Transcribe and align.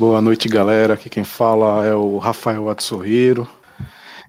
Boa 0.00 0.22
noite, 0.22 0.48
galera. 0.48 0.94
Aqui 0.94 1.10
quem 1.10 1.24
fala 1.24 1.84
é 1.84 1.94
o 1.94 2.16
Rafael 2.16 2.70
Atsorreiro. 2.70 3.46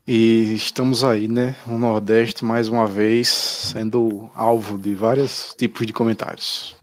E 0.06 0.54
estamos 0.54 1.02
aí, 1.02 1.30
né, 1.30 1.56
no 1.66 1.80
Nordeste, 1.80 2.44
mais 2.44 2.68
uma 2.68 2.86
vez, 2.86 3.30
sendo 3.30 4.30
alvo 4.36 4.78
de 4.78 4.94
vários 4.94 5.56
tipos 5.58 5.88
de 5.88 5.94
comentários. 5.94 6.76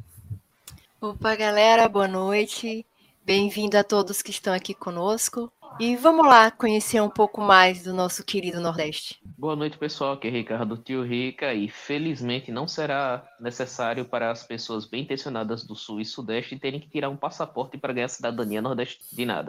Opa, 1.02 1.36
galera, 1.36 1.86
boa 1.86 2.08
noite. 2.08 2.86
Bem-vindo 3.22 3.76
a 3.76 3.84
todos 3.84 4.22
que 4.22 4.30
estão 4.30 4.54
aqui 4.54 4.72
conosco. 4.72 5.52
E 5.80 5.94
vamos 5.94 6.26
lá 6.26 6.50
conhecer 6.50 7.00
um 7.00 7.08
pouco 7.08 7.40
mais 7.40 7.84
do 7.84 7.94
nosso 7.94 8.24
querido 8.24 8.60
Nordeste. 8.60 9.20
Boa 9.24 9.54
noite, 9.54 9.78
pessoal. 9.78 10.14
Aqui 10.14 10.26
é 10.26 10.30
Ricardo 10.30 10.76
Tio 10.76 11.04
Rica 11.04 11.54
e 11.54 11.68
felizmente 11.68 12.50
não 12.50 12.66
será 12.66 13.22
necessário 13.38 14.04
para 14.04 14.32
as 14.32 14.42
pessoas 14.42 14.86
bem 14.86 15.02
intencionadas 15.02 15.62
do 15.62 15.76
Sul 15.76 16.00
e 16.00 16.04
Sudeste 16.04 16.58
terem 16.58 16.80
que 16.80 16.88
tirar 16.88 17.08
um 17.08 17.16
passaporte 17.16 17.78
para 17.78 17.92
ganhar 17.92 18.08
cidadania 18.08 18.60
nordestina. 18.60 19.46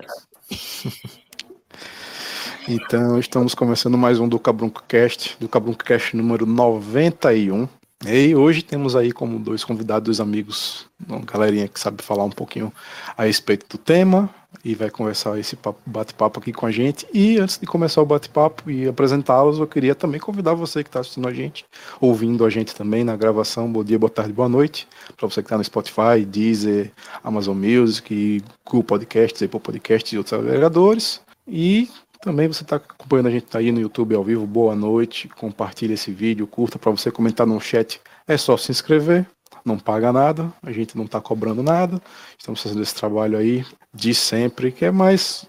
então, 2.69 3.17
estamos 3.17 3.55
começando 3.55 3.97
mais 3.97 4.19
um 4.19 4.29
do 4.29 4.39
Cabrunco 4.39 4.83
Cast, 4.87 5.35
do 5.39 5.49
Cabrunco 5.49 5.83
Cast 5.83 6.15
número 6.15 6.45
91. 6.45 7.67
E 8.07 8.33
hoje 8.33 8.61
temos 8.61 8.95
aí 8.95 9.11
como 9.11 9.37
dois 9.37 9.65
convidados, 9.65 10.05
dois 10.05 10.19
amigos, 10.21 10.87
uma 11.05 11.19
galerinha 11.19 11.67
que 11.67 11.77
sabe 11.77 12.01
falar 12.01 12.23
um 12.23 12.29
pouquinho 12.29 12.71
a 13.17 13.25
respeito 13.25 13.65
do 13.67 13.77
tema 13.77 14.29
e 14.63 14.73
vai 14.73 14.89
conversar 14.89 15.37
esse 15.37 15.57
bate-papo 15.85 16.39
aqui 16.39 16.53
com 16.53 16.65
a 16.65 16.71
gente. 16.71 17.05
E 17.13 17.37
antes 17.37 17.57
de 17.57 17.65
começar 17.65 18.01
o 18.01 18.05
bate-papo 18.05 18.71
e 18.71 18.87
apresentá-los, 18.87 19.59
eu 19.59 19.67
queria 19.67 19.93
também 19.93 20.19
convidar 20.19 20.53
você 20.53 20.81
que 20.81 20.87
está 20.89 21.01
assistindo 21.01 21.27
a 21.27 21.33
gente, 21.33 21.65
ouvindo 21.99 22.45
a 22.45 22.49
gente 22.49 22.73
também 22.73 23.03
na 23.03 23.17
gravação. 23.17 23.69
Bom 23.69 23.83
dia, 23.83 23.99
boa 23.99 24.09
tarde, 24.09 24.31
boa 24.31 24.49
noite. 24.49 24.87
Para 25.17 25.27
você 25.27 25.41
que 25.41 25.47
está 25.47 25.57
no 25.57 25.63
Spotify, 25.63 26.25
Deezer, 26.25 26.93
Amazon 27.21 27.57
Music, 27.57 28.41
Google 28.65 28.83
Podcasts, 28.83 29.43
Apple 29.43 29.59
Podcasts 29.59 30.13
e 30.13 30.17
outros 30.17 30.39
agregadores. 30.39 31.21
E 31.45 31.89
também 32.21 32.47
você 32.47 32.63
está 32.63 32.75
acompanhando 32.75 33.27
a 33.27 33.31
gente 33.31 33.45
tá 33.45 33.59
aí 33.59 33.71
no 33.71 33.79
YouTube 33.79 34.15
ao 34.15 34.23
vivo, 34.23 34.45
boa 34.45 34.75
noite. 34.75 35.27
Compartilhe 35.29 35.93
esse 35.93 36.11
vídeo, 36.11 36.45
curta 36.47 36.77
para 36.77 36.91
você 36.91 37.11
comentar 37.11 37.47
no 37.47 37.59
chat. 37.59 38.01
É 38.27 38.37
só 38.37 38.57
se 38.57 38.71
inscrever, 38.71 39.25
não 39.65 39.79
paga 39.79 40.11
nada, 40.11 40.51
a 40.61 40.71
gente 40.71 40.97
não 40.97 41.05
está 41.05 41.21
cobrando 41.21 41.63
nada. 41.63 42.01
Estamos 42.37 42.61
fazendo 42.61 42.81
esse 42.81 42.93
trabalho 42.93 43.37
aí 43.37 43.65
de 43.93 44.13
sempre, 44.13 44.71
que 44.71 44.85
é 44.85 44.91
mais, 44.91 45.45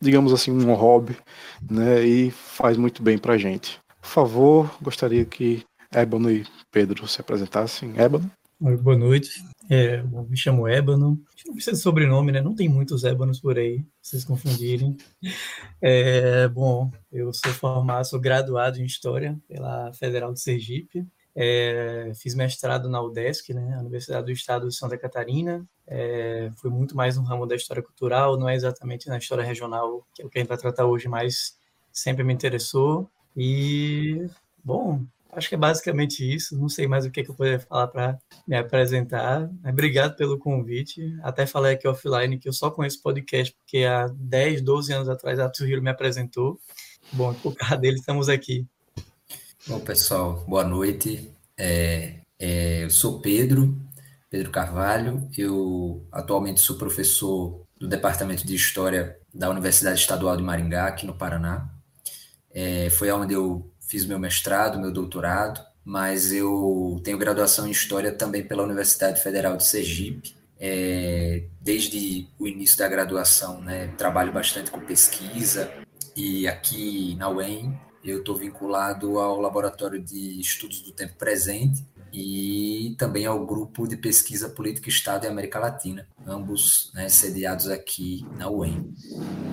digamos 0.00 0.32
assim, 0.32 0.52
um 0.52 0.74
hobby, 0.74 1.16
né? 1.68 2.02
E 2.04 2.30
faz 2.30 2.76
muito 2.76 3.02
bem 3.02 3.18
para 3.18 3.34
a 3.34 3.38
gente. 3.38 3.78
Por 4.00 4.08
favor, 4.08 4.70
gostaria 4.80 5.24
que 5.24 5.64
Ébano 5.92 6.30
e 6.30 6.46
Pedro 6.70 7.06
se 7.08 7.20
apresentassem. 7.20 7.92
Ébano. 7.96 8.30
Boa 8.58 8.96
noite. 8.96 9.44
É, 9.68 10.02
me 10.02 10.36
chamo 10.36 10.66
Ébano. 10.66 11.20
Não 11.46 11.54
precisa 11.54 11.76
de 11.76 11.82
sobrenome, 11.82 12.32
né? 12.32 12.40
Não 12.40 12.54
tem 12.54 12.68
muitos 12.68 13.04
Ébanos 13.04 13.40
por 13.40 13.58
aí, 13.58 13.84
vocês 14.06 14.24
confundirem. 14.24 14.96
É, 15.82 16.46
bom, 16.46 16.90
eu 17.12 17.32
sou 17.34 17.52
formado, 17.52 18.04
sou 18.06 18.20
graduado 18.20 18.80
em 18.80 18.84
História 18.84 19.36
pela 19.48 19.92
Federal 19.92 20.32
de 20.32 20.40
Sergipe. 20.40 21.04
É, 21.34 22.12
fiz 22.14 22.34
mestrado 22.34 22.88
na 22.88 23.02
UDESC, 23.02 23.52
né, 23.52 23.76
Universidade 23.78 24.26
do 24.26 24.32
Estado 24.32 24.68
de 24.68 24.74
Santa 24.76 24.96
Catarina. 24.96 25.66
É, 25.86 26.52
fui 26.56 26.70
muito 26.70 26.96
mais 26.96 27.16
no 27.16 27.24
ramo 27.24 27.46
da 27.46 27.56
história 27.56 27.82
cultural, 27.82 28.38
não 28.38 28.48
é 28.48 28.54
exatamente 28.54 29.08
na 29.08 29.18
história 29.18 29.44
regional, 29.44 30.06
que 30.14 30.22
é 30.22 30.24
o 30.24 30.30
que 30.30 30.38
a 30.38 30.40
gente 30.40 30.48
vai 30.48 30.56
tratar 30.56 30.86
hoje, 30.86 31.08
mas 31.08 31.58
sempre 31.92 32.22
me 32.22 32.32
interessou. 32.32 33.10
E, 33.36 34.24
bom, 34.64 35.04
Acho 35.36 35.50
que 35.50 35.54
é 35.54 35.58
basicamente 35.58 36.24
isso. 36.34 36.58
Não 36.58 36.66
sei 36.66 36.86
mais 36.86 37.04
o 37.04 37.10
que, 37.10 37.22
que 37.22 37.30
eu 37.30 37.34
poderia 37.34 37.60
falar 37.60 37.88
para 37.88 38.18
me 38.48 38.56
apresentar. 38.56 39.50
Obrigado 39.68 40.16
pelo 40.16 40.38
convite. 40.38 41.14
Até 41.22 41.44
falei 41.44 41.74
aqui 41.74 41.86
offline 41.86 42.38
que 42.38 42.48
eu 42.48 42.54
só 42.54 42.70
conheço 42.70 43.02
podcast 43.02 43.54
porque 43.54 43.84
há 43.84 44.06
10, 44.06 44.62
12 44.62 44.94
anos 44.94 45.08
atrás 45.10 45.38
a 45.38 45.50
Tsuhiro 45.50 45.82
me 45.82 45.90
apresentou. 45.90 46.58
Bom, 47.12 47.34
por 47.34 47.54
causa 47.54 47.76
dele 47.76 47.98
estamos 47.98 48.30
aqui. 48.30 48.66
Bom, 49.66 49.78
pessoal, 49.80 50.42
boa 50.48 50.64
noite. 50.64 51.30
É, 51.54 52.14
é, 52.38 52.84
eu 52.84 52.90
sou 52.90 53.20
Pedro, 53.20 53.76
Pedro 54.30 54.50
Carvalho. 54.50 55.28
Eu 55.36 56.06
atualmente 56.10 56.60
sou 56.60 56.78
professor 56.78 57.60
do 57.78 57.86
Departamento 57.86 58.46
de 58.46 58.54
História 58.54 59.18
da 59.34 59.50
Universidade 59.50 60.00
Estadual 60.00 60.34
de 60.34 60.42
Maringá, 60.42 60.86
aqui 60.86 61.04
no 61.04 61.12
Paraná. 61.12 61.68
É, 62.50 62.88
foi 62.88 63.10
onde 63.10 63.34
eu 63.34 63.70
fiz 63.86 64.04
meu 64.04 64.18
mestrado, 64.18 64.78
meu 64.78 64.92
doutorado, 64.92 65.60
mas 65.84 66.32
eu 66.32 67.00
tenho 67.04 67.16
graduação 67.16 67.66
em 67.66 67.70
História 67.70 68.12
também 68.12 68.42
pela 68.42 68.64
Universidade 68.64 69.22
Federal 69.22 69.56
de 69.56 69.64
Sergipe. 69.64 70.34
É, 70.58 71.44
desde 71.60 72.26
o 72.38 72.46
início 72.46 72.78
da 72.78 72.88
graduação, 72.88 73.60
né, 73.60 73.88
trabalho 73.98 74.32
bastante 74.32 74.70
com 74.70 74.80
pesquisa 74.80 75.70
e 76.16 76.48
aqui 76.48 77.14
na 77.16 77.28
UEM 77.28 77.78
eu 78.02 78.20
estou 78.20 78.36
vinculado 78.36 79.18
ao 79.18 79.40
Laboratório 79.40 80.00
de 80.00 80.40
Estudos 80.40 80.80
do 80.80 80.92
Tempo 80.92 81.14
Presente, 81.16 81.84
e 82.18 82.96
também 82.96 83.26
ao 83.26 83.44
Grupo 83.44 83.86
de 83.86 83.94
Pesquisa 83.94 84.48
Política 84.48 84.88
Estado 84.88 85.24
e 85.24 85.28
América 85.28 85.58
Latina, 85.58 86.08
ambos 86.26 86.90
né, 86.94 87.10
sediados 87.10 87.68
aqui 87.68 88.26
na 88.38 88.48
UEM. 88.48 88.90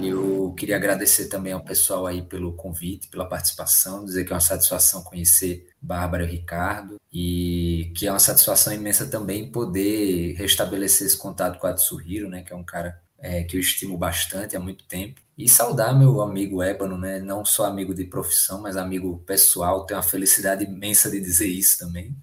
Eu 0.01 0.53
queria 0.57 0.77
agradecer 0.77 1.27
também 1.27 1.51
ao 1.51 1.61
pessoal 1.61 2.07
aí 2.07 2.21
pelo 2.21 2.53
convite, 2.53 3.09
pela 3.09 3.27
participação, 3.27 4.05
dizer 4.05 4.23
que 4.23 4.31
é 4.31 4.35
uma 4.35 4.39
satisfação 4.39 5.03
conhecer 5.03 5.67
Bárbara 5.81 6.23
e 6.23 6.27
Ricardo, 6.27 6.95
e 7.11 7.91
que 7.97 8.07
é 8.07 8.11
uma 8.11 8.19
satisfação 8.19 8.71
imensa 8.71 9.07
também 9.07 9.51
poder 9.51 10.33
restabelecer 10.35 11.05
esse 11.05 11.17
contato 11.17 11.59
com 11.59 11.67
a 11.67 11.73
Tsuhiro, 11.73 12.29
né, 12.29 12.43
que 12.43 12.53
é 12.53 12.55
um 12.55 12.63
cara 12.63 12.97
é, 13.19 13.43
que 13.43 13.57
eu 13.57 13.59
estimo 13.59 13.97
bastante 13.97 14.55
há 14.55 14.59
muito 14.59 14.85
tempo. 14.85 15.19
E 15.37 15.49
saudar 15.49 15.97
meu 15.97 16.21
amigo 16.21 16.61
Ébano, 16.61 16.97
né? 16.97 17.19
Não 17.19 17.43
só 17.43 17.65
amigo 17.65 17.95
de 17.95 18.03
profissão, 18.03 18.61
mas 18.61 18.77
amigo 18.77 19.17
pessoal. 19.25 19.85
Tenho 19.85 19.99
a 19.99 20.03
felicidade 20.03 20.65
imensa 20.65 21.09
de 21.09 21.19
dizer 21.19 21.47
isso 21.47 21.79
também. 21.79 22.15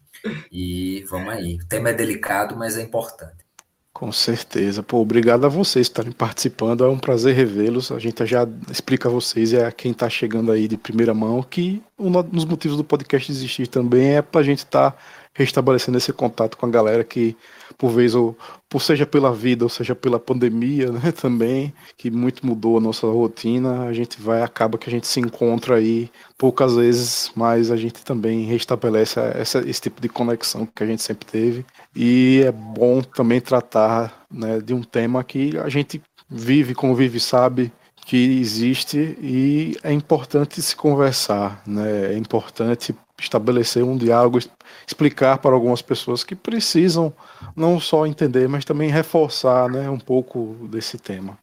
E 0.50 1.04
vamos 1.08 1.32
aí. 1.32 1.56
O 1.56 1.66
tema 1.66 1.90
é 1.90 1.92
delicado, 1.92 2.56
mas 2.56 2.76
é 2.76 2.82
importante. 2.82 3.44
Com 3.92 4.12
certeza. 4.12 4.82
Pô, 4.82 4.98
obrigado 4.98 5.44
a 5.44 5.48
vocês 5.48 5.88
por 5.88 5.92
estarem 5.92 6.12
participando. 6.12 6.84
É 6.84 6.88
um 6.88 6.98
prazer 6.98 7.34
revê-los. 7.34 7.92
A 7.92 7.98
gente 7.98 8.24
já 8.24 8.48
explica 8.70 9.08
a 9.08 9.12
vocês 9.12 9.52
e 9.52 9.58
a 9.58 9.70
quem 9.70 9.92
está 9.92 10.08
chegando 10.08 10.52
aí 10.52 10.66
de 10.66 10.76
primeira 10.76 11.12
mão 11.12 11.42
que 11.42 11.82
um 11.98 12.10
dos 12.22 12.44
motivos 12.44 12.76
do 12.76 12.84
podcast 12.84 13.30
existir 13.30 13.66
também 13.66 14.16
é 14.16 14.22
para 14.22 14.40
a 14.40 14.44
gente 14.44 14.60
estar 14.60 14.92
tá 14.92 14.98
restabelecendo 15.40 15.98
esse 15.98 16.12
contato 16.12 16.56
com 16.56 16.66
a 16.66 16.70
galera 16.70 17.02
que 17.02 17.36
por 17.78 17.90
vez, 17.90 18.14
ou 18.14 18.36
por 18.68 18.82
seja 18.82 19.06
pela 19.06 19.32
vida, 19.32 19.64
ou 19.64 19.68
seja 19.70 19.94
pela 19.94 20.18
pandemia, 20.18 20.92
né, 20.92 21.12
também, 21.18 21.72
que 21.96 22.10
muito 22.10 22.46
mudou 22.46 22.76
a 22.76 22.80
nossa 22.80 23.06
rotina, 23.06 23.84
a 23.84 23.92
gente 23.92 24.20
vai, 24.20 24.42
acaba 24.42 24.76
que 24.76 24.88
a 24.88 24.92
gente 24.92 25.06
se 25.06 25.18
encontra 25.18 25.76
aí 25.76 26.10
poucas 26.36 26.76
vezes, 26.76 27.32
mas 27.34 27.70
a 27.70 27.76
gente 27.76 28.04
também 28.04 28.44
restabelece 28.44 29.18
essa, 29.34 29.66
esse 29.66 29.80
tipo 29.80 30.00
de 30.00 30.08
conexão 30.10 30.66
que 30.66 30.82
a 30.82 30.86
gente 30.86 31.02
sempre 31.02 31.26
teve. 31.26 31.64
E 31.96 32.42
é 32.44 32.52
bom 32.52 33.00
também 33.00 33.40
tratar 33.40 34.26
né, 34.30 34.60
de 34.60 34.74
um 34.74 34.82
tema 34.82 35.24
que 35.24 35.56
a 35.56 35.68
gente 35.70 36.02
vive, 36.28 36.74
convive, 36.74 37.18
sabe 37.18 37.72
que 38.04 38.40
existe 38.40 39.16
e 39.22 39.76
é 39.82 39.92
importante 39.92 40.60
se 40.60 40.74
conversar, 40.74 41.62
né? 41.66 42.12
É 42.12 42.16
importante 42.16 42.94
estabelecer 43.20 43.84
um 43.84 43.96
diálogo, 43.96 44.38
explicar 44.86 45.38
para 45.38 45.54
algumas 45.54 45.82
pessoas 45.82 46.24
que 46.24 46.34
precisam 46.34 47.12
não 47.54 47.78
só 47.78 48.06
entender, 48.06 48.48
mas 48.48 48.64
também 48.64 48.90
reforçar 48.90 49.68
né, 49.68 49.88
um 49.90 49.98
pouco 49.98 50.56
desse 50.70 50.98
tema. 50.98 51.38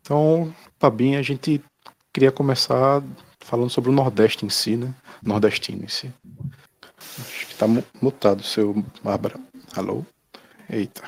Então, 0.00 0.54
Fabinho, 0.78 1.18
a 1.18 1.22
gente 1.22 1.62
queria 2.12 2.32
começar 2.32 3.02
falando 3.40 3.70
sobre 3.70 3.90
o 3.90 3.92
Nordeste 3.92 4.46
em 4.46 4.50
si, 4.50 4.76
né? 4.76 4.94
Nordestino 5.22 5.84
em 5.84 5.88
si. 5.88 6.12
Acho 7.18 7.46
que 7.46 7.52
está 7.52 7.66
mutado 8.00 8.40
o 8.40 8.44
seu 8.44 8.84
Bárbara. 9.02 9.38
Alô? 9.76 10.04
Eita. 10.68 11.02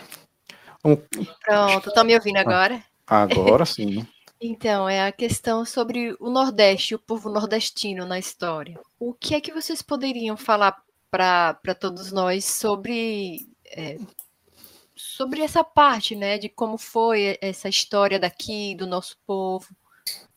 Pronto, 0.83 1.89
estão 1.89 2.05
me 2.05 2.15
ouvindo 2.15 2.39
agora? 2.39 2.83
agora 3.07 3.65
sim. 3.65 4.07
Então, 4.45 4.89
é 4.89 5.07
a 5.07 5.13
questão 5.13 5.65
sobre 5.65 6.17
o 6.19 6.29
Nordeste, 6.29 6.97
o 6.97 6.99
povo 6.99 7.31
nordestino 7.31 8.05
na 8.05 8.19
história. 8.19 8.77
O 8.99 9.15
que 9.15 9.37
é 9.37 9.41
que 9.41 9.53
vocês 9.53 9.81
poderiam 9.81 10.37
falar 10.37 10.83
para 11.09 11.75
todos 11.79 12.11
nós 12.11 12.45
sobre, 12.45 13.47
é, 13.65 13.99
sobre 14.97 15.43
essa 15.43 15.63
parte, 15.63 16.17
né, 16.17 16.39
de 16.39 16.49
como 16.49 16.77
foi 16.77 17.39
essa 17.41 17.69
história 17.69 18.19
daqui, 18.19 18.75
do 18.75 18.85
nosso 18.85 19.17
povo? 19.25 19.69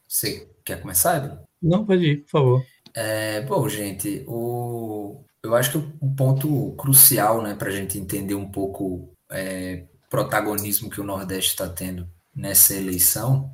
Você 0.07 0.47
quer 0.63 0.79
começar, 0.79 1.25
Edu? 1.25 1.39
Não, 1.59 1.83
pode 1.83 2.05
ir, 2.05 2.17
por 2.25 2.29
favor. 2.29 2.65
É, 2.93 3.41
bom, 3.41 3.67
gente, 3.67 4.23
o, 4.27 5.23
eu 5.41 5.55
acho 5.55 5.71
que 5.71 5.77
o 5.99 6.15
ponto 6.15 6.75
crucial 6.77 7.41
né, 7.41 7.55
para 7.55 7.69
a 7.69 7.75
gente 7.75 7.97
entender 7.97 8.35
um 8.35 8.51
pouco 8.51 9.09
é, 9.31 9.83
o 10.05 10.09
protagonismo 10.11 10.91
que 10.91 11.01
o 11.01 11.03
Nordeste 11.03 11.49
está 11.53 11.67
tendo 11.67 12.07
nessa 12.35 12.75
eleição 12.75 13.51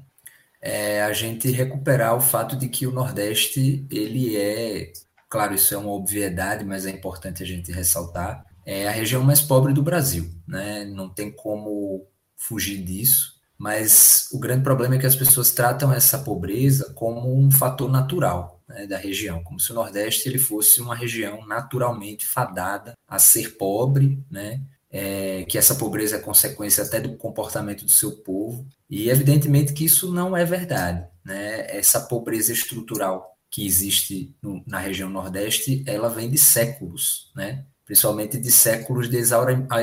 é 0.62 1.02
a 1.04 1.14
gente 1.14 1.50
recuperar 1.52 2.16
o 2.16 2.22
fato 2.22 2.56
de 2.56 2.70
que 2.70 2.86
o 2.86 2.92
Nordeste, 2.92 3.86
ele 3.90 4.38
é, 4.38 4.94
claro, 5.30 5.56
isso 5.56 5.74
é 5.74 5.78
uma 5.78 5.92
obviedade, 5.92 6.64
mas 6.64 6.86
é 6.86 6.92
importante 6.92 7.42
a 7.42 7.46
gente 7.46 7.72
ressaltar, 7.72 8.46
é 8.66 8.88
a 8.88 8.92
região 8.92 9.24
mais 9.24 9.42
pobre 9.42 9.74
do 9.74 9.82
Brasil, 9.84 10.30
né? 10.48 10.86
Não 10.86 11.10
tem 11.10 11.32
como 11.32 12.08
fugir 12.38 12.84
disso, 12.84 13.40
Mas 13.58 14.28
o 14.32 14.40
grande 14.40 14.64
problema 14.64 14.96
é 14.96 14.98
que 14.98 15.06
as 15.06 15.16
pessoas 15.16 15.52
tratam 15.52 15.94
essa 15.94 16.18
pobreza 16.18 16.94
como 16.96 17.38
um 17.38 17.52
fator 17.52 17.92
natural 17.92 18.60
né, 18.68 18.88
da 18.88 18.98
região, 18.98 19.44
como 19.44 19.60
se 19.60 19.72
o 19.72 19.76
Nordeste 19.76 20.28
ele 20.28 20.40
fosse 20.40 20.82
uma 20.82 20.96
região 20.96 21.46
naturalmente 21.46 22.26
fadada 22.26 22.94
a 23.08 23.20
ser 23.20 23.58
pobre, 23.58 24.24
né, 24.32 24.62
é, 24.90 25.46
que 25.48 25.60
essa 25.60 25.76
pobreza 25.76 26.16
é 26.16 26.20
consequência 26.20 26.84
até 26.84 27.00
do 27.00 27.16
comportamento 27.18 27.86
do 27.86 27.92
seu 27.92 28.14
povo, 28.24 28.66
e 28.92 29.10
evidentemente 29.10 29.72
que 29.72 29.86
isso 29.86 30.14
não 30.14 30.36
é 30.36 30.44
verdade. 30.44 31.08
Né? 31.24 31.66
Essa 31.78 32.02
pobreza 32.02 32.52
estrutural 32.52 33.38
que 33.50 33.66
existe 33.66 34.36
no, 34.42 34.62
na 34.68 34.80
região 34.80 35.10
Nordeste, 35.10 35.84
ela 35.88 36.10
vem 36.10 36.30
de 36.30 36.38
séculos, 36.38 37.32
né? 37.36 37.64
principalmente 37.86 38.38
de 38.38 38.52
séculos 38.52 39.10
de 39.10 39.18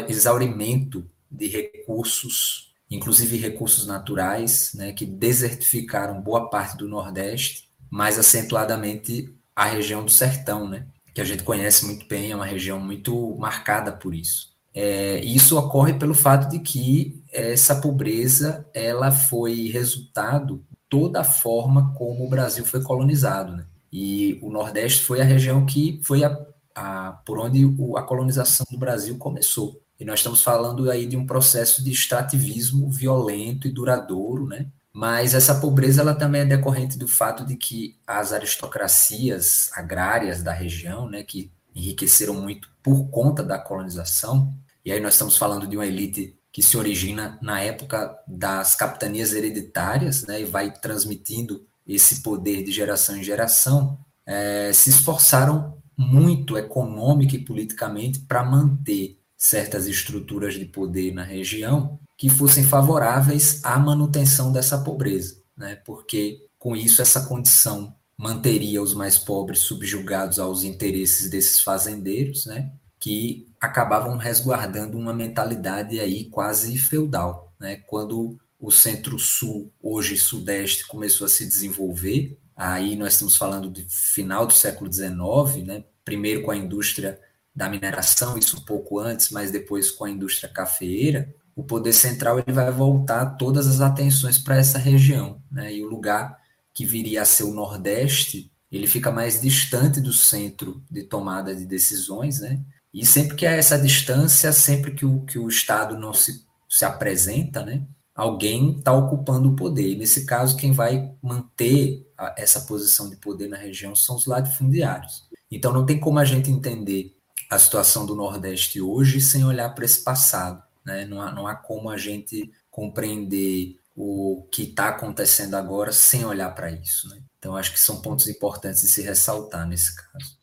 exaurimento 0.08 1.05
de 1.31 1.46
recursos, 1.46 2.72
inclusive 2.90 3.37
recursos 3.37 3.87
naturais, 3.87 4.72
né, 4.75 4.93
que 4.93 5.05
desertificaram 5.05 6.20
boa 6.22 6.49
parte 6.49 6.78
do 6.78 6.88
Nordeste, 6.88 7.69
mais 7.90 8.19
acentuadamente 8.19 9.34
a 9.54 9.66
região 9.66 10.02
do 10.02 10.11
Sertão, 10.11 10.66
né, 10.66 10.87
que 11.14 11.20
a 11.20 11.25
gente 11.25 11.43
conhece 11.43 11.84
muito 11.84 12.06
bem, 12.08 12.31
é 12.31 12.34
uma 12.34 12.46
região 12.46 12.81
muito 12.81 13.37
marcada 13.37 13.93
por 13.93 14.14
isso. 14.14 14.56
É, 14.72 15.20
isso 15.20 15.58
ocorre 15.58 15.93
pelo 15.93 16.14
fato 16.14 16.49
de 16.49 16.61
que 16.61 17.17
essa 17.32 17.76
pobreza 17.76 18.66
ela 18.72 19.10
foi 19.10 19.69
resultado 19.69 20.64
toda 20.88 21.20
a 21.20 21.25
forma 21.25 21.92
como 21.94 22.25
o 22.25 22.28
Brasil 22.28 22.64
foi 22.64 22.82
colonizado, 22.82 23.56
né? 23.56 23.66
E 23.92 24.38
o 24.42 24.50
Nordeste 24.50 25.04
foi 25.04 25.20
a 25.20 25.25
região 25.25 25.64
que 25.64 26.00
foi 26.04 26.25
a, 26.25 26.38
a, 26.75 27.12
por 27.25 27.38
onde 27.38 27.64
a 27.96 28.02
colonização 28.02 28.66
do 28.70 28.78
Brasil 28.78 29.16
começou. 29.16 29.80
E 29.98 30.04
nós 30.04 30.20
estamos 30.20 30.42
falando 30.42 30.90
aí 30.90 31.06
de 31.06 31.16
um 31.16 31.26
processo 31.26 31.82
de 31.82 31.90
extrativismo 31.90 32.90
violento 32.90 33.66
e 33.66 33.72
duradouro, 33.72 34.46
né? 34.46 34.66
Mas 34.92 35.34
essa 35.34 35.60
pobreza 35.60 36.00
ela 36.00 36.14
também 36.14 36.42
é 36.42 36.44
decorrente 36.44 36.98
do 36.98 37.08
fato 37.08 37.44
de 37.44 37.56
que 37.56 37.98
as 38.06 38.32
aristocracias 38.32 39.70
agrárias 39.75 40.42
da 40.42 40.52
região, 40.52 41.08
né, 41.08 41.22
que 41.22 41.52
enriqueceram 41.75 42.34
muito 42.34 42.69
por 42.82 43.08
conta 43.10 43.42
da 43.42 43.58
colonização, 43.58 44.54
e 44.84 44.90
aí 44.90 45.00
nós 45.00 45.14
estamos 45.14 45.36
falando 45.36 45.66
de 45.66 45.76
uma 45.76 45.86
elite 45.86 46.38
que 46.52 46.62
se 46.62 46.76
origina 46.76 47.38
na 47.42 47.60
época 47.60 48.16
das 48.26 48.74
capitanias 48.74 49.32
hereditárias, 49.32 50.26
né, 50.26 50.40
e 50.40 50.44
vai 50.44 50.72
transmitindo 50.72 51.66
esse 51.86 52.22
poder 52.22 52.62
de 52.62 52.72
geração 52.72 53.16
em 53.16 53.22
geração, 53.22 53.98
é, 54.26 54.72
se 54.72 54.90
esforçaram 54.90 55.78
muito 55.96 56.56
econômica 56.56 57.34
e 57.34 57.44
politicamente 57.44 58.20
para 58.20 58.44
manter 58.44 59.18
certas 59.36 59.86
estruturas 59.86 60.54
de 60.54 60.64
poder 60.64 61.12
na 61.12 61.22
região 61.22 61.98
que 62.16 62.28
fossem 62.28 62.64
favoráveis 62.64 63.60
à 63.64 63.78
manutenção 63.78 64.52
dessa 64.52 64.78
pobreza, 64.78 65.40
né? 65.56 65.76
porque 65.84 66.48
com 66.58 66.74
isso 66.74 67.00
essa 67.00 67.26
condição 67.26 67.94
manteria 68.18 68.82
os 68.82 68.94
mais 68.94 69.16
pobres 69.16 69.60
subjugados 69.60 70.40
aos 70.40 70.64
interesses 70.64 71.30
desses 71.30 71.60
fazendeiros, 71.62 72.46
né? 72.46 72.72
Que 72.98 73.46
acabavam 73.60 74.16
resguardando 74.16 74.98
uma 74.98 75.12
mentalidade 75.12 76.00
aí 76.00 76.24
quase 76.24 76.76
feudal. 76.76 77.52
Né? 77.58 77.76
Quando 77.86 78.38
o 78.58 78.70
centro-sul, 78.70 79.72
hoje 79.80 80.16
sudeste, 80.16 80.86
começou 80.86 81.24
a 81.24 81.28
se 81.28 81.46
desenvolver, 81.46 82.38
aí 82.56 82.96
nós 82.96 83.12
estamos 83.12 83.36
falando 83.36 83.70
de 83.70 83.86
final 83.88 84.46
do 84.46 84.52
século 84.52 84.92
XIX, 84.92 85.64
né? 85.64 85.84
primeiro 86.04 86.42
com 86.42 86.50
a 86.50 86.56
indústria 86.56 87.20
da 87.54 87.68
mineração, 87.68 88.38
isso 88.38 88.56
um 88.56 88.64
pouco 88.64 88.98
antes, 88.98 89.30
mas 89.30 89.50
depois 89.50 89.90
com 89.90 90.04
a 90.04 90.10
indústria 90.10 90.48
cafeeira, 90.48 91.34
o 91.54 91.64
poder 91.64 91.92
central 91.92 92.38
ele 92.38 92.52
vai 92.52 92.70
voltar 92.70 93.36
todas 93.36 93.66
as 93.66 93.80
atenções 93.80 94.38
para 94.38 94.56
essa 94.56 94.78
região, 94.78 95.42
né? 95.50 95.74
E 95.74 95.82
o 95.82 95.88
lugar 95.88 96.38
que 96.72 96.86
viria 96.86 97.22
a 97.22 97.24
ser 97.24 97.42
o 97.42 97.52
Nordeste, 97.52 98.52
ele 98.70 98.86
fica 98.86 99.10
mais 99.10 99.40
distante 99.40 100.00
do 100.00 100.12
centro 100.12 100.80
de 100.88 101.02
tomada 101.02 101.52
de 101.56 101.66
decisões, 101.66 102.38
né? 102.38 102.60
E 102.93 103.05
sempre 103.05 103.37
que 103.37 103.46
há 103.46 103.52
essa 103.52 103.79
distância, 103.79 104.52
sempre 104.52 104.93
que 104.93 105.05
o, 105.05 105.20
que 105.20 105.38
o 105.38 105.49
Estado 105.49 105.99
não 105.99 106.12
se, 106.14 106.44
se 106.69 106.85
apresenta, 106.85 107.64
né? 107.64 107.82
Alguém 108.14 108.79
está 108.79 108.93
ocupando 108.93 109.50
o 109.50 109.55
poder. 109.55 109.93
E 109.93 109.96
nesse 109.96 110.26
caso, 110.26 110.56
quem 110.56 110.73
vai 110.73 111.12
manter 111.23 112.11
a, 112.17 112.35
essa 112.37 112.62
posição 112.62 113.08
de 113.08 113.17
poder 113.17 113.49
na 113.49 113.56
região 113.56 113.94
são 113.94 114.17
os 114.17 114.26
latifundiários. 114.26 115.29
Então, 115.50 115.73
não 115.73 115.87
tem 115.87 116.00
como 116.00 116.19
a 116.19 116.25
gente 116.25 116.50
entender 116.50 117.17
a 117.49 117.58
situação 117.58 118.05
do 118.05 118.17
Nordeste 118.17 118.81
hoje 118.81 119.20
sem 119.20 119.44
olhar 119.44 119.75
para 119.75 119.85
esse 119.85 120.02
passado. 120.02 120.62
Né? 120.85 121.05
Não, 121.05 121.20
há, 121.20 121.32
não 121.32 121.46
há 121.46 121.55
como 121.55 121.88
a 121.90 121.96
gente 121.96 122.50
compreender 122.70 123.79
o 123.94 124.46
que 124.50 124.62
está 124.62 124.88
acontecendo 124.88 125.55
agora 125.55 125.93
sem 125.93 126.25
olhar 126.25 126.55
para 126.55 126.70
isso. 126.70 127.08
Né? 127.08 127.20
Então, 127.38 127.56
acho 127.56 127.73
que 127.73 127.81
são 127.81 128.00
pontos 128.00 128.29
importantes 128.29 128.82
de 128.82 128.88
se 128.88 129.02
ressaltar 129.02 129.67
nesse 129.67 129.94
caso. 129.94 130.38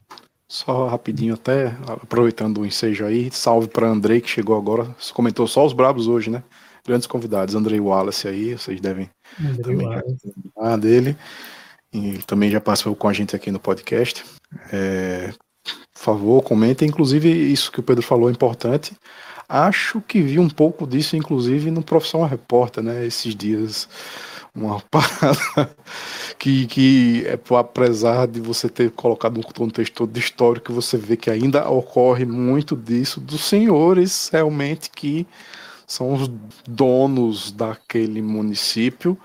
Só 0.56 0.88
rapidinho, 0.88 1.34
até 1.34 1.76
aproveitando 1.86 2.62
o 2.62 2.66
ensejo 2.66 3.06
aí, 3.06 3.30
salve 3.30 3.68
para 3.68 3.90
Andrei 3.90 4.22
que 4.22 4.30
chegou 4.30 4.58
agora. 4.58 4.96
Comentou 5.14 5.46
só 5.50 5.66
os 5.66 5.74
brabos 5.74 6.08
hoje, 6.08 6.30
né? 6.30 6.42
Grandes 6.88 7.08
convidados, 7.08 7.56
Andrei 7.56 7.78
Wallace 7.78 8.26
aí, 8.26 8.54
vocês 8.54 8.80
devem 8.80 9.10
Andrei 9.38 9.78
também 9.78 10.02
já 10.58 10.78
dele. 10.78 11.18
E 11.92 12.20
também 12.20 12.50
já 12.50 12.62
participou 12.62 12.96
com 12.96 13.10
a 13.10 13.12
gente 13.12 13.36
aqui 13.36 13.52
no 13.52 13.60
podcast. 13.60 14.24
É, 14.72 15.34
por 15.94 16.02
favor, 16.02 16.42
comentem. 16.42 16.88
Inclusive, 16.88 17.30
isso 17.30 17.70
que 17.70 17.82
o 17.82 17.84
Pedro 17.84 18.02
falou 18.02 18.30
é 18.30 18.32
importante. 18.32 18.96
Acho 19.50 20.00
que 20.00 20.22
vi 20.22 20.40
um 20.40 20.50
pouco 20.50 20.88
disso, 20.88 21.18
inclusive, 21.18 21.70
no 21.70 21.84
Profissão 21.84 22.24
Repórter, 22.24 22.82
né? 22.82 23.06
Esses 23.06 23.36
dias. 23.36 23.90
Uma 24.56 24.80
parada 24.90 25.76
que, 26.40 26.66
que 26.68 27.26
é, 27.26 27.40
apesar 27.56 28.26
de 28.28 28.40
você 28.40 28.70
ter 28.70 28.90
colocado 28.92 29.38
um 29.38 29.44
contexto 29.44 29.94
todo 29.94 30.12
de 30.12 30.20
história, 30.20 30.62
que 30.62 30.72
você 30.72 30.98
vê 30.98 31.18
que 31.18 31.30
ainda 31.30 31.70
ocorre 31.70 32.26
muito 32.26 32.76
disso, 32.76 33.20
dos 33.20 33.44
senhores 33.44 34.30
realmente 34.32 34.90
que 34.90 35.28
são 35.86 36.14
os 36.14 36.32
donos 36.68 37.52
daquele 37.52 38.22
município 38.22 39.18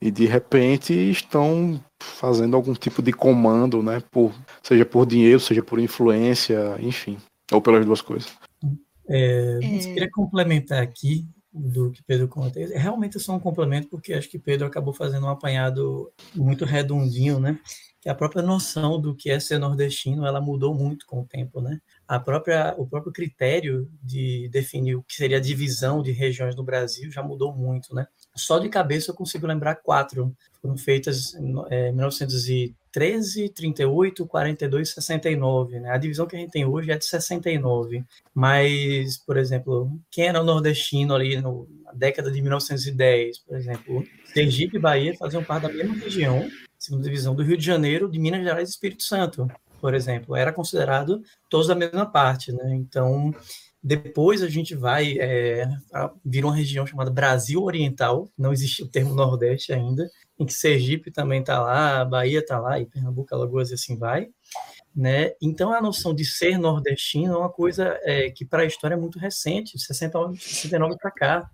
e 0.00 0.10
de 0.10 0.26
repente 0.26 0.94
estão 0.94 1.78
fazendo 2.00 2.56
algum 2.56 2.72
tipo 2.72 3.02
de 3.02 3.12
comando, 3.12 3.82
né? 3.82 4.02
Por, 4.10 4.32
seja 4.62 4.86
por 4.86 5.06
dinheiro, 5.06 5.38
seja 5.38 5.62
por 5.62 5.78
influência, 5.78 6.76
enfim, 6.80 7.18
ou 7.52 7.60
pelas 7.60 7.84
duas 7.84 8.00
coisas. 8.00 8.32
É, 9.08 9.58
é... 9.62 9.78
queria 9.78 10.10
complementar 10.10 10.82
aqui 10.82 11.28
do 11.52 11.90
que 11.90 12.02
Pedro 12.02 12.28
conta. 12.28 12.60
Realmente 12.60 13.16
é 13.16 13.20
só 13.20 13.34
um 13.34 13.40
complemento, 13.40 13.88
porque 13.88 14.12
acho 14.12 14.28
que 14.28 14.38
Pedro 14.38 14.66
acabou 14.66 14.92
fazendo 14.92 15.26
um 15.26 15.30
apanhado 15.30 16.12
muito 16.34 16.64
redondinho, 16.64 17.40
né? 17.40 17.58
Que 18.00 18.08
a 18.08 18.14
própria 18.14 18.42
noção 18.42 18.98
do 19.00 19.14
que 19.14 19.30
é 19.30 19.38
ser 19.38 19.58
nordestino, 19.58 20.24
ela 20.24 20.40
mudou 20.40 20.74
muito 20.74 21.04
com 21.06 21.20
o 21.20 21.26
tempo, 21.26 21.60
né? 21.60 21.80
A 22.08 22.18
própria, 22.18 22.74
o 22.78 22.86
próprio 22.86 23.12
critério 23.12 23.90
de 24.02 24.48
definir 24.48 24.94
o 24.94 25.02
que 25.02 25.14
seria 25.14 25.36
a 25.36 25.40
divisão 25.40 26.02
de 26.02 26.12
regiões 26.12 26.56
no 26.56 26.62
Brasil 26.62 27.10
já 27.10 27.22
mudou 27.22 27.54
muito, 27.54 27.94
né? 27.94 28.06
Só 28.34 28.58
de 28.58 28.68
cabeça 28.68 29.10
eu 29.10 29.14
consigo 29.14 29.46
lembrar 29.46 29.76
quatro. 29.76 30.34
Foram 30.60 30.76
feitas 30.76 31.34
em 31.34 31.54
é, 31.70 31.90
1913, 31.90 33.48
38, 33.48 34.26
42 34.26 34.88
e 34.88 34.92
69. 34.92 35.80
Né? 35.80 35.90
A 35.90 35.96
divisão 35.96 36.26
que 36.26 36.36
a 36.36 36.38
gente 36.38 36.50
tem 36.50 36.64
hoje 36.64 36.90
é 36.90 36.98
de 36.98 37.04
69. 37.04 38.04
Mas, 38.34 39.16
por 39.18 39.36
exemplo, 39.36 39.90
quem 40.10 40.26
era 40.26 40.42
nordestino 40.42 41.14
ali 41.14 41.40
no, 41.40 41.66
na 41.84 41.92
década 41.92 42.30
de 42.30 42.42
1910, 42.42 43.38
por 43.38 43.56
exemplo, 43.56 44.04
Sergipe 44.26 44.76
e 44.76 44.80
Bahia 44.80 45.16
faziam 45.16 45.42
parte 45.42 45.62
da 45.62 45.72
mesma 45.72 45.94
região, 45.94 46.48
segunda 46.78 47.04
divisão 47.04 47.34
do 47.34 47.42
Rio 47.42 47.56
de 47.56 47.64
Janeiro, 47.64 48.10
de 48.10 48.18
Minas 48.18 48.42
Gerais 48.42 48.68
e 48.68 48.72
Espírito 48.72 49.02
Santo, 49.02 49.50
por 49.80 49.94
exemplo. 49.94 50.36
Era 50.36 50.52
considerado 50.52 51.22
todos 51.48 51.68
da 51.68 51.74
mesma 51.74 52.04
parte. 52.04 52.52
Né? 52.52 52.74
Então, 52.74 53.34
depois 53.82 54.42
a 54.42 54.48
gente 54.48 54.74
vai 54.74 55.16
é, 55.18 55.66
uma 56.42 56.54
região 56.54 56.86
chamada 56.86 57.10
Brasil 57.10 57.62
Oriental, 57.62 58.28
não 58.36 58.52
existe 58.52 58.82
o 58.82 58.88
termo 58.88 59.14
Nordeste 59.14 59.72
ainda, 59.72 60.08
em 60.40 60.46
que 60.46 60.54
Sergipe 60.54 61.10
também 61.10 61.40
está 61.40 61.60
lá, 61.60 62.02
Bahia 62.02 62.38
está 62.38 62.58
lá, 62.58 62.80
e 62.80 62.86
Pernambuco, 62.86 63.34
Alagoas 63.34 63.70
e 63.70 63.74
assim 63.74 63.96
vai. 63.96 64.30
Né? 64.96 65.34
Então 65.40 65.72
a 65.72 65.80
noção 65.80 66.14
de 66.14 66.24
ser 66.24 66.58
nordestino 66.58 67.34
é 67.34 67.36
uma 67.36 67.50
coisa 67.50 68.00
é, 68.02 68.30
que 68.30 68.44
para 68.44 68.62
a 68.62 68.66
história 68.66 68.94
é 68.94 68.98
muito 68.98 69.18
recente, 69.18 69.78
69, 69.78 70.36
69 70.40 70.96
para 70.96 71.10
cá, 71.10 71.50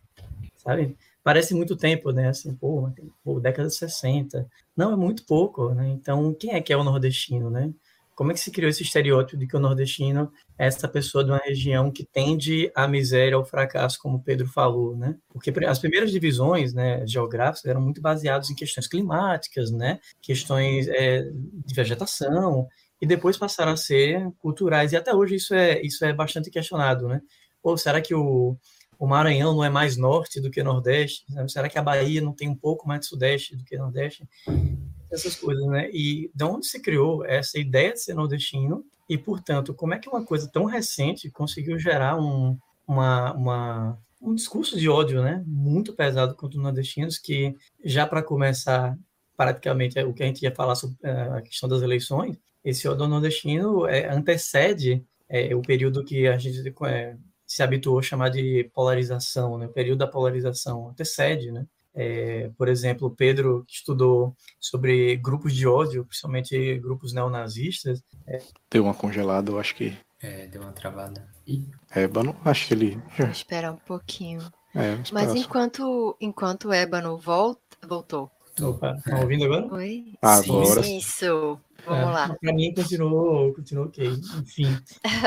sabe? 0.56 0.96
Parece 1.22 1.52
muito 1.52 1.76
tempo, 1.76 2.12
né? 2.12 2.28
Assim, 2.28 2.54
pô, 2.54 2.88
pô, 3.24 3.40
década 3.40 3.68
de 3.68 3.74
60. 3.74 4.48
Não, 4.76 4.92
é 4.92 4.96
muito 4.96 5.26
pouco, 5.26 5.74
né? 5.74 5.88
Então, 5.88 6.32
quem 6.32 6.54
é 6.54 6.60
que 6.60 6.72
é 6.72 6.76
o 6.76 6.84
nordestino, 6.84 7.50
né? 7.50 7.74
Como 8.14 8.30
é 8.30 8.34
que 8.34 8.40
se 8.40 8.52
criou 8.52 8.70
esse 8.70 8.84
estereótipo 8.84 9.36
de 9.36 9.46
que 9.46 9.56
o 9.56 9.60
nordestino 9.60 10.32
essa 10.58 10.88
pessoa 10.88 11.22
de 11.22 11.30
uma 11.30 11.40
região 11.44 11.90
que 11.90 12.04
tende 12.04 12.70
à 12.74 12.88
miséria, 12.88 13.36
ao 13.36 13.44
fracasso, 13.44 13.98
como 14.00 14.16
o 14.16 14.22
Pedro 14.22 14.46
falou, 14.46 14.96
né? 14.96 15.16
Porque 15.28 15.52
as 15.66 15.78
primeiras 15.78 16.10
divisões 16.10 16.72
né, 16.72 17.06
geográficas 17.06 17.66
eram 17.66 17.80
muito 17.80 18.00
baseadas 18.00 18.50
em 18.50 18.54
questões 18.54 18.86
climáticas, 18.86 19.70
né? 19.70 20.00
Questões 20.22 20.88
é, 20.88 21.22
de 21.22 21.74
vegetação, 21.74 22.66
e 23.00 23.06
depois 23.06 23.36
passaram 23.36 23.72
a 23.72 23.76
ser 23.76 24.30
culturais. 24.38 24.92
E 24.92 24.96
até 24.96 25.14
hoje 25.14 25.34
isso 25.34 25.54
é, 25.54 25.80
isso 25.82 26.04
é 26.04 26.12
bastante 26.12 26.50
questionado, 26.50 27.08
né? 27.08 27.20
Ou 27.62 27.76
será 27.76 28.00
que 28.00 28.14
o, 28.14 28.56
o 28.98 29.06
Maranhão 29.06 29.54
não 29.54 29.64
é 29.64 29.68
mais 29.68 29.96
norte 29.96 30.40
do 30.40 30.50
que 30.50 30.62
nordeste? 30.62 31.24
Será 31.48 31.68
que 31.68 31.78
a 31.78 31.82
Bahia 31.82 32.20
não 32.20 32.32
tem 32.32 32.48
um 32.48 32.56
pouco 32.56 32.88
mais 32.88 33.00
de 33.00 33.06
sudeste 33.06 33.56
do 33.56 33.64
que 33.64 33.76
nordeste? 33.76 34.26
Essas 35.10 35.36
coisas, 35.36 35.66
né? 35.66 35.90
E 35.92 36.30
de 36.34 36.44
onde 36.44 36.66
se 36.66 36.80
criou 36.80 37.24
essa 37.24 37.58
ideia 37.58 37.92
de 37.92 38.00
ser 38.00 38.14
nordestino? 38.14 38.84
E, 39.08 39.16
portanto, 39.16 39.72
como 39.74 39.94
é 39.94 39.98
que 39.98 40.08
uma 40.08 40.24
coisa 40.24 40.48
tão 40.48 40.64
recente 40.64 41.30
conseguiu 41.30 41.78
gerar 41.78 42.20
um, 42.20 42.58
uma, 42.86 43.32
uma, 43.34 43.98
um 44.20 44.34
discurso 44.34 44.78
de 44.78 44.88
ódio, 44.88 45.22
né? 45.22 45.42
Muito 45.46 45.92
pesado 45.92 46.34
contra 46.34 46.56
os 46.58 46.62
nordestinos, 46.62 47.18
que 47.18 47.54
já 47.84 48.06
para 48.06 48.22
começar, 48.22 48.98
praticamente, 49.36 49.98
o 50.00 50.12
que 50.12 50.22
a 50.22 50.26
gente 50.26 50.42
ia 50.42 50.54
falar 50.54 50.74
sobre 50.74 50.96
é, 51.02 51.10
a 51.10 51.42
questão 51.42 51.68
das 51.68 51.82
eleições, 51.82 52.36
esse 52.64 52.88
ódio 52.88 53.06
nordestino 53.06 53.86
é, 53.86 54.12
antecede 54.12 55.04
é, 55.28 55.54
o 55.54 55.62
período 55.62 56.04
que 56.04 56.26
a 56.26 56.36
gente 56.36 56.60
se 57.46 57.62
habituou 57.62 58.00
a 58.00 58.02
chamar 58.02 58.28
de 58.28 58.68
polarização, 58.74 59.56
né? 59.56 59.66
O 59.66 59.72
período 59.72 59.98
da 59.98 60.06
polarização 60.08 60.88
antecede, 60.88 61.52
né? 61.52 61.64
É, 61.98 62.50
por 62.58 62.68
exemplo, 62.68 63.10
Pedro 63.10 63.64
que 63.66 63.74
estudou 63.74 64.36
sobre 64.60 65.16
grupos 65.16 65.54
de 65.54 65.66
ódio, 65.66 66.04
principalmente 66.04 66.78
grupos 66.78 67.14
neonazistas. 67.14 68.02
É... 68.26 68.38
Deu 68.70 68.84
uma 68.84 68.92
congelada, 68.92 69.50
eu 69.50 69.58
acho 69.58 69.74
que. 69.74 69.96
É, 70.20 70.46
deu 70.46 70.60
uma 70.60 70.72
travada. 70.72 71.26
Ébano, 71.90 72.36
acho 72.44 72.68
que 72.68 72.74
ele. 72.74 73.02
Espera 73.32 73.72
um 73.72 73.76
pouquinho. 73.76 74.40
É, 74.74 74.98
Mas 75.10 75.34
enquanto, 75.34 76.14
enquanto 76.20 76.70
Ébano 76.70 77.16
volta, 77.16 77.60
voltou. 77.88 78.30
Opa, 78.60 78.96
tá 79.02 79.20
ouvindo 79.20 79.44
agora? 79.44 79.66
Oi? 79.74 80.14
Agora. 80.20 80.86
Isso. 80.86 81.58
Vamos 81.86 82.08
é, 82.08 82.10
lá. 82.10 82.36
Para 82.40 82.52
mim 82.52 82.74
continuou, 82.74 83.54
continuou 83.54 83.86
ok. 83.86 84.06
Enfim. 84.06 84.78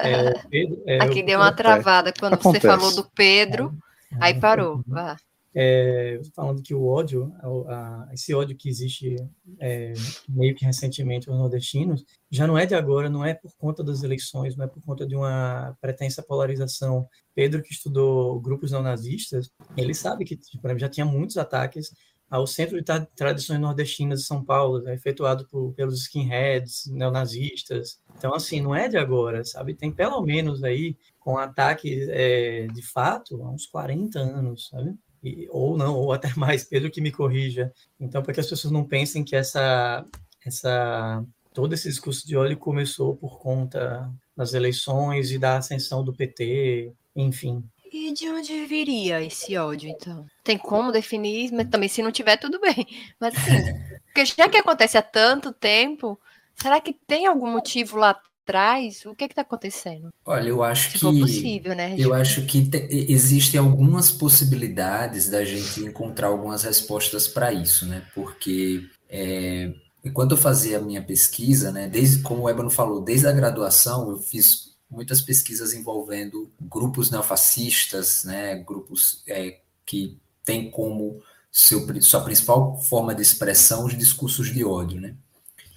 É, 0.04 0.34
Pedro, 0.50 0.84
é, 0.86 1.00
Aqui 1.02 1.24
deu 1.24 1.40
uma 1.40 1.52
travada 1.52 2.14
quando 2.20 2.34
Acontece. 2.34 2.62
você 2.62 2.68
falou 2.68 2.96
do 2.96 3.10
Pedro, 3.16 3.74
aí 4.20 4.40
parou. 4.40 4.84
Vá. 4.86 5.18
É, 5.54 6.22
falando 6.36 6.62
que 6.62 6.76
o 6.76 6.86
ódio, 6.86 7.34
a, 7.40 8.08
a, 8.08 8.14
esse 8.14 8.34
ódio 8.36 8.56
que 8.56 8.70
existe 8.70 9.16
é, 9.60 9.94
meio 10.28 10.54
que 10.56 10.64
recentemente 10.64 11.28
aos 11.28 11.40
nordestinos, 11.40 12.06
já 12.30 12.46
não 12.46 12.58
é 12.58 12.66
de 12.66 12.76
agora, 12.76 13.10
não 13.10 13.26
é 13.26 13.34
por 13.34 13.52
conta 13.58 13.84
das 13.84 14.04
eleições, 14.04 14.56
não 14.56 14.66
é 14.66 14.68
por 14.68 14.82
conta 14.84 15.08
de 15.08 15.16
uma 15.16 15.76
pretensa 15.82 16.22
polarização. 16.22 17.08
Pedro, 17.34 17.64
que 17.64 17.74
estudou 17.74 18.40
grupos 18.40 18.72
neonazistas, 18.72 19.50
ele 19.76 19.94
sabe 19.94 20.24
que 20.24 20.36
tipo, 20.36 20.78
já 20.78 20.90
tinha 20.90 21.06
muitos 21.06 21.38
ataques 21.38 21.92
ao 22.30 22.46
Centro 22.46 22.80
de 22.80 23.08
Tradições 23.16 23.60
Nordestinas 23.60 24.20
de 24.20 24.28
São 24.28 24.44
Paulo, 24.44 24.82
né, 24.82 24.94
efetuado 24.94 25.48
por, 25.48 25.74
pelos 25.74 26.04
skinheads, 26.04 26.86
neonazistas. 26.88 28.00
Então, 28.18 28.34
assim, 28.36 28.62
não 28.62 28.76
é 28.76 28.88
de 28.88 28.98
agora, 28.98 29.44
sabe? 29.44 29.74
Tem 29.74 29.92
pelo 29.92 30.22
menos 30.22 30.64
aí, 30.64 30.96
com 31.20 31.38
ataque 31.38 32.08
é, 32.10 32.68
de 32.68 32.84
fato, 32.84 33.42
há 33.44 33.50
uns 33.50 33.66
40 33.66 34.20
anos, 34.20 34.68
sabe? 34.68 34.94
E, 35.24 35.48
ou 35.50 35.78
não, 35.78 35.96
ou 35.96 36.14
até 36.14 36.34
mais, 36.38 36.64
Pedro 36.64 36.92
que 36.92 37.02
me 37.02 37.12
corrija. 37.12 37.72
Então, 38.00 38.22
para 38.24 38.34
que 38.34 38.40
as 38.40 38.50
pessoas 38.50 38.72
não 38.72 38.84
pensem 38.84 39.24
que 39.24 39.36
essa, 39.36 40.06
essa 40.46 41.24
todo 41.54 41.74
esse 41.74 41.90
discurso 41.90 42.26
de 42.26 42.38
ódio 42.38 42.58
começou 42.58 43.16
por 43.16 43.40
conta 43.40 44.10
das 44.36 44.54
eleições 44.54 45.32
e 45.32 45.38
da 45.38 45.58
ascensão 45.58 46.04
do 46.04 46.14
PT, 46.14 46.94
enfim. 47.16 47.64
E 47.92 48.14
de 48.14 48.30
onde 48.30 48.66
viria 48.66 49.22
esse 49.22 49.58
ódio, 49.58 49.90
então? 49.90 50.26
Tem 50.44 50.58
como 50.58 50.92
definir, 50.92 51.52
mas 51.52 51.68
também 51.70 51.90
se 51.90 52.04
não 52.04 52.12
tiver, 52.12 52.38
tudo 52.38 52.60
bem. 52.60 52.88
Mas 53.20 53.36
assim, 53.36 54.00
porque 54.06 54.26
já 54.26 54.48
que 54.48 54.58
acontece 54.58 54.98
há 54.98 55.02
tanto 55.02 55.52
tempo, 55.52 56.20
será 56.56 56.80
que 56.80 56.94
tem 56.94 57.26
algum 57.26 57.52
motivo 57.52 57.98
lá 57.98 58.20
atrás? 58.50 59.06
O 59.06 59.16
que 59.16 59.24
é 59.24 59.28
está 59.28 59.44
acontecendo? 59.44 60.10
Olha, 60.26 60.50
eu 60.50 60.64
acho 60.64 60.92
se 60.92 61.00
que. 61.00 61.20
possível, 61.20 61.76
né? 61.76 61.96
Eu 61.98 62.14
acho 62.14 62.46
que 62.46 62.68
te, 62.68 62.88
existem 62.92 63.60
algumas 63.60 64.12
possibilidades 64.12 65.30
da 65.30 65.46
gente 65.46 65.82
encontrar 65.82 66.28
algumas 66.28 66.64
respostas 66.64 67.28
para 67.28 67.54
isso, 67.54 67.86
né? 67.86 68.04
Porque 68.16 68.90
é, 69.08 69.72
enquanto 70.04 70.32
eu 70.32 70.38
fazia 70.38 70.80
a 70.80 70.82
minha 70.82 71.02
pesquisa, 71.02 71.72
né, 71.72 71.88
desde 71.88 72.22
como 72.22 72.44
o 72.44 72.50
Ebano 72.50 72.70
falou, 72.70 73.02
desde 73.02 73.28
a 73.28 73.32
graduação, 73.32 74.10
eu 74.10 74.18
fiz 74.18 74.76
muitas 74.90 75.22
pesquisas 75.22 75.74
envolvendo 75.74 76.52
grupos 76.60 77.12
neofascistas, 77.12 78.24
né, 78.24 78.56
grupos 78.56 79.22
é, 79.28 79.60
que 79.86 80.18
têm 80.44 80.72
como 80.72 81.22
seu, 81.52 82.02
sua 82.02 82.22
principal 82.22 82.80
forma 82.82 83.14
de 83.14 83.22
expressão 83.22 83.86
os 83.86 83.96
discursos 83.96 84.48
de 84.48 84.64
ódio. 84.64 85.00
Né? 85.00 85.16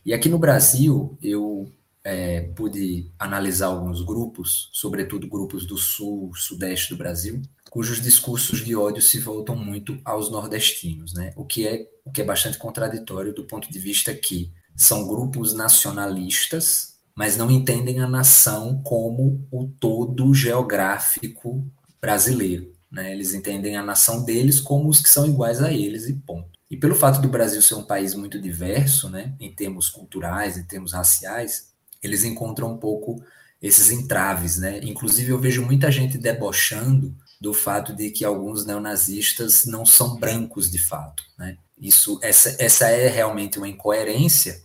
E 0.05 0.14
aqui 0.14 0.29
no 0.29 0.38
Brasil, 0.38 1.17
eu 1.23 1.71
é, 2.04 2.40
pude 2.56 3.11
analisar 3.18 3.66
alguns 3.66 4.02
grupos, 4.02 4.68
sobretudo 4.73 5.28
grupos 5.28 5.66
do 5.66 5.76
sul, 5.76 6.32
sudeste 6.35 6.90
do 6.90 6.99
Brasil, 6.99 7.40
cujos 7.71 8.00
discursos 8.00 8.64
de 8.64 8.75
ódio 8.75 9.02
se 9.02 9.18
voltam 9.18 9.56
muito 9.56 9.99
aos 10.04 10.30
nordestinos, 10.30 11.14
né? 11.14 11.32
O 11.37 11.44
que 11.44 11.66
é 11.66 11.88
o 12.04 12.11
que 12.11 12.21
é 12.21 12.25
bastante 12.25 12.59
contraditório 12.59 13.32
do 13.32 13.44
ponto 13.44 13.71
de 13.71 13.78
vista 13.78 14.12
que 14.12 14.52
são 14.76 15.06
grupos 15.06 15.54
nacionalistas 15.54 16.92
mas 17.14 17.37
não 17.37 17.50
entendem 17.50 18.00
a 18.00 18.09
nação 18.09 18.80
como 18.82 19.47
o 19.50 19.66
todo 19.66 20.32
geográfico 20.35 21.66
brasileiro. 22.00 22.73
Né? 22.90 23.12
Eles 23.12 23.35
entendem 23.35 23.76
a 23.76 23.82
nação 23.82 24.25
deles 24.25 24.61
como 24.61 24.88
os 24.88 25.00
que 25.00 25.09
são 25.09 25.26
iguais 25.26 25.62
a 25.62 25.73
eles 25.73 26.09
e 26.09 26.14
ponto. 26.14 26.50
E 26.71 26.76
pelo 26.76 26.94
fato 26.94 27.21
do 27.21 27.28
Brasil 27.28 27.61
ser 27.61 27.75
um 27.75 27.85
país 27.85 28.14
muito 28.14 28.40
diverso, 28.40 29.11
né, 29.11 29.35
em 29.38 29.52
termos 29.54 29.90
culturais, 29.90 30.56
em 30.56 30.64
termos 30.64 30.94
raciais, 30.94 31.72
eles 32.02 32.25
encontram 32.25 32.73
um 32.73 32.76
pouco 32.76 33.23
esses 33.61 33.90
entraves, 33.90 34.56
né? 34.56 34.80
Inclusive 34.82 35.30
eu 35.30 35.38
vejo 35.38 35.64
muita 35.64 35.90
gente 35.90 36.18
debochando 36.18 37.14
do 37.40 37.54
fato 37.54 37.94
de 37.94 38.11
que 38.11 38.25
alguns 38.25 38.64
neonazistas 38.66 39.64
não 39.64 39.87
são 39.87 40.18
brancos 40.18 40.71
de 40.71 40.78
fato, 40.78 41.23
né? 41.38 41.56
Isso, 41.80 42.18
essa, 42.23 42.56
essa 42.59 42.88
é 42.88 43.09
realmente 43.09 43.59
uma 43.59 43.68
incoerência 43.68 44.61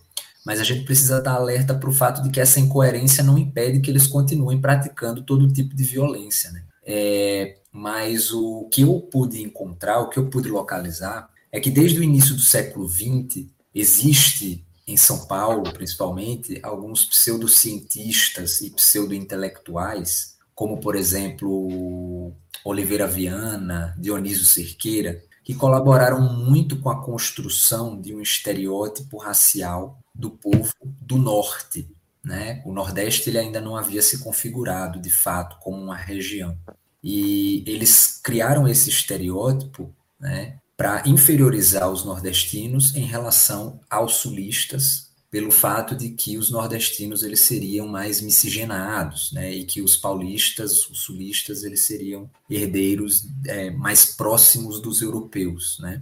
mas 0.48 0.60
a 0.60 0.64
gente 0.64 0.86
precisa 0.86 1.18
estar 1.18 1.34
alerta 1.34 1.74
para 1.74 1.90
o 1.90 1.92
fato 1.92 2.22
de 2.22 2.30
que 2.30 2.40
essa 2.40 2.58
incoerência 2.58 3.22
não 3.22 3.36
impede 3.36 3.80
que 3.80 3.90
eles 3.90 4.06
continuem 4.06 4.58
praticando 4.58 5.20
todo 5.20 5.52
tipo 5.52 5.76
de 5.76 5.84
violência. 5.84 6.50
Né? 6.50 6.62
É, 6.86 7.58
mas 7.70 8.32
o 8.32 8.66
que 8.72 8.80
eu 8.80 8.98
pude 8.98 9.42
encontrar, 9.42 9.98
o 9.98 10.08
que 10.08 10.18
eu 10.18 10.30
pude 10.30 10.48
localizar, 10.48 11.28
é 11.52 11.60
que 11.60 11.70
desde 11.70 12.00
o 12.00 12.02
início 12.02 12.34
do 12.34 12.40
século 12.40 12.88
XX 12.88 13.44
existe 13.74 14.64
em 14.88 14.96
São 14.96 15.26
Paulo, 15.26 15.70
principalmente, 15.70 16.58
alguns 16.62 17.04
pseudocientistas 17.04 18.62
e 18.62 18.70
pseudo-intelectuais, 18.70 20.38
como, 20.54 20.80
por 20.80 20.96
exemplo, 20.96 22.32
Oliveira 22.64 23.06
Viana, 23.06 23.94
Dionísio 23.98 24.46
Cerqueira, 24.46 25.22
que 25.44 25.54
colaboraram 25.54 26.20
muito 26.20 26.80
com 26.80 26.88
a 26.88 27.04
construção 27.04 28.00
de 28.00 28.14
um 28.14 28.20
estereótipo 28.22 29.18
racial 29.18 29.98
do 30.14 30.30
povo 30.30 30.72
do 30.82 31.18
norte. 31.18 31.86
Né? 32.24 32.62
O 32.64 32.72
Nordeste 32.72 33.28
ele 33.28 33.38
ainda 33.38 33.60
não 33.60 33.76
havia 33.76 34.00
se 34.00 34.18
configurado 34.18 34.98
de 34.98 35.10
fato 35.10 35.58
como 35.60 35.76
uma 35.76 35.96
região. 35.96 36.58
E 37.04 37.62
eles 37.66 38.18
criaram 38.22 38.66
esse 38.66 38.88
estereótipo 38.88 39.94
né, 40.18 40.58
para 40.78 41.02
inferiorizar 41.06 41.90
os 41.90 42.04
nordestinos 42.04 42.94
em 42.94 43.04
relação 43.04 43.80
aos 43.90 44.14
sulistas, 44.18 45.08
pelo 45.28 45.50
fato 45.50 45.94
de 45.94 46.10
que 46.10 46.38
os 46.38 46.50
nordestinos 46.50 47.22
eles 47.22 47.40
seriam 47.40 47.86
mais 47.86 48.20
miscigenados, 48.20 49.32
né, 49.32 49.52
e 49.52 49.64
que 49.64 49.82
os 49.82 49.96
paulistas, 49.96 50.88
os 50.88 51.00
sulistas, 51.00 51.64
eles 51.64 51.82
seriam 51.82 52.30
herdeiros 52.48 53.26
é, 53.46 53.70
mais 53.70 54.06
próximos 54.06 54.80
dos 54.80 55.02
europeus, 55.02 55.78
né 55.80 56.00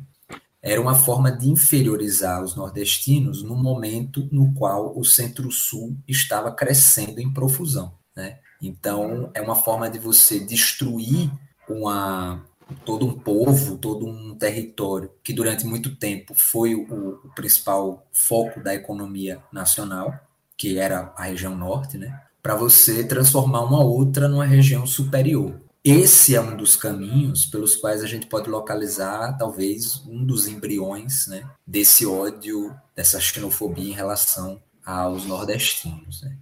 era 0.66 0.80
uma 0.80 0.96
forma 0.96 1.30
de 1.30 1.48
inferiorizar 1.48 2.42
os 2.42 2.56
nordestinos 2.56 3.40
no 3.40 3.54
momento 3.54 4.28
no 4.32 4.52
qual 4.52 4.98
o 4.98 5.04
Centro-Sul 5.04 5.96
estava 6.08 6.50
crescendo 6.50 7.20
em 7.20 7.32
profusão. 7.32 7.94
Né? 8.16 8.40
Então, 8.60 9.30
é 9.32 9.40
uma 9.40 9.54
forma 9.54 9.88
de 9.88 10.00
você 10.00 10.40
destruir 10.40 11.30
uma, 11.68 12.44
todo 12.84 13.06
um 13.06 13.18
povo, 13.18 13.78
todo 13.78 14.06
um 14.06 14.34
território 14.34 15.10
que 15.22 15.32
durante 15.32 15.66
muito 15.66 15.94
tempo 15.96 16.34
foi 16.34 16.74
o, 16.74 17.20
o 17.24 17.30
principal 17.34 18.06
foco 18.12 18.62
da 18.62 18.74
economia 18.74 19.42
nacional, 19.52 20.14
que 20.56 20.78
era 20.78 21.12
a 21.16 21.24
região 21.24 21.54
norte, 21.54 21.96
né? 21.98 22.20
para 22.46 22.54
você 22.54 23.02
transformar 23.02 23.62
uma 23.62 23.82
outra 23.82 24.28
numa 24.28 24.44
região 24.44 24.86
superior. 24.86 25.60
Esse 25.82 26.36
é 26.36 26.40
um 26.40 26.56
dos 26.56 26.76
caminhos 26.76 27.44
pelos 27.44 27.74
quais 27.74 28.04
a 28.04 28.06
gente 28.06 28.28
pode 28.28 28.48
localizar, 28.48 29.36
talvez, 29.36 30.00
um 30.06 30.24
dos 30.24 30.46
embriões 30.46 31.26
né, 31.26 31.44
desse 31.66 32.06
ódio, 32.06 32.72
dessa 32.94 33.18
xenofobia 33.18 33.90
em 33.90 33.94
relação 33.94 34.62
aos 34.84 35.26
nordestinos. 35.26 36.22
Né? 36.22 36.36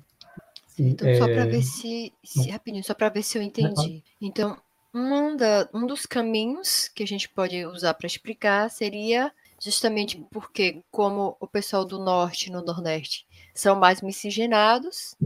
Então, 0.78 1.08
é... 1.08 1.16
só 1.16 1.24
para 1.24 1.46
ver 1.46 1.62
se, 1.62 2.12
se 2.22 2.50
rapidinho, 2.50 2.84
só 2.84 2.92
para 2.92 3.08
ver 3.08 3.22
se 3.22 3.38
eu 3.38 3.42
entendi. 3.42 4.04
Então, 4.20 4.58
um, 4.94 5.36
da, 5.36 5.68
um 5.74 5.86
dos 5.86 6.06
caminhos 6.06 6.88
que 6.88 7.02
a 7.02 7.06
gente 7.06 7.28
pode 7.28 7.66
usar 7.66 7.94
para 7.94 8.06
explicar 8.06 8.70
seria 8.70 9.32
justamente 9.60 10.24
porque, 10.30 10.82
como 10.90 11.36
o 11.40 11.46
pessoal 11.46 11.84
do 11.84 11.98
norte 11.98 12.46
e 12.46 12.52
no 12.52 12.62
nordeste 12.62 13.26
são 13.54 13.74
mais 13.76 14.00
miscigenados, 14.00 15.16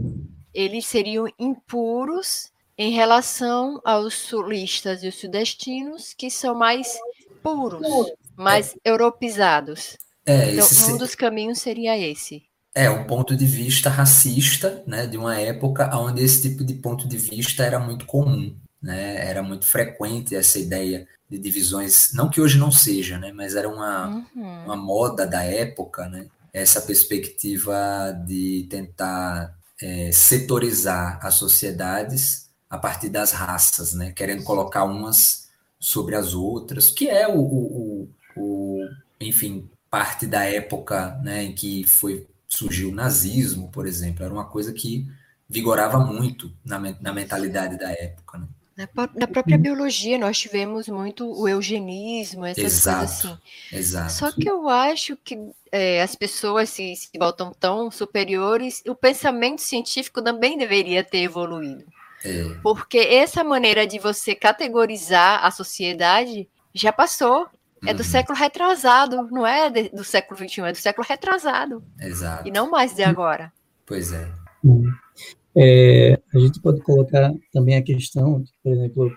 eles 0.53 0.85
seriam 0.85 1.27
impuros 1.37 2.51
em 2.77 2.91
relação 2.91 3.79
aos 3.83 4.13
sulistas 4.13 5.03
e 5.03 5.07
os 5.07 5.15
sudestinos, 5.15 6.13
que 6.17 6.29
são 6.29 6.55
mais 6.55 6.97
puros, 7.43 7.85
mais 8.35 8.75
é. 8.83 8.89
europeizados. 8.89 9.97
É, 10.25 10.53
então, 10.53 10.67
um 10.93 10.97
dos 10.97 11.15
caminhos 11.15 11.59
seria 11.59 11.97
esse. 11.97 12.43
É, 12.73 12.89
um 12.89 13.05
ponto 13.05 13.35
de 13.35 13.45
vista 13.45 13.89
racista, 13.89 14.83
né, 14.87 15.07
de 15.07 15.17
uma 15.17 15.37
época 15.39 15.89
onde 15.97 16.23
esse 16.23 16.49
tipo 16.49 16.63
de 16.63 16.75
ponto 16.75 17.07
de 17.07 17.17
vista 17.17 17.63
era 17.63 17.79
muito 17.79 18.05
comum, 18.05 18.55
né, 18.81 19.27
era 19.27 19.43
muito 19.43 19.65
frequente 19.65 20.35
essa 20.35 20.59
ideia 20.59 21.07
de 21.29 21.37
divisões, 21.37 22.11
não 22.13 22.29
que 22.29 22.41
hoje 22.41 22.57
não 22.57 22.71
seja, 22.71 23.17
né, 23.17 23.31
mas 23.31 23.55
era 23.55 23.69
uma, 23.69 24.07
uhum. 24.07 24.65
uma 24.65 24.75
moda 24.75 25.27
da 25.27 25.43
época, 25.43 26.07
né, 26.09 26.27
essa 26.51 26.81
perspectiva 26.81 28.11
de 28.25 28.67
tentar 28.69 29.55
é, 29.81 30.11
setorizar 30.11 31.19
as 31.21 31.35
sociedades 31.35 32.49
a 32.69 32.77
partir 32.77 33.09
das 33.09 33.31
raças, 33.31 33.93
né, 33.93 34.11
querendo 34.11 34.43
colocar 34.43 34.83
umas 34.83 35.49
sobre 35.79 36.15
as 36.15 36.33
outras, 36.33 36.89
que 36.89 37.07
é 37.07 37.27
o, 37.27 37.39
o, 37.39 38.09
o, 38.35 38.41
o 38.41 38.89
enfim, 39.21 39.69
parte 39.89 40.25
da 40.25 40.43
época 40.45 41.19
né, 41.23 41.43
em 41.43 41.53
que 41.53 41.83
foi 41.85 42.27
surgiu 42.47 42.89
o 42.89 42.95
nazismo, 42.95 43.69
por 43.69 43.85
exemplo, 43.85 44.25
era 44.25 44.33
uma 44.33 44.45
coisa 44.45 44.73
que 44.73 45.07
vigorava 45.47 45.99
muito 45.99 46.51
na, 46.65 46.79
na 46.99 47.13
mentalidade 47.13 47.77
da 47.77 47.91
época. 47.91 48.39
Né? 48.39 48.47
Na, 48.79 48.87
na, 49.13 49.27
própria 49.27 49.57
biologia, 49.57 50.17
nós 50.17 50.39
tivemos 50.39 50.87
muito 50.87 51.29
o 51.29 51.49
eugenismo, 51.49 52.45
essas 52.45 52.63
exato, 52.63 52.97
coisas 52.97 53.25
assim. 53.25 53.37
Exato. 53.73 54.11
Só 54.13 54.31
que 54.31 54.49
eu 54.49 54.69
acho 54.69 55.17
que 55.17 55.37
é, 55.69 56.01
as 56.01 56.15
pessoas 56.15 56.69
se, 56.69 56.95
se 56.95 57.09
voltam 57.19 57.51
tão 57.51 57.91
superiores, 57.91 58.81
o 58.87 58.95
pensamento 58.95 59.59
científico 59.59 60.21
também 60.21 60.57
deveria 60.57 61.03
ter 61.03 61.23
evoluído. 61.23 61.83
É. 62.23 62.55
Porque 62.63 62.99
essa 62.99 63.43
maneira 63.43 63.85
de 63.85 63.99
você 63.99 64.33
categorizar 64.33 65.45
a 65.45 65.51
sociedade 65.51 66.47
já 66.73 66.93
passou. 66.93 67.49
É 67.85 67.93
do 67.93 68.03
uhum. 68.03 68.09
século 68.09 68.37
retrasado, 68.37 69.27
não 69.31 69.47
é 69.47 69.69
de, 69.69 69.89
do 69.89 70.03
século 70.03 70.37
XXI, 70.37 70.61
é 70.61 70.71
do 70.71 70.77
século 70.77 71.07
retrasado. 71.07 71.83
Exato. 71.97 72.47
E 72.47 72.51
não 72.51 72.69
mais 72.69 72.93
de 72.93 73.03
agora. 73.03 73.53
Pois 73.85 74.11
é. 74.11 74.29
É 75.59 76.19
a 76.33 76.39
gente 76.39 76.61
pode 76.61 76.81
colocar 76.81 77.31
também 77.51 77.75
a 77.75 77.81
questão, 77.81 78.43
por 78.63 78.71
exemplo, 78.71 79.11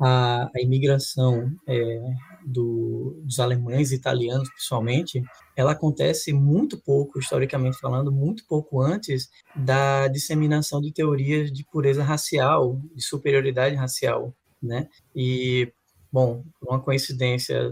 a, 0.00 0.50
a 0.54 0.60
imigração 0.60 1.50
é, 1.66 2.00
do, 2.44 3.20
dos 3.24 3.38
alemães 3.38 3.90
e 3.90 3.96
italianos, 3.96 4.48
principalmente, 4.50 5.22
ela 5.56 5.72
acontece 5.72 6.32
muito 6.32 6.78
pouco, 6.78 7.18
historicamente 7.18 7.78
falando, 7.78 8.10
muito 8.10 8.46
pouco 8.46 8.80
antes 8.80 9.28
da 9.54 10.08
disseminação 10.08 10.80
de 10.80 10.92
teorias 10.92 11.52
de 11.52 11.64
pureza 11.64 12.02
racial, 12.02 12.80
de 12.94 13.02
superioridade 13.02 13.74
racial, 13.74 14.34
né? 14.62 14.88
E 15.14 15.72
Bom, 16.10 16.42
uma 16.62 16.80
coincidência 16.80 17.70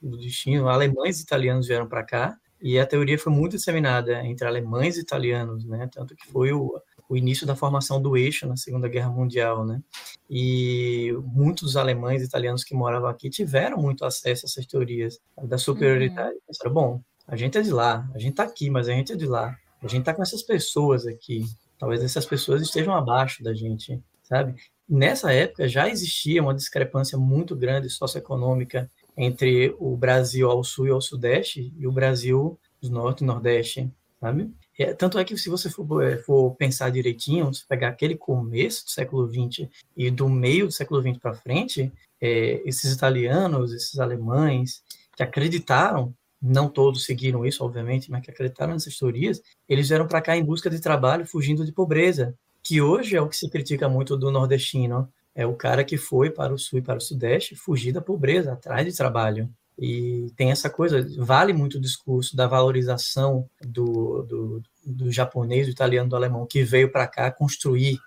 do 0.00 0.16
destino, 0.16 0.68
alemães 0.68 1.18
e 1.18 1.24
italianos 1.24 1.66
vieram 1.66 1.88
para 1.88 2.04
cá 2.04 2.36
e 2.62 2.78
a 2.78 2.86
teoria 2.86 3.18
foi 3.18 3.32
muito 3.32 3.56
disseminada 3.56 4.24
entre 4.24 4.46
alemães 4.46 4.96
e 4.96 5.00
italianos, 5.00 5.64
né? 5.64 5.88
Tanto 5.92 6.14
que 6.14 6.30
foi 6.30 6.52
o, 6.52 6.80
o 7.14 7.16
início 7.16 7.46
da 7.46 7.54
formação 7.54 8.02
do 8.02 8.16
eixo 8.16 8.46
na 8.46 8.56
Segunda 8.56 8.88
Guerra 8.88 9.08
Mundial, 9.08 9.64
né? 9.64 9.80
E 10.28 11.16
muitos 11.24 11.76
alemães 11.76 12.22
e 12.22 12.24
italianos 12.24 12.64
que 12.64 12.74
moravam 12.74 13.08
aqui 13.08 13.30
tiveram 13.30 13.80
muito 13.80 14.04
acesso 14.04 14.44
a 14.44 14.48
essas 14.48 14.66
teorias 14.66 15.20
da 15.44 15.56
superioridade. 15.56 16.34
Uhum. 16.34 16.40
Pensaram, 16.48 16.72
bom, 16.74 17.00
a 17.26 17.36
gente 17.36 17.56
é 17.56 17.62
de 17.62 17.70
lá, 17.70 18.10
a 18.12 18.18
gente 18.18 18.32
está 18.32 18.42
aqui, 18.42 18.68
mas 18.68 18.88
a 18.88 18.92
gente 18.92 19.12
é 19.12 19.16
de 19.16 19.26
lá. 19.26 19.56
A 19.80 19.86
gente 19.86 20.00
está 20.00 20.12
com 20.12 20.22
essas 20.22 20.42
pessoas 20.42 21.06
aqui. 21.06 21.44
Talvez 21.78 22.02
essas 22.02 22.26
pessoas 22.26 22.62
estejam 22.62 22.92
abaixo 22.94 23.44
da 23.44 23.54
gente, 23.54 24.02
sabe? 24.24 24.56
Nessa 24.88 25.32
época 25.32 25.68
já 25.68 25.88
existia 25.88 26.42
uma 26.42 26.54
discrepância 26.54 27.16
muito 27.16 27.54
grande 27.54 27.88
socioeconômica 27.88 28.90
entre 29.16 29.72
o 29.78 29.96
Brasil 29.96 30.50
ao 30.50 30.64
sul 30.64 30.88
e 30.88 30.90
ao 30.90 31.00
sudeste 31.00 31.72
e 31.78 31.86
o 31.86 31.92
Brasil 31.92 32.58
do 32.82 32.90
norte 32.90 33.22
e 33.22 33.26
nordeste, 33.26 33.88
sabe? 34.20 34.52
É, 34.78 34.92
tanto 34.92 35.18
é 35.18 35.24
que 35.24 35.36
se 35.36 35.48
você 35.48 35.70
for, 35.70 36.02
é, 36.02 36.16
for, 36.18 36.54
pensar 36.56 36.90
direitinho, 36.90 37.52
se 37.54 37.66
pegar 37.66 37.88
aquele 37.88 38.16
começo 38.16 38.84
do 38.84 38.90
século 38.90 39.28
XX 39.28 39.68
e 39.96 40.10
do 40.10 40.28
meio 40.28 40.66
do 40.66 40.72
século 40.72 41.00
XX 41.00 41.18
para 41.18 41.34
frente, 41.34 41.92
é, 42.20 42.62
esses 42.64 42.92
italianos, 42.92 43.72
esses 43.72 43.98
alemães 43.98 44.82
que 45.16 45.22
acreditaram, 45.22 46.14
não 46.42 46.68
todos 46.68 47.04
seguiram 47.04 47.46
isso, 47.46 47.64
obviamente, 47.64 48.10
mas 48.10 48.22
que 48.22 48.30
acreditaram 48.30 48.72
nessas 48.72 48.98
teorias, 48.98 49.40
eles 49.68 49.88
vieram 49.88 50.06
para 50.06 50.20
cá 50.20 50.36
em 50.36 50.44
busca 50.44 50.68
de 50.68 50.80
trabalho, 50.80 51.26
fugindo 51.26 51.64
de 51.64 51.72
pobreza 51.72 52.34
que 52.64 52.80
hoje 52.80 53.14
é 53.14 53.20
o 53.20 53.28
que 53.28 53.36
se 53.36 53.48
critica 53.48 53.90
muito 53.90 54.16
do 54.16 54.30
nordestino, 54.30 55.06
é 55.34 55.46
o 55.46 55.54
cara 55.54 55.84
que 55.84 55.98
foi 55.98 56.30
para 56.30 56.54
o 56.54 56.58
sul 56.58 56.78
e 56.78 56.82
para 56.82 56.96
o 56.96 57.00
sudeste 57.00 57.54
fugir 57.54 57.92
da 57.92 58.00
pobreza, 58.00 58.54
atrás 58.54 58.86
de 58.86 58.96
trabalho. 58.96 59.50
E 59.78 60.26
tem 60.36 60.50
essa 60.50 60.70
coisa, 60.70 61.04
vale 61.18 61.52
muito 61.52 61.78
o 61.78 61.80
discurso 61.80 62.36
da 62.36 62.46
valorização 62.46 63.48
do, 63.60 64.22
do, 64.22 64.62
do 64.86 65.10
japonês, 65.10 65.66
do 65.66 65.72
italiano, 65.72 66.08
do 66.08 66.16
alemão, 66.16 66.46
que 66.46 66.62
veio 66.62 66.92
para 66.92 67.08
cá 67.08 67.30
construir 67.30 67.98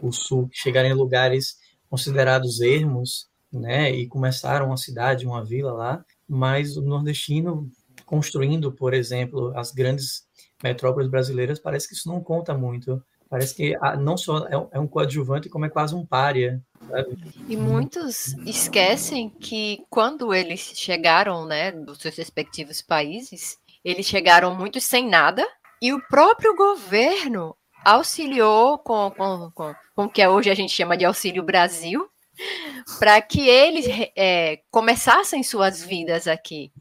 o 0.00 0.10
sul, 0.12 0.48
chegar 0.52 0.84
em 0.84 0.94
lugares 0.94 1.58
considerados 1.88 2.60
ermos, 2.60 3.28
né, 3.52 3.90
e 3.90 4.06
começaram 4.06 4.66
uma 4.66 4.76
cidade, 4.76 5.26
uma 5.26 5.44
vila 5.44 5.72
lá, 5.72 6.04
mas 6.28 6.76
o 6.76 6.82
nordestino 6.82 7.68
construindo, 8.06 8.72
por 8.72 8.94
exemplo, 8.94 9.52
as 9.56 9.72
grandes 9.72 10.24
metrópoles 10.62 11.10
brasileiras, 11.10 11.58
parece 11.58 11.88
que 11.88 11.94
isso 11.94 12.08
não 12.08 12.20
conta 12.20 12.56
muito. 12.56 13.02
Parece 13.30 13.54
que 13.54 13.78
não 14.00 14.16
só 14.16 14.48
é, 14.48 14.54
é 14.72 14.80
um 14.80 14.88
coadjuvante, 14.88 15.48
como 15.48 15.64
é 15.64 15.68
quase 15.70 15.94
um 15.94 16.04
pária. 16.04 16.60
Sabe? 16.88 17.16
E 17.48 17.56
muitos 17.56 18.34
esquecem 18.44 19.30
que 19.30 19.84
quando 19.88 20.34
eles 20.34 20.72
chegaram, 20.74 21.46
né, 21.46 21.70
dos 21.70 21.98
seus 21.98 22.16
respectivos 22.16 22.82
países, 22.82 23.56
eles 23.84 24.04
chegaram 24.04 24.52
muitos 24.56 24.82
sem 24.82 25.08
nada, 25.08 25.46
e 25.80 25.92
o 25.92 26.02
próprio 26.08 26.56
governo 26.56 27.56
auxiliou 27.84 28.78
com, 28.78 29.12
com, 29.16 29.50
com, 29.54 29.74
com 29.94 30.04
o 30.04 30.10
que 30.10 30.26
hoje 30.26 30.50
a 30.50 30.54
gente 30.54 30.72
chama 30.72 30.96
de 30.96 31.04
Auxílio 31.04 31.44
Brasil, 31.44 32.10
para 32.98 33.22
que 33.22 33.48
eles 33.48 33.86
é, 34.16 34.60
começassem 34.72 35.44
suas 35.44 35.84
vidas 35.84 36.26
aqui. 36.26 36.72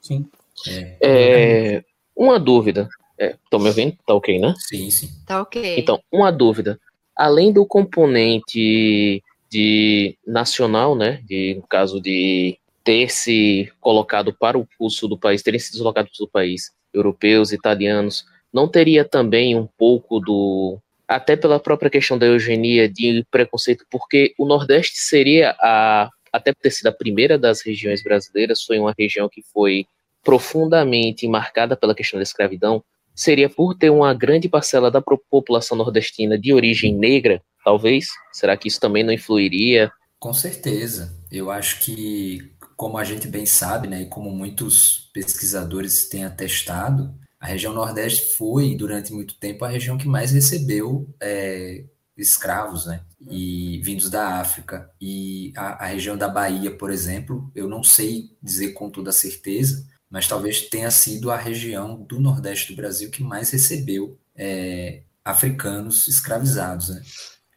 Sim. 0.00 0.28
sim. 0.54 0.96
É, 1.00 1.82
uma 2.14 2.38
dúvida. 2.38 2.86
Estão 3.18 3.60
é, 3.60 3.62
me 3.62 3.68
ouvindo? 3.68 3.96
Tá 4.06 4.14
ok, 4.14 4.38
né? 4.38 4.54
Sim, 4.58 4.90
sim. 4.90 5.08
Tá 5.26 5.40
ok. 5.40 5.78
Então, 5.78 6.00
uma 6.12 6.30
dúvida. 6.30 6.78
Além 7.14 7.52
do 7.52 7.64
componente 7.64 9.22
de 9.50 10.16
nacional, 10.26 10.94
né? 10.94 11.22
De, 11.24 11.54
no 11.54 11.66
caso 11.66 12.00
de 12.00 12.58
ter 12.84 13.10
se 13.10 13.72
colocado 13.80 14.32
para 14.32 14.58
o 14.58 14.68
curso 14.78 15.08
do 15.08 15.18
país, 15.18 15.42
terem 15.42 15.58
se 15.58 15.72
deslocado 15.72 16.08
do 16.18 16.28
país, 16.28 16.70
europeus, 16.92 17.52
italianos, 17.52 18.24
não 18.52 18.68
teria 18.68 19.04
também 19.04 19.56
um 19.56 19.66
pouco 19.66 20.20
do. 20.20 20.78
Até 21.08 21.36
pela 21.36 21.60
própria 21.60 21.90
questão 21.90 22.18
da 22.18 22.26
eugenia, 22.26 22.88
de 22.88 23.24
preconceito, 23.30 23.84
porque 23.90 24.34
o 24.38 24.46
Nordeste 24.46 24.98
seria 24.98 25.56
a. 25.60 26.10
Até 26.32 26.52
por 26.52 26.60
ter 26.60 26.70
sido 26.70 26.88
a 26.88 26.92
primeira 26.92 27.38
das 27.38 27.62
regiões 27.62 28.02
brasileiras, 28.02 28.62
foi 28.62 28.78
uma 28.78 28.94
região 28.98 29.26
que 29.26 29.42
foi 29.54 29.86
profundamente 30.22 31.26
marcada 31.26 31.76
pela 31.76 31.94
questão 31.94 32.18
da 32.18 32.22
escravidão, 32.22 32.84
seria 33.16 33.48
por 33.48 33.74
ter 33.74 33.90
uma 33.90 34.12
grande 34.12 34.48
parcela 34.48 34.90
da 34.90 35.00
população 35.00 35.76
nordestina 35.76 36.38
de 36.38 36.52
origem 36.52 36.94
negra, 36.94 37.42
talvez? 37.64 38.06
Será 38.32 38.56
que 38.56 38.68
isso 38.68 38.78
também 38.78 39.02
não 39.02 39.12
influiria? 39.12 39.90
Com 40.20 40.34
certeza. 40.34 41.16
Eu 41.32 41.50
acho 41.50 41.80
que, 41.80 42.52
como 42.76 42.98
a 42.98 43.04
gente 43.04 43.26
bem 43.26 43.46
sabe, 43.46 43.88
né, 43.88 44.02
e 44.02 44.06
como 44.06 44.30
muitos 44.30 45.10
pesquisadores 45.14 46.08
têm 46.08 46.24
atestado, 46.24 47.14
a 47.40 47.46
região 47.46 47.72
Nordeste 47.72 48.34
foi, 48.36 48.74
durante 48.74 49.12
muito 49.12 49.38
tempo, 49.38 49.64
a 49.64 49.68
região 49.68 49.96
que 49.96 50.08
mais 50.08 50.32
recebeu 50.32 51.08
é, 51.20 51.84
escravos, 52.16 52.86
né? 52.86 53.02
E 53.30 53.80
vindos 53.82 54.10
da 54.10 54.40
África. 54.40 54.90
E 55.00 55.52
a, 55.56 55.84
a 55.84 55.86
região 55.86 56.16
da 56.16 56.28
Bahia, 56.28 56.70
por 56.70 56.90
exemplo, 56.90 57.50
eu 57.54 57.68
não 57.68 57.82
sei 57.82 58.30
dizer 58.42 58.72
com 58.72 58.90
toda 58.90 59.12
certeza, 59.12 59.86
mas 60.10 60.28
talvez 60.28 60.62
tenha 60.68 60.90
sido 60.90 61.30
a 61.30 61.36
região 61.36 62.02
do 62.02 62.20
Nordeste 62.20 62.72
do 62.72 62.76
Brasil 62.76 63.10
que 63.10 63.22
mais 63.22 63.50
recebeu 63.50 64.18
é, 64.34 65.02
africanos 65.24 66.08
escravizados. 66.08 66.90
Né? 66.90 67.02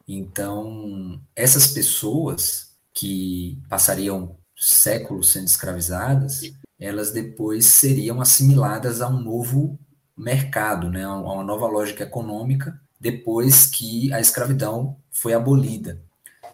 Então, 0.07 1.21
essas 1.35 1.67
pessoas 1.67 2.71
que 2.93 3.61
passariam 3.69 4.35
séculos 4.57 5.31
sendo 5.31 5.47
escravizadas, 5.47 6.41
elas 6.79 7.11
depois 7.11 7.65
seriam 7.65 8.19
assimiladas 8.19 9.01
a 9.01 9.07
um 9.07 9.21
novo 9.21 9.79
mercado, 10.17 10.89
né? 10.89 11.03
a 11.03 11.13
uma 11.13 11.43
nova 11.43 11.67
lógica 11.67 12.03
econômica, 12.03 12.79
depois 12.99 13.65
que 13.65 14.11
a 14.11 14.19
escravidão 14.19 14.97
foi 15.11 15.33
abolida 15.33 16.01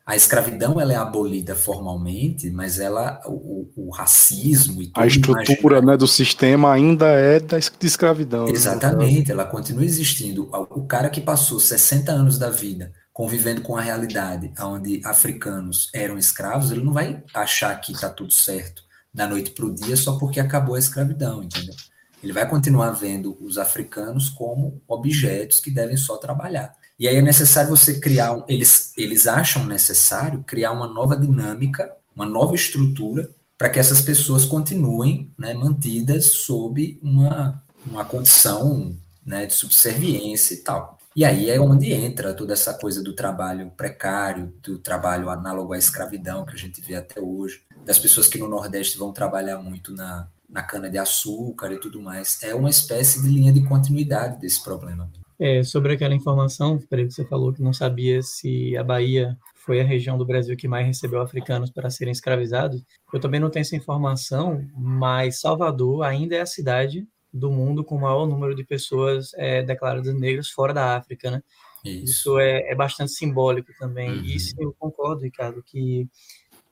a 0.05 0.15
escravidão 0.15 0.79
ela 0.79 0.93
é 0.93 0.95
abolida 0.95 1.55
formalmente, 1.55 2.51
mas 2.51 2.79
ela 2.79 3.19
o, 3.25 3.67
o 3.75 3.89
racismo 3.89 4.81
e 4.81 4.91
a 4.93 5.07
estrutura 5.07 5.81
né, 5.81 5.97
do 5.97 6.07
sistema 6.07 6.71
ainda 6.71 7.07
é 7.07 7.39
da 7.39 7.57
escravidão. 7.57 8.45
Né, 8.45 8.51
Exatamente, 8.51 9.29
né? 9.29 9.33
ela 9.33 9.45
continua 9.45 9.83
existindo. 9.83 10.47
O 10.69 10.85
cara 10.85 11.09
que 11.09 11.19
passou 11.19 11.59
60 11.59 12.11
anos 12.11 12.37
da 12.37 12.51
vida 12.51 12.93
convivendo 13.11 13.61
com 13.61 13.77
a 13.77 13.81
realidade 13.81 14.53
onde 14.59 15.01
africanos 15.03 15.89
eram 15.93 16.17
escravos, 16.17 16.69
ele 16.69 16.83
não 16.83 16.93
vai 16.93 17.23
achar 17.33 17.73
que 17.79 17.93
está 17.93 18.09
tudo 18.09 18.31
certo 18.31 18.83
da 19.11 19.25
noite 19.25 19.51
para 19.51 19.65
o 19.65 19.73
dia 19.73 19.95
só 19.95 20.19
porque 20.19 20.39
acabou 20.39 20.75
a 20.75 20.79
escravidão, 20.79 21.41
entendeu? 21.41 21.73
Ele 22.21 22.33
vai 22.33 22.47
continuar 22.47 22.91
vendo 22.91 23.37
os 23.39 23.57
africanos 23.57 24.29
como 24.29 24.81
objetos 24.87 25.59
que 25.59 25.71
devem 25.71 25.95
só 25.95 26.17
trabalhar. 26.17 26.75
E 26.97 27.07
aí 27.07 27.17
é 27.17 27.21
necessário 27.21 27.69
você 27.69 27.99
criar, 27.99 28.43
eles, 28.47 28.93
eles 28.97 29.27
acham 29.27 29.65
necessário 29.65 30.43
criar 30.47 30.71
uma 30.71 30.87
nova 30.87 31.15
dinâmica, 31.15 31.91
uma 32.15 32.25
nova 32.25 32.55
estrutura, 32.55 33.29
para 33.57 33.69
que 33.69 33.79
essas 33.79 34.01
pessoas 34.01 34.45
continuem 34.45 35.31
né, 35.37 35.53
mantidas 35.53 36.25
sob 36.25 36.97
uma, 37.01 37.61
uma 37.85 38.05
condição 38.05 38.95
né, 39.25 39.45
de 39.45 39.53
subserviência 39.53 40.53
e 40.53 40.57
tal. 40.57 40.97
E 41.15 41.23
aí 41.23 41.49
é 41.49 41.59
onde 41.59 41.93
entra 41.93 42.33
toda 42.33 42.51
essa 42.53 42.73
coisa 42.73 43.01
do 43.01 43.13
trabalho 43.13 43.71
precário, 43.71 44.53
do 44.61 44.77
trabalho 44.77 45.29
análogo 45.29 45.73
à 45.73 45.77
escravidão 45.77 46.45
que 46.45 46.53
a 46.53 46.57
gente 46.57 46.81
vê 46.81 46.95
até 46.95 47.21
hoje, 47.21 47.61
das 47.85 47.97
pessoas 47.97 48.27
que 48.27 48.37
no 48.37 48.49
Nordeste 48.49 48.97
vão 48.97 49.13
trabalhar 49.13 49.57
muito 49.59 49.93
na, 49.93 50.27
na 50.49 50.61
cana-de-açúcar 50.61 51.71
e 51.71 51.79
tudo 51.79 52.01
mais. 52.01 52.41
É 52.43 52.53
uma 52.53 52.69
espécie 52.69 53.21
de 53.21 53.29
linha 53.29 53.53
de 53.53 53.63
continuidade 53.63 54.41
desse 54.41 54.61
problema. 54.61 55.09
É, 55.37 55.63
sobre 55.63 55.93
aquela 55.93 56.15
informação, 56.15 56.77
que 56.77 56.87
você 57.09 57.25
falou 57.25 57.51
que 57.51 57.61
não 57.61 57.73
sabia 57.73 58.21
se 58.21 58.75
a 58.77 58.83
Bahia 58.83 59.37
foi 59.65 59.81
a 59.81 59.83
região 59.83 60.17
do 60.17 60.25
Brasil 60.25 60.55
que 60.55 60.67
mais 60.67 60.85
recebeu 60.85 61.21
africanos 61.21 61.71
para 61.71 61.89
serem 61.89 62.11
escravizados. 62.11 62.83
Eu 63.11 63.19
também 63.19 63.39
não 63.39 63.49
tenho 63.49 63.61
essa 63.61 63.75
informação, 63.75 64.65
mas 64.77 65.41
Salvador 65.41 66.03
ainda 66.03 66.35
é 66.35 66.41
a 66.41 66.45
cidade 66.45 67.05
do 67.33 67.51
mundo 67.51 67.83
com 67.83 67.95
o 67.95 68.01
maior 68.01 68.25
número 68.25 68.55
de 68.55 68.63
pessoas 68.63 69.33
é, 69.35 69.61
declaradas 69.61 70.13
negras 70.13 70.49
fora 70.49 70.73
da 70.73 70.95
África, 70.95 71.29
né? 71.29 71.41
Isso, 71.83 72.03
Isso 72.03 72.39
é, 72.39 72.71
é, 72.71 72.75
bastante 72.75 73.11
simbólico 73.11 73.71
também. 73.77 74.09
Uhum. 74.09 74.23
E 74.23 74.35
isso 74.35 74.55
eu 74.57 74.73
concordo, 74.79 75.21
Ricardo, 75.21 75.61
que 75.63 76.07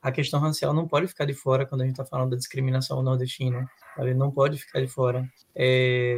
a 0.04 0.12
questão 0.12 0.42
racial 0.42 0.74
não 0.74 0.86
pode 0.86 1.08
ficar 1.08 1.24
de 1.24 1.34
fora 1.34 1.66
quando 1.66 1.82
a 1.82 1.86
gente 1.86 1.94
está 1.94 2.06
falando 2.06 2.32
da 2.32 2.36
discriminação 2.36 3.02
nordestina, 3.02 3.66
sabe? 3.96 4.14
Não 4.14 4.30
pode 4.30 4.58
ficar 4.58 4.82
de 4.82 4.88
fora. 4.88 5.26
É... 5.56 6.18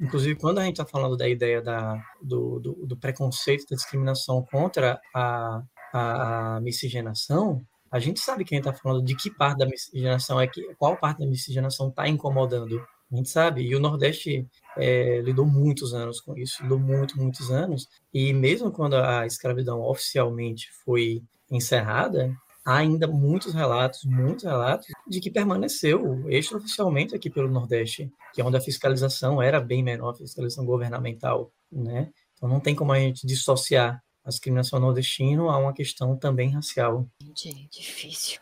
Inclusive, 0.00 0.34
quando 0.40 0.58
a 0.58 0.64
gente 0.64 0.80
está 0.80 0.86
falando 0.86 1.14
da 1.14 1.28
ideia 1.28 1.60
da, 1.60 2.02
do, 2.22 2.58
do, 2.58 2.86
do, 2.86 2.96
preconceito, 2.96 3.68
da 3.68 3.76
discriminação 3.76 4.42
contra 4.50 4.98
a, 5.14 5.62
a, 5.92 6.56
a 6.56 6.60
miscigenação, 6.62 7.60
a 7.90 7.98
gente 7.98 8.18
sabe 8.18 8.46
quem 8.46 8.58
está 8.58 8.72
falando 8.72 9.04
de 9.04 9.14
que 9.14 9.30
parte 9.30 9.58
da 9.58 9.66
miscigenação 9.66 10.40
é 10.40 10.46
que, 10.46 10.74
qual 10.76 10.96
parte 10.96 11.18
da 11.18 11.26
miscigenação 11.26 11.88
está 11.88 12.08
incomodando. 12.08 12.82
A 13.12 13.16
gente 13.16 13.28
sabe, 13.28 13.62
e 13.62 13.74
o 13.74 13.80
Nordeste 13.80 14.46
é, 14.76 15.20
lidou 15.20 15.44
muitos 15.44 15.92
anos 15.92 16.18
com 16.18 16.34
isso, 16.36 16.62
lidou 16.62 16.78
muito, 16.78 17.18
muitos 17.18 17.50
anos, 17.50 17.88
e 18.12 18.32
mesmo 18.32 18.70
quando 18.70 18.96
a 18.96 19.26
escravidão 19.26 19.82
oficialmente 19.82 20.70
foi 20.84 21.22
encerrada, 21.50 22.34
há 22.68 22.76
ainda 22.76 23.06
muitos 23.06 23.54
relatos, 23.54 24.04
muitos 24.04 24.44
relatos, 24.44 24.86
de 25.06 25.20
que 25.20 25.30
permaneceu 25.30 26.28
extraoficialmente 26.28 27.14
aqui 27.14 27.30
pelo 27.30 27.48
Nordeste, 27.48 28.12
que 28.34 28.42
é 28.42 28.44
onde 28.44 28.58
a 28.58 28.60
fiscalização 28.60 29.40
era 29.40 29.58
bem 29.58 29.82
menor, 29.82 30.10
a 30.10 30.14
fiscalização 30.16 30.66
governamental, 30.66 31.50
né? 31.72 32.10
Então 32.34 32.46
não 32.46 32.60
tem 32.60 32.74
como 32.74 32.92
a 32.92 32.98
gente 32.98 33.26
dissociar 33.26 34.02
a 34.22 34.28
discriminação 34.28 34.78
nordestina 34.78 35.42
a 35.44 35.56
uma 35.56 35.72
questão 35.72 36.14
também 36.14 36.50
racial. 36.50 37.08
Entendi, 37.22 37.66
difícil. 37.72 38.38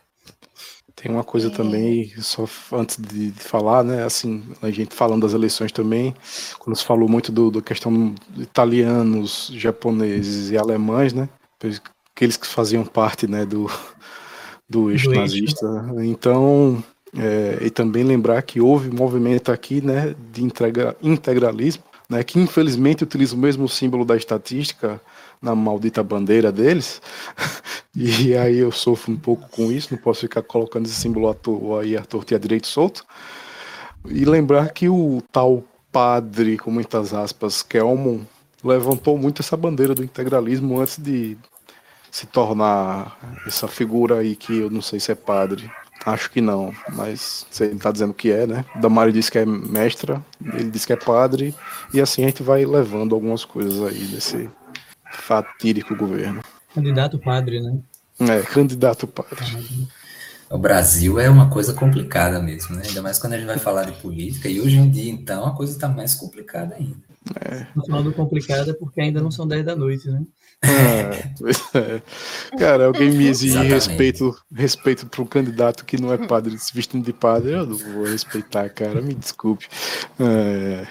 Tem 0.93 1.09
uma 1.09 1.23
coisa 1.23 1.47
é. 1.47 1.51
também, 1.51 2.13
só 2.17 2.45
antes 2.73 2.97
de, 2.97 3.31
de, 3.31 3.39
falar, 3.39 3.83
né? 3.83 4.03
Assim, 4.03 4.43
a 4.61 4.69
gente 4.69 4.93
falando 4.93 5.21
das 5.21 5.33
eleições 5.33 5.71
também, 5.71 6.13
quando 6.59 6.75
se 6.75 6.83
falou 6.83 7.07
muito 7.07 7.31
do, 7.31 7.49
do 7.49 7.61
questão 7.61 8.13
de 8.29 8.41
italianos, 8.41 9.49
japoneses 9.53 10.51
e 10.51 10.57
alemães, 10.57 11.13
né? 11.13 11.29
Aqueles 12.17 12.35
que 12.35 12.47
faziam 12.47 12.83
parte, 12.83 13.27
né, 13.27 13.45
do, 13.45 13.69
do 14.67 14.89
eixo 14.89 15.07
do 15.07 15.13
nazista. 15.13 15.67
Eixo. 15.67 16.01
Então, 16.01 16.83
é, 17.15 17.59
e 17.61 17.69
também 17.69 18.03
lembrar 18.03 18.41
que 18.41 18.59
houve 18.59 18.89
um 18.89 18.95
movimento 18.95 19.51
aqui, 19.51 19.81
né, 19.81 20.15
de 20.33 20.43
integra, 20.43 20.97
integralismo, 20.99 21.83
né, 22.09 22.23
que 22.23 22.39
infelizmente 22.39 23.03
utiliza 23.03 23.35
o 23.35 23.37
mesmo 23.37 23.69
símbolo 23.69 24.03
da 24.03 24.17
estatística 24.17 24.99
na 25.39 25.53
maldita 25.53 26.01
bandeira 26.01 26.51
deles. 26.51 27.03
e 27.95 28.35
aí 28.35 28.57
eu 28.57 28.71
sofro 28.71 29.13
um 29.13 29.17
pouco 29.17 29.47
com 29.51 29.71
isso, 29.71 29.93
não 29.93 30.01
posso 30.01 30.21
ficar 30.21 30.41
colocando 30.41 30.87
esse 30.87 30.95
símbolo 30.95 31.29
à 31.29 31.35
toa 31.35 31.83
aí 31.83 31.95
à 31.95 32.01
torta 32.01 32.33
e 32.33 32.35
à 32.35 32.39
direito 32.39 32.65
solto. 32.65 33.05
E 34.07 34.25
lembrar 34.25 34.73
que 34.73 34.89
o 34.89 35.21
tal 35.31 35.63
padre, 35.91 36.57
com 36.57 36.71
muitas 36.71 37.13
aspas, 37.13 37.61
Kelmon, 37.61 38.21
levantou 38.63 39.19
muito 39.19 39.43
essa 39.43 39.55
bandeira 39.55 39.93
do 39.93 40.03
integralismo 40.03 40.79
antes 40.79 40.97
de 40.97 41.37
se 42.11 42.25
tornar 42.25 43.17
essa 43.45 43.67
figura 43.67 44.19
aí 44.19 44.35
que 44.35 44.59
eu 44.59 44.69
não 44.69 44.81
sei 44.81 44.99
se 44.99 45.11
é 45.11 45.15
padre. 45.15 45.69
Acho 46.05 46.31
que 46.31 46.39
não, 46.39 46.73
mas 46.93 47.45
você 47.49 47.65
está 47.65 47.91
dizendo 47.91 48.13
que 48.13 48.31
é, 48.31 48.47
né? 48.47 48.63
Damari 48.75 49.11
disse 49.11 49.31
que 49.31 49.39
é 49.39 49.45
mestra, 49.45 50.23
ele 50.53 50.69
disse 50.69 50.87
que 50.87 50.93
é 50.93 50.95
padre, 50.95 51.53
e 51.93 51.99
assim 51.99 52.23
a 52.23 52.27
gente 52.27 52.43
vai 52.43 52.65
levando 52.65 53.13
algumas 53.13 53.43
coisas 53.43 53.81
aí 53.81 54.05
desse 54.05 54.49
fatídico 55.11 55.95
governo. 55.95 56.41
Candidato 56.73 57.19
padre, 57.19 57.59
né? 57.59 57.79
É, 58.19 58.41
candidato 58.41 59.05
padre. 59.05 59.45
O 60.49 60.57
Brasil 60.57 61.19
é 61.19 61.29
uma 61.29 61.49
coisa 61.49 61.73
complicada 61.73 62.41
mesmo, 62.41 62.75
né? 62.75 62.83
Ainda 62.87 63.01
mais 63.01 63.19
quando 63.19 63.33
a 63.33 63.37
gente 63.37 63.47
vai 63.47 63.59
falar 63.59 63.83
de 63.83 63.91
política, 63.93 64.47
e 64.47 64.61
hoje 64.61 64.77
em 64.77 64.89
dia, 64.89 65.11
então, 65.11 65.45
a 65.45 65.55
coisa 65.55 65.73
está 65.73 65.87
mais 65.89 66.15
complicada 66.15 66.75
ainda. 66.75 66.95
É. 67.43 67.67
Falando 67.85 68.13
complicada 68.13 68.73
porque 68.73 69.01
ainda 69.01 69.21
não 69.21 69.29
são 69.29 69.45
10 69.45 69.65
da 69.65 69.75
noite, 69.75 70.09
né? 70.09 70.23
Ah, 70.63 71.13
é. 71.75 72.01
Cara, 72.57 72.87
alguém 72.87 73.11
me 73.11 73.27
exige 73.27 73.61
respeito, 73.63 74.35
respeito 74.51 75.05
para 75.05 75.21
um 75.21 75.25
candidato 75.25 75.85
que 75.85 76.01
não 76.01 76.11
é 76.11 76.17
padre, 76.17 76.57
se 76.57 76.73
vestindo 76.73 77.05
de 77.05 77.13
padre, 77.13 77.51
eu 77.51 77.65
não 77.65 77.77
vou 77.77 78.05
respeitar, 78.05 78.69
cara, 78.69 79.01
me 79.01 79.13
desculpe. 79.13 79.67
É. 80.19 80.87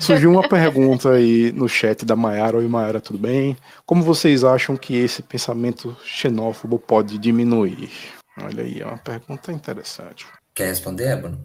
Surgiu 0.00 0.30
uma 0.30 0.46
pergunta 0.46 1.12
aí 1.12 1.50
no 1.52 1.68
chat 1.68 2.04
da 2.04 2.14
Mayara. 2.14 2.58
Oi, 2.58 2.68
Mayara, 2.68 3.00
tudo 3.00 3.18
bem? 3.18 3.56
Como 3.86 4.02
vocês 4.02 4.44
acham 4.44 4.76
que 4.76 4.94
esse 4.94 5.22
pensamento 5.22 5.96
xenófobo 6.04 6.78
pode 6.78 7.16
diminuir? 7.16 7.90
Olha 8.42 8.62
aí, 8.62 8.80
é 8.80 8.86
uma 8.86 8.98
pergunta 8.98 9.50
interessante. 9.52 10.26
Quer 10.54 10.66
responder, 10.66 11.08
Ébano? 11.08 11.38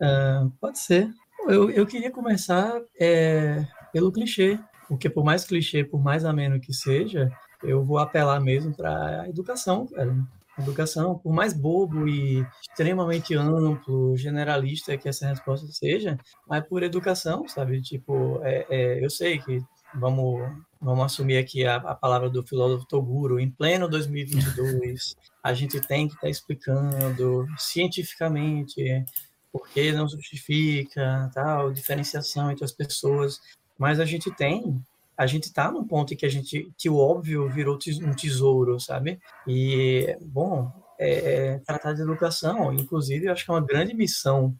Uh, 0.00 0.50
pode 0.60 0.78
ser. 0.78 1.10
Eu, 1.46 1.70
eu 1.70 1.86
queria 1.86 2.10
começar 2.10 2.80
é, 2.98 3.66
pelo 3.92 4.12
clichê, 4.12 4.58
porque 4.88 5.08
por 5.08 5.24
mais 5.24 5.44
clichê, 5.44 5.84
por 5.84 6.02
mais 6.02 6.24
ameno 6.24 6.60
que 6.60 6.72
seja, 6.72 7.30
eu 7.62 7.84
vou 7.84 7.98
apelar 7.98 8.40
mesmo 8.40 8.74
para 8.74 9.22
a 9.22 9.28
educação, 9.28 9.86
cara. 9.86 10.14
Educação, 10.58 11.16
por 11.16 11.32
mais 11.32 11.52
bobo 11.52 12.08
e 12.08 12.44
extremamente 12.68 13.32
amplo, 13.36 14.16
generalista 14.16 14.98
que 14.98 15.08
essa 15.08 15.28
resposta 15.28 15.68
seja, 15.68 16.18
mas 16.48 16.66
por 16.66 16.82
educação, 16.82 17.46
sabe? 17.46 17.80
Tipo, 17.80 18.40
é, 18.42 18.66
é, 18.68 19.04
eu 19.04 19.08
sei 19.08 19.38
que 19.38 19.62
vamos, 19.94 20.40
vamos 20.80 21.04
assumir 21.04 21.38
aqui 21.38 21.64
a, 21.64 21.76
a, 21.76 21.94
palavra 21.94 22.28
do 22.28 22.44
filósofo 22.44 22.86
Toguro, 22.88 23.38
em 23.38 23.48
pleno 23.48 23.88
2022, 23.88 25.14
a 25.42 25.54
gente 25.54 25.80
tem 25.80 26.06
que 26.08 26.14
estar 26.14 26.26
tá 26.26 26.30
explicando 26.30 27.46
cientificamente 27.56 29.04
por 29.52 29.68
que 29.68 29.92
não 29.92 30.08
justifica 30.08 31.30
tal 31.32 31.72
diferenciação 31.72 32.50
entre 32.50 32.64
as 32.64 32.72
pessoas 32.72 33.40
mas 33.78 34.00
a 34.00 34.04
gente 34.04 34.30
tem 34.34 34.82
a 35.18 35.26
gente 35.26 35.44
está 35.44 35.70
num 35.70 35.84
ponto 35.84 36.14
em 36.14 36.16
que 36.16 36.24
a 36.24 36.28
gente 36.28 36.72
que 36.78 36.88
o 36.88 36.96
óbvio 36.96 37.48
virou 37.48 37.76
um 38.04 38.12
tesouro, 38.12 38.78
sabe? 38.78 39.18
E 39.48 40.16
bom, 40.22 40.72
é, 40.96 41.10
é, 41.10 41.58
tratar 41.58 41.92
de 41.92 42.02
educação, 42.02 42.72
inclusive, 42.72 43.26
eu 43.26 43.32
acho 43.32 43.44
que 43.44 43.50
é 43.50 43.54
uma 43.54 43.64
grande 43.64 43.94
missão 43.94 44.54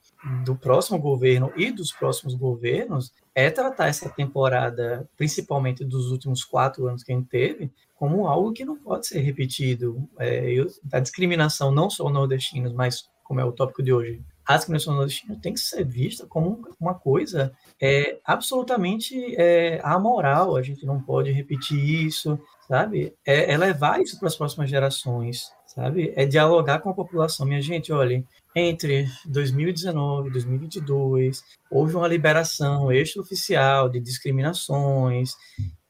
do 0.45 0.57
próximo 0.57 0.99
governo 0.99 1.53
e 1.57 1.71
dos 1.71 1.93
próximos 1.93 2.35
governos 2.35 3.13
é 3.39 3.51
tratar 3.51 3.87
essa 3.87 4.09
temporada, 4.09 5.09
principalmente 5.17 5.85
dos 5.85 6.11
últimos 6.11 6.43
quatro 6.43 6.89
anos 6.89 7.05
que 7.05 7.13
a 7.13 7.15
gente 7.15 7.29
teve, 7.29 7.71
como 7.95 8.27
algo 8.27 8.53
que 8.53 8.65
não 8.65 8.77
pode 8.77 9.07
ser 9.07 9.21
repetido. 9.21 10.09
É, 10.19 10.51
eu, 10.51 10.67
a 10.93 10.99
discriminação 10.99 11.71
não 11.71 11.89
só 11.89 12.11
nordestinos, 12.11 12.73
mas 12.73 13.09
como 13.23 13.39
é 13.39 13.45
o 13.45 13.53
tópico 13.53 13.81
de 13.81 13.93
hoje, 13.93 14.21
a 14.45 14.57
discriminação 14.57 14.93
nordestina 14.93 15.39
tem 15.41 15.53
que 15.53 15.61
ser 15.61 15.85
vista 15.85 16.27
como 16.27 16.67
uma 16.81 16.95
coisa 16.95 17.53
é, 17.81 18.19
absolutamente 18.25 19.37
é, 19.37 19.81
amoral. 19.85 20.57
A 20.57 20.63
gente 20.63 20.85
não 20.85 21.01
pode 21.01 21.31
repetir 21.31 21.79
isso, 21.79 22.41
sabe? 22.67 23.15
É, 23.25 23.53
é 23.53 23.57
levar 23.57 24.01
isso 24.01 24.19
para 24.19 24.27
as 24.27 24.35
próximas 24.35 24.69
gerações, 24.69 25.53
sabe? 25.65 26.13
É 26.17 26.27
dialogar 26.27 26.81
com 26.81 26.91
a 26.91 26.95
população. 26.95 27.47
Minha 27.47 27.63
gente, 27.63 27.93
olha, 27.93 28.25
entre 28.59 29.07
2019 29.27 30.29
e 30.29 30.33
2022, 30.33 31.43
houve 31.71 31.95
uma 31.95 32.09
liberação 32.09 32.91
extraoficial 32.93 33.89
de 33.89 34.01
discriminações, 34.01 35.33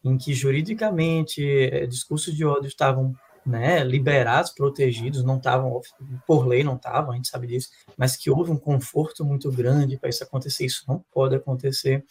em 0.05 0.17
que 0.17 0.35
juridicamente 0.35 1.45
é, 1.45 1.87
discursos 1.87 2.35
de 2.35 2.45
ódio 2.45 2.69
estavam 2.69 3.15
né, 3.45 3.83
liberados, 3.83 4.51
protegidos, 4.51 5.25
não 5.25 5.39
estavam, 5.39 5.81
por 6.27 6.47
lei 6.47 6.63
não 6.63 6.77
estavam, 6.77 7.13
a 7.13 7.17
gente 7.17 7.29
sabe 7.29 7.47
disso, 7.47 7.71
mas 7.97 8.17
que 8.17 8.31
houve 8.31 8.51
um 8.51 8.59
conforto 8.59 9.25
muito 9.25 9.51
grande 9.51 9.97
para 9.97 10.11
isso 10.11 10.23
acontecer, 10.23 10.67
isso 10.67 10.85
não 10.87 11.03
pode 11.13 11.35
acontecer. 11.35 12.05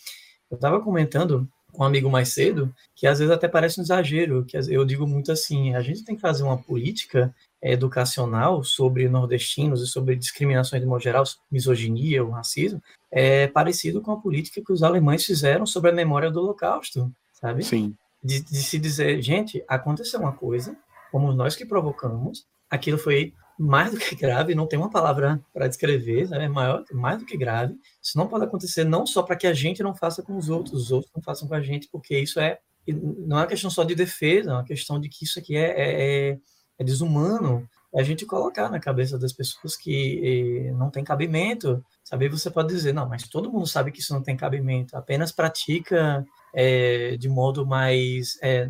Eu 0.49 0.55
estava 0.55 0.81
comentando 0.81 1.47
com 1.71 1.83
um 1.83 1.85
amigo 1.85 2.09
mais 2.09 2.33
cedo, 2.33 2.73
que 2.95 3.05
às 3.05 3.19
vezes 3.19 3.31
até 3.31 3.47
parece 3.47 3.79
um 3.79 3.83
exagero, 3.83 4.45
que 4.45 4.57
eu 4.57 4.83
digo 4.83 5.05
muito 5.05 5.31
assim, 5.31 5.75
a 5.75 5.81
gente 5.81 6.03
tem 6.03 6.15
que 6.15 6.21
fazer 6.21 6.43
uma 6.43 6.57
política 6.57 7.33
educacional 7.61 8.63
sobre 8.63 9.07
nordestinos 9.09 9.81
e 9.81 9.87
sobre 9.87 10.15
discriminações 10.15 10.81
de 10.81 10.87
modo 10.87 11.01
geral, 11.01 11.23
misoginia, 11.51 12.23
o 12.23 12.31
racismo, 12.31 12.81
é 13.11 13.47
parecido 13.47 14.01
com 14.01 14.11
a 14.11 14.19
política 14.19 14.61
que 14.61 14.71
os 14.71 14.83
alemães 14.83 15.25
fizeram 15.25 15.65
sobre 15.65 15.91
a 15.91 15.93
memória 15.93 16.29
do 16.29 16.39
Holocausto, 16.39 17.11
sabe? 17.33 17.63
Sim. 17.63 17.95
De, 18.23 18.41
de 18.41 18.63
se 18.63 18.77
dizer, 18.77 19.21
gente, 19.21 19.63
aconteceu 19.67 20.19
uma 20.19 20.33
coisa, 20.33 20.75
fomos 21.11 21.35
nós 21.35 21.55
que 21.55 21.65
provocamos, 21.65 22.45
aquilo 22.69 22.97
foi 22.97 23.33
mais 23.57 23.91
do 23.91 23.97
que 23.97 24.15
grave, 24.15 24.53
não 24.53 24.67
tem 24.67 24.77
uma 24.77 24.89
palavra 24.89 25.41
para 25.51 25.67
descrever, 25.67 26.29
né? 26.29 26.45
é 26.45 26.47
maior, 26.47 26.83
mais 26.91 27.17
do 27.17 27.25
que 27.25 27.35
grave. 27.35 27.75
Isso 28.01 28.17
não 28.17 28.27
pode 28.27 28.45
acontecer 28.45 28.83
não 28.83 29.05
só 29.05 29.23
para 29.23 29.35
que 29.35 29.47
a 29.47 29.53
gente 29.53 29.81
não 29.81 29.95
faça 29.95 30.21
com 30.21 30.37
os 30.37 30.47
outros, 30.49 30.83
os 30.83 30.91
outros 30.91 31.11
não 31.15 31.23
façam 31.23 31.47
com 31.47 31.55
a 31.55 31.61
gente, 31.61 31.87
porque 31.91 32.17
isso 32.19 32.39
é 32.39 32.59
não 32.93 33.37
é 33.37 33.41
uma 33.41 33.47
questão 33.47 33.69
só 33.69 33.83
de 33.83 33.95
defesa, 33.95 34.51
é 34.51 34.53
uma 34.53 34.63
questão 34.63 34.99
de 34.99 35.09
que 35.09 35.25
isso 35.25 35.37
aqui 35.39 35.57
é, 35.57 35.71
é, 35.71 36.29
é, 36.29 36.39
é 36.77 36.83
desumano. 36.83 37.67
A 37.95 38.03
gente 38.03 38.25
colocar 38.25 38.69
na 38.69 38.79
cabeça 38.79 39.17
das 39.17 39.33
pessoas 39.33 39.75
que 39.75 40.67
eh, 40.67 40.71
não 40.73 40.89
tem 40.89 41.03
cabimento. 41.03 41.83
Saber 42.03 42.29
você 42.29 42.51
pode 42.51 42.69
dizer, 42.69 42.93
não, 42.93 43.07
mas 43.07 43.27
todo 43.27 43.51
mundo 43.51 43.65
sabe 43.65 43.91
que 43.91 43.99
isso 43.99 44.13
não 44.13 44.21
tem 44.21 44.37
cabimento, 44.37 44.95
apenas 44.95 45.31
pratica 45.31 46.25
é, 46.53 47.17
de 47.17 47.29
modo 47.29 47.65
mais 47.65 48.37
é, 48.41 48.69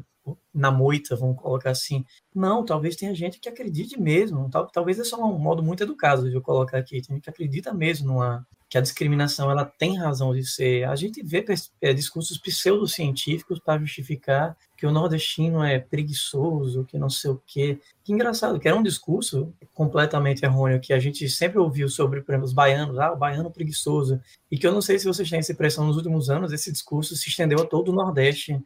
na 0.53 0.71
moita, 0.71 1.15
vamos 1.15 1.37
colocar 1.37 1.71
assim. 1.71 2.05
Não, 2.33 2.65
talvez 2.65 2.95
tenha 2.95 3.13
gente 3.15 3.39
que 3.39 3.49
acredite 3.49 3.99
mesmo, 3.99 4.49
tal, 4.49 4.67
talvez 4.67 4.99
é 4.99 5.03
só 5.03 5.23
um 5.23 5.37
modo 5.37 5.63
muito 5.63 5.83
educado 5.83 6.29
de 6.29 6.35
eu 6.35 6.41
colocar 6.41 6.77
aqui, 6.77 7.01
tem 7.01 7.15
gente 7.15 7.23
que 7.23 7.29
acredita 7.29 7.73
mesmo 7.73 8.07
numa, 8.07 8.45
que 8.69 8.77
a 8.77 8.81
discriminação 8.81 9.49
ela 9.49 9.65
tem 9.65 9.97
razão 9.97 10.33
de 10.33 10.45
ser. 10.45 10.83
A 10.85 10.95
gente 10.95 11.23
vê 11.23 11.45
é, 11.81 11.93
discursos 11.93 12.37
pseudocientíficos 12.37 13.59
para 13.59 13.79
justificar 13.79 14.57
que 14.77 14.85
o 14.85 14.91
nordestino 14.91 15.63
é 15.63 15.79
preguiçoso, 15.79 16.85
que 16.85 16.97
não 16.97 17.09
sei 17.09 17.31
o 17.31 17.41
quê. 17.45 17.79
Que 18.03 18.13
engraçado, 18.13 18.59
que 18.59 18.67
era 18.67 18.77
um 18.77 18.83
discurso 18.83 19.51
completamente 19.73 20.43
errôneo 20.45 20.79
que 20.79 20.93
a 20.93 20.99
gente 20.99 21.27
sempre 21.27 21.57
ouviu 21.57 21.89
sobre, 21.89 22.21
por 22.21 22.31
exemplo, 22.31 22.45
os 22.45 22.53
baianos, 22.53 22.99
ah, 22.99 23.11
o 23.11 23.17
baiano 23.17 23.51
preguiçoso, 23.51 24.21
e 24.51 24.57
que 24.57 24.67
eu 24.67 24.71
não 24.71 24.81
sei 24.81 24.99
se 24.99 25.05
vocês 25.05 25.29
têm 25.29 25.39
essa 25.39 25.51
impressão 25.51 25.85
nos 25.85 25.97
últimos 25.97 26.29
anos, 26.29 26.53
esse 26.53 26.71
discurso 26.71 27.15
se 27.15 27.27
estendeu 27.27 27.59
a 27.59 27.65
todo 27.65 27.91
o 27.91 27.95
Nordeste 27.95 28.63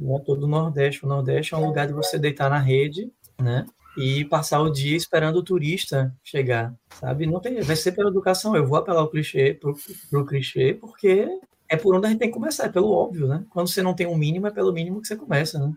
né, 0.00 0.22
todo 0.24 0.44
o 0.44 0.48
Nordeste. 0.48 1.04
O 1.04 1.08
Nordeste 1.08 1.54
é 1.54 1.56
um 1.56 1.66
lugar 1.66 1.86
de 1.86 1.92
você 1.92 2.18
deitar 2.18 2.48
na 2.48 2.58
rede, 2.58 3.12
né? 3.38 3.66
E 3.98 4.24
passar 4.24 4.60
o 4.60 4.70
dia 4.70 4.96
esperando 4.96 5.36
o 5.36 5.42
turista 5.42 6.14
chegar, 6.22 6.74
sabe? 6.90 7.26
Não 7.26 7.40
tem, 7.40 7.60
vai 7.60 7.76
ser 7.76 7.92
pela 7.92 8.08
educação. 8.08 8.56
Eu 8.56 8.66
vou 8.66 8.78
apelar 8.78 9.02
o 9.02 9.10
clichê 9.10 9.52
pro, 9.52 9.76
pro 10.08 10.24
clichê 10.24 10.74
porque 10.74 11.28
é 11.70 11.76
por 11.76 11.94
onde 11.94 12.06
a 12.06 12.10
gente 12.10 12.18
tem 12.18 12.28
que 12.28 12.34
começar, 12.34 12.66
é 12.66 12.68
pelo 12.68 12.90
óbvio, 12.90 13.28
né? 13.28 13.44
Quando 13.48 13.68
você 13.68 13.80
não 13.80 13.94
tem 13.94 14.06
um 14.06 14.16
mínimo, 14.16 14.48
é 14.48 14.50
pelo 14.50 14.72
mínimo 14.72 15.00
que 15.00 15.06
você 15.06 15.14
começa, 15.14 15.58
né? 15.58 15.72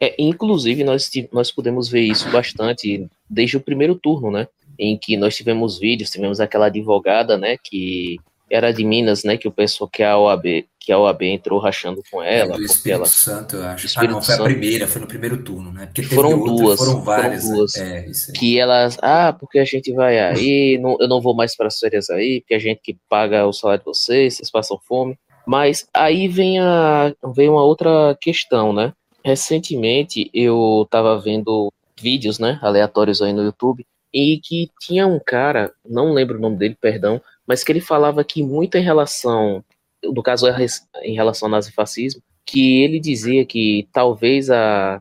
É, 0.00 0.14
inclusive, 0.22 0.84
nós, 0.84 1.10
nós 1.32 1.50
podemos 1.50 1.88
ver 1.88 2.02
isso 2.02 2.30
bastante 2.30 3.08
desde 3.28 3.56
o 3.56 3.60
primeiro 3.60 3.96
turno, 3.96 4.30
né? 4.30 4.46
Em 4.78 4.96
que 4.96 5.16
nós 5.16 5.34
tivemos 5.34 5.78
vídeos, 5.80 6.10
tivemos 6.10 6.38
aquela 6.38 6.66
advogada, 6.66 7.36
né? 7.36 7.56
Que 7.62 8.18
era 8.48 8.70
de 8.70 8.84
Minas, 8.84 9.24
né? 9.24 9.36
Que 9.36 9.48
o 9.48 9.52
pessoal 9.52 9.90
que 9.90 10.02
a 10.02 10.16
OAB, 10.16 10.64
que 10.78 10.92
a 10.92 10.98
OAB 10.98 11.22
entrou 11.22 11.58
rachando 11.58 12.02
com 12.08 12.22
ela. 12.22 12.54
É, 12.54 12.56
do 12.58 12.62
Espírito 12.62 12.98
ela... 12.98 13.06
Santo, 13.06 13.56
eu 13.56 13.64
acho. 13.64 13.86
Espírito 13.86 14.10
ah, 14.10 14.14
não, 14.14 14.22
foi 14.22 14.34
Santo. 14.34 14.46
a 14.46 14.50
primeira, 14.50 14.86
foi 14.86 15.00
no 15.00 15.06
primeiro 15.08 15.42
turno, 15.42 15.72
né? 15.72 15.86
Porque 15.86 16.02
foram 16.02 16.38
outra, 16.38 16.54
duas, 16.54 16.78
foram 16.78 17.02
várias. 17.02 17.42
Foram 17.42 17.56
duas. 17.56 17.74
É, 17.76 18.06
que 18.36 18.58
elas, 18.60 18.96
ah, 19.02 19.32
porque 19.32 19.58
a 19.58 19.64
gente 19.64 19.92
vai 19.92 20.20
aí, 20.20 20.78
não, 20.78 20.96
eu 21.00 21.08
não 21.08 21.20
vou 21.20 21.34
mais 21.34 21.56
para 21.56 21.66
as 21.66 21.78
férias 21.78 22.10
aí, 22.10 22.40
porque 22.42 22.54
a 22.54 22.60
gente 22.60 22.80
que 22.80 22.96
paga 23.08 23.44
o 23.44 23.52
salário 23.52 23.80
de 23.80 23.86
vocês, 23.86 24.36
vocês 24.36 24.50
passam 24.50 24.78
fome. 24.86 25.18
Mas 25.46 25.86
aí 25.92 26.28
vem, 26.28 26.58
a, 26.58 27.14
vem 27.34 27.48
uma 27.48 27.62
outra 27.62 28.16
questão, 28.20 28.72
né? 28.72 28.92
Recentemente 29.24 30.30
eu 30.32 30.82
estava 30.84 31.18
vendo 31.18 31.72
vídeos, 32.00 32.38
né, 32.38 32.58
aleatórios 32.62 33.22
aí 33.22 33.32
no 33.32 33.44
YouTube, 33.44 33.86
e 34.12 34.40
que 34.42 34.70
tinha 34.80 35.06
um 35.06 35.20
cara, 35.24 35.72
não 35.88 36.12
lembro 36.12 36.36
o 36.36 36.40
nome 36.40 36.56
dele, 36.56 36.76
perdão, 36.78 37.20
mas 37.46 37.62
que 37.62 37.70
ele 37.70 37.80
falava 37.80 38.24
que 38.24 38.42
muito 38.42 38.76
em 38.76 38.82
relação, 38.82 39.64
no 40.02 40.22
caso 40.22 40.46
em 41.02 41.14
relação 41.14 41.46
ao 41.46 41.52
nazifascismo, 41.52 42.20
que 42.44 42.82
ele 42.82 42.98
dizia 42.98 43.46
que 43.46 43.88
talvez 43.92 44.50
a, 44.50 45.00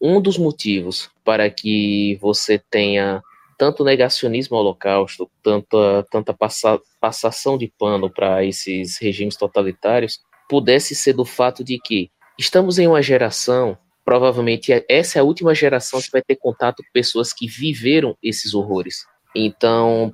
um 0.00 0.20
dos 0.20 0.38
motivos 0.38 1.10
para 1.22 1.48
que 1.50 2.18
você 2.20 2.58
tenha 2.70 3.22
tanto 3.62 3.84
negacionismo 3.84 4.56
ao 4.56 4.62
holocausto, 4.64 5.30
tanta, 5.40 6.04
tanta 6.10 6.34
passa, 6.34 6.80
passação 7.00 7.56
de 7.56 7.72
pano 7.78 8.10
para 8.10 8.44
esses 8.44 8.98
regimes 8.98 9.36
totalitários, 9.36 10.18
pudesse 10.48 10.96
ser 10.96 11.12
do 11.12 11.24
fato 11.24 11.62
de 11.62 11.78
que 11.78 12.10
estamos 12.36 12.80
em 12.80 12.88
uma 12.88 13.00
geração, 13.00 13.78
provavelmente 14.04 14.72
essa 14.88 15.20
é 15.20 15.20
a 15.20 15.24
última 15.24 15.54
geração 15.54 16.00
que 16.00 16.10
vai 16.10 16.20
ter 16.20 16.34
contato 16.34 16.82
com 16.82 16.88
pessoas 16.92 17.32
que 17.32 17.46
viveram 17.46 18.16
esses 18.20 18.52
horrores. 18.52 19.06
Então, 19.32 20.12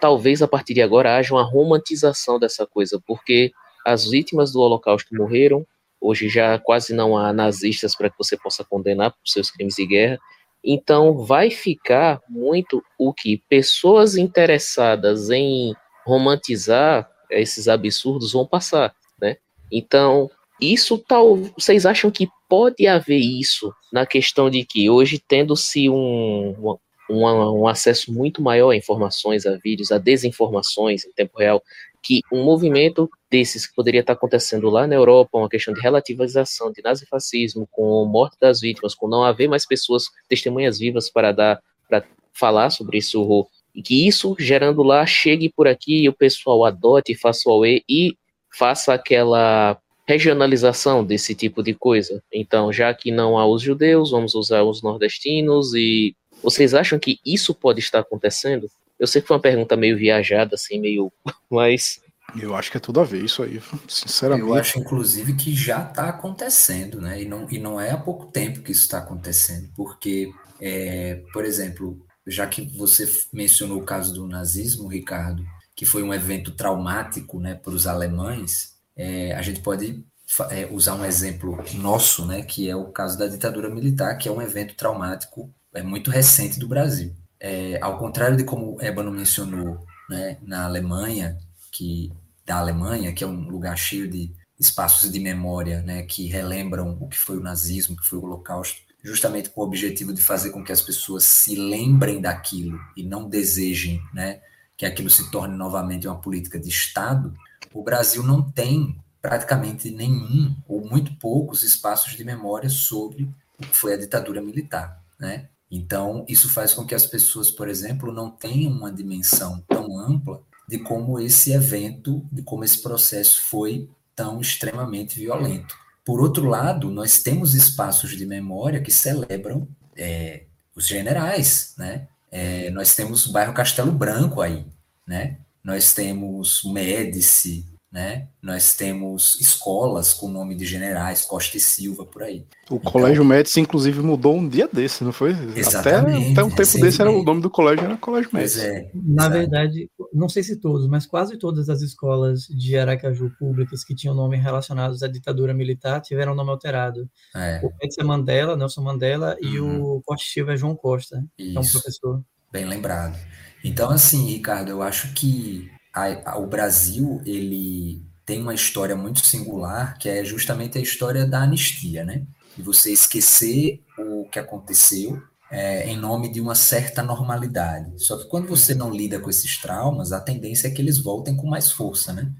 talvez 0.00 0.40
a 0.40 0.48
partir 0.48 0.72
de 0.72 0.80
agora 0.80 1.18
haja 1.18 1.34
uma 1.34 1.44
romantização 1.44 2.38
dessa 2.38 2.66
coisa, 2.66 2.98
porque 3.06 3.52
as 3.84 4.08
vítimas 4.08 4.52
do 4.52 4.60
Holocausto 4.60 5.14
morreram, 5.14 5.66
hoje 6.00 6.30
já 6.30 6.58
quase 6.58 6.94
não 6.94 7.14
há 7.14 7.30
nazistas 7.30 7.94
para 7.94 8.08
que 8.08 8.16
você 8.16 8.38
possa 8.38 8.64
condenar 8.64 9.10
por 9.10 9.20
seus 9.26 9.50
crimes 9.50 9.74
de 9.74 9.86
guerra, 9.86 10.18
então 10.66 11.24
vai 11.24 11.48
ficar 11.48 12.20
muito 12.28 12.82
o 12.98 13.14
que 13.14 13.40
pessoas 13.48 14.16
interessadas 14.16 15.30
em 15.30 15.72
romantizar 16.04 17.08
esses 17.30 17.68
absurdos 17.68 18.32
vão 18.32 18.44
passar, 18.44 18.92
né? 19.20 19.36
Então, 19.70 20.28
isso 20.60 20.98
tal, 20.98 21.36
vocês 21.56 21.86
acham 21.86 22.10
que 22.10 22.28
pode 22.48 22.86
haver 22.86 23.18
isso 23.18 23.72
na 23.92 24.04
questão 24.04 24.50
de 24.50 24.64
que 24.64 24.90
hoje 24.90 25.22
tendo-se 25.28 25.88
um, 25.88 26.76
um, 27.08 27.24
um 27.60 27.68
acesso 27.68 28.12
muito 28.12 28.42
maior 28.42 28.70
a 28.70 28.76
informações, 28.76 29.46
a 29.46 29.56
vídeos, 29.56 29.92
a 29.92 29.98
desinformações 29.98 31.04
em 31.04 31.12
tempo 31.12 31.38
real, 31.38 31.62
que 32.02 32.20
um 32.32 32.44
movimento 32.44 33.10
desses 33.30 33.66
que 33.66 33.74
poderia 33.74 34.00
estar 34.00 34.12
acontecendo 34.12 34.68
lá 34.70 34.86
na 34.86 34.94
Europa, 34.94 35.38
uma 35.38 35.48
questão 35.48 35.74
de 35.74 35.80
relativização 35.80 36.72
de 36.72 36.82
nazifascismo, 36.82 37.68
com 37.70 38.04
morte 38.04 38.36
das 38.40 38.60
vítimas, 38.60 38.94
com 38.94 39.08
não 39.08 39.24
haver 39.24 39.48
mais 39.48 39.66
pessoas, 39.66 40.04
testemunhas 40.28 40.78
vivas 40.78 41.10
para 41.10 41.32
dar, 41.32 41.60
para 41.88 42.04
falar 42.32 42.70
sobre 42.70 42.98
horror, 43.14 43.46
e 43.74 43.82
que 43.82 44.06
isso 44.06 44.34
gerando 44.38 44.82
lá 44.82 45.04
chegue 45.04 45.50
por 45.50 45.68
aqui 45.68 46.02
e 46.02 46.08
o 46.08 46.12
pessoal 46.12 46.64
adote, 46.64 47.14
faça 47.14 47.48
o 47.48 47.52
AUE 47.52 47.84
e 47.88 48.16
faça 48.50 48.94
aquela 48.94 49.78
regionalização 50.06 51.04
desse 51.04 51.34
tipo 51.34 51.62
de 51.62 51.74
coisa. 51.74 52.22
Então, 52.32 52.72
já 52.72 52.94
que 52.94 53.10
não 53.10 53.38
há 53.38 53.46
os 53.46 53.60
judeus, 53.60 54.12
vamos 54.12 54.34
usar 54.34 54.62
os 54.62 54.82
nordestinos 54.82 55.74
e 55.74 56.14
vocês 56.42 56.74
acham 56.74 56.98
que 56.98 57.18
isso 57.24 57.54
pode 57.54 57.80
estar 57.80 57.98
acontecendo? 57.98 58.70
Eu 58.98 59.06
sei 59.06 59.20
que 59.20 59.28
foi 59.28 59.36
uma 59.36 59.42
pergunta 59.42 59.76
meio 59.76 59.96
viajada, 59.96 60.54
assim, 60.54 60.80
meio. 60.80 61.12
Mas. 61.50 62.00
Eu 62.40 62.54
acho 62.54 62.70
que 62.70 62.76
é 62.76 62.80
tudo 62.80 63.00
a 63.00 63.04
ver 63.04 63.24
isso 63.24 63.42
aí, 63.42 63.62
sinceramente. 63.88 64.46
Eu 64.46 64.54
acho, 64.54 64.78
inclusive, 64.78 65.34
que 65.34 65.54
já 65.54 65.82
está 65.82 66.08
acontecendo, 66.08 67.00
né? 67.00 67.22
E 67.22 67.24
não, 67.24 67.46
e 67.48 67.58
não 67.58 67.80
é 67.80 67.92
há 67.92 67.96
pouco 67.96 68.26
tempo 68.26 68.60
que 68.60 68.72
isso 68.72 68.82
está 68.82 68.98
acontecendo, 68.98 69.70
porque, 69.74 70.30
é, 70.60 71.22
por 71.32 71.44
exemplo, 71.44 72.04
já 72.26 72.46
que 72.46 72.66
você 72.76 73.08
mencionou 73.32 73.78
o 73.78 73.84
caso 73.84 74.12
do 74.12 74.26
nazismo, 74.26 74.88
Ricardo, 74.88 75.46
que 75.74 75.86
foi 75.86 76.02
um 76.02 76.12
evento 76.12 76.50
traumático 76.50 77.38
né, 77.38 77.54
para 77.54 77.72
os 77.72 77.86
alemães, 77.86 78.74
é, 78.96 79.32
a 79.34 79.42
gente 79.42 79.60
pode 79.60 80.04
é, 80.50 80.66
usar 80.70 80.94
um 80.94 81.04
exemplo 81.04 81.62
nosso, 81.74 82.26
né, 82.26 82.42
que 82.42 82.68
é 82.68 82.74
o 82.74 82.86
caso 82.86 83.16
da 83.16 83.28
ditadura 83.28 83.70
militar, 83.70 84.16
que 84.18 84.28
é 84.28 84.32
um 84.32 84.42
evento 84.42 84.74
traumático 84.74 85.54
é 85.74 85.82
muito 85.82 86.10
recente 86.10 86.58
do 86.58 86.66
Brasil. 86.66 87.14
É, 87.38 87.78
ao 87.80 87.98
contrário 87.98 88.36
de 88.36 88.44
como 88.44 88.80
Ébano 88.80 89.10
mencionou, 89.10 89.86
né, 90.08 90.38
na 90.42 90.64
Alemanha, 90.64 91.38
que 91.70 92.12
da 92.44 92.58
Alemanha, 92.58 93.12
que 93.12 93.24
é 93.24 93.26
um 93.26 93.48
lugar 93.48 93.76
cheio 93.76 94.08
de 94.08 94.32
espaços 94.58 95.10
de 95.10 95.20
memória, 95.20 95.82
né, 95.82 96.02
que 96.02 96.26
relembram 96.26 96.96
o 97.00 97.08
que 97.08 97.18
foi 97.18 97.36
o 97.36 97.42
nazismo, 97.42 97.94
o 97.94 97.98
que 97.98 98.06
foi 98.06 98.18
o 98.18 98.24
Holocausto, 98.24 98.80
justamente 99.02 99.50
com 99.50 99.60
o 99.60 99.64
objetivo 99.64 100.12
de 100.12 100.22
fazer 100.22 100.50
com 100.50 100.64
que 100.64 100.72
as 100.72 100.80
pessoas 100.80 101.24
se 101.24 101.54
lembrem 101.54 102.20
daquilo 102.20 102.80
e 102.96 103.02
não 103.02 103.28
desejem, 103.28 104.02
né, 104.14 104.40
que 104.76 104.86
aquilo 104.86 105.10
se 105.10 105.30
torne 105.30 105.56
novamente 105.56 106.06
uma 106.06 106.20
política 106.20 106.58
de 106.58 106.68
Estado. 106.68 107.34
O 107.72 107.82
Brasil 107.82 108.22
não 108.22 108.42
tem 108.42 108.98
praticamente 109.20 109.90
nenhum 109.90 110.54
ou 110.68 110.88
muito 110.88 111.14
poucos 111.16 111.62
espaços 111.64 112.16
de 112.16 112.24
memória 112.24 112.68
sobre 112.68 113.28
o 113.58 113.62
que 113.62 113.76
foi 113.76 113.94
a 113.94 113.96
ditadura 113.96 114.40
militar, 114.40 115.02
né? 115.18 115.48
Então, 115.70 116.24
isso 116.28 116.48
faz 116.48 116.72
com 116.72 116.86
que 116.86 116.94
as 116.94 117.06
pessoas, 117.06 117.50
por 117.50 117.68
exemplo, 117.68 118.12
não 118.12 118.30
tenham 118.30 118.72
uma 118.72 118.92
dimensão 118.92 119.62
tão 119.68 119.98
ampla 119.98 120.40
de 120.68 120.78
como 120.78 121.18
esse 121.18 121.52
evento, 121.52 122.24
de 122.30 122.42
como 122.42 122.64
esse 122.64 122.82
processo 122.82 123.42
foi 123.42 123.88
tão 124.14 124.40
extremamente 124.40 125.18
violento. 125.18 125.76
Por 126.04 126.20
outro 126.20 126.46
lado, 126.46 126.90
nós 126.90 127.22
temos 127.22 127.54
espaços 127.54 128.16
de 128.16 128.24
memória 128.24 128.80
que 128.80 128.92
celebram 128.92 129.68
é, 129.96 130.44
os 130.74 130.86
generais, 130.86 131.74
né? 131.76 132.08
É, 132.30 132.70
nós 132.70 132.94
temos 132.94 133.26
o 133.26 133.32
bairro 133.32 133.52
Castelo 133.52 133.92
Branco 133.92 134.40
aí, 134.40 134.64
né? 135.06 135.38
Nós 135.62 135.92
temos 135.92 136.62
Médici, 136.64 137.66
né? 137.96 138.28
Nós 138.42 138.74
temos 138.74 139.40
escolas 139.40 140.12
com 140.12 140.28
nome 140.28 140.54
de 140.54 140.66
generais, 140.66 141.22
Costa 141.22 141.56
e 141.56 141.60
Silva, 141.60 142.04
por 142.04 142.22
aí. 142.22 142.44
O 142.68 142.74
então, 142.74 142.92
Colégio 142.92 143.24
Médici, 143.24 143.58
inclusive, 143.58 144.02
mudou 144.02 144.36
um 144.36 144.46
dia 144.46 144.68
desse, 144.70 145.02
não 145.02 145.14
foi? 145.14 145.30
Exatamente. 145.30 146.32
Até, 146.32 146.32
até 146.32 146.44
um 146.44 146.50
tempo 146.50 146.78
desse 146.78 147.00
era 147.00 147.10
o 147.10 147.22
nome 147.22 147.40
do 147.40 147.48
colégio 147.48 147.86
era 147.86 147.96
Colégio 147.96 148.28
Médici. 148.34 148.60
É, 148.60 148.90
Na 148.94 149.30
verdade, 149.30 149.90
não 150.12 150.28
sei 150.28 150.42
se 150.42 150.60
todos, 150.60 150.86
mas 150.86 151.06
quase 151.06 151.38
todas 151.38 151.70
as 151.70 151.80
escolas 151.80 152.42
de 152.42 152.76
Aracaju 152.76 153.32
públicas 153.38 153.82
que 153.82 153.94
tinham 153.94 154.14
nome 154.14 154.36
relacionados 154.36 155.02
à 155.02 155.08
ditadura 155.08 155.54
militar 155.54 156.02
tiveram 156.02 156.34
nome 156.34 156.50
alterado. 156.50 157.08
É. 157.34 157.62
O 157.64 157.72
Médici 157.80 158.02
é 158.02 158.04
Mandela, 158.04 158.58
Nelson 158.58 158.82
Mandela, 158.82 159.38
uhum. 159.42 159.48
e 159.48 159.58
o 159.58 160.02
Costa 160.04 160.22
e 160.22 160.28
Silva 160.28 160.52
é 160.52 160.56
João 160.58 160.76
Costa, 160.76 161.24
Isso. 161.38 161.50
que 161.50 161.56
é 161.56 161.60
um 161.60 161.72
professor. 161.72 162.22
Bem 162.52 162.66
lembrado. 162.66 163.16
Então, 163.64 163.88
assim, 163.88 164.26
Ricardo, 164.26 164.68
eu 164.68 164.82
acho 164.82 165.14
que 165.14 165.70
a, 165.96 166.32
a, 166.32 166.38
o 166.38 166.46
Brasil 166.46 167.22
ele 167.24 168.04
tem 168.26 168.42
uma 168.42 168.52
história 168.52 168.94
muito 168.94 169.24
singular, 169.24 169.96
que 169.98 170.08
é 170.08 170.22
justamente 170.24 170.76
a 170.76 170.80
história 170.80 171.24
da 171.24 171.40
anistia, 171.40 172.04
né? 172.04 172.22
De 172.54 172.62
você 172.62 172.92
esquecer 172.92 173.82
o 173.98 174.28
que 174.28 174.38
aconteceu 174.38 175.22
é, 175.50 175.88
em 175.88 175.96
nome 175.96 176.30
de 176.30 176.40
uma 176.40 176.54
certa 176.54 177.02
normalidade. 177.02 177.92
Só 177.96 178.18
que 178.18 178.28
quando 178.28 178.48
você 178.48 178.74
não 178.74 178.90
lida 178.90 179.18
com 179.18 179.30
esses 179.30 179.56
traumas, 179.58 180.12
a 180.12 180.20
tendência 180.20 180.68
é 180.68 180.70
que 180.70 180.82
eles 180.82 180.98
voltem 180.98 181.34
com 181.34 181.46
mais 181.46 181.70
força, 181.70 182.12
né? 182.12 182.30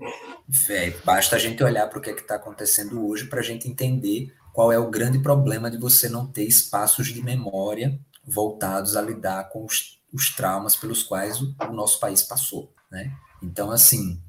É, 0.68 0.90
basta 1.02 1.36
a 1.36 1.38
gente 1.38 1.62
olhar 1.64 1.88
para 1.88 1.98
o 1.98 2.02
que 2.02 2.10
é 2.10 2.14
está 2.14 2.34
acontecendo 2.34 3.06
hoje 3.06 3.24
para 3.24 3.40
a 3.40 3.44
gente 3.44 3.68
entender 3.68 4.34
qual 4.52 4.70
é 4.70 4.78
o 4.78 4.90
grande 4.90 5.18
problema 5.18 5.70
de 5.70 5.78
você 5.78 6.08
não 6.08 6.26
ter 6.26 6.44
espaços 6.44 7.08
de 7.08 7.22
memória 7.22 7.98
voltados 8.24 8.96
a 8.96 9.02
lidar 9.02 9.48
com 9.48 9.64
os, 9.64 9.98
os 10.12 10.34
traumas 10.34 10.76
pelos 10.76 11.02
quais 11.02 11.40
o, 11.40 11.54
o 11.68 11.72
nosso 11.72 11.98
país 12.00 12.22
passou, 12.22 12.72
né? 12.90 13.12
Então, 13.46 13.70
assim, 13.70 14.20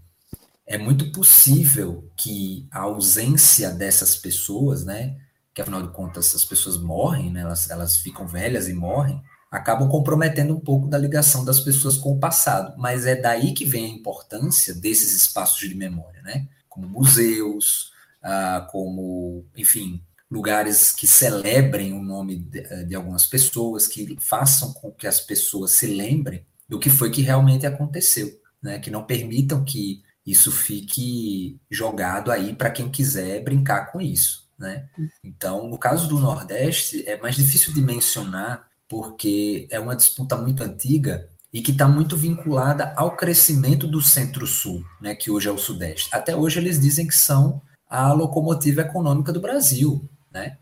é 0.66 0.78
muito 0.78 1.12
possível 1.12 2.10
que 2.16 2.68
a 2.72 2.82
ausência 2.82 3.72
dessas 3.72 4.16
pessoas, 4.16 4.86
né, 4.86 5.18
que 5.54 5.62
afinal 5.62 5.82
de 5.82 5.90
contas 5.90 6.36
as 6.36 6.46
pessoas 6.46 6.78
morrem, 6.78 7.32
né, 7.32 7.42
elas, 7.42 7.70
elas 7.70 7.98
ficam 7.98 8.28
velhas 8.28 8.70
e 8.70 8.74
morrem, 8.74 9.22
acabam 9.50 9.90
comprometendo 9.90 10.54
um 10.54 10.60
pouco 10.60 10.88
da 10.88 10.98
ligação 10.98 11.44
das 11.44 11.60
pessoas 11.60 11.98
com 11.98 12.12
o 12.12 12.20
passado. 12.20 12.76
Mas 12.78 13.06
é 13.06 13.16
daí 13.16 13.54
que 13.54 13.66
vem 13.66 13.86
a 13.86 13.96
importância 13.96 14.74
desses 14.74 15.16
espaços 15.16 15.68
de 15.68 15.74
memória, 15.74 16.22
né, 16.22 16.48
como 16.70 16.88
museus, 16.88 17.92
ah, 18.22 18.68
como, 18.70 19.46
enfim, 19.56 20.04
lugares 20.30 20.92
que 20.92 21.08
celebrem 21.08 21.94
o 21.94 22.04
nome 22.04 22.38
de, 22.38 22.86
de 22.86 22.94
algumas 22.94 23.26
pessoas, 23.26 23.88
que 23.88 24.16
façam 24.20 24.74
com 24.74 24.92
que 24.92 25.08
as 25.08 25.20
pessoas 25.20 25.72
se 25.72 25.88
lembrem 25.88 26.46
do 26.70 26.78
que 26.78 26.90
foi 26.90 27.10
que 27.10 27.22
realmente 27.22 27.66
aconteceu 27.66 28.30
né, 28.68 28.80
que 28.80 28.92
não 28.92 29.02
permitam 29.02 29.64
que 29.64 30.04
isso 30.26 30.52
fique 30.52 31.58
jogado 31.72 32.30
aí 32.30 32.54
para 32.54 32.70
quem 32.70 32.90
quiser 32.90 33.42
brincar 33.42 33.94
com 33.94 34.02
isso. 34.02 34.46
Né? 34.60 34.90
Então, 35.24 35.70
no 35.70 35.78
caso 35.78 36.06
do 36.10 36.20
Nordeste, 36.20 37.08
é 37.08 37.18
mais 37.18 37.38
difícil 37.38 37.74
de 37.74 37.82
mencionar, 37.82 38.68
porque 38.90 39.70
é 39.72 39.80
uma 39.80 39.96
disputa 39.96 40.36
muito 40.36 40.64
antiga 40.64 41.30
e 41.54 41.62
que 41.62 41.72
está 41.72 41.88
muito 41.88 42.18
vinculada 42.18 42.94
ao 42.98 43.16
crescimento 43.16 43.88
do 43.88 44.02
Centro-Sul, 44.02 44.84
né, 45.00 45.16
que 45.16 45.32
hoje 45.32 45.48
é 45.48 45.52
o 45.52 45.58
Sudeste. 45.58 46.10
Até 46.12 46.36
hoje 46.36 46.60
eles 46.60 46.78
dizem 46.78 47.08
que 47.08 47.16
são 47.16 47.62
a 47.90 48.12
locomotiva 48.12 48.82
econômica 48.82 49.32
do 49.32 49.40
Brasil. 49.40 50.10
Né? 50.30 50.58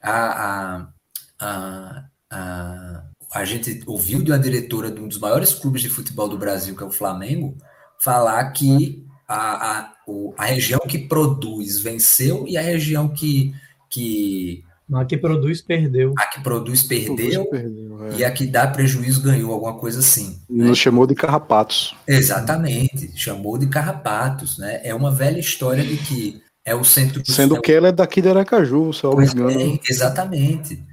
A, 0.00 0.14
a, 0.22 0.88
a, 1.38 2.04
a, 2.30 3.04
a 3.32 3.44
gente 3.44 3.82
ouviu 3.86 4.22
de 4.22 4.30
uma 4.30 4.38
diretora 4.38 4.90
de 4.90 5.00
um 5.00 5.08
dos 5.08 5.18
maiores 5.18 5.54
clubes 5.54 5.82
de 5.82 5.88
futebol 5.88 6.28
do 6.28 6.36
Brasil, 6.36 6.76
que 6.76 6.82
é 6.82 6.86
o 6.86 6.90
Flamengo, 6.90 7.56
falar 7.98 8.44
que 8.52 9.04
a, 9.26 9.78
a, 9.78 9.92
o, 10.06 10.34
a 10.36 10.44
região 10.44 10.80
que 10.80 10.98
produz 10.98 11.80
venceu 11.80 12.44
e 12.46 12.56
a 12.56 12.62
região 12.62 13.08
que. 13.08 13.54
que 13.88 14.64
a 14.92 15.06
que 15.06 15.16
produz 15.16 15.62
perdeu. 15.62 16.12
A 16.18 16.26
que 16.26 16.42
produz 16.42 16.82
perdeu, 16.82 17.46
perdeu 17.46 18.04
é. 18.04 18.16
e 18.16 18.24
a 18.24 18.30
que 18.30 18.46
dá 18.46 18.66
prejuízo 18.66 19.22
ganhou, 19.22 19.50
alguma 19.50 19.78
coisa 19.78 20.00
assim. 20.00 20.38
Né? 20.50 20.66
Nos 20.66 20.76
chamou 20.76 21.06
de 21.06 21.14
carrapatos. 21.14 21.96
Exatamente, 22.06 23.10
chamou 23.14 23.56
de 23.56 23.68
carrapatos. 23.68 24.58
Né? 24.58 24.82
É 24.84 24.94
uma 24.94 25.10
velha 25.10 25.40
história 25.40 25.82
de 25.82 25.96
que 25.96 26.42
é 26.62 26.74
o 26.74 26.84
centro. 26.84 27.22
Sendo 27.24 27.58
que 27.58 27.72
ela 27.72 27.88
é 27.88 27.92
daqui 27.92 28.20
de 28.20 28.28
Aracaju, 28.28 28.92
se 28.92 29.04
eu 29.04 29.12
não 29.12 29.18
me 29.18 29.26
engano. 29.26 29.50
É, 29.50 29.80
exatamente. 29.88 30.84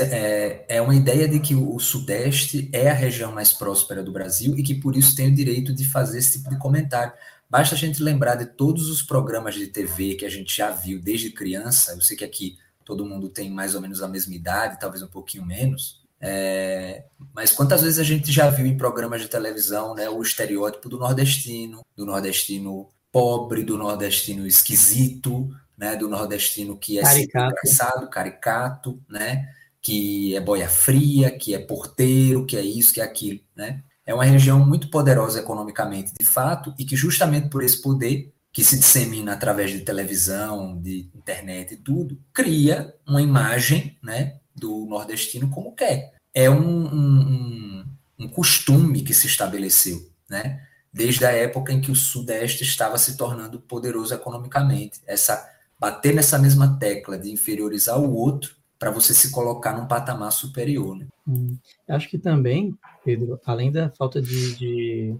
É, 0.00 0.64
é 0.68 0.82
uma 0.82 0.94
ideia 0.94 1.28
de 1.28 1.40
que 1.40 1.54
o 1.54 1.78
Sudeste 1.78 2.68
é 2.72 2.90
a 2.90 2.94
região 2.94 3.32
mais 3.32 3.52
próspera 3.52 4.02
do 4.02 4.12
Brasil 4.12 4.56
e 4.58 4.62
que 4.62 4.74
por 4.74 4.96
isso 4.96 5.14
tem 5.14 5.28
o 5.28 5.34
direito 5.34 5.74
de 5.74 5.84
fazer 5.84 6.18
esse 6.18 6.38
tipo 6.38 6.50
de 6.50 6.58
comentário. 6.58 7.12
Basta 7.48 7.74
a 7.74 7.78
gente 7.78 8.02
lembrar 8.02 8.36
de 8.36 8.46
todos 8.46 8.88
os 8.88 9.02
programas 9.02 9.54
de 9.54 9.66
TV 9.66 10.14
que 10.14 10.24
a 10.24 10.30
gente 10.30 10.56
já 10.56 10.70
viu 10.70 11.00
desde 11.00 11.30
criança. 11.30 11.92
Eu 11.92 12.00
sei 12.00 12.16
que 12.16 12.24
aqui 12.24 12.56
todo 12.84 13.04
mundo 13.04 13.28
tem 13.28 13.50
mais 13.50 13.74
ou 13.74 13.80
menos 13.80 14.02
a 14.02 14.08
mesma 14.08 14.34
idade, 14.34 14.78
talvez 14.80 15.02
um 15.02 15.08
pouquinho 15.08 15.44
menos. 15.44 16.00
É, 16.20 17.04
mas 17.34 17.50
quantas 17.50 17.82
vezes 17.82 17.98
a 17.98 18.04
gente 18.04 18.30
já 18.30 18.50
viu 18.50 18.66
em 18.66 18.76
programas 18.76 19.22
de 19.22 19.28
televisão 19.28 19.94
né, 19.94 20.08
o 20.08 20.20
estereótipo 20.20 20.88
do 20.88 20.98
nordestino, 20.98 21.84
do 21.96 22.04
nordestino 22.04 22.88
pobre, 23.10 23.64
do 23.64 23.78
nordestino 23.78 24.46
esquisito, 24.46 25.48
né, 25.76 25.96
do 25.96 26.08
nordestino 26.08 26.76
que 26.76 26.98
é 26.98 27.02
caricato. 27.02 27.52
engraçado, 27.52 28.10
caricato, 28.10 29.02
né, 29.08 29.48
que 29.82 30.36
é 30.36 30.40
boia 30.40 30.68
fria, 30.68 31.30
que 31.30 31.54
é 31.54 31.58
porteiro, 31.58 32.44
que 32.44 32.56
é 32.56 32.62
isso, 32.62 32.92
que 32.92 33.00
é 33.00 33.04
aquilo, 33.04 33.40
né? 33.56 33.82
É 34.04 34.14
uma 34.14 34.24
região 34.24 34.58
muito 34.58 34.88
poderosa 34.90 35.38
economicamente, 35.38 36.12
de 36.18 36.26
fato, 36.26 36.74
e 36.78 36.84
que 36.84 36.96
justamente 36.96 37.48
por 37.48 37.62
esse 37.62 37.80
poder 37.80 38.32
que 38.52 38.64
se 38.64 38.78
dissemina 38.78 39.32
através 39.32 39.70
de 39.70 39.80
televisão, 39.80 40.76
de 40.80 41.08
internet 41.14 41.74
e 41.74 41.76
tudo, 41.76 42.18
cria 42.32 42.92
uma 43.06 43.22
imagem, 43.22 43.96
né, 44.02 44.40
do 44.54 44.84
nordestino 44.86 45.48
como 45.48 45.74
quer. 45.74 46.14
É 46.34 46.50
um, 46.50 46.86
um, 46.86 47.84
um 48.18 48.28
costume 48.28 49.02
que 49.02 49.14
se 49.14 49.26
estabeleceu, 49.26 50.10
né? 50.28 50.60
Desde 50.92 51.24
a 51.24 51.30
época 51.30 51.72
em 51.72 51.80
que 51.80 51.92
o 51.92 51.96
Sudeste 51.96 52.64
estava 52.64 52.98
se 52.98 53.16
tornando 53.16 53.60
poderoso 53.60 54.12
economicamente. 54.12 55.00
Essa 55.06 55.48
bater 55.78 56.12
nessa 56.12 56.38
mesma 56.38 56.78
tecla 56.78 57.16
de 57.16 57.30
inferiorizar 57.30 57.98
o 57.98 58.12
outro 58.12 58.59
para 58.80 58.90
você 58.90 59.12
se 59.12 59.30
colocar 59.30 59.76
num 59.76 59.86
patamar 59.86 60.32
superior. 60.32 60.96
Né? 60.96 61.06
Hum. 61.28 61.58
Acho 61.86 62.08
que 62.08 62.18
também, 62.18 62.74
Pedro, 63.04 63.38
além 63.44 63.70
da 63.70 63.90
falta 63.90 64.22
de, 64.22 64.56
de 64.56 65.14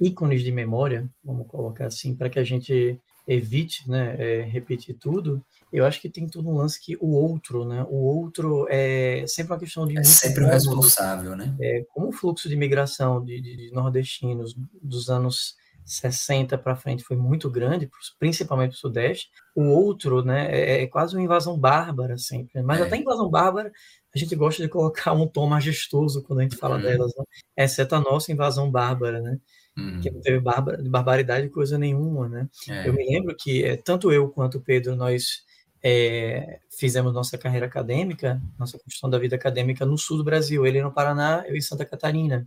ícones 0.00 0.42
de 0.42 0.50
memória, 0.50 1.06
vamos 1.22 1.46
colocar 1.46 1.86
assim, 1.86 2.14
para 2.14 2.30
que 2.30 2.38
a 2.38 2.44
gente 2.44 2.98
evite 3.28 3.88
né, 3.88 4.16
é, 4.18 4.42
repetir 4.42 4.96
tudo, 4.98 5.44
eu 5.70 5.84
acho 5.84 6.00
que 6.00 6.08
tem 6.08 6.26
todo 6.26 6.48
um 6.48 6.56
lance 6.56 6.80
que 6.80 6.96
o 6.98 7.10
outro, 7.10 7.66
né? 7.66 7.84
O 7.90 7.96
outro 7.96 8.66
é 8.70 9.24
sempre 9.26 9.52
uma 9.52 9.58
questão 9.58 9.86
de. 9.86 9.98
É 9.98 10.04
sempre 10.04 10.44
o 10.44 10.46
responsável, 10.46 11.36
né? 11.36 11.54
É, 11.60 11.84
como 11.92 12.08
o 12.08 12.12
fluxo 12.12 12.48
de 12.48 12.54
imigração 12.54 13.22
de, 13.22 13.40
de, 13.40 13.56
de 13.56 13.70
nordestinos 13.72 14.54
dos 14.80 15.10
anos 15.10 15.56
60 15.86 16.58
para 16.58 16.74
frente 16.74 17.04
foi 17.04 17.16
muito 17.16 17.48
grande, 17.48 17.88
principalmente 18.18 18.70
para 18.70 18.76
o 18.76 18.80
Sudeste. 18.80 19.30
O 19.54 19.62
outro, 19.68 20.22
né, 20.24 20.48
é, 20.50 20.82
é, 20.82 20.86
quase 20.88 21.14
uma 21.14 21.22
invasão 21.22 21.56
bárbara 21.56 22.18
sempre. 22.18 22.60
Mas 22.62 22.80
é. 22.80 22.82
até 22.82 22.96
invasão 22.96 23.30
bárbara, 23.30 23.72
a 24.12 24.18
gente 24.18 24.34
gosta 24.34 24.62
de 24.62 24.68
colocar 24.68 25.12
um 25.12 25.28
tom 25.28 25.46
majestoso 25.46 26.22
quando 26.24 26.40
a 26.40 26.42
gente 26.42 26.56
fala 26.56 26.76
uhum. 26.76 26.82
delas, 26.82 27.12
né? 27.16 27.24
exceto 27.56 27.94
a 27.94 28.00
nossa 28.00 28.32
invasão 28.32 28.70
bárbara, 28.70 29.20
né? 29.20 29.38
Uhum. 29.78 30.00
Que 30.00 30.10
não 30.10 30.20
teve 30.20 30.40
bárbara, 30.40 30.82
barbaridade 30.82 31.48
coisa 31.50 31.78
nenhuma, 31.78 32.28
né? 32.28 32.48
É. 32.68 32.88
Eu 32.88 32.92
me 32.92 33.06
lembro 33.06 33.36
que 33.36 33.62
é, 33.62 33.76
tanto 33.76 34.10
eu 34.10 34.28
quanto 34.28 34.58
o 34.58 34.60
Pedro, 34.60 34.96
nós 34.96 35.45
é, 35.82 36.60
fizemos 36.70 37.12
nossa 37.12 37.38
carreira 37.38 37.66
acadêmica, 37.66 38.40
nossa 38.58 38.78
construção 38.78 39.08
da 39.08 39.18
vida 39.18 39.36
acadêmica 39.36 39.86
no 39.86 39.96
sul 39.96 40.16
do 40.16 40.24
Brasil, 40.24 40.66
ele 40.66 40.82
no 40.82 40.92
Paraná, 40.92 41.44
eu 41.46 41.56
em 41.56 41.60
Santa 41.60 41.84
Catarina. 41.84 42.46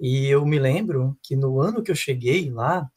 E 0.00 0.26
eu 0.26 0.44
me 0.44 0.58
lembro 0.58 1.16
que 1.22 1.36
no 1.36 1.60
ano 1.60 1.82
que 1.82 1.90
eu 1.90 1.94
cheguei 1.94 2.50
lá, 2.50 2.90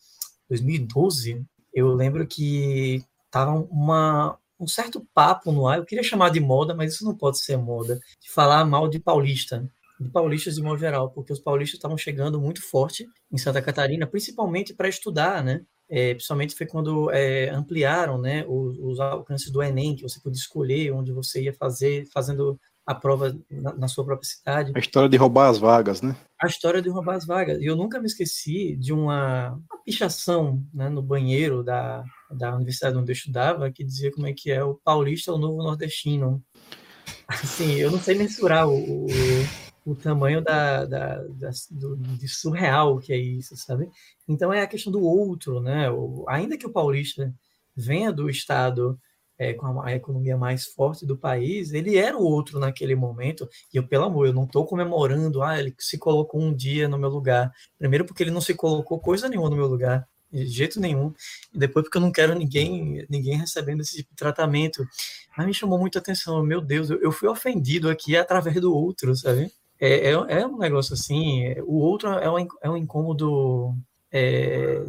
2012, 0.49 1.45
eu 1.73 1.93
lembro 1.93 2.25
que 2.25 3.03
tava 3.29 3.51
uma, 3.51 4.37
um 4.59 4.67
certo 4.67 5.05
papo 5.13 5.51
no 5.51 5.67
ar, 5.67 5.77
eu 5.77 5.85
queria 5.85 6.03
chamar 6.03 6.29
de 6.29 6.39
moda, 6.39 6.73
mas 6.73 6.93
isso 6.93 7.05
não 7.05 7.15
pode 7.15 7.39
ser 7.39 7.57
moda, 7.57 7.99
de 8.21 8.31
falar 8.31 8.63
mal 8.65 8.87
de 8.87 8.99
paulista, 8.99 9.69
de 9.99 10.09
paulistas 10.09 10.55
de 10.55 10.61
modo 10.61 10.79
geral, 10.79 11.09
porque 11.11 11.33
os 11.33 11.39
paulistas 11.39 11.77
estavam 11.77 11.97
chegando 11.97 12.39
muito 12.39 12.61
forte 12.61 13.07
em 13.31 13.37
Santa 13.37 13.61
Catarina, 13.61 14.07
principalmente 14.07 14.73
para 14.73 14.89
estudar, 14.89 15.43
né? 15.43 15.61
É, 15.89 16.13
principalmente 16.13 16.55
foi 16.55 16.65
quando 16.65 17.11
é, 17.11 17.49
ampliaram 17.49 18.17
né, 18.17 18.43
os, 18.47 18.77
os, 18.79 18.99
alcances 18.99 19.51
do 19.51 19.61
Enem, 19.61 19.95
que 19.95 20.01
você 20.01 20.19
podia 20.19 20.39
escolher 20.39 20.91
onde 20.91 21.11
você 21.11 21.43
ia 21.43 21.53
fazer, 21.53 22.07
fazendo 22.11 22.59
a 22.85 22.93
prova 22.93 23.35
na, 23.49 23.73
na, 23.73 23.87
sua 23.87 24.05
própria 24.05 24.27
cidade. 24.27 24.71
A 24.75 24.79
história 24.79 25.09
de 25.09 25.17
roubar 25.17 25.49
as 25.49 25.57
vagas, 25.57 26.01
né? 26.01 26.15
A 26.41 26.47
história 26.47 26.81
de 26.81 26.89
roubar 26.89 27.15
as 27.15 27.25
vagas. 27.25 27.59
E 27.59 27.65
eu 27.65 27.75
nunca 27.75 27.99
me 27.99 28.05
esqueci 28.05 28.75
de 28.75 28.93
uma, 28.93 29.53
uma 29.53 29.83
pichação 29.83 30.63
né, 30.73 30.87
no 30.89 31.01
banheiro 31.01 31.63
da, 31.63 32.03
da 32.29 32.55
universidade 32.55 32.97
onde 32.97 33.11
eu 33.11 33.15
estudava, 33.15 33.71
que 33.71 33.83
dizia 33.83 34.11
como 34.11 34.27
é 34.27 34.33
que 34.33 34.51
é 34.51 34.63
o 34.63 34.75
paulista 34.75 35.31
é 35.31 35.33
o 35.33 35.37
novo 35.37 35.63
nordestino. 35.63 36.43
Assim, 37.27 37.73
eu 37.73 37.89
não 37.89 37.99
sei 37.99 38.15
mensurar 38.15 38.67
o, 38.67 39.05
o 39.05 39.09
o 39.85 39.95
tamanho 39.95 40.41
da, 40.41 40.85
da, 40.85 41.23
da 41.23 41.49
do, 41.69 41.95
de 41.95 42.27
surreal 42.27 42.97
que 42.97 43.13
é 43.13 43.17
isso, 43.17 43.55
sabe? 43.55 43.89
Então 44.27 44.51
é 44.51 44.61
a 44.61 44.67
questão 44.67 44.91
do 44.91 45.01
outro, 45.03 45.61
né? 45.61 45.89
O, 45.91 46.25
ainda 46.27 46.57
que 46.57 46.65
o 46.65 46.71
paulista 46.71 47.33
venha 47.75 48.11
do 48.11 48.29
estado 48.29 48.99
é, 49.37 49.53
com 49.53 49.79
a, 49.79 49.87
a, 49.87 49.95
economia 49.95 50.37
mais 50.37 50.65
forte 50.65 51.05
do 51.05 51.17
país, 51.17 51.71
ele 51.71 51.97
era 51.97 52.17
o 52.17 52.23
outro 52.23 52.59
naquele 52.59 52.95
momento. 52.95 53.47
E 53.73 53.77
eu, 53.77 53.87
pelo 53.87 54.05
amor, 54.05 54.27
eu 54.27 54.33
não 54.33 54.45
estou 54.45 54.65
comemorando, 54.65 55.43
ah, 55.43 55.59
ele 55.59 55.75
se 55.77 55.97
colocou 55.97 56.41
um 56.41 56.53
dia 56.53 56.87
no 56.87 56.97
meu 56.97 57.09
lugar. 57.09 57.51
Primeiro 57.77 58.05
porque 58.05 58.23
ele 58.23 58.31
não 58.31 58.41
se 58.41 58.55
colocou 58.55 58.99
coisa 58.99 59.29
nenhuma 59.29 59.49
no 59.49 59.55
meu 59.55 59.67
lugar 59.67 60.07
de 60.31 60.47
jeito 60.47 60.79
nenhum. 60.79 61.13
E 61.53 61.59
depois 61.59 61.85
porque 61.85 61.97
eu 61.97 62.01
não 62.01 62.11
quero 62.11 62.35
ninguém 62.35 63.05
ninguém 63.09 63.37
recebendo 63.37 63.81
esse 63.81 63.97
tipo 63.97 64.09
de 64.11 64.15
tratamento. 64.15 64.85
Mas 65.37 65.45
me 65.45 65.53
chamou 65.53 65.77
muita 65.77 65.99
atenção. 65.99 66.43
Meu 66.43 66.61
Deus, 66.61 66.89
eu, 66.89 66.99
eu 67.01 67.11
fui 67.11 67.29
ofendido 67.29 67.89
aqui 67.89 68.17
através 68.17 68.59
do 68.59 68.73
outro, 68.73 69.15
sabe? 69.15 69.51
É, 69.79 70.09
é, 70.09 70.11
é 70.11 70.47
um 70.47 70.57
negócio 70.57 70.93
assim. 70.93 71.45
É, 71.45 71.61
o 71.63 71.75
outro 71.75 72.09
é 72.09 72.29
um, 72.29 72.47
é 72.61 72.69
um 72.69 72.77
incômodo. 72.77 73.73
É, 74.11 74.81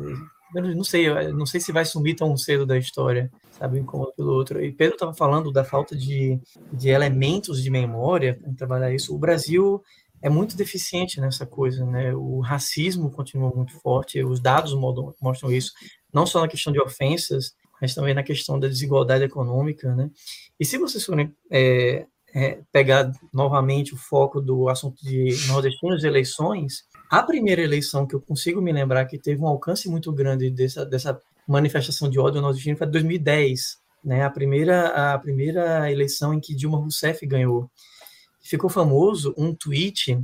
não 0.55 0.84
sei, 0.84 1.09
não 1.32 1.45
sei 1.45 1.61
se 1.61 1.72
vai 1.72 1.84
sumir 1.84 2.14
tão 2.14 2.37
cedo 2.37 2.64
da 2.64 2.78
história, 2.78 3.30
sabe, 3.51 3.78
um 3.78 3.82
incômodo 3.82 4.12
pelo 4.16 4.32
outro. 4.32 4.64
E 4.64 4.72
Pedro 4.72 4.95
estava 4.95 5.12
falando 5.12 5.51
da 5.53 5.64
falta 5.64 5.97
de, 5.97 6.41
de 6.72 6.89
elementos 6.89 7.62
de 7.62 7.70
memória 7.70 8.39
para 8.41 8.55
trabalhar 8.55 8.95
isso. 8.95 9.14
O 9.14 9.18
Brasil 9.18 9.82
é 10.22 10.28
muito 10.28 10.57
deficiente 10.57 11.20
nessa 11.20 11.45
coisa, 11.45 11.84
né? 11.84 12.14
O 12.14 12.41
racismo 12.41 13.11
continua 13.11 13.53
muito 13.55 13.78
forte, 13.80 14.22
os 14.22 14.41
dados 14.41 14.72
mostram 15.20 15.53
isso, 15.53 15.72
não 16.12 16.26
só 16.26 16.41
na 16.41 16.49
questão 16.49 16.72
de 16.72 16.80
ofensas, 16.80 17.53
mas 17.80 17.95
também 17.95 18.14
na 18.14 18.22
questão 18.22 18.59
da 18.59 18.68
desigualdade 18.68 19.24
econômica, 19.24 19.95
né? 19.95 20.11
E 20.59 20.64
se 20.64 20.78
vocês 20.78 21.05
forem 21.05 21.34
é, 21.51 22.07
é, 22.37 22.59
pegar 22.70 23.11
novamente 23.32 23.95
o 23.95 23.97
foco 23.97 24.43
do 24.43 24.68
assunto 24.68 25.03
de 25.03 25.34
nordestinos 25.49 26.05
e 26.05 26.07
eleições, 26.07 26.84
a 27.11 27.22
primeira 27.22 27.62
eleição 27.62 28.07
que 28.07 28.14
eu 28.14 28.20
consigo 28.20 28.61
me 28.61 28.70
lembrar 28.70 29.07
que 29.07 29.18
teve 29.18 29.41
um 29.41 29.47
alcance 29.47 29.89
muito 29.89 30.12
grande 30.12 30.51
dessa, 30.51 30.84
dessa 30.84 31.18
manifestação 31.49 32.11
de 32.11 32.18
ódio 32.18 32.43
nordestino 32.43 32.76
foi 32.76 32.87
2010, 32.89 33.78
né? 34.05 34.22
A 34.22 34.28
primeira, 34.28 35.14
a 35.14 35.18
primeira 35.18 35.91
eleição 35.91 36.34
em 36.34 36.39
que 36.39 36.55
Dilma 36.55 36.76
Rousseff 36.76 37.24
ganhou 37.26 37.70
ficou 38.43 38.68
famoso 38.68 39.34
um 39.39 39.55
tweet 39.55 40.20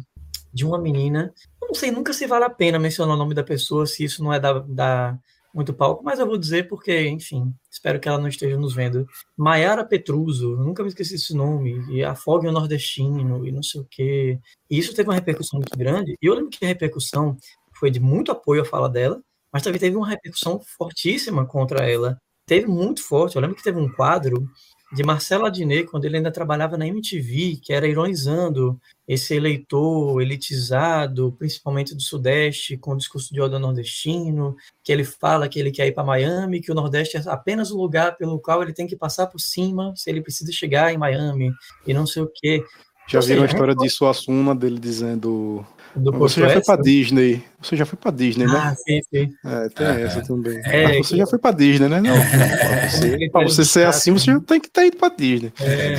de 0.52 0.66
uma 0.66 0.78
menina. 0.78 1.32
Não 1.62 1.74
sei, 1.74 1.90
nunca 1.90 2.12
se 2.12 2.26
vale 2.26 2.44
a 2.44 2.50
pena 2.50 2.78
mencionar 2.78 3.14
o 3.14 3.18
nome 3.18 3.34
da 3.34 3.42
pessoa 3.42 3.86
se 3.86 4.04
isso 4.04 4.22
não 4.22 4.34
é 4.34 4.38
da, 4.38 4.58
da 4.58 5.18
muito 5.54 5.74
palco, 5.74 6.02
mas 6.02 6.18
eu 6.18 6.26
vou 6.26 6.38
dizer 6.38 6.68
porque, 6.68 7.08
enfim, 7.08 7.52
espero 7.70 8.00
que 8.00 8.08
ela 8.08 8.18
não 8.18 8.28
esteja 8.28 8.56
nos 8.56 8.74
vendo. 8.74 9.06
Maiara 9.36 9.84
Petruso, 9.84 10.56
nunca 10.56 10.82
me 10.82 10.88
esqueci 10.88 11.16
esse 11.16 11.34
nome, 11.34 11.84
e 11.90 12.02
Afogue 12.02 12.48
o 12.48 12.52
Nordestino, 12.52 13.46
e 13.46 13.52
não 13.52 13.62
sei 13.62 13.80
o 13.80 13.86
quê. 13.90 14.38
E 14.70 14.78
isso 14.78 14.94
teve 14.94 15.08
uma 15.08 15.14
repercussão 15.14 15.58
muito 15.58 15.76
grande, 15.76 16.16
e 16.20 16.26
eu 16.26 16.34
lembro 16.34 16.50
que 16.50 16.64
a 16.64 16.68
repercussão 16.68 17.36
foi 17.78 17.90
de 17.90 18.00
muito 18.00 18.30
apoio 18.32 18.62
à 18.62 18.64
fala 18.64 18.88
dela, 18.88 19.20
mas 19.52 19.62
também 19.62 19.80
teve 19.80 19.96
uma 19.96 20.08
repercussão 20.08 20.60
fortíssima 20.78 21.44
contra 21.44 21.88
ela. 21.88 22.16
Teve 22.46 22.66
muito 22.66 23.02
forte. 23.02 23.36
Eu 23.36 23.42
lembro 23.42 23.56
que 23.56 23.62
teve 23.62 23.78
um 23.78 23.92
quadro 23.92 24.48
de 24.92 25.02
Marcelo 25.02 25.46
Adnet, 25.46 25.88
quando 25.88 26.04
ele 26.04 26.18
ainda 26.18 26.30
trabalhava 26.30 26.76
na 26.76 26.86
MTV, 26.86 27.58
que 27.62 27.72
era 27.72 27.88
ironizando 27.88 28.78
esse 29.08 29.34
eleitor 29.34 30.20
elitizado, 30.20 31.34
principalmente 31.38 31.94
do 31.94 32.02
Sudeste, 32.02 32.76
com 32.76 32.92
o 32.92 32.96
discurso 32.96 33.32
de 33.32 33.40
ódio 33.40 33.58
nordestino, 33.58 34.54
que 34.84 34.92
ele 34.92 35.02
fala 35.02 35.48
que 35.48 35.58
ele 35.58 35.70
quer 35.70 35.86
ir 35.86 35.92
para 35.92 36.04
Miami, 36.04 36.60
que 36.60 36.70
o 36.70 36.74
Nordeste 36.74 37.16
é 37.16 37.22
apenas 37.26 37.70
o 37.70 37.78
lugar 37.78 38.16
pelo 38.16 38.38
qual 38.38 38.62
ele 38.62 38.74
tem 38.74 38.86
que 38.86 38.94
passar 38.94 39.28
por 39.28 39.40
cima 39.40 39.94
se 39.96 40.10
ele 40.10 40.20
precisa 40.20 40.52
chegar 40.52 40.92
em 40.92 40.98
Miami, 40.98 41.50
e 41.86 41.94
não 41.94 42.06
sei 42.06 42.22
o 42.22 42.30
quê. 42.32 42.62
Já 43.08 43.20
viram 43.20 43.42
a 43.42 43.46
história 43.46 43.74
de 43.74 43.88
Suassuna, 43.88 44.54
dele 44.54 44.78
dizendo 44.78 45.66
do 45.96 46.12
você 46.12 46.40
já 46.40 46.50
foi 46.50 46.62
pra 46.62 46.76
Disney. 46.76 47.44
Você 47.60 47.76
já 47.76 47.86
foi 47.86 47.98
pra 47.98 48.10
Disney, 48.10 48.46
né? 48.46 48.56
Ah, 48.56 48.74
sim, 48.74 49.00
sim. 49.02 49.34
É, 49.44 49.68
tem 49.68 49.86
ah, 49.86 50.00
essa 50.00 50.22
também. 50.22 50.60
É, 50.64 50.98
você 50.98 51.14
que... 51.14 51.18
já 51.18 51.26
foi 51.26 51.38
pra 51.38 51.52
Disney, 51.52 51.88
né? 51.88 52.00
Não, 52.00 52.14
pra 52.16 52.88
você, 52.88 53.30
pra 53.30 53.42
você 53.42 53.64
ser 53.64 53.86
assim, 53.86 54.12
você 54.12 54.26
já 54.26 54.40
tem 54.40 54.60
que 54.60 54.70
ter 54.70 54.86
ido 54.86 54.96
pra 54.96 55.08
Disney. 55.08 55.52
É. 55.60 55.94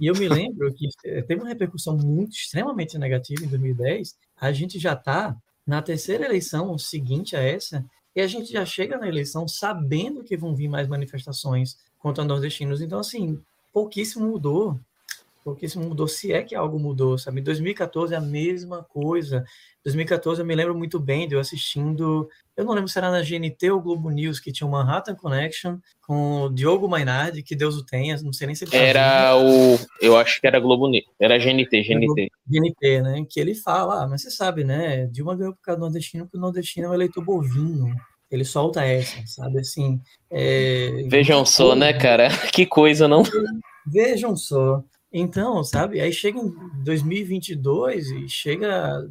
E 0.00 0.06
eu 0.06 0.14
me 0.14 0.28
lembro 0.28 0.72
que 0.74 0.88
teve 1.22 1.36
uma 1.36 1.48
repercussão 1.48 1.96
muito 1.96 2.32
extremamente 2.32 2.98
negativa 2.98 3.44
em 3.44 3.48
2010. 3.48 4.14
A 4.40 4.52
gente 4.52 4.78
já 4.78 4.94
está 4.94 5.36
na 5.66 5.82
terceira 5.82 6.24
eleição 6.24 6.76
seguinte 6.78 7.36
a 7.36 7.40
essa, 7.40 7.84
e 8.14 8.20
a 8.20 8.26
gente 8.26 8.50
já 8.50 8.64
chega 8.64 8.96
na 8.96 9.08
eleição 9.08 9.46
sabendo 9.46 10.24
que 10.24 10.36
vão 10.36 10.54
vir 10.54 10.68
mais 10.68 10.88
manifestações 10.88 11.76
contra 11.98 12.24
nordestinos. 12.24 12.80
Então, 12.80 12.98
assim, 12.98 13.38
pouquíssimo 13.72 14.26
mudou 14.26 14.80
porque 15.46 15.66
isso 15.66 15.78
mudou, 15.78 16.08
se 16.08 16.32
é 16.32 16.42
que 16.42 16.56
algo 16.56 16.76
mudou, 16.76 17.16
sabe? 17.16 17.40
Em 17.40 17.44
2014 17.44 18.12
é 18.12 18.16
a 18.16 18.20
mesma 18.20 18.82
coisa. 18.82 19.44
2014 19.84 20.40
eu 20.40 20.44
me 20.44 20.56
lembro 20.56 20.76
muito 20.76 20.98
bem 20.98 21.28
de 21.28 21.36
eu 21.36 21.40
assistindo, 21.40 22.28
eu 22.56 22.64
não 22.64 22.74
lembro 22.74 22.88
se 22.88 22.98
era 22.98 23.12
na 23.12 23.22
GNT 23.22 23.70
ou 23.70 23.80
Globo 23.80 24.10
News, 24.10 24.40
que 24.40 24.50
tinha 24.50 24.66
o 24.66 24.70
Manhattan 24.72 25.14
Connection 25.14 25.78
com 26.04 26.42
o 26.42 26.48
Diogo 26.48 26.88
Mainardi, 26.88 27.44
que 27.44 27.54
Deus 27.54 27.76
o 27.76 27.86
tenha, 27.86 28.20
não 28.22 28.32
sei 28.32 28.48
nem 28.48 28.56
se 28.56 28.64
ele 28.64 28.72
tá 28.72 28.76
Era 28.76 29.36
o, 29.36 29.78
eu 30.00 30.16
acho 30.16 30.40
que 30.40 30.48
era 30.48 30.58
Globo 30.58 30.88
News, 30.88 31.04
era 31.20 31.38
GNT, 31.38 31.80
GNT. 31.80 32.28
GNT, 32.44 33.02
né? 33.02 33.24
Que 33.30 33.38
ele 33.38 33.54
fala, 33.54 34.02
ah, 34.02 34.08
mas 34.08 34.22
você 34.22 34.32
sabe, 34.32 34.64
né? 34.64 35.06
Dilma 35.06 35.36
ganhou 35.36 35.54
por 35.54 35.62
causa 35.62 35.78
do 35.78 35.84
nordestino, 35.84 36.24
porque 36.24 36.38
o 36.38 36.40
nordestino 36.40 36.88
é 36.88 36.90
um 36.90 36.94
eleitor 36.94 37.22
bovino. 37.22 37.94
Ele 38.28 38.44
solta 38.44 38.84
essa, 38.84 39.24
sabe? 39.26 39.60
Assim. 39.60 40.00
É... 40.28 41.06
Vejam 41.08 41.46
só, 41.46 41.76
né, 41.76 41.92
cara? 41.92 42.30
Que 42.52 42.66
coisa, 42.66 43.06
não? 43.06 43.22
Vejam 43.86 44.36
só. 44.36 44.82
Então, 45.12 45.62
sabe, 45.64 46.00
aí 46.00 46.12
chega 46.12 46.38
em 46.38 46.52
2022 46.82 48.08
e 48.08 48.28
chega 48.28 49.06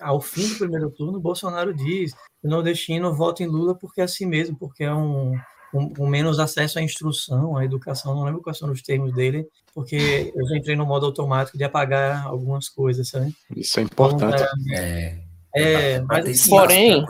ao 0.00 0.20
fim 0.20 0.48
do 0.48 0.56
primeiro 0.56 0.90
turno, 0.90 1.20
Bolsonaro 1.20 1.74
diz: 1.74 2.12
o 2.42 2.48
nordestino 2.48 3.12
vota 3.14 3.42
em 3.42 3.46
Lula 3.46 3.74
porque 3.74 4.00
é 4.00 4.04
assim 4.04 4.26
mesmo, 4.26 4.56
porque 4.58 4.84
é 4.84 4.94
um, 4.94 5.34
um, 5.74 5.92
um, 5.98 6.06
menos 6.06 6.38
acesso 6.38 6.78
à 6.78 6.82
instrução, 6.82 7.56
à 7.56 7.64
educação, 7.64 8.14
não 8.14 8.24
lembro 8.24 8.42
quais 8.42 8.58
são 8.58 8.70
os 8.70 8.82
termos 8.82 9.12
dele, 9.12 9.46
porque 9.74 10.32
eu 10.34 10.48
já 10.48 10.56
entrei 10.56 10.76
no 10.76 10.86
modo 10.86 11.06
automático 11.06 11.58
de 11.58 11.64
apagar 11.64 12.26
algumas 12.26 12.68
coisas, 12.68 13.08
sabe? 13.08 13.34
Isso 13.54 13.78
é 13.80 13.82
importante. 13.82 14.42
Então, 14.42 14.76
é, 14.76 15.18
é, 15.54 16.00
mas 16.00 16.26
assim, 16.26 16.50
porém, 16.50 17.04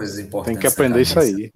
tem 0.45 0.57
que 0.57 0.66
aprender 0.66 1.03
isso 1.03 1.18
aí. 1.18 1.51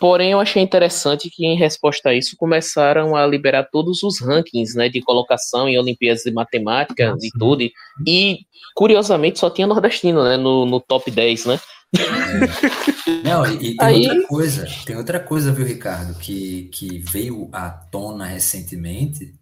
Porém, 0.00 0.32
eu 0.32 0.40
achei 0.40 0.62
interessante 0.62 1.30
que, 1.30 1.46
em 1.46 1.56
resposta 1.56 2.10
a 2.10 2.14
isso, 2.14 2.36
começaram 2.36 3.16
a 3.16 3.26
liberar 3.26 3.64
todos 3.64 4.02
os 4.02 4.20
rankings 4.20 4.76
né, 4.76 4.88
de 4.88 5.00
colocação 5.00 5.68
em 5.68 5.78
Olimpíadas 5.78 6.22
de 6.22 6.32
Matemática 6.32 7.10
Nossa. 7.10 7.26
e 7.26 7.30
tudo. 7.30 7.62
E, 8.06 8.40
curiosamente, 8.74 9.38
só 9.38 9.48
tinha 9.48 9.66
nordestino 9.66 10.24
né, 10.24 10.36
no, 10.36 10.66
no 10.66 10.80
top 10.80 11.10
10, 11.10 11.46
né? 11.46 11.60
É. 11.96 13.28
Não, 13.28 13.46
e, 13.46 13.72
e 13.72 13.76
tem 13.76 13.78
Aí... 13.86 14.08
outra 14.08 14.26
coisa, 14.26 14.68
tem 14.84 14.96
outra 14.96 15.20
coisa, 15.20 15.52
viu, 15.52 15.64
Ricardo, 15.64 16.18
que, 16.18 16.64
que 16.72 16.98
veio 16.98 17.48
à 17.52 17.70
tona 17.70 18.26
recentemente, 18.26 19.32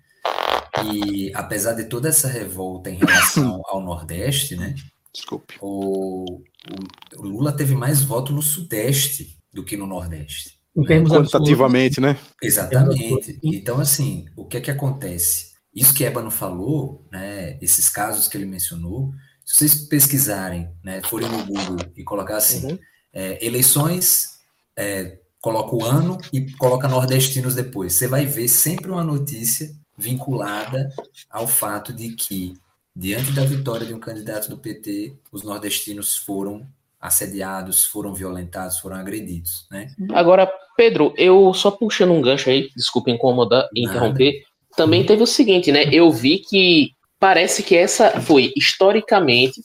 e 0.85 1.33
apesar 1.35 1.73
de 1.73 1.85
toda 1.85 2.09
essa 2.09 2.29
revolta 2.29 2.91
em 2.91 2.97
relação 2.97 3.63
ao 3.69 3.81
Nordeste, 3.81 4.57
né? 4.57 4.75
Desculpe. 5.13 5.57
O, 5.61 6.25
o, 6.25 7.19
o 7.19 7.23
Lula 7.23 7.53
teve 7.53 7.75
mais 7.75 8.03
voto 8.03 8.33
no 8.33 8.43
Sudeste 8.43 9.42
do 9.53 9.65
que 9.65 9.77
no 9.77 9.87
Nordeste. 9.87 10.59
Em 10.75 10.85
termos 10.85 11.13
Quantitativamente, 11.13 12.01
né? 12.01 12.19
Exatamente. 12.43 13.39
Então, 13.43 13.79
assim, 13.79 14.27
o 14.35 14.47
que 14.47 14.57
é 14.57 14.61
que 14.61 14.71
acontece? 14.71 15.53
Isso 15.75 15.95
que 15.95 16.05
Ébano 16.05 16.31
falou, 16.31 17.07
né, 17.11 17.59
esses 17.61 17.89
casos 17.89 18.27
que 18.27 18.37
ele 18.37 18.47
mencionou, 18.47 19.13
se 19.45 19.57
vocês 19.59 19.75
pesquisarem, 19.87 20.71
né, 20.83 21.03
forem 21.03 21.29
no 21.29 21.45
Google 21.45 21.77
e 21.97 22.03
colocar 22.03 22.37
assim, 22.37 22.73
uhum. 22.73 22.79
é, 23.13 23.45
eleições, 23.45 24.39
é, 24.77 25.19
coloca 25.41 25.75
o 25.75 25.85
ano 25.85 26.19
e 26.33 26.53
coloca 26.53 26.89
nordestinos 26.89 27.55
depois, 27.55 27.95
você 27.95 28.07
vai 28.07 28.25
ver 28.25 28.49
sempre 28.49 28.91
uma 28.91 29.05
notícia 29.05 29.75
vinculada 29.97 30.91
ao 31.31 31.47
fato 31.47 31.93
de 31.93 32.11
que, 32.15 32.55
diante 32.95 33.33
da 33.33 33.45
vitória 33.45 33.87
de 33.87 33.95
um 33.95 34.01
candidato 34.01 34.49
do 34.49 34.59
PT, 34.59 35.17
os 35.31 35.43
nordestinos 35.43 36.17
foram 36.17 36.67
assediados, 37.03 37.85
foram 37.85 38.15
violentados, 38.15 38.79
foram 38.79 38.97
agredidos, 38.97 39.67
né? 39.69 39.89
Agora, 40.13 40.49
Pedro, 40.77 41.13
eu 41.17 41.53
só 41.53 41.73
puxando 41.73 42.13
um 42.13 42.23
gancho 42.23 42.49
aí, 42.49 42.71
desculpa 42.77 43.11
incomodar, 43.11 43.69
interromper, 43.75 44.45
também 44.77 45.01
uhum. 45.01 45.07
teve 45.07 45.23
o 45.25 45.27
seguinte, 45.27 45.73
né? 45.73 45.85
Eu 45.93 46.13
vi 46.13 46.39
que 46.39 46.93
parece 47.19 47.65
que 47.65 47.77
essa 47.77 48.21
foi 48.21 48.53
historicamente 48.57 49.61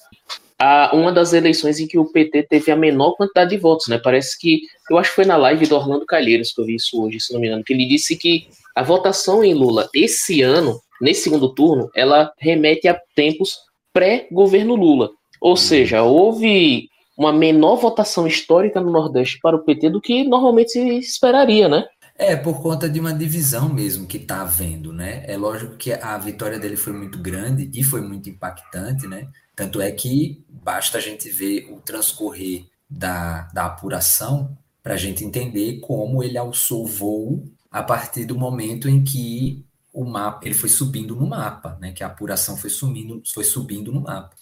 a, 0.60 0.90
uma 0.94 1.12
das 1.12 1.32
eleições 1.32 1.80
em 1.80 1.88
que 1.88 2.00
o 2.00 2.12
PT 2.12 2.48
teve 2.50 2.72
a 2.72 2.76
menor 2.76 3.16
quantidade 3.16 3.52
de 3.52 3.58
votos, 3.58 3.88
né? 3.88 4.00
Parece 4.04 4.38
que 4.40 4.62
eu 4.90 4.98
acho 4.98 5.12
que 5.12 5.16
foi 5.18 5.26
na 5.26 5.38
live 5.38 5.68
do 5.68 5.76
Orlando 5.76 6.06
Calheiros 6.08 6.52
que 6.52 6.60
eu 6.60 6.66
vi 6.66 6.76
isso 6.76 7.00
hoje, 7.02 7.20
se 7.20 7.32
não 7.32 7.40
me 7.40 7.48
engano, 7.48 7.64
que 7.64 7.72
ele 7.72 7.86
disse 7.86 8.18
que 8.18 8.48
a 8.76 8.82
votação 8.82 9.44
em 9.44 9.54
Lula 9.54 9.88
esse 9.94 10.42
ano, 10.42 10.82
nesse 11.00 11.22
segundo 11.22 11.54
turno, 11.54 11.90
ela 11.96 12.32
remete 12.40 12.88
a 12.88 13.00
tempos 13.16 13.60
pré-governo 13.94 14.76
Lula. 14.76 15.12
Ou 15.40 15.52
uhum. 15.52 15.56
seja, 15.56 16.02
houve 16.02 16.90
uma 17.18 17.34
menor 17.34 17.78
votação 17.78 18.28
histórica 18.28 18.80
no 18.80 18.92
Nordeste 18.92 19.40
para 19.42 19.56
o 19.56 19.64
PT 19.64 19.90
do 19.90 20.00
que 20.00 20.24
normalmente 20.24 20.72
se 20.72 21.00
esperaria, 21.00 21.68
né? 21.68 21.86
É, 22.16 22.36
por 22.36 22.62
conta 22.62 22.90
de 22.90 23.00
uma 23.00 23.14
divisão 23.14 23.70
mesmo 23.70 24.08
que 24.08 24.18
está 24.18 24.42
havendo, 24.42 24.94
né? 24.94 25.24
É 25.28 25.36
lógico 25.36 25.76
que 25.76 25.92
a 25.92 26.18
vitória 26.18 26.60
dele 26.60 26.78
foi 26.78 26.94
muito 26.94 27.18
grande 27.18 27.70
e 27.74 27.84
foi 27.84 28.02
muito 28.02 28.30
impactante, 28.30 29.08
né? 29.08 29.28
Tanto 29.56 29.82
é 29.82 29.92
que 29.92 30.44
basta 30.50 31.00
a 31.00 31.02
gente 31.02 31.30
ver 31.30 31.68
o 31.72 31.80
transcorrer 31.80 32.66
da, 32.90 33.50
da 33.54 33.66
apuração 33.66 34.56
para 34.82 34.94
a 34.94 34.98
gente 34.98 35.24
entender 35.24 35.80
como 35.80 36.24
ele 36.24 36.38
alçou 36.38 36.86
voo 36.86 37.44
a 37.70 37.84
partir 37.84 38.26
do 38.26 38.38
momento 38.38 38.88
em 38.88 39.04
que 39.04 39.66
o 39.92 40.06
mapa 40.06 40.46
ele 40.46 40.56
foi 40.56 40.70
subindo 40.70 41.16
no 41.16 41.28
mapa, 41.28 41.78
né? 41.82 41.92
Que 41.92 42.04
a 42.04 42.08
apuração 42.08 42.56
foi 42.56 42.70
subindo, 42.70 43.22
foi 43.34 43.44
subindo 43.44 43.92
no 43.92 44.02
mapa. 44.02 44.36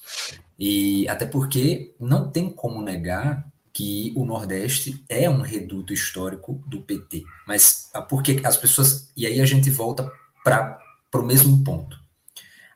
E 0.60 1.08
até 1.08 1.26
porque 1.26 1.94
não 2.00 2.30
tem 2.30 2.50
como 2.50 2.82
negar 2.82 3.46
que 3.74 4.14
o 4.16 4.26
Nordeste 4.26 5.04
é 5.10 5.30
um 5.30 5.42
reduto 5.42 5.94
histórico 5.94 6.64
do 6.66 6.82
PT. 6.82 7.24
Mas 7.46 7.90
porque 8.10 8.42
as 8.44 8.56
pessoas 8.56 9.12
e 9.18 9.26
aí 9.26 9.42
a 9.42 9.46
gente 9.46 9.70
volta 9.70 10.10
para 10.44 10.80
o 11.14 11.24
mesmo 11.24 11.64
ponto. 11.64 12.00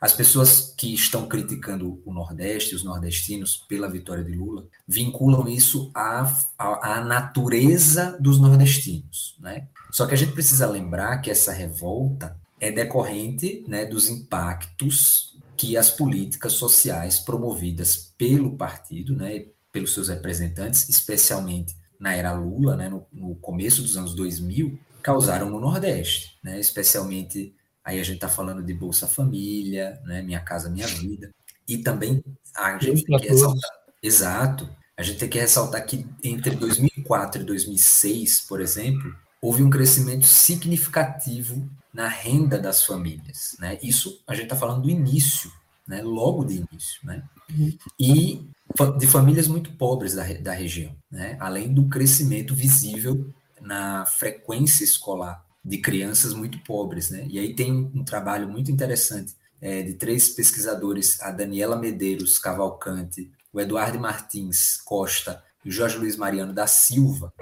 As 0.02 0.14
pessoas 0.14 0.74
que 0.78 0.94
estão 0.94 1.28
criticando 1.28 2.02
o 2.06 2.14
Nordeste, 2.14 2.74
os 2.74 2.86
nordestinos, 2.86 3.58
pela 3.68 3.90
vitória 3.90 4.24
de 4.24 4.32
Lula, 4.32 4.66
vinculam 4.88 5.48
isso 5.50 5.92
à, 5.94 6.22
à, 6.58 6.96
à, 6.96 7.04
natureza 7.04 8.18
dos 8.20 8.40
nordestinos. 8.40 9.36
Né? 9.40 9.68
Só 9.92 10.06
que 10.06 10.14
a 10.14 10.18
gente 10.18 10.32
precisa 10.32 10.68
lembrar 10.68 11.18
que 11.18 11.30
essa 11.30 11.52
revolta 11.52 12.38
é 12.62 12.72
decorrente 12.72 13.66
né, 13.68 13.86
dos 13.86 14.08
impactos 14.08 15.29
que 15.60 15.78
as 15.78 15.92
políticas 15.92 16.54
sociais 16.54 17.20
promovidas 17.20 18.14
pelo 18.18 18.56
partido, 18.56 19.16
né, 19.16 19.46
pelos 19.72 19.94
seus 19.94 20.08
representantes, 20.08 20.88
especialmente 20.88 21.76
na 22.00 22.16
era 22.16 22.32
Lula, 22.32 22.76
né, 22.76 22.88
no, 22.88 23.06
no 23.12 23.36
começo 23.36 23.82
dos 23.82 23.98
anos 23.98 24.16
2000, 24.16 24.80
causaram 25.04 25.50
no 25.50 25.60
Nordeste, 25.60 26.38
né, 26.44 26.60
especialmente 26.60 27.54
Aí 27.90 28.00
a 28.00 28.04
gente 28.04 28.18
está 28.18 28.30
falando 28.30 28.62
de 28.62 28.72
Bolsa 28.72 29.08
Família, 29.08 30.00
né? 30.06 30.22
Minha 30.22 30.40
Casa 30.40 30.70
Minha 30.70 30.86
Vida. 30.86 31.34
E 31.68 31.80
também 31.80 32.24
a 32.56 32.78
gente 32.78 33.04
tem 33.04 33.18
que 33.18 33.28
ressaltar. 33.28 33.72
Exato. 34.02 34.70
A 34.96 35.02
gente 35.02 35.18
tem 35.18 35.28
que 35.28 35.40
ressaltar 35.40 35.84
que 35.88 36.06
entre 36.24 36.56
2004 36.56 37.42
e 37.42 37.46
2006, 37.46 38.42
por 38.42 38.62
exemplo, 38.62 39.16
houve 39.42 39.64
um 39.64 39.72
crescimento 39.72 40.28
significativo 40.28 41.68
na 41.94 42.08
renda 42.08 42.58
das 42.58 42.84
famílias. 42.84 43.56
Né? 43.60 43.78
Isso 43.82 44.22
a 44.28 44.34
gente 44.34 44.46
está 44.46 44.56
falando 44.56 44.84
do 44.84 44.90
início, 44.90 45.52
né? 45.88 46.02
logo 46.02 46.44
do 46.44 46.52
início. 46.52 47.00
Né? 47.04 47.24
Uhum. 47.50 47.78
E 48.00 48.48
de 48.98 49.08
famílias 49.08 49.48
muito 49.48 49.72
pobres 49.74 50.14
da, 50.14 50.24
da 50.34 50.54
região, 50.54 50.96
né? 51.12 51.36
além 51.40 51.74
do 51.74 51.88
crescimento 51.88 52.54
visível 52.54 53.34
na 53.62 54.06
frequência 54.06 54.84
escolar 54.84 55.44
de 55.64 55.78
crianças 55.78 56.34
muito 56.34 56.58
pobres, 56.60 57.10
né? 57.10 57.26
E 57.30 57.38
aí 57.38 57.54
tem 57.54 57.72
um, 57.72 57.92
um 57.96 58.04
trabalho 58.04 58.48
muito 58.48 58.72
interessante 58.72 59.36
é, 59.62 59.82
de 59.82 59.94
três 59.94 60.30
pesquisadores, 60.30 61.22
a 61.22 61.32
Daniela 61.32 61.76
Medeiros 61.76 62.40
Cavalcante, 62.40 63.32
o 63.52 63.60
Eduardo 63.60 64.00
Martins 64.00 64.78
Costa 64.86 65.44
e 65.64 65.70
o 65.70 65.72
Jorge 65.72 65.98
Luiz 65.98 66.16
Mariano 66.16 66.54
da 66.54 66.66
Silva, 66.66 67.34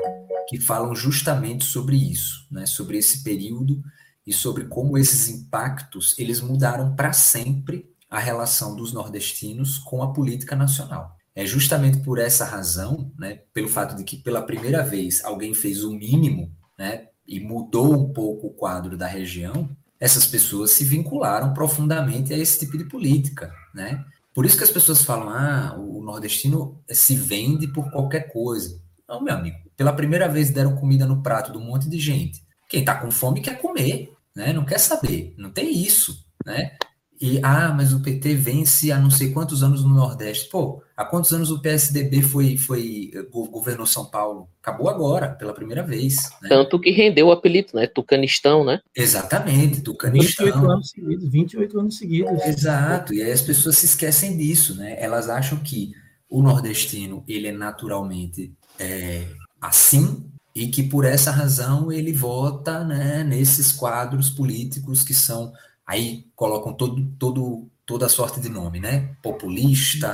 que 0.49 0.59
falam 0.59 0.95
justamente 0.95 1.65
sobre 1.65 1.95
isso, 1.95 2.47
né? 2.49 2.65
Sobre 2.65 2.97
esse 2.97 3.23
período 3.23 3.83
e 4.27 4.33
sobre 4.33 4.65
como 4.65 4.97
esses 4.97 5.29
impactos 5.29 6.13
eles 6.19 6.41
mudaram 6.41 6.93
para 6.93 7.13
sempre 7.13 7.89
a 8.09 8.19
relação 8.19 8.75
dos 8.75 8.91
nordestinos 8.91 9.77
com 9.77 10.03
a 10.03 10.11
política 10.11 10.55
nacional. 10.55 11.15
É 11.33 11.45
justamente 11.45 11.99
por 11.99 12.19
essa 12.19 12.43
razão, 12.43 13.11
né, 13.17 13.39
pelo 13.53 13.69
fato 13.69 13.95
de 13.95 14.03
que 14.03 14.17
pela 14.17 14.41
primeira 14.41 14.83
vez 14.83 15.23
alguém 15.23 15.53
fez 15.53 15.83
o 15.83 15.93
mínimo, 15.93 16.51
né, 16.77 17.07
e 17.25 17.39
mudou 17.39 17.93
um 17.93 18.11
pouco 18.11 18.47
o 18.47 18.53
quadro 18.53 18.97
da 18.97 19.07
região, 19.07 19.69
essas 19.99 20.25
pessoas 20.27 20.71
se 20.71 20.83
vincularam 20.83 21.53
profundamente 21.53 22.33
a 22.33 22.37
esse 22.37 22.59
tipo 22.59 22.77
de 22.77 22.85
política, 22.85 23.51
né? 23.73 24.05
Por 24.33 24.45
isso 24.45 24.55
que 24.55 24.63
as 24.63 24.69
pessoas 24.69 25.03
falam, 25.03 25.29
ah, 25.29 25.75
o 25.77 26.03
nordestino 26.03 26.79
se 26.87 27.15
vende 27.15 27.67
por 27.67 27.89
qualquer 27.89 28.31
coisa. 28.31 28.79
Não, 29.09 29.21
meu 29.21 29.33
amigo, 29.33 29.57
pela 29.75 29.91
primeira 29.91 30.27
vez 30.29 30.51
deram 30.51 30.75
comida 30.75 31.07
no 31.07 31.23
prato 31.23 31.51
de 31.51 31.57
um 31.57 31.65
monte 31.65 31.89
de 31.89 31.99
gente. 31.99 32.43
Quem 32.69 32.81
está 32.81 32.95
com 32.95 33.09
fome 33.09 33.41
quer 33.41 33.59
comer, 33.59 34.13
né? 34.37 34.53
Não 34.53 34.63
quer 34.63 34.77
saber, 34.77 35.33
não 35.35 35.49
tem 35.49 35.83
isso, 35.83 36.23
né? 36.45 36.77
E, 37.19 37.39
ah, 37.41 37.73
mas 37.75 37.93
o 37.93 37.99
PT 37.99 38.35
vence 38.35 38.91
há 38.91 38.99
não 38.99 39.09
sei 39.09 39.31
quantos 39.31 39.63
anos 39.63 39.83
no 39.83 39.89
Nordeste. 39.89 40.47
Pô, 40.51 40.83
há 40.95 41.03
quantos 41.03 41.33
anos 41.33 41.49
o 41.49 41.59
PSDB 41.59 42.21
foi, 42.21 42.55
foi 42.57 43.09
eh, 43.11 43.23
governou 43.31 43.87
São 43.87 44.05
Paulo? 44.05 44.47
Acabou 44.61 44.87
agora, 44.87 45.29
pela 45.29 45.51
primeira 45.51 45.81
vez. 45.81 46.15
Né? 46.43 46.49
Tanto 46.49 46.79
que 46.79 46.91
rendeu 46.91 47.27
o 47.27 47.31
apelido, 47.31 47.69
né? 47.73 47.87
Tucanistão, 47.87 48.63
né? 48.63 48.79
Exatamente, 48.95 49.81
Tucanistão. 49.81 50.45
28 50.45 50.71
anos 50.71 50.89
seguidos, 50.91 51.31
28 51.31 51.79
anos 51.79 51.97
seguidos. 51.97 52.45
Exato, 52.45 53.13
e 53.15 53.23
aí 53.23 53.31
as 53.31 53.41
pessoas 53.41 53.79
se 53.79 53.87
esquecem 53.87 54.37
disso, 54.37 54.75
né? 54.75 54.95
Elas 54.99 55.27
acham 55.27 55.57
que 55.57 55.93
o 56.29 56.43
nordestino, 56.43 57.23
ele 57.27 57.47
é 57.47 57.51
naturalmente 57.51 58.53
é, 58.77 59.23
assim, 59.59 60.29
e 60.57 60.67
que 60.69 60.83
por 60.83 61.05
essa 61.05 61.31
razão 61.31 61.91
ele 61.91 62.11
vota 62.11 62.83
né, 62.83 63.23
nesses 63.23 63.71
quadros 63.71 64.29
políticos 64.29 65.03
que 65.03 65.13
são 65.13 65.53
Aí 65.87 66.25
colocam 66.35 66.73
todo, 66.73 67.01
todo, 67.17 67.71
toda 67.85 68.09
sorte 68.09 68.41
de 68.41 68.49
nome, 68.49 68.81
né? 68.81 69.15
Populista, 69.23 70.13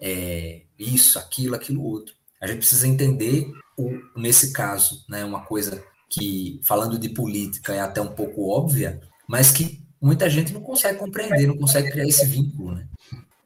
é, 0.00 0.62
isso, 0.78 1.18
aquilo, 1.18 1.56
aquilo 1.56 1.82
outro. 1.82 2.14
A 2.40 2.46
gente 2.46 2.58
precisa 2.58 2.86
entender, 2.86 3.50
o, 3.76 3.90
nesse 4.16 4.52
caso, 4.52 5.04
né, 5.08 5.24
uma 5.24 5.44
coisa 5.44 5.82
que, 6.08 6.60
falando 6.62 6.96
de 6.96 7.08
política, 7.08 7.74
é 7.74 7.80
até 7.80 8.00
um 8.00 8.14
pouco 8.14 8.48
óbvia, 8.48 9.00
mas 9.26 9.50
que 9.50 9.84
muita 10.00 10.30
gente 10.30 10.52
não 10.52 10.60
consegue 10.60 11.00
compreender, 11.00 11.48
não 11.48 11.58
consegue 11.58 11.90
criar 11.90 12.06
esse 12.06 12.24
vínculo, 12.24 12.76
né? 12.76 12.87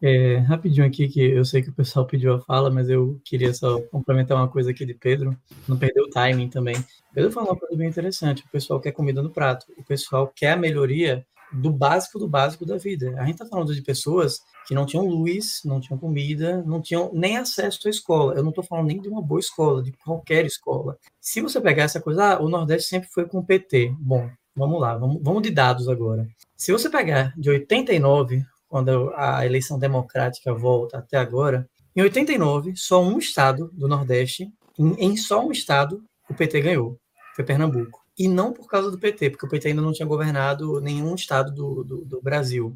É, 0.04 0.38
rapidinho 0.38 0.84
aqui, 0.84 1.06
que 1.06 1.20
eu 1.20 1.44
sei 1.44 1.62
que 1.62 1.70
o 1.70 1.72
pessoal 1.72 2.04
pediu 2.04 2.34
a 2.34 2.40
fala, 2.40 2.68
mas 2.70 2.90
eu 2.90 3.20
queria 3.24 3.54
só 3.54 3.80
complementar 3.82 4.36
uma 4.36 4.48
coisa 4.48 4.72
aqui 4.72 4.84
de 4.84 4.94
Pedro, 4.94 5.38
não 5.68 5.78
perder 5.78 6.00
o 6.00 6.10
timing 6.10 6.48
também. 6.48 6.74
Pedro 7.14 7.30
falou 7.30 7.50
uma 7.50 7.56
coisa 7.56 7.76
bem 7.76 7.88
interessante, 7.88 8.42
o 8.42 8.50
pessoal 8.50 8.80
quer 8.80 8.90
comida 8.90 9.22
no 9.22 9.30
prato, 9.30 9.66
o 9.78 9.84
pessoal 9.84 10.26
quer 10.34 10.52
a 10.52 10.56
melhoria 10.56 11.24
do 11.52 11.70
básico 11.70 12.18
do 12.18 12.26
básico 12.26 12.66
da 12.66 12.76
vida. 12.78 13.14
A 13.16 13.24
gente 13.24 13.34
está 13.34 13.46
falando 13.46 13.72
de 13.72 13.80
pessoas 13.80 14.40
que 14.66 14.74
não 14.74 14.86
tinham 14.86 15.06
luz, 15.06 15.60
não 15.64 15.80
tinham 15.80 15.98
comida, 15.98 16.64
não 16.66 16.80
tinham 16.80 17.10
nem 17.12 17.36
acesso 17.36 17.86
à 17.86 17.90
escola. 17.90 18.34
Eu 18.34 18.42
não 18.42 18.50
estou 18.50 18.64
falando 18.64 18.86
nem 18.86 19.00
de 19.00 19.08
uma 19.08 19.22
boa 19.22 19.38
escola, 19.38 19.82
de 19.84 19.92
qualquer 19.92 20.44
escola. 20.44 20.98
Se 21.20 21.40
você 21.40 21.60
pegar 21.60 21.84
essa 21.84 22.00
coisa, 22.00 22.34
ah, 22.34 22.42
o 22.42 22.48
Nordeste 22.48 22.88
sempre 22.88 23.08
foi 23.08 23.28
com 23.28 23.38
o 23.38 23.44
PT. 23.44 23.94
Bom, 23.98 24.28
vamos 24.56 24.80
lá, 24.80 24.96
vamos, 24.96 25.22
vamos 25.22 25.42
de 25.42 25.50
dados 25.50 25.88
agora. 25.88 26.26
Se 26.56 26.72
você 26.72 26.88
pegar 26.88 27.34
de 27.36 27.50
89, 27.50 28.44
quando 28.72 29.12
a 29.14 29.44
eleição 29.44 29.78
democrática 29.78 30.54
volta 30.54 30.96
até 30.96 31.18
agora, 31.18 31.68
em 31.94 32.00
89, 32.00 32.72
só 32.74 33.04
um 33.04 33.18
estado 33.18 33.70
do 33.74 33.86
Nordeste, 33.86 34.50
em, 34.78 34.94
em 34.94 35.14
só 35.14 35.46
um 35.46 35.52
estado, 35.52 36.02
o 36.26 36.32
PT 36.32 36.62
ganhou. 36.62 36.98
Foi 37.36 37.44
Pernambuco 37.44 38.00
e 38.18 38.26
não 38.26 38.50
por 38.50 38.66
causa 38.66 38.90
do 38.90 38.98
PT, 38.98 39.28
porque 39.28 39.44
o 39.44 39.48
PT 39.50 39.68
ainda 39.68 39.82
não 39.82 39.92
tinha 39.92 40.08
governado 40.08 40.80
nenhum 40.80 41.14
estado 41.14 41.52
do, 41.52 41.84
do, 41.84 42.02
do 42.02 42.22
Brasil, 42.22 42.74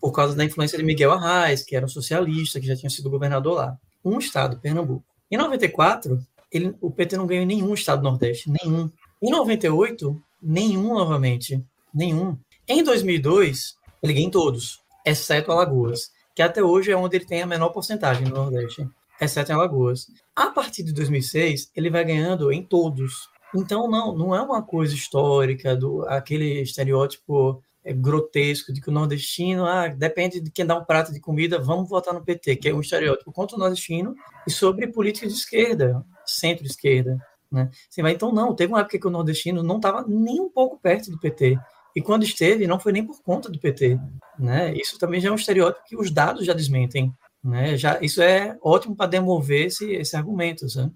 por 0.00 0.12
causa 0.12 0.34
da 0.34 0.46
influência 0.46 0.78
de 0.78 0.84
Miguel 0.84 1.12
Arraes, 1.12 1.62
que 1.62 1.76
era 1.76 1.84
um 1.84 1.90
socialista, 1.90 2.58
que 2.58 2.66
já 2.66 2.74
tinha 2.74 2.88
sido 2.88 3.10
governador 3.10 3.52
lá. 3.52 3.76
Um 4.02 4.18
estado, 4.18 4.58
Pernambuco. 4.58 5.04
Em 5.30 5.36
94, 5.36 6.18
ele, 6.50 6.74
o 6.80 6.90
PT 6.90 7.18
não 7.18 7.26
ganhou 7.26 7.44
nenhum 7.44 7.74
estado 7.74 8.00
do 8.00 8.08
Nordeste, 8.08 8.50
nenhum. 8.50 8.90
Em 9.20 9.30
98, 9.30 10.18
nenhum 10.42 10.94
novamente, 10.94 11.62
nenhum. 11.92 12.34
Em 12.66 12.82
2002, 12.82 13.74
ele 14.02 14.14
ganhou 14.14 14.28
em 14.28 14.30
todos, 14.30 14.83
exceto 15.04 15.52
Alagoas, 15.52 16.10
que 16.34 16.42
até 16.42 16.62
hoje 16.62 16.90
é 16.90 16.96
onde 16.96 17.16
ele 17.16 17.26
tem 17.26 17.42
a 17.42 17.46
menor 17.46 17.70
porcentagem 17.70 18.26
no 18.26 18.34
Nordeste, 18.34 18.88
exceto 19.20 19.52
em 19.52 19.54
Alagoas. 19.54 20.08
A 20.34 20.50
partir 20.50 20.82
de 20.82 20.92
2006, 20.92 21.70
ele 21.74 21.90
vai 21.90 22.04
ganhando 22.04 22.50
em 22.50 22.62
todos, 22.62 23.28
então, 23.54 23.88
não, 23.88 24.16
não 24.16 24.34
é 24.34 24.42
uma 24.42 24.62
coisa 24.62 24.94
histórica, 24.94 25.76
do 25.76 26.02
aquele 26.08 26.60
estereótipo 26.62 27.62
é, 27.84 27.92
grotesco 27.92 28.72
de 28.72 28.80
que 28.80 28.88
o 28.88 28.92
nordestino, 28.92 29.64
ah, 29.64 29.86
depende 29.88 30.40
de 30.40 30.50
quem 30.50 30.66
dá 30.66 30.76
um 30.76 30.84
prato 30.84 31.12
de 31.12 31.20
comida, 31.20 31.58
vamos 31.58 31.88
votar 31.88 32.12
no 32.12 32.24
PT, 32.24 32.56
que 32.56 32.68
é 32.68 32.74
um 32.74 32.80
estereótipo 32.80 33.30
contra 33.32 33.56
o 33.56 33.58
nordestino 33.58 34.16
e 34.46 34.50
sobre 34.50 34.88
política 34.88 35.28
de 35.28 35.34
esquerda, 35.34 36.04
centro-esquerda. 36.26 37.18
Né? 37.50 37.70
Vai, 37.98 38.12
então, 38.12 38.32
não, 38.32 38.54
teve 38.54 38.72
uma 38.72 38.80
época 38.80 38.98
que 38.98 39.06
o 39.06 39.10
nordestino 39.10 39.62
não 39.62 39.76
estava 39.76 40.04
nem 40.08 40.40
um 40.40 40.48
pouco 40.48 40.76
perto 40.76 41.10
do 41.10 41.20
PT. 41.20 41.56
E 41.94 42.02
quando 42.02 42.24
esteve, 42.24 42.66
não 42.66 42.80
foi 42.80 42.92
nem 42.92 43.04
por 43.04 43.22
conta 43.22 43.48
do 43.48 43.58
PT. 43.58 43.98
Né? 44.38 44.74
Isso 44.74 44.98
também 44.98 45.20
já 45.20 45.28
é 45.28 45.32
um 45.32 45.36
estereótipo 45.36 45.86
que 45.86 45.96
os 45.96 46.10
dados 46.10 46.44
já 46.44 46.52
desmentem. 46.52 47.12
Né? 47.42 47.76
Já, 47.76 47.98
isso 48.00 48.20
é 48.20 48.56
ótimo 48.62 48.96
para 48.96 49.06
demover 49.06 49.66
esse, 49.66 49.92
esse 49.92 50.16
argumento. 50.16 50.66
Né? 50.76 50.90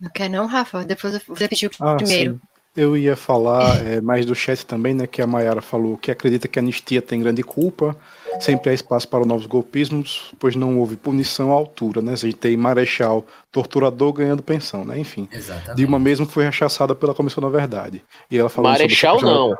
Não 0.00 0.10
quer 0.10 0.28
não, 0.28 0.46
Rafa? 0.46 0.84
Depois 0.84 1.14
eu 1.14 1.20
vou 1.26 1.36
repetir 1.36 1.70
ah, 1.80 1.96
primeiro. 1.96 2.34
Sim. 2.34 2.40
Eu 2.76 2.96
ia 2.96 3.16
falar 3.16 3.84
é, 3.84 4.00
mais 4.00 4.24
do 4.24 4.36
chat 4.36 4.64
também, 4.64 4.94
né? 4.94 5.04
Que 5.04 5.20
a 5.20 5.26
Mayara 5.26 5.60
falou 5.60 5.96
que 5.96 6.12
acredita 6.12 6.46
que 6.46 6.60
a 6.60 6.62
anistia 6.62 7.02
tem 7.02 7.20
grande 7.20 7.42
culpa, 7.42 7.96
sempre 8.38 8.70
há 8.70 8.72
espaço 8.72 9.08
para 9.08 9.24
novos 9.24 9.46
golpismos, 9.46 10.32
pois 10.38 10.54
não 10.54 10.78
houve 10.78 10.94
punição 10.94 11.50
à 11.50 11.54
altura, 11.54 12.00
né? 12.00 12.12
A 12.12 12.16
gente 12.16 12.36
tem 12.36 12.56
Marechal, 12.56 13.26
torturador 13.50 14.12
ganhando 14.12 14.44
pensão, 14.44 14.84
né? 14.84 14.96
Enfim. 14.96 15.28
Exatamente. 15.32 15.76
Dilma 15.76 15.98
mesmo 15.98 16.24
foi 16.24 16.44
rechaçada 16.44 16.94
pela 16.94 17.14
Comissão 17.14 17.42
da 17.42 17.48
Verdade. 17.48 18.04
E 18.30 18.38
ela 18.38 18.48
falou 18.48 18.70
Marechal 18.70 19.20
não. 19.20 19.56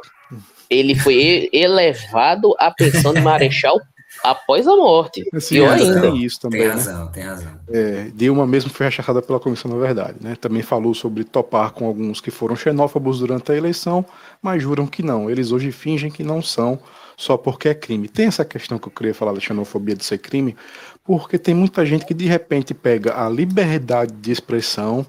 Ele 0.70 0.94
foi 0.94 1.48
elevado 1.52 2.54
à 2.58 2.70
pensão 2.70 3.14
de 3.14 3.20
Marechal 3.20 3.80
após 4.22 4.66
a 4.66 4.74
morte. 4.76 5.24
Assim, 5.32 5.56
Pior 5.56 5.72
ainda 5.72 5.84
ainda. 5.84 6.00
tem 6.00 6.24
isso 6.24 6.40
também, 6.40 6.60
Tem 6.60 6.68
né? 6.68 6.74
razão, 6.74 7.06
tem 7.08 7.22
razão. 7.22 7.52
É, 7.70 8.10
Dilma 8.14 8.46
mesmo 8.46 8.70
foi 8.70 8.86
rechaçada 8.86 9.22
pela 9.22 9.38
comissão, 9.40 9.70
na 9.70 9.78
verdade. 9.78 10.16
Né? 10.20 10.36
Também 10.40 10.62
falou 10.62 10.94
sobre 10.94 11.24
topar 11.24 11.70
com 11.72 11.86
alguns 11.86 12.20
que 12.20 12.30
foram 12.30 12.56
xenófobos 12.56 13.20
durante 13.20 13.52
a 13.52 13.56
eleição, 13.56 14.04
mas 14.42 14.62
juram 14.62 14.86
que 14.86 15.02
não. 15.02 15.30
Eles 15.30 15.52
hoje 15.52 15.70
fingem 15.72 16.10
que 16.10 16.22
não 16.22 16.42
são, 16.42 16.78
só 17.16 17.36
porque 17.36 17.68
é 17.68 17.74
crime. 17.74 18.08
Tem 18.08 18.26
essa 18.26 18.44
questão 18.44 18.78
que 18.78 18.88
eu 18.88 18.92
queria 18.92 19.14
falar 19.14 19.32
da 19.32 19.40
xenofobia 19.40 19.94
de 19.94 20.04
ser 20.04 20.18
crime, 20.18 20.56
porque 21.04 21.38
tem 21.38 21.54
muita 21.54 21.84
gente 21.86 22.04
que 22.04 22.14
de 22.14 22.26
repente 22.26 22.74
pega 22.74 23.24
a 23.24 23.28
liberdade 23.28 24.12
de 24.12 24.32
expressão 24.32 25.06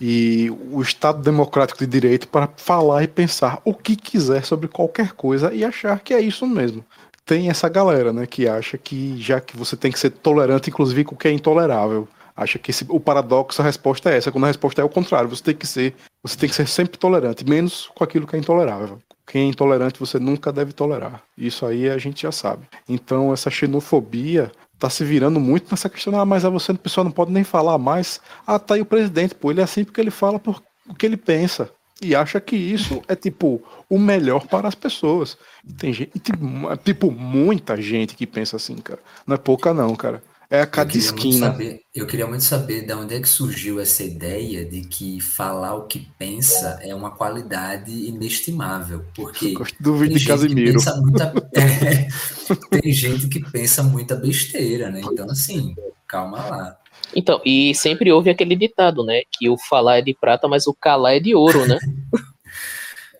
e 0.00 0.50
o 0.70 0.82
Estado 0.82 1.22
Democrático 1.22 1.78
de 1.78 1.86
Direito 1.86 2.28
para 2.28 2.48
falar 2.56 3.02
e 3.04 3.08
pensar 3.08 3.60
o 3.64 3.72
que 3.74 3.94
quiser 3.96 4.44
sobre 4.44 4.68
qualquer 4.68 5.12
coisa 5.12 5.52
e 5.52 5.64
achar 5.64 6.00
que 6.00 6.12
é 6.12 6.20
isso 6.20 6.46
mesmo. 6.46 6.84
Tem 7.24 7.48
essa 7.48 7.68
galera, 7.68 8.12
né, 8.12 8.26
que 8.26 8.48
acha 8.48 8.76
que 8.76 9.16
já 9.20 9.40
que 9.40 9.56
você 9.56 9.76
tem 9.76 9.92
que 9.92 9.98
ser 9.98 10.10
tolerante, 10.10 10.70
inclusive 10.70 11.04
com 11.04 11.14
o 11.14 11.18
que 11.18 11.28
é 11.28 11.32
intolerável. 11.32 12.08
Acha 12.36 12.58
que 12.58 12.70
esse- 12.70 12.86
o 12.88 12.98
paradoxo, 12.98 13.62
a 13.62 13.64
resposta 13.64 14.10
é 14.10 14.16
essa, 14.16 14.32
quando 14.32 14.44
a 14.44 14.48
resposta 14.48 14.80
é 14.80 14.84
o 14.84 14.88
contrário, 14.88 15.28
você 15.28 15.42
tem 15.42 15.54
que 15.54 15.66
ser, 15.66 15.94
você 16.22 16.36
tem 16.36 16.48
que 16.48 16.54
ser 16.54 16.66
sempre 16.66 16.98
tolerante, 16.98 17.48
menos 17.48 17.90
com 17.94 18.02
aquilo 18.02 18.26
que 18.26 18.34
é 18.34 18.38
intolerável. 18.38 18.98
Quem 19.24 19.42
é 19.42 19.46
intolerante 19.46 20.00
você 20.00 20.18
nunca 20.18 20.52
deve 20.52 20.72
tolerar. 20.72 21.22
Isso 21.38 21.64
aí 21.64 21.88
a 21.88 21.96
gente 21.96 22.22
já 22.22 22.32
sabe. 22.32 22.66
Então 22.88 23.32
essa 23.32 23.50
xenofobia 23.50 24.50
tá 24.82 24.90
se 24.90 25.04
virando 25.04 25.38
muito 25.38 25.70
nessa 25.70 25.88
questão, 25.88 26.18
ah, 26.20 26.24
mas 26.24 26.44
a 26.44 26.50
você, 26.50 26.72
o 26.72 26.78
pessoal 26.78 27.04
não 27.04 27.12
pode 27.12 27.30
nem 27.32 27.44
falar 27.44 27.78
mais. 27.78 28.20
Ah, 28.46 28.58
tá 28.58 28.74
aí 28.74 28.80
o 28.80 28.84
presidente, 28.86 29.34
pô, 29.34 29.50
ele 29.50 29.60
é 29.60 29.64
assim 29.64 29.84
porque 29.84 30.00
ele 30.00 30.10
fala 30.10 30.38
por 30.38 30.60
o 30.88 30.94
que 30.94 31.06
ele 31.06 31.16
pensa. 31.16 31.70
E 32.00 32.16
acha 32.16 32.40
que 32.40 32.56
isso 32.56 33.00
é 33.06 33.14
tipo 33.14 33.62
o 33.88 33.96
melhor 33.96 34.44
para 34.48 34.66
as 34.66 34.74
pessoas. 34.74 35.38
Tem 35.78 35.92
gente, 35.92 36.36
mu- 36.36 36.76
tipo, 36.76 37.12
muita 37.12 37.80
gente 37.80 38.16
que 38.16 38.26
pensa 38.26 38.56
assim, 38.56 38.74
cara. 38.76 38.98
Não 39.24 39.34
é 39.36 39.38
pouca, 39.38 39.72
não, 39.72 39.94
cara. 39.94 40.20
É 40.52 40.60
a 40.60 40.62
Eu 40.64 40.66
cada 40.66 40.84
muito 40.92 40.98
esquina. 40.98 41.46
saber, 41.46 41.80
eu 41.94 42.06
queria 42.06 42.26
muito 42.26 42.44
saber 42.44 42.84
de 42.84 42.92
onde 42.92 43.14
é 43.14 43.20
que 43.20 43.28
surgiu 43.28 43.80
essa 43.80 44.04
ideia 44.04 44.66
de 44.66 44.82
que 44.82 45.18
falar 45.18 45.74
o 45.76 45.86
que 45.86 46.06
pensa 46.18 46.78
é 46.82 46.94
uma 46.94 47.10
qualidade 47.10 47.90
inestimável. 47.90 49.02
Porque 49.14 49.54
do 49.80 49.96
vídeo 49.96 50.08
tem 50.08 50.18
de 50.18 50.18
gente 50.18 50.26
que 50.26 50.28
Casimiro. 50.28 50.72
pensa 50.74 50.96
muita, 51.00 51.32
é, 51.56 52.80
tem 52.80 52.92
gente 52.92 53.28
que 53.28 53.40
pensa 53.50 53.82
muita 53.82 54.14
besteira, 54.14 54.90
né? 54.90 55.00
Então, 55.02 55.24
assim, 55.30 55.74
calma 56.06 56.36
lá. 56.44 56.76
Então, 57.16 57.40
e 57.46 57.74
sempre 57.74 58.12
houve 58.12 58.28
aquele 58.28 58.54
ditado, 58.54 59.02
né? 59.02 59.22
Que 59.32 59.48
o 59.48 59.56
falar 59.56 60.00
é 60.00 60.02
de 60.02 60.12
prata, 60.12 60.46
mas 60.48 60.66
o 60.66 60.74
calar 60.74 61.14
é 61.14 61.20
de 61.20 61.34
ouro, 61.34 61.66
né? 61.66 61.78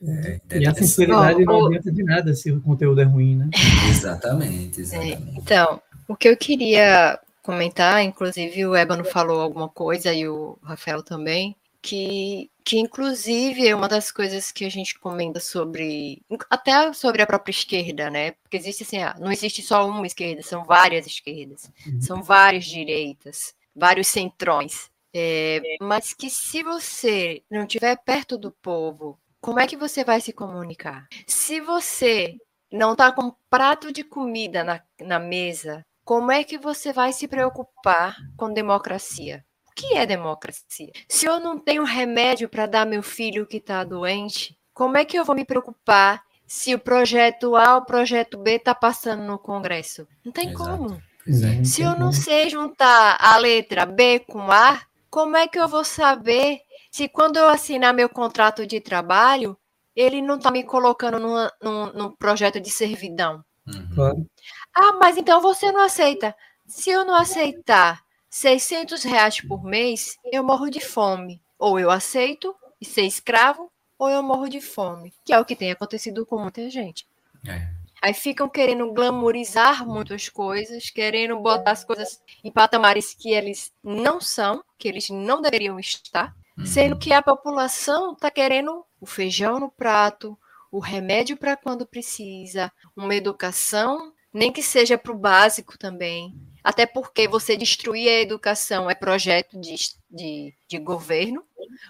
É 0.04 0.58
E 0.58 0.66
a 0.66 0.74
sinceridade 0.74 1.44
não 1.44 1.54
ó. 1.54 1.66
adianta 1.68 1.92
de 1.92 2.02
nada 2.02 2.34
se 2.34 2.50
o 2.50 2.60
conteúdo 2.60 3.00
é 3.00 3.04
ruim, 3.04 3.36
né? 3.36 3.48
Exatamente, 3.88 4.80
exatamente. 4.80 5.38
Então, 5.38 5.80
o 6.12 6.16
que 6.16 6.28
eu 6.28 6.36
queria 6.36 7.18
comentar, 7.42 8.02
inclusive 8.04 8.66
o 8.66 8.74
Ébano 8.74 9.04
falou 9.04 9.40
alguma 9.40 9.68
coisa 9.68 10.12
e 10.12 10.28
o 10.28 10.58
Rafael 10.62 11.02
também, 11.02 11.56
que, 11.80 12.50
que 12.62 12.78
inclusive 12.78 13.66
é 13.66 13.74
uma 13.74 13.88
das 13.88 14.12
coisas 14.12 14.52
que 14.52 14.64
a 14.64 14.68
gente 14.68 14.98
comenta 14.98 15.40
sobre, 15.40 16.22
até 16.50 16.92
sobre 16.92 17.22
a 17.22 17.26
própria 17.26 17.50
esquerda, 17.50 18.10
né? 18.10 18.32
Porque 18.42 18.56
existe 18.58 18.82
assim, 18.84 18.98
ah, 18.98 19.16
não 19.18 19.32
existe 19.32 19.62
só 19.62 19.88
uma 19.88 20.06
esquerda, 20.06 20.42
são 20.42 20.64
várias 20.64 21.06
esquerdas, 21.06 21.70
são 22.00 22.22
várias 22.22 22.66
direitas, 22.66 23.54
vários 23.74 24.06
centrões. 24.06 24.90
É, 25.14 25.60
mas 25.80 26.14
que 26.14 26.30
se 26.30 26.62
você 26.62 27.42
não 27.50 27.64
estiver 27.64 27.96
perto 27.96 28.38
do 28.38 28.50
povo, 28.50 29.18
como 29.40 29.60
é 29.60 29.66
que 29.66 29.76
você 29.76 30.04
vai 30.04 30.20
se 30.20 30.32
comunicar? 30.32 31.08
Se 31.26 31.60
você 31.60 32.36
não 32.70 32.92
está 32.92 33.12
com 33.12 33.24
um 33.24 33.34
prato 33.50 33.92
de 33.92 34.04
comida 34.04 34.64
na, 34.64 34.80
na 35.00 35.18
mesa, 35.18 35.84
como 36.04 36.30
é 36.32 36.44
que 36.44 36.58
você 36.58 36.92
vai 36.92 37.12
se 37.12 37.28
preocupar 37.28 38.16
com 38.36 38.52
democracia? 38.52 39.44
O 39.68 39.74
que 39.74 39.94
é 39.96 40.04
democracia? 40.04 40.92
Se 41.08 41.26
eu 41.26 41.40
não 41.40 41.58
tenho 41.58 41.84
remédio 41.84 42.48
para 42.48 42.66
dar 42.66 42.86
meu 42.86 43.02
filho 43.02 43.46
que 43.46 43.56
está 43.56 43.82
doente, 43.84 44.56
como 44.74 44.96
é 44.96 45.04
que 45.04 45.18
eu 45.18 45.24
vou 45.24 45.34
me 45.34 45.44
preocupar 45.44 46.22
se 46.46 46.74
o 46.74 46.78
projeto 46.78 47.56
A 47.56 47.76
ou 47.76 47.80
o 47.80 47.84
projeto 47.86 48.36
B 48.36 48.56
está 48.56 48.74
passando 48.74 49.22
no 49.22 49.38
Congresso? 49.38 50.06
Não 50.24 50.32
tem 50.32 50.50
Exato. 50.50 50.76
como. 50.76 51.02
Pois 51.24 51.42
é. 51.42 51.64
Se 51.64 51.82
eu 51.82 51.96
não 51.98 52.12
sei 52.12 52.50
juntar 52.50 53.16
a 53.20 53.36
letra 53.38 53.86
B 53.86 54.18
com 54.20 54.50
A, 54.50 54.82
como 55.08 55.36
é 55.36 55.46
que 55.46 55.58
eu 55.58 55.68
vou 55.68 55.84
saber 55.84 56.60
se 56.90 57.08
quando 57.08 57.36
eu 57.38 57.48
assinar 57.48 57.94
meu 57.94 58.08
contrato 58.08 58.66
de 58.66 58.80
trabalho, 58.80 59.56
ele 59.96 60.20
não 60.20 60.36
está 60.36 60.50
me 60.50 60.64
colocando 60.64 61.18
numa- 61.18 61.52
num, 61.62 61.92
num 61.92 62.10
projeto 62.16 62.60
de 62.60 62.70
servidão? 62.70 63.42
Uhum. 63.66 64.26
Ah, 64.74 64.92
mas 64.94 65.16
então 65.16 65.40
você 65.40 65.70
não 65.70 65.80
aceita. 65.80 66.34
Se 66.66 66.90
eu 66.90 67.04
não 67.04 67.14
aceitar 67.14 68.02
600 68.30 69.02
reais 69.02 69.40
por 69.40 69.62
mês, 69.64 70.18
eu 70.32 70.42
morro 70.42 70.70
de 70.70 70.80
fome. 70.80 71.42
Ou 71.58 71.78
eu 71.78 71.90
aceito 71.90 72.54
e 72.80 72.84
ser 72.84 73.02
escravo, 73.02 73.70
ou 73.98 74.08
eu 74.08 74.22
morro 74.22 74.48
de 74.48 74.60
fome. 74.60 75.12
Que 75.24 75.32
é 75.32 75.38
o 75.38 75.44
que 75.44 75.54
tem 75.54 75.70
acontecido 75.70 76.24
com 76.24 76.38
muita 76.38 76.68
gente. 76.70 77.06
É. 77.46 77.68
Aí 78.00 78.12
ficam 78.14 78.48
querendo 78.48 78.92
glamorizar 78.92 79.86
muitas 79.86 80.28
coisas, 80.28 80.90
querendo 80.90 81.38
botar 81.38 81.70
as 81.70 81.84
coisas 81.84 82.20
em 82.42 82.50
patamares 82.50 83.14
que 83.14 83.30
eles 83.30 83.72
não 83.82 84.20
são, 84.20 84.64
que 84.76 84.88
eles 84.88 85.08
não 85.10 85.40
deveriam 85.40 85.78
estar, 85.78 86.34
Uhum. 86.58 86.66
sendo 86.66 86.98
que 86.98 87.12
a 87.12 87.22
população 87.22 88.12
está 88.12 88.30
querendo 88.30 88.84
o 89.00 89.06
feijão 89.06 89.58
no 89.60 89.70
prato, 89.70 90.36
o 90.70 90.80
remédio 90.80 91.36
para 91.36 91.56
quando 91.56 91.86
precisa, 91.86 92.70
uma 92.96 93.14
educação, 93.14 94.12
nem 94.32 94.52
que 94.52 94.62
seja 94.62 94.98
para 94.98 95.12
o 95.12 95.18
básico 95.18 95.78
também. 95.78 96.34
Até 96.64 96.86
porque 96.86 97.26
você 97.28 97.56
destruir 97.56 98.08
a 98.08 98.20
educação 98.20 98.88
é 98.88 98.94
projeto 98.94 99.58
de, 99.60 99.74
de, 100.10 100.54
de 100.68 100.78
governo, 100.78 101.44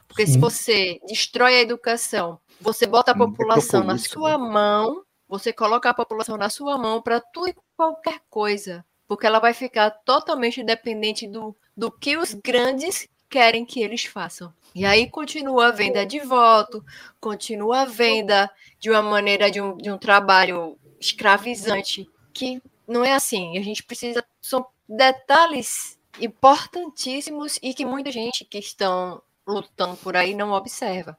porque 0.09 0.27
se 0.27 0.35
Sim. 0.35 0.41
você 0.41 1.01
destrói 1.07 1.57
a 1.57 1.61
educação, 1.61 2.39
você 2.61 2.87
bota 2.87 3.13
a 3.13 3.15
Hum, 3.15 3.19
população 3.19 3.85
na 3.85 3.99
sua 3.99 4.39
mão, 4.39 5.05
você 5.29 5.53
coloca 5.53 5.91
a 5.91 5.95
população 5.95 6.37
na 6.37 6.49
sua 6.51 6.79
mão 6.79 7.03
para 7.03 7.21
tudo 7.21 7.49
e 7.51 7.57
qualquer 7.77 8.21
coisa, 8.31 8.85
porque 9.09 9.27
ela 9.27 9.39
vai 9.41 9.53
ficar 9.55 9.91
totalmente 9.91 10.63
dependente 10.63 11.27
do, 11.29 11.55
do 11.77 11.91
que 11.91 12.17
os 12.17 12.35
grandes 12.35 13.09
querem 13.29 13.65
que 13.65 13.83
eles 13.83 14.05
façam. 14.05 14.53
E 14.75 14.85
aí 14.85 15.09
continua 15.11 15.69
a 15.69 15.71
venda 15.73 16.05
de 16.07 16.21
voto, 16.21 16.85
continua 17.21 17.83
a 17.83 17.85
venda 17.85 18.51
de 18.79 18.91
uma 18.91 19.03
maneira 19.03 19.51
de 19.51 19.61
um, 19.61 19.77
de 19.77 19.91
um 19.91 19.99
trabalho 19.99 20.79
escravizante, 21.01 22.09
que 22.33 22.63
não 22.89 23.05
é 23.05 23.13
assim. 23.15 23.57
A 23.59 23.63
gente 23.63 23.83
precisa. 23.83 24.25
São 24.41 24.67
detalhes 24.89 25.99
importantíssimos 26.21 27.59
e 27.63 27.73
que 27.75 27.85
muita 27.85 28.11
gente 28.11 28.45
que 28.45 28.59
estão 28.59 29.23
lutando 29.47 29.97
por 29.97 30.17
aí 30.17 30.35
não 30.35 30.53
observa. 30.53 31.17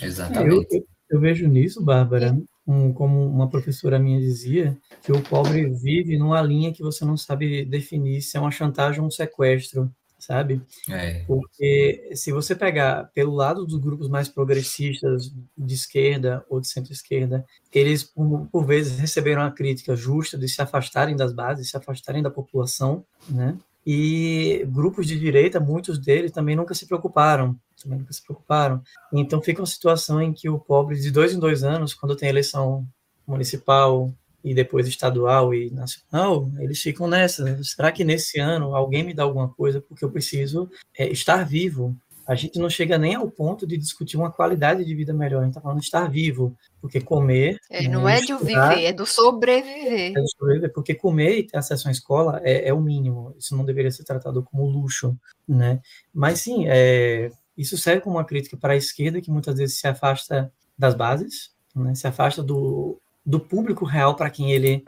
Eu, 0.00 0.06
Exatamente. 0.06 0.66
eu, 0.74 0.86
eu 1.10 1.20
vejo 1.20 1.46
nisso, 1.48 1.82
Bárbara, 1.82 2.36
um- 2.66 2.92
como 2.92 3.24
uma 3.26 3.48
professora 3.48 3.98
minha 3.98 4.18
dizia, 4.20 4.76
que 5.02 5.12
o 5.12 5.22
pobre 5.22 5.66
vive 5.68 6.18
numa 6.18 6.42
linha 6.42 6.72
que 6.72 6.82
você 6.82 7.04
não 7.04 7.16
sabe 7.16 7.64
definir 7.64 8.20
se 8.22 8.36
é 8.36 8.40
uma 8.40 8.50
chantagem 8.50 9.00
ou 9.00 9.06
um 9.06 9.10
sequestro, 9.10 9.90
sabe? 10.18 10.62
É. 10.88 11.24
Porque 11.26 12.10
se 12.14 12.32
você 12.32 12.54
pegar 12.54 13.10
pelo 13.14 13.34
lado 13.34 13.64
dos 13.64 13.78
grupos 13.78 14.08
mais 14.08 14.28
progressistas, 14.28 15.32
de 15.56 15.74
esquerda 15.74 16.44
ou 16.48 16.60
de 16.60 16.68
centro-esquerda, 16.68 17.44
eles, 17.72 18.02
por, 18.02 18.48
por 18.50 18.64
vezes, 18.64 18.98
receberam 18.98 19.42
a 19.42 19.50
crítica 19.50 19.94
justa 19.94 20.38
de 20.38 20.48
se 20.48 20.60
afastarem 20.62 21.14
das 21.16 21.32
bases, 21.32 21.70
se 21.70 21.76
afastarem 21.76 22.22
da 22.22 22.30
população, 22.30 23.04
né? 23.28 23.56
E 23.86 24.66
grupos 24.68 25.06
de 25.06 25.16
direita, 25.16 25.60
muitos 25.60 25.96
deles 25.96 26.32
também 26.32 26.56
nunca 26.56 26.74
se 26.74 26.86
preocuparam, 26.86 27.56
também 27.80 28.00
nunca 28.00 28.12
se 28.12 28.20
preocuparam. 28.20 28.82
Então 29.12 29.40
fica 29.40 29.60
uma 29.60 29.66
situação 29.66 30.20
em 30.20 30.32
que 30.32 30.48
o 30.48 30.58
pobre, 30.58 30.98
de 30.98 31.10
dois 31.12 31.32
em 31.32 31.38
dois 31.38 31.62
anos, 31.62 31.94
quando 31.94 32.16
tem 32.16 32.28
eleição 32.28 32.84
municipal 33.24 34.12
e 34.46 34.54
depois 34.54 34.86
estadual 34.86 35.52
e 35.52 35.72
nacional, 35.72 36.48
eles 36.60 36.80
ficam 36.80 37.08
nessa. 37.08 37.60
Será 37.64 37.90
que 37.90 38.04
nesse 38.04 38.38
ano 38.38 38.76
alguém 38.76 39.02
me 39.02 39.12
dá 39.12 39.24
alguma 39.24 39.48
coisa 39.48 39.80
porque 39.80 40.04
eu 40.04 40.10
preciso 40.10 40.70
é, 40.96 41.08
estar 41.08 41.44
vivo? 41.44 41.96
A 42.24 42.36
gente 42.36 42.56
não 42.60 42.70
chega 42.70 42.96
nem 42.96 43.16
ao 43.16 43.28
ponto 43.28 43.66
de 43.66 43.76
discutir 43.76 44.16
uma 44.16 44.30
qualidade 44.30 44.84
de 44.84 44.94
vida 44.94 45.12
melhor. 45.12 45.40
A 45.40 45.42
gente 45.42 45.50
está 45.50 45.60
falando 45.60 45.80
de 45.80 45.84
estar 45.84 46.08
vivo, 46.08 46.56
porque 46.80 47.00
comer 47.00 47.58
É, 47.68 47.82
né, 47.82 47.88
não 47.88 48.08
é 48.08 48.20
de 48.20 48.34
viver, 48.36 48.84
é 48.84 48.92
do 48.92 49.04
sobreviver. 49.04 50.12
é 50.16 50.20
de 50.20 50.30
sobreviver, 50.30 50.72
porque 50.72 50.94
comer 50.94 51.38
e 51.38 51.42
ter 51.42 51.56
acesso 51.56 51.88
à 51.88 51.90
escola 51.90 52.40
é, 52.44 52.68
é 52.68 52.72
o 52.72 52.80
mínimo. 52.80 53.34
Isso 53.36 53.56
não 53.56 53.64
deveria 53.64 53.90
ser 53.90 54.04
tratado 54.04 54.44
como 54.44 54.64
luxo, 54.64 55.16
né? 55.46 55.80
Mas 56.14 56.40
sim, 56.40 56.66
é, 56.68 57.32
isso 57.58 57.76
serve 57.76 58.00
como 58.00 58.16
uma 58.16 58.24
crítica 58.24 58.56
para 58.56 58.74
a 58.74 58.76
esquerda 58.76 59.20
que 59.20 59.30
muitas 59.30 59.58
vezes 59.58 59.80
se 59.80 59.88
afasta 59.88 60.52
das 60.78 60.94
bases, 60.94 61.50
né? 61.74 61.96
Se 61.96 62.06
afasta 62.06 62.44
do, 62.44 63.00
do 63.26 63.40
público 63.40 63.84
real 63.84 64.14
para 64.14 64.30
quem 64.30 64.52
ele 64.52 64.84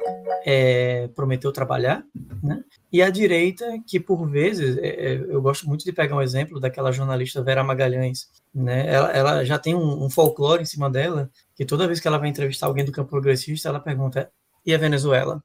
é, 0.47 1.09
prometeu 1.09 1.51
trabalhar, 1.51 2.05
né? 2.41 2.62
E 2.91 3.03
a 3.03 3.11
direita 3.11 3.66
que 3.84 3.99
por 3.99 4.30
vezes, 4.30 4.78
é, 4.78 4.89
é, 4.89 5.14
eu 5.14 5.43
gosto 5.43 5.66
muito 5.66 5.84
de 5.84 5.93
pegar 5.93 6.16
um 6.16 6.22
exemplo 6.22 6.61
daquela 6.61 6.93
jornalista 6.93 7.43
Vera 7.43 7.64
Magalhães, 7.64 8.28
né? 8.55 8.86
Ela, 8.86 9.11
ela 9.11 9.45
já 9.45 9.59
tem 9.59 9.74
um, 9.74 10.05
um 10.05 10.09
folclore 10.09 10.62
em 10.62 10.66
cima 10.66 10.89
dela 10.89 11.28
que 11.57 11.64
toda 11.64 11.86
vez 11.86 11.99
que 11.99 12.07
ela 12.07 12.18
vai 12.18 12.28
entrevistar 12.28 12.66
alguém 12.66 12.84
do 12.84 12.93
campo 12.93 13.11
progressista, 13.11 13.68
ela 13.68 13.80
pergunta: 13.80 14.30
e 14.64 14.72
a 14.72 14.78
Venezuela? 14.78 15.43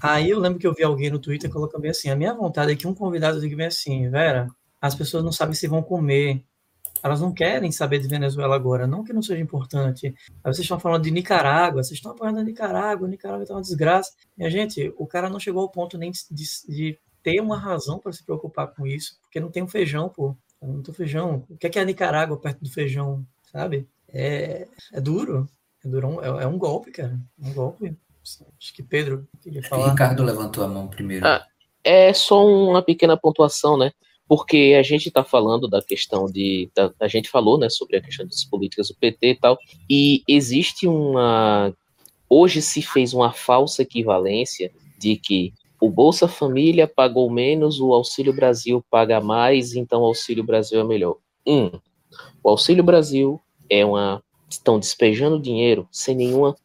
Aí 0.00 0.30
eu 0.30 0.38
lembro 0.38 0.58
que 0.58 0.66
eu 0.66 0.74
vi 0.74 0.82
alguém 0.82 1.10
no 1.10 1.18
Twitter 1.18 1.50
colocando 1.50 1.82
bem 1.82 1.90
assim: 1.90 2.10
a 2.10 2.16
minha 2.16 2.34
vontade 2.34 2.72
é 2.72 2.76
que 2.76 2.86
um 2.86 2.94
convidado 2.94 3.40
diga 3.40 3.56
bem 3.56 3.66
assim, 3.66 4.10
Vera, 4.10 4.48
as 4.80 4.94
pessoas 4.94 5.24
não 5.24 5.32
sabem 5.32 5.54
se 5.54 5.66
vão 5.66 5.82
comer. 5.82 6.44
Elas 7.02 7.20
não 7.20 7.32
querem 7.32 7.70
saber 7.70 7.98
de 7.98 8.08
Venezuela 8.08 8.54
agora, 8.54 8.86
não 8.86 9.04
que 9.04 9.12
não 9.12 9.20
seja 9.20 9.40
importante. 9.40 10.06
Aí 10.06 10.52
vocês 10.52 10.60
estão 10.60 10.80
falando 10.80 11.02
de 11.02 11.10
Nicarágua, 11.10 11.82
vocês 11.82 11.98
estão 11.98 12.12
apoiando 12.12 12.38
a 12.38 12.42
Nicarágua, 12.42 13.08
Nicarágua 13.08 13.42
está 13.42 13.54
uma 13.54 13.60
desgraça. 13.60 14.12
Minha 14.36 14.50
gente, 14.50 14.92
o 14.96 15.06
cara 15.06 15.28
não 15.28 15.38
chegou 15.38 15.62
ao 15.62 15.68
ponto 15.68 15.98
nem 15.98 16.10
de, 16.10 16.44
de 16.68 16.98
ter 17.22 17.40
uma 17.40 17.58
razão 17.58 17.98
para 17.98 18.12
se 18.12 18.24
preocupar 18.24 18.68
com 18.68 18.86
isso, 18.86 19.18
porque 19.22 19.40
não 19.40 19.50
tem 19.50 19.62
um 19.62 19.68
feijão, 19.68 20.08
pô. 20.08 20.36
Não 20.62 20.82
tem 20.82 20.94
feijão. 20.94 21.44
O 21.48 21.56
que 21.56 21.66
é, 21.66 21.70
que 21.70 21.78
é 21.78 21.82
a 21.82 21.84
Nicarágua 21.84 22.40
perto 22.40 22.62
do 22.62 22.70
feijão, 22.70 23.26
sabe? 23.52 23.86
É, 24.08 24.66
é 24.92 25.00
duro. 25.00 25.48
É, 25.84 25.88
duro 25.88 26.20
é, 26.22 26.44
é 26.44 26.46
um 26.46 26.58
golpe, 26.58 26.90
cara. 26.90 27.18
É 27.42 27.46
um 27.46 27.52
golpe. 27.52 27.96
Acho 28.22 28.74
que 28.74 28.82
Pedro 28.82 29.28
queria 29.42 29.62
falar. 29.62 29.90
Ricardo 29.90 30.22
levantou 30.22 30.64
a 30.64 30.68
mão 30.68 30.88
primeiro. 30.88 31.26
Ah, 31.26 31.46
é 31.82 32.12
só 32.14 32.46
uma 32.46 32.82
pequena 32.82 33.16
pontuação, 33.16 33.76
né? 33.76 33.92
Porque 34.26 34.74
a 34.78 34.82
gente 34.82 35.08
está 35.08 35.22
falando 35.22 35.68
da 35.68 35.82
questão 35.82 36.26
de. 36.26 36.70
Da, 36.74 36.92
a 37.00 37.08
gente 37.08 37.28
falou 37.28 37.58
né, 37.58 37.68
sobre 37.68 37.96
a 37.96 38.00
questão 38.00 38.26
das 38.26 38.44
políticas 38.44 38.88
do 38.88 38.94
PT 38.94 39.28
e 39.28 39.34
tal, 39.34 39.58
e 39.88 40.22
existe 40.26 40.86
uma. 40.86 41.74
Hoje 42.28 42.62
se 42.62 42.80
fez 42.80 43.12
uma 43.12 43.32
falsa 43.32 43.82
equivalência 43.82 44.72
de 44.98 45.16
que 45.16 45.52
o 45.80 45.90
Bolsa 45.90 46.26
Família 46.26 46.88
pagou 46.88 47.30
menos, 47.30 47.78
o 47.78 47.92
Auxílio 47.92 48.32
Brasil 48.32 48.82
paga 48.90 49.20
mais, 49.20 49.74
então 49.76 50.00
o 50.00 50.06
Auxílio 50.06 50.42
Brasil 50.42 50.80
é 50.80 50.84
melhor. 50.84 51.16
Um, 51.46 51.70
o 52.42 52.48
Auxílio 52.48 52.82
Brasil 52.82 53.40
é 53.68 53.84
uma. 53.84 54.22
Estão 54.48 54.78
despejando 54.78 55.38
dinheiro 55.38 55.86
sem 55.92 56.14
nenhuma, 56.14 56.56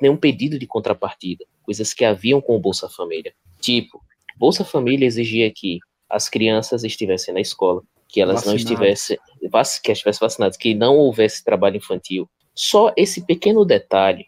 nenhum 0.00 0.16
pedido 0.16 0.58
de 0.58 0.66
contrapartida, 0.66 1.44
coisas 1.62 1.94
que 1.94 2.04
haviam 2.04 2.40
com 2.40 2.56
o 2.56 2.60
Bolsa 2.60 2.88
Família. 2.88 3.32
Tipo, 3.60 4.02
Bolsa 4.36 4.64
Família 4.64 5.06
exigia 5.06 5.50
que 5.50 5.78
as 6.16 6.28
crianças 6.30 6.82
estivessem 6.82 7.34
na 7.34 7.40
escola, 7.40 7.82
que 8.08 8.20
elas 8.20 8.44
Vacinado. 8.44 8.50
não 8.50 8.56
estivessem, 8.56 9.18
que 9.82 9.92
estivessem 9.92 10.20
vacinadas, 10.20 10.56
que 10.56 10.74
não 10.74 10.96
houvesse 10.96 11.44
trabalho 11.44 11.76
infantil. 11.76 12.28
Só 12.54 12.90
esse 12.96 13.20
pequeno 13.20 13.64
detalhe 13.66 14.26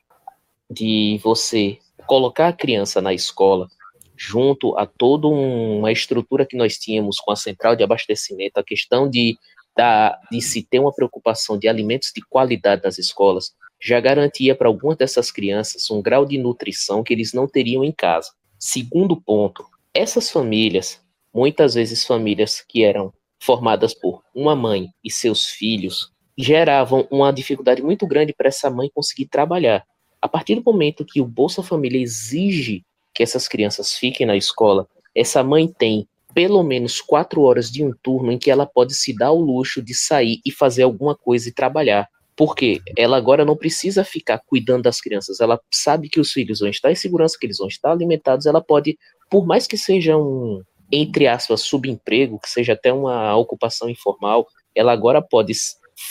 de 0.71 1.19
você 1.25 1.79
colocar 2.07 2.49
a 2.49 2.53
criança 2.53 3.01
na 3.01 3.15
escola 3.15 3.69
junto 4.15 4.77
a 4.77 4.85
toda 4.85 5.29
uma 5.29 5.91
estrutura 5.91 6.45
que 6.45 6.57
nós 6.57 6.77
tínhamos 6.77 7.21
com 7.21 7.31
a 7.31 7.37
central 7.37 7.75
de 7.75 7.83
abastecimento, 7.83 8.59
a 8.59 8.65
questão 8.65 9.09
de, 9.09 9.39
da, 9.75 10.19
de 10.31 10.43
se 10.43 10.63
ter 10.63 10.81
uma 10.81 10.93
preocupação 10.93 11.57
de 11.57 11.69
alimentos 11.69 12.13
de 12.15 12.21
qualidade 12.21 12.83
nas 12.85 12.99
escolas, 12.99 13.55
já 13.81 13.99
garantia 13.99 14.55
para 14.55 14.69
algumas 14.69 14.99
dessas 14.99 15.31
crianças 15.31 15.91
um 15.91 16.03
grau 16.03 16.27
de 16.27 16.37
nutrição 16.37 17.03
que 17.03 17.15
eles 17.15 17.33
não 17.33 17.47
teriam 17.47 17.83
em 17.83 17.93
casa. 17.93 18.33
Segundo 18.59 19.17
ponto, 19.17 19.65
essas 19.95 20.31
famílias, 20.31 21.01
muitas 21.39 21.75
vezes 21.75 22.05
famílias 22.05 22.65
que 22.69 22.83
eram 22.83 23.13
formadas 23.41 23.95
por 23.95 24.23
uma 24.35 24.57
mãe 24.57 24.89
e 25.05 25.11
seus 25.11 25.47
filhos, 25.47 26.11
geravam 26.37 27.07
uma 27.13 27.33
dificuldade 27.33 27.81
muito 27.81 28.09
grande 28.09 28.35
para 28.37 28.49
essa 28.49 28.69
mãe 28.69 28.91
conseguir 28.93 29.27
trabalhar. 29.27 29.85
A 30.21 30.29
partir 30.29 30.57
do 30.57 30.65
momento 30.65 31.05
que 31.05 31.21
o 31.21 31.25
Bolsa 31.25 31.63
Família 31.63 32.03
exige 32.03 32.85
que 33.15 33.23
essas 33.23 33.47
crianças 33.47 33.95
fiquem 33.95 34.27
na 34.27 34.37
escola, 34.37 34.89
essa 35.15 35.45
mãe 35.45 35.69
tem 35.69 36.09
pelo 36.35 36.61
menos 36.65 37.01
quatro 37.01 37.43
horas 37.43 37.71
de 37.71 37.85
um 37.85 37.93
turno 38.03 38.33
em 38.33 38.39
que 38.39 38.51
ela 38.51 38.67
pode 38.67 38.95
se 38.95 39.17
dar 39.17 39.31
o 39.31 39.41
luxo 39.41 39.81
de 39.81 39.95
sair 39.95 40.41
e 40.45 40.51
fazer 40.51 40.83
alguma 40.83 41.15
coisa 41.15 41.49
e 41.49 41.55
trabalhar. 41.55 42.09
Porque 42.37 42.81
ela 42.97 43.17
agora 43.17 43.45
não 43.45 43.57
precisa 43.57 44.05
ficar 44.05 44.41
cuidando 44.45 44.83
das 44.83 45.01
crianças, 45.01 45.39
ela 45.39 45.61
sabe 45.73 46.09
que 46.09 46.19
os 46.19 46.33
filhos 46.33 46.59
vão 46.59 46.69
estar 46.69 46.91
em 46.91 46.97
segurança, 46.97 47.37
que 47.39 47.47
eles 47.47 47.59
vão 47.59 47.69
estar 47.69 47.93
alimentados, 47.93 48.47
ela 48.47 48.61
pode, 48.61 48.99
por 49.31 49.47
mais 49.47 49.67
que 49.69 49.77
seja 49.77 50.17
um, 50.17 50.63
entre 50.91 51.27
aspas, 51.27 51.61
subemprego, 51.61 52.39
que 52.39 52.49
seja 52.49 52.73
até 52.73 52.93
uma 52.93 53.37
ocupação 53.37 53.89
informal, 53.89 54.47
ela 54.75 54.93
agora 54.93 55.21
pode 55.21 55.53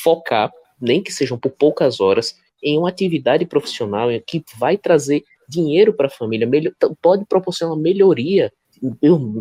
focar, 0.04 0.52
nem 0.80 1.02
que 1.02 1.12
sejam 1.12 1.38
por 1.38 1.52
poucas 1.52 2.00
horas, 2.00 2.36
em 2.62 2.78
uma 2.78 2.90
atividade 2.90 3.46
profissional 3.46 4.10
que 4.26 4.44
vai 4.58 4.78
trazer 4.78 5.24
dinheiro 5.48 5.94
para 5.94 6.08
a 6.08 6.10
família, 6.10 6.48
pode 7.02 7.26
proporcionar 7.26 7.74
uma 7.74 7.82
melhoria, 7.82 8.52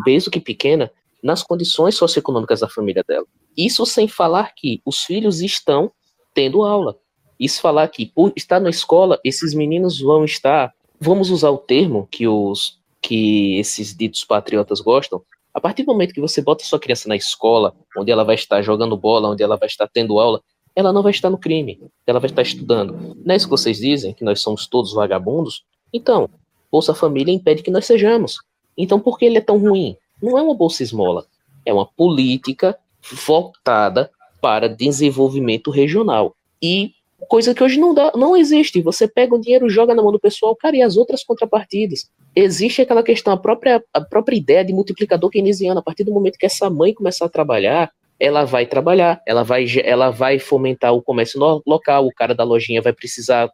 mesmo 0.06 0.30
que 0.30 0.40
pequena, 0.40 0.90
nas 1.22 1.42
condições 1.42 1.96
socioeconômicas 1.96 2.60
da 2.60 2.68
família 2.68 3.02
dela. 3.06 3.26
Isso 3.56 3.84
sem 3.84 4.06
falar 4.06 4.54
que 4.54 4.80
os 4.84 5.02
filhos 5.02 5.40
estão 5.40 5.90
tendo 6.32 6.62
aula. 6.62 6.96
Isso 7.40 7.60
falar 7.60 7.88
que 7.88 8.06
por 8.06 8.32
estar 8.36 8.60
na 8.60 8.70
escola, 8.70 9.18
esses 9.24 9.52
meninos 9.52 10.00
vão 10.00 10.24
estar, 10.24 10.72
vamos 11.00 11.30
usar 11.30 11.50
o 11.50 11.58
termo 11.58 12.06
que 12.10 12.28
os 12.28 12.78
que 13.06 13.56
esses 13.60 13.96
ditos 13.96 14.24
patriotas 14.24 14.80
gostam, 14.80 15.22
a 15.54 15.60
partir 15.60 15.84
do 15.84 15.92
momento 15.92 16.12
que 16.12 16.20
você 16.20 16.42
bota 16.42 16.64
sua 16.64 16.80
criança 16.80 17.08
na 17.08 17.14
escola, 17.14 17.72
onde 17.96 18.10
ela 18.10 18.24
vai 18.24 18.34
estar 18.34 18.60
jogando 18.62 18.96
bola, 18.96 19.28
onde 19.28 19.44
ela 19.44 19.56
vai 19.56 19.68
estar 19.68 19.86
tendo 19.86 20.18
aula, 20.18 20.42
ela 20.74 20.92
não 20.92 21.04
vai 21.04 21.12
estar 21.12 21.30
no 21.30 21.38
crime, 21.38 21.80
ela 22.04 22.18
vai 22.18 22.28
estar 22.28 22.42
estudando. 22.42 23.16
Não 23.24 23.32
é 23.32 23.36
isso 23.36 23.46
que 23.46 23.52
vocês 23.52 23.78
dizem, 23.78 24.12
que 24.12 24.24
nós 24.24 24.40
somos 24.40 24.66
todos 24.66 24.92
vagabundos? 24.92 25.62
Então, 25.92 26.28
Bolsa 26.70 26.94
Família 26.94 27.32
impede 27.32 27.62
que 27.62 27.70
nós 27.70 27.86
sejamos. 27.86 28.38
Então, 28.76 28.98
por 28.98 29.16
que 29.16 29.24
ele 29.24 29.38
é 29.38 29.40
tão 29.40 29.56
ruim? 29.56 29.96
Não 30.20 30.36
é 30.36 30.42
uma 30.42 30.54
bolsa 30.54 30.82
esmola, 30.82 31.24
é 31.64 31.72
uma 31.72 31.86
política 31.86 32.76
voltada 33.24 34.10
para 34.40 34.68
desenvolvimento 34.68 35.70
regional. 35.70 36.34
E 36.60 36.92
coisa 37.28 37.54
que 37.54 37.62
hoje 37.62 37.78
não 37.78 37.94
dá, 37.94 38.12
não 38.14 38.36
existe. 38.36 38.80
Você 38.82 39.08
pega 39.08 39.34
o 39.34 39.40
dinheiro, 39.40 39.68
joga 39.68 39.94
na 39.94 40.02
mão 40.02 40.12
do 40.12 40.20
pessoal, 40.20 40.54
cara, 40.54 40.76
e 40.76 40.82
as 40.82 40.96
outras 40.96 41.24
contrapartidas. 41.24 42.10
Existe 42.34 42.82
aquela 42.82 43.02
questão, 43.02 43.32
a 43.32 43.36
própria, 43.36 43.82
a 43.92 44.00
própria 44.00 44.36
ideia 44.36 44.64
de 44.64 44.72
multiplicador 44.72 45.30
keynesiano. 45.30 45.80
A 45.80 45.82
partir 45.82 46.04
do 46.04 46.12
momento 46.12 46.38
que 46.38 46.46
essa 46.46 46.68
mãe 46.68 46.92
começar 46.92 47.24
a 47.24 47.30
trabalhar, 47.30 47.90
ela 48.18 48.44
vai 48.44 48.66
trabalhar, 48.66 49.20
ela 49.26 49.42
vai, 49.42 49.66
ela 49.84 50.10
vai 50.10 50.38
fomentar 50.38 50.94
o 50.94 51.02
comércio 51.02 51.40
local, 51.66 52.06
o 52.06 52.14
cara 52.14 52.34
da 52.34 52.44
lojinha 52.44 52.82
vai 52.82 52.92
precisar 52.92 53.50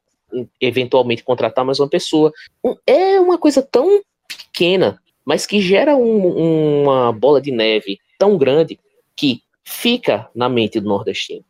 eventualmente 0.60 1.22
contratar 1.22 1.64
mais 1.64 1.78
uma 1.78 1.88
pessoa. 1.88 2.32
É 2.86 3.20
uma 3.20 3.38
coisa 3.38 3.62
tão 3.62 4.00
pequena, 4.26 5.00
mas 5.24 5.46
que 5.46 5.60
gera 5.60 5.96
um, 5.96 6.82
uma 6.82 7.12
bola 7.12 7.40
de 7.40 7.50
neve 7.50 7.98
tão 8.18 8.36
grande 8.36 8.78
que 9.16 9.42
fica 9.64 10.28
na 10.34 10.48
mente 10.48 10.80
do 10.80 10.88
nordestino. 10.88 11.44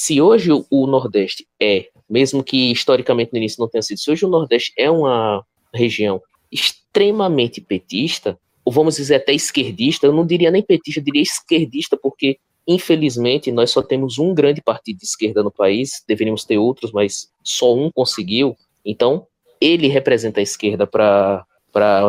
Se 0.00 0.20
hoje 0.20 0.52
o 0.52 0.86
Nordeste 0.86 1.44
é, 1.60 1.88
mesmo 2.08 2.44
que 2.44 2.70
historicamente 2.70 3.32
no 3.32 3.38
início 3.38 3.60
não 3.60 3.68
tenha 3.68 3.82
sido, 3.82 3.98
se 3.98 4.08
hoje 4.08 4.24
o 4.24 4.28
Nordeste 4.28 4.72
é 4.78 4.88
uma 4.88 5.44
região 5.74 6.22
extremamente 6.52 7.60
petista, 7.60 8.38
ou 8.64 8.72
vamos 8.72 8.94
dizer 8.94 9.16
até 9.16 9.32
esquerdista, 9.32 10.06
eu 10.06 10.12
não 10.12 10.24
diria 10.24 10.52
nem 10.52 10.62
petista, 10.62 11.00
eu 11.00 11.04
diria 11.04 11.20
esquerdista, 11.22 11.96
porque 12.00 12.38
Infelizmente, 12.70 13.50
nós 13.50 13.70
só 13.70 13.80
temos 13.80 14.18
um 14.18 14.34
grande 14.34 14.60
partido 14.60 14.98
de 14.98 15.06
esquerda 15.06 15.42
no 15.42 15.50
país, 15.50 16.04
deveríamos 16.06 16.44
ter 16.44 16.58
outros, 16.58 16.92
mas 16.92 17.32
só 17.42 17.74
um 17.74 17.90
conseguiu. 17.90 18.54
Então, 18.84 19.26
ele 19.58 19.88
representa 19.88 20.38
a 20.38 20.42
esquerda 20.42 20.86
para 20.86 21.46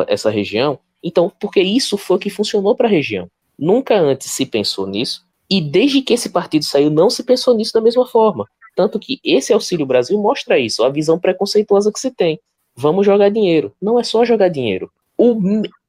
essa 0.10 0.30
região. 0.30 0.78
Então, 1.02 1.32
porque 1.40 1.62
isso 1.62 1.98
foi 1.98 2.18
o 2.18 2.20
que 2.20 2.30
funcionou 2.30 2.76
para 2.76 2.90
a 2.90 2.92
região. 2.92 3.32
Nunca 3.58 3.98
antes 3.98 4.32
se 4.32 4.46
pensou 4.46 4.86
nisso, 4.86 5.26
e 5.50 5.62
desde 5.62 6.02
que 6.02 6.14
esse 6.14 6.30
partido 6.30 6.66
saiu, 6.66 6.89
não 6.89 7.10
se 7.10 7.24
pensou 7.24 7.56
nisso 7.56 7.74
da 7.74 7.82
mesma 7.82 8.06
forma. 8.06 8.45
Tanto 8.76 9.00
que 9.00 9.20
esse 9.24 9.52
Auxílio 9.52 9.86
Brasil 9.86 10.18
mostra 10.20 10.60
isso, 10.60 10.84
a 10.84 10.89
visão 10.89 11.20
preconceituosa 11.20 11.91
que 11.91 12.00
se 12.00 12.12
tem. 12.12 12.39
Vamos 12.76 13.06
jogar 13.06 13.30
dinheiro. 13.30 13.74
Não 13.82 14.00
é 14.00 14.04
só 14.04 14.24
jogar 14.24 14.47
dinheiro 14.47 14.89
o, 15.20 15.38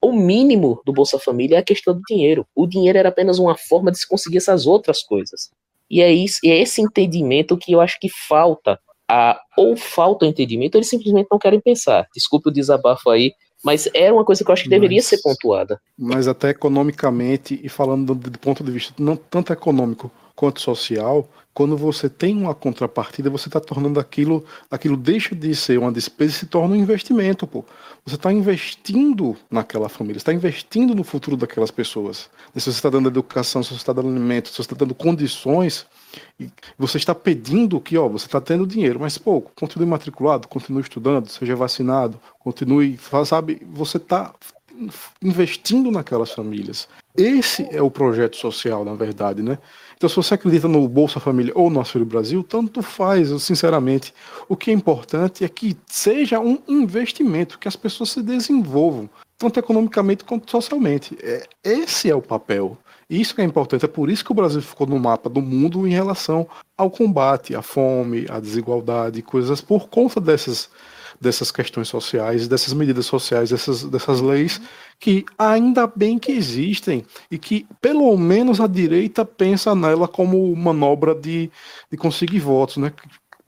o 0.03 0.13
mínimo 0.13 0.83
do 0.85 0.93
Bolsa 0.93 1.17
Família 1.17 1.55
é 1.55 1.59
a 1.61 1.65
questão 1.65 1.95
do 1.95 2.03
dinheiro. 2.03 2.45
O 2.53 2.67
dinheiro 2.67 2.99
era 2.99 3.11
apenas 3.11 3.39
uma 3.39 3.57
forma 3.57 3.93
de 3.93 3.99
se 3.99 4.09
conseguir 4.09 4.39
essas 4.39 4.67
outras 4.67 5.05
coisas. 5.05 5.51
E 5.89 6.03
é, 6.03 6.11
isso, 6.11 6.41
é 6.45 6.61
esse 6.61 6.83
entendimento 6.83 7.57
que 7.57 7.71
eu 7.71 7.81
acho 7.81 7.97
que 8.01 8.09
falta. 8.09 8.77
A, 9.09 9.41
ou 9.57 9.77
falta 9.77 10.25
o 10.25 10.29
entendimento, 10.29 10.75
eles 10.75 10.89
simplesmente 10.89 11.29
não 11.31 11.39
querem 11.39 11.61
pensar. 11.61 12.09
Desculpe 12.13 12.49
o 12.49 12.53
desabafo 12.53 13.09
aí, 13.09 13.33
mas 13.65 13.89
é 13.95 14.13
uma 14.13 14.25
coisa 14.25 14.45
que 14.45 14.51
eu 14.51 14.53
acho 14.53 14.65
que 14.65 14.71
deveria 14.71 14.99
mas, 14.99 15.07
ser 15.07 15.21
pontuada. 15.23 15.81
Mas 15.99 16.27
até 16.27 16.51
economicamente, 16.51 17.61
e 17.63 17.69
falando 17.69 18.15
do, 18.15 18.31
do 18.31 18.39
ponto 18.39 18.65
de 18.65 18.71
vista 18.71 18.95
não 18.99 19.17
tanto 19.17 19.53
econômico 19.53 20.11
quanto 20.35 20.61
social, 20.61 21.29
quando 21.53 21.77
você 21.77 22.09
tem 22.09 22.37
uma 22.37 22.55
contrapartida, 22.55 23.29
você 23.29 23.49
está 23.49 23.61
tornando 23.61 23.99
aquilo, 23.99 24.45
aquilo 24.71 24.97
deixa 24.97 25.35
de 25.35 25.55
ser 25.55 25.79
uma 25.79 25.91
despesa 25.91 26.33
e 26.33 26.35
se 26.35 26.47
torna 26.47 26.75
um 26.75 26.79
investimento, 26.79 27.47
pô. 27.47 27.65
Você 28.05 28.15
está 28.15 28.33
investindo 28.33 29.37
naquela 29.51 29.89
família, 29.89 30.17
está 30.19 30.33
investindo 30.33 30.95
no 30.95 31.05
futuro 31.05 31.37
daquelas 31.37 31.71
pessoas. 31.71 32.31
Se 32.55 32.61
você 32.61 32.71
está 32.71 32.89
dando 32.89 33.09
educação, 33.09 33.63
se 33.63 33.71
você 33.71 33.77
está 33.77 33.93
dando 33.93 34.09
alimento, 34.09 34.49
se 34.49 34.55
você 34.55 34.63
está 34.63 34.77
dando 34.77 34.95
condições, 34.95 35.87
você 36.79 36.97
está 36.97 37.15
pedindo 37.15 37.81
que, 37.81 37.99
ó, 37.99 38.09
você 38.09 38.27
está 38.27 38.41
tendo 38.41 38.67
dinheiro, 38.67 39.01
mas 39.01 39.19
pô, 39.19 39.43
continue 39.43 39.87
matriculado, 39.87 40.49
continue 40.49 40.83
estudando, 40.83 41.29
seja 41.29 41.55
vacinado, 41.57 42.19
continue, 42.39 42.99
sabe, 43.27 43.61
você 43.71 43.97
está 43.97 44.33
investindo 45.23 45.91
naquelas 45.91 46.31
famílias. 46.31 46.89
Esse 47.17 47.69
é 47.71 47.83
o 47.83 47.91
projeto 47.91 48.37
social, 48.37 48.85
na 48.85 48.95
verdade, 48.95 49.43
né? 49.43 49.59
Então, 50.01 50.09
se 50.09 50.17
você 50.17 50.33
acredita 50.33 50.67
no 50.67 50.89
Bolsa 50.89 51.21
Família 51.21 51.53
ou 51.55 51.69
no 51.69 51.79
Auxílio 51.79 52.07
Brasil, 52.07 52.43
tanto 52.43 52.81
faz, 52.81 53.29
sinceramente. 53.43 54.15
O 54.49 54.57
que 54.57 54.71
é 54.71 54.73
importante 54.73 55.45
é 55.45 55.49
que 55.49 55.77
seja 55.87 56.41
um 56.41 56.59
investimento, 56.67 57.59
que 57.59 57.69
as 57.69 57.77
pessoas 57.77 58.09
se 58.09 58.23
desenvolvam. 58.23 59.11
tanto 59.37 59.59
economicamente 59.59 60.25
quanto 60.25 60.51
socialmente. 60.51 61.19
É, 61.23 61.47
esse 61.63 62.09
é 62.11 62.15
o 62.15 62.23
papel. 62.23 62.79
Isso 63.11 63.35
que 63.35 63.43
é 63.43 63.45
importante. 63.45 63.85
É 63.85 63.89
por 63.89 64.09
isso 64.09 64.25
que 64.25 64.33
o 64.33 64.35
Brasil 64.35 64.63
ficou 64.63 64.87
no 64.87 64.99
mapa 64.99 65.29
do 65.29 65.43
mundo 65.43 65.87
em 65.87 65.91
relação 65.91 66.49
ao 66.79 66.91
combate 66.91 67.55
à 67.55 67.61
fome, 67.61 68.25
à 68.31 68.41
desigualdade, 68.41 69.21
coisas 69.21 69.61
por 69.61 69.89
conta 69.91 70.19
dessas 70.19 70.71
dessas 71.21 71.53
questões 71.53 71.89
sociais, 71.89 72.49
dessas 72.49 72.73
medidas 72.73 73.05
sociais, 73.05 73.51
dessas, 73.51 73.85
dessas 73.85 74.21
leis 74.21 74.61
que 74.99 75.25
ainda 75.39 75.87
bem 75.87 76.19
que 76.19 76.33
existem 76.33 77.05
e 77.31 77.39
que 77.39 77.67
pelo 77.81 78.17
menos 78.17 78.61
a 78.61 78.67
direita 78.67 79.25
pensa 79.25 79.75
nela 79.75 80.09
como 80.09 80.55
manobra 80.57 81.15
de, 81.15 81.51
de 81.91 81.97
conseguir 81.97 82.39
votos, 82.39 82.79
né? 82.79 82.93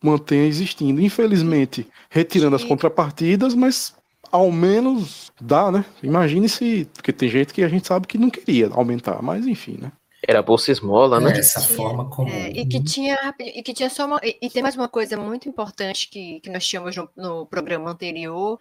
Mantenha 0.02 0.46
existindo. 0.46 1.00
Infelizmente, 1.00 1.86
retirando 2.10 2.56
as 2.56 2.64
contrapartidas, 2.64 3.54
mas 3.54 3.94
ao 4.30 4.50
menos 4.50 5.30
dá, 5.40 5.70
né? 5.70 5.84
Imagine 6.02 6.48
se. 6.48 6.88
Porque 6.94 7.12
tem 7.12 7.28
gente 7.28 7.52
que 7.52 7.62
a 7.62 7.68
gente 7.68 7.86
sabe 7.86 8.06
que 8.06 8.18
não 8.18 8.30
queria 8.30 8.68
aumentar, 8.72 9.22
mas 9.22 9.46
enfim, 9.46 9.78
né? 9.80 9.92
Era 10.26 10.40
bolsa 10.40 10.70
esmola, 10.70 11.18
né? 11.18 11.32
É, 11.32 11.38
essa 11.38 11.60
forma 11.60 12.08
como. 12.08 12.30
É, 12.30 12.50
e 12.50 12.66
que 12.66 12.82
tinha 12.82 13.34
e 13.40 13.62
que 13.62 13.74
tinha 13.74 13.90
só 13.90 14.06
uma, 14.06 14.20
e, 14.22 14.38
e, 14.40 14.50
tem 14.50 14.62
mais 14.62 14.76
uma 14.76 14.88
coisa 14.88 15.16
muito 15.16 15.48
importante 15.48 16.08
que, 16.08 16.40
que 16.40 16.50
nós 16.50 16.66
tínhamos 16.66 16.94
no, 16.94 17.10
no 17.16 17.46
programa 17.46 17.90
anterior, 17.90 18.58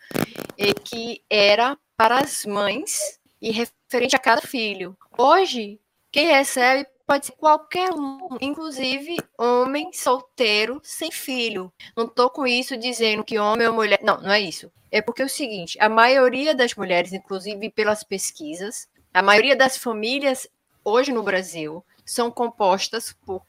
e 0.57 0.74
que 0.74 1.22
era 1.30 1.78
para 1.95 2.20
as 2.20 2.45
mães 2.45 3.20
e 3.39 3.51
referente 3.51 4.16
a 4.16 4.20
cada 4.20 4.41
filho. 4.41 4.97
Hoje, 5.18 5.80
quem 6.12 6.28
recebe 6.28 6.88
pode 7.05 7.28
ser 7.28 7.34
qualquer 7.34 7.91
um, 7.91 8.38
inclusive 8.39 9.18
homem 9.38 9.91
solteiro 9.93 10.80
sem 10.84 11.12
filho. 11.12 11.72
Não 11.95 12.05
estou 12.05 12.30
com 12.30 12.47
isso 12.47 12.78
dizendo 12.78 13.24
que 13.24 13.38
homem 13.38 13.68
ou 13.68 13.74
mulher. 13.74 13.99
Não, 14.01 14.20
não 14.20 14.32
é 14.32 14.39
isso. 14.39 14.72
É 14.89 15.01
porque 15.01 15.22
é 15.22 15.26
o 15.26 15.30
seguinte: 15.30 15.78
a 15.80 15.89
maioria 15.89 16.55
das 16.55 16.74
mulheres, 16.74 17.14
inclusive 17.14 17.70
pelas 17.70 18.03
pesquisas, 18.03 18.88
a 19.14 19.22
maioria 19.22 19.55
das 19.55 19.78
famílias 19.78 20.47
hoje 20.84 21.12
no 21.12 21.24
Brasil 21.24 21.84
são 22.06 22.32
compostas 22.32 23.16
por 23.26 23.44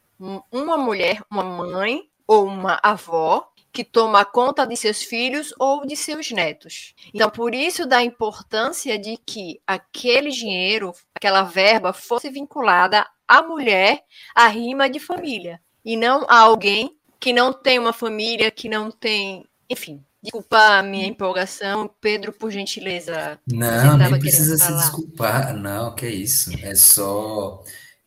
uma 0.51 0.77
mulher, 0.77 1.23
uma 1.31 1.43
mãe 1.43 2.09
ou 2.27 2.47
uma 2.47 2.79
avó 2.83 3.53
que 3.73 3.83
toma 3.83 4.25
conta 4.25 4.67
de 4.67 4.77
seus 4.77 5.03
filhos 5.03 5.55
ou 5.59 5.87
de 5.87 5.97
seus 5.97 6.31
netos. 6.31 6.95
Então, 7.13 7.31
por 7.31 7.55
isso 7.55 7.87
da 7.87 8.03
importância 8.03 8.99
de 8.99 9.17
que 9.17 9.61
aquele 9.67 10.31
dinheiro, 10.31 10.93
aquela 11.15 11.43
verba 11.43 11.93
fosse 11.93 12.29
vinculada 12.29 13.09
à 13.27 13.43
mulher, 13.43 14.05
à 14.35 14.47
rima 14.47 14.91
de 14.91 15.01
família, 15.01 15.61
e 15.85 15.97
não 15.97 16.27
a 16.29 16.41
alguém 16.41 16.97
que 17.19 17.33
não 17.33 17.53
tem 17.53 17.79
uma 17.79 17.93
família, 17.93 18.51
que 18.51 18.69
não 18.69 18.91
tem, 18.91 19.47
enfim. 19.71 20.05
Desculpa 20.23 20.79
a 20.79 20.83
minha 20.83 21.07
empolgação, 21.07 21.91
Pedro, 22.01 22.33
por 22.33 22.51
gentileza. 22.51 23.39
Não, 23.47 23.99
nem 23.99 24.21
precisa 24.21 24.57
se 24.57 24.73
desculpar, 24.73 25.57
não, 25.57 25.95
que 25.95 26.07
é 26.07 26.11
isso. 26.11 26.53
É 26.63 26.75
só 26.77 27.63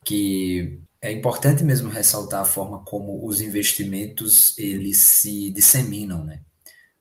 que 0.06 0.80
é 1.02 1.12
importante 1.12 1.64
mesmo 1.64 1.90
ressaltar 1.90 2.42
a 2.42 2.46
forma 2.46 2.80
como 2.86 3.28
os 3.28 3.42
investimentos 3.42 4.58
eles 4.58 5.00
se 5.00 5.52
disseminam, 5.52 6.24
né? 6.24 6.40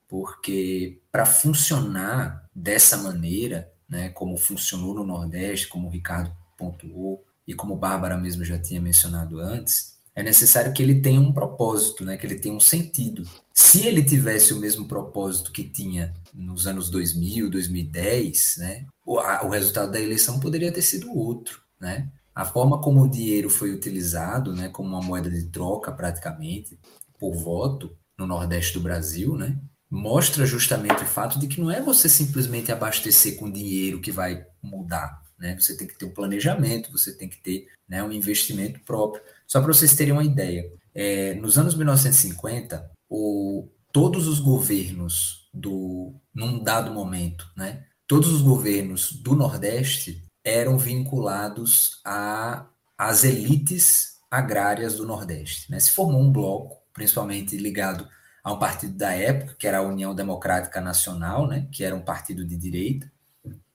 Porque 0.09 1.01
para 1.13 1.25
funcionar 1.25 2.49
dessa 2.55 2.97
maneira, 2.97 3.73
né, 3.89 4.09
como 4.11 4.37
funcionou 4.37 4.95
no 4.95 5.05
Nordeste, 5.05 5.69
como 5.69 5.87
o 5.87 5.91
Ricardo 5.91 6.35
pontuou 6.57 7.25
e 7.47 7.55
como 7.55 7.77
Bárbara 7.77 8.17
mesmo 8.17 8.45
já 8.45 8.59
tinha 8.59 8.81
mencionado 8.81 9.39
antes, 9.39 9.94
é 10.15 10.23
necessário 10.23 10.73
que 10.73 10.83
ele 10.83 11.01
tenha 11.01 11.21
um 11.21 11.33
propósito, 11.33 12.05
né, 12.05 12.17
que 12.17 12.27
ele 12.27 12.39
tenha 12.39 12.55
um 12.55 12.61
sentido. 12.61 13.29
Se 13.53 13.87
ele 13.87 14.03
tivesse 14.03 14.53
o 14.53 14.61
mesmo 14.61 14.87
propósito 14.87 15.51
que 15.51 15.65
tinha 15.65 16.15
nos 16.33 16.67
anos 16.67 16.89
2000, 16.89 17.51
2010, 17.51 18.55
né, 18.59 18.87
o, 19.05 19.19
a, 19.19 19.45
o 19.45 19.51
resultado 19.51 19.91
da 19.91 20.01
eleição 20.01 20.39
poderia 20.39 20.73
ter 20.73 20.83
sido 20.83 21.13
outro, 21.13 21.61
né? 21.81 22.09
A 22.35 22.45
forma 22.45 22.81
como 22.81 23.01
o 23.01 23.09
dinheiro 23.09 23.49
foi 23.49 23.73
utilizado, 23.73 24.53
né, 24.53 24.69
como 24.69 24.89
uma 24.89 25.03
moeda 25.03 25.31
de 25.31 25.45
troca 25.47 25.93
praticamente, 25.93 26.79
por 27.19 27.33
voto 27.35 27.97
no 28.19 28.27
Nordeste 28.27 28.75
do 28.75 28.81
Brasil, 28.81 29.37
né, 29.37 29.57
mostra 29.91 30.45
justamente 30.45 31.03
o 31.03 31.07
fato 31.07 31.39
de 31.39 31.47
que 31.47 31.61
não 31.61 31.71
é 31.71 31.81
você 31.81 32.09
simplesmente 32.09 32.73
abastecer 32.73 33.37
com 33.37 33.51
dinheiro 33.51 34.01
que 34.01 34.11
vai 34.11 34.45
mudar. 34.61 35.23
Né? 35.39 35.55
Você 35.59 35.77
tem 35.77 35.87
que 35.87 35.97
ter 35.97 36.07
um 36.07 36.11
planejamento, 36.11 36.91
você 36.91 37.13
tem 37.13 37.29
que 37.29 37.37
ter 37.37 37.69
né, 37.89 38.03
um 38.03 38.11
investimento 38.11 38.81
próprio. 38.81 39.23
Só 39.47 39.61
para 39.61 39.73
vocês 39.73 39.95
terem 39.95 40.13
uma 40.13 40.25
ideia, 40.25 40.65
é, 40.95 41.35
nos 41.35 41.59
anos 41.59 41.75
1950, 41.75 42.91
o, 43.09 43.69
todos 43.93 44.27
os 44.27 44.41
governos 44.41 45.49
do, 45.53 46.15
num 46.35 46.63
dado 46.63 46.93
momento, 46.93 47.51
né, 47.57 47.85
todos 48.07 48.33
os 48.33 48.43
governos 48.43 49.13
do 49.13 49.35
Nordeste 49.35 50.25
eram 50.45 50.79
vinculados 50.79 52.01
a, 52.05 52.67
às 52.99 53.25
elites 53.25 54.15
agrárias 54.31 54.97
do 54.97 55.07
Nordeste. 55.07 55.71
Né? 55.71 55.81
Se 55.81 55.93
formou 55.93 56.21
um 56.21 56.31
bloco, 56.31 56.83
principalmente 56.93 57.57
ligado 57.57 58.07
a 58.43 58.53
um 58.53 58.59
partido 58.59 58.97
da 58.97 59.13
época, 59.13 59.57
que 59.59 59.67
era 59.67 59.79
a 59.79 59.83
União 59.83 60.15
Democrática 60.15 60.81
Nacional, 60.81 61.47
né? 61.47 61.67
que 61.73 61.83
era 61.83 61.95
um 61.95 62.03
partido 62.03 62.45
de 62.45 62.57
direita. 62.57 63.11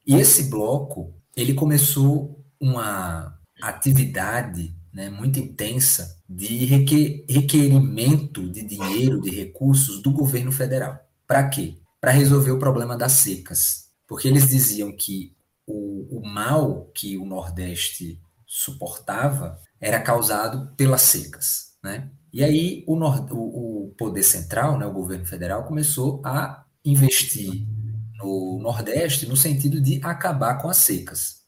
E 0.06 0.16
esse 0.16 0.44
bloco, 0.50 1.14
ele 1.36 1.54
começou 1.54 2.44
uma 2.60 3.40
atividade 3.62 4.76
né, 4.94 5.10
muito 5.10 5.40
intensa 5.40 6.18
de 6.28 6.66
requerimento 6.66 8.48
de 8.50 8.64
dinheiro, 8.64 9.22
de 9.22 9.30
recursos 9.30 10.02
do 10.02 10.12
governo 10.12 10.52
federal. 10.52 11.00
Para 11.28 11.48
quê? 11.48 11.78
Para 12.02 12.12
resolver 12.12 12.52
o 12.52 12.60
problema 12.60 12.98
das 12.98 13.14
secas. 13.14 13.90
Porque 14.08 14.28
eles 14.28 14.50
diziam 14.50 14.92
que 14.92 15.36
o, 15.68 16.20
o 16.20 16.28
mal 16.28 16.90
que 16.94 17.18
o 17.18 17.26
Nordeste 17.26 18.20
suportava 18.46 19.60
era 19.80 20.02
causado 20.02 20.74
pelas 20.76 21.04
secas, 21.04 21.74
né? 21.84 22.10
E 22.34 22.44
aí 22.44 22.84
o, 22.88 22.96
o, 22.96 23.86
o, 23.86 23.96
poder 23.98 24.24
central, 24.24 24.78
né, 24.78 24.86
o 24.86 24.94
governo 24.94 25.26
federal, 25.26 25.64
começou 25.64 26.22
a 26.24 26.64
investir 26.86 27.68
no 28.18 28.60
Nordeste 28.62 29.28
no 29.28 29.36
sentido 29.36 29.82
de 29.82 30.00
acabar 30.04 30.56
com 30.56 30.70
as 30.70 30.78
secas. 30.78 31.44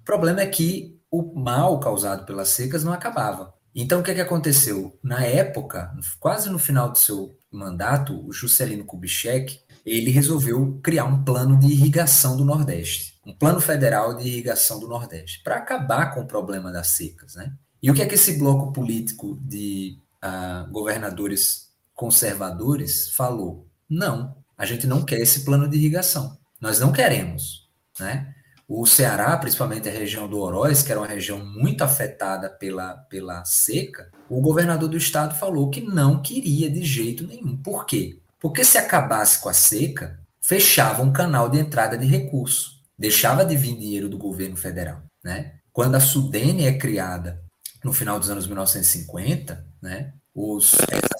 O 0.00 0.04
problema 0.04 0.40
é 0.40 0.46
que 0.46 0.93
o 1.18 1.38
mal 1.38 1.78
causado 1.80 2.24
pelas 2.24 2.48
secas 2.48 2.84
não 2.84 2.92
acabava. 2.92 3.52
Então, 3.74 4.00
o 4.00 4.02
que, 4.02 4.10
é 4.10 4.14
que 4.14 4.20
aconteceu? 4.20 4.98
Na 5.02 5.24
época, 5.24 5.92
quase 6.20 6.48
no 6.48 6.58
final 6.58 6.90
do 6.90 6.98
seu 6.98 7.36
mandato, 7.50 8.24
o 8.26 8.32
Juscelino 8.32 8.84
Kubitschek, 8.84 9.60
ele 9.84 10.10
resolveu 10.10 10.78
criar 10.82 11.04
um 11.04 11.24
plano 11.24 11.58
de 11.58 11.66
irrigação 11.66 12.36
do 12.36 12.44
Nordeste 12.44 13.14
um 13.26 13.32
plano 13.32 13.60
federal 13.60 14.14
de 14.14 14.28
irrigação 14.28 14.78
do 14.78 14.88
Nordeste, 14.88 15.42
para 15.42 15.56
acabar 15.56 16.14
com 16.14 16.20
o 16.20 16.26
problema 16.26 16.70
das 16.70 16.88
secas. 16.88 17.34
Né? 17.34 17.52
E 17.82 17.90
o 17.90 17.94
que 17.94 18.02
é 18.02 18.06
que 18.06 18.14
esse 18.14 18.38
bloco 18.38 18.72
político 18.72 19.38
de 19.40 19.98
uh, 20.22 20.70
governadores 20.70 21.70
conservadores 21.94 23.10
falou? 23.10 23.66
Não, 23.88 24.36
a 24.56 24.66
gente 24.66 24.86
não 24.86 25.04
quer 25.04 25.20
esse 25.20 25.44
plano 25.44 25.68
de 25.68 25.76
irrigação. 25.76 26.38
Nós 26.60 26.78
não 26.80 26.92
queremos. 26.92 27.68
Né? 27.98 28.33
O 28.68 28.86
Ceará, 28.86 29.36
principalmente 29.36 29.88
a 29.88 29.92
região 29.92 30.28
do 30.28 30.38
Oroz, 30.38 30.82
que 30.82 30.90
era 30.90 31.00
uma 31.00 31.06
região 31.06 31.44
muito 31.44 31.82
afetada 31.82 32.48
pela, 32.48 32.94
pela 32.94 33.44
seca, 33.44 34.10
o 34.28 34.40
governador 34.40 34.88
do 34.88 34.96
estado 34.96 35.34
falou 35.38 35.70
que 35.70 35.80
não 35.80 36.22
queria 36.22 36.70
de 36.70 36.82
jeito 36.82 37.26
nenhum. 37.26 37.56
Por 37.56 37.84
quê? 37.84 38.18
Porque 38.40 38.64
se 38.64 38.78
acabasse 38.78 39.38
com 39.40 39.48
a 39.48 39.54
seca, 39.54 40.18
fechava 40.40 41.02
um 41.02 41.12
canal 41.12 41.48
de 41.48 41.58
entrada 41.58 41.96
de 41.96 42.06
recurso 42.06 42.74
deixava 42.98 43.44
de 43.44 43.56
vir 43.56 43.76
dinheiro 43.76 44.08
do 44.08 44.18
governo 44.18 44.56
federal, 44.56 45.02
né? 45.22 45.54
Quando 45.72 45.96
a 45.96 46.00
Sudene 46.00 46.66
é 46.66 46.78
criada 46.78 47.42
no 47.82 47.92
final 47.92 48.18
dos 48.18 48.30
anos 48.30 48.46
1950, 48.46 49.66
né? 49.82 50.14
Os, 50.34 50.74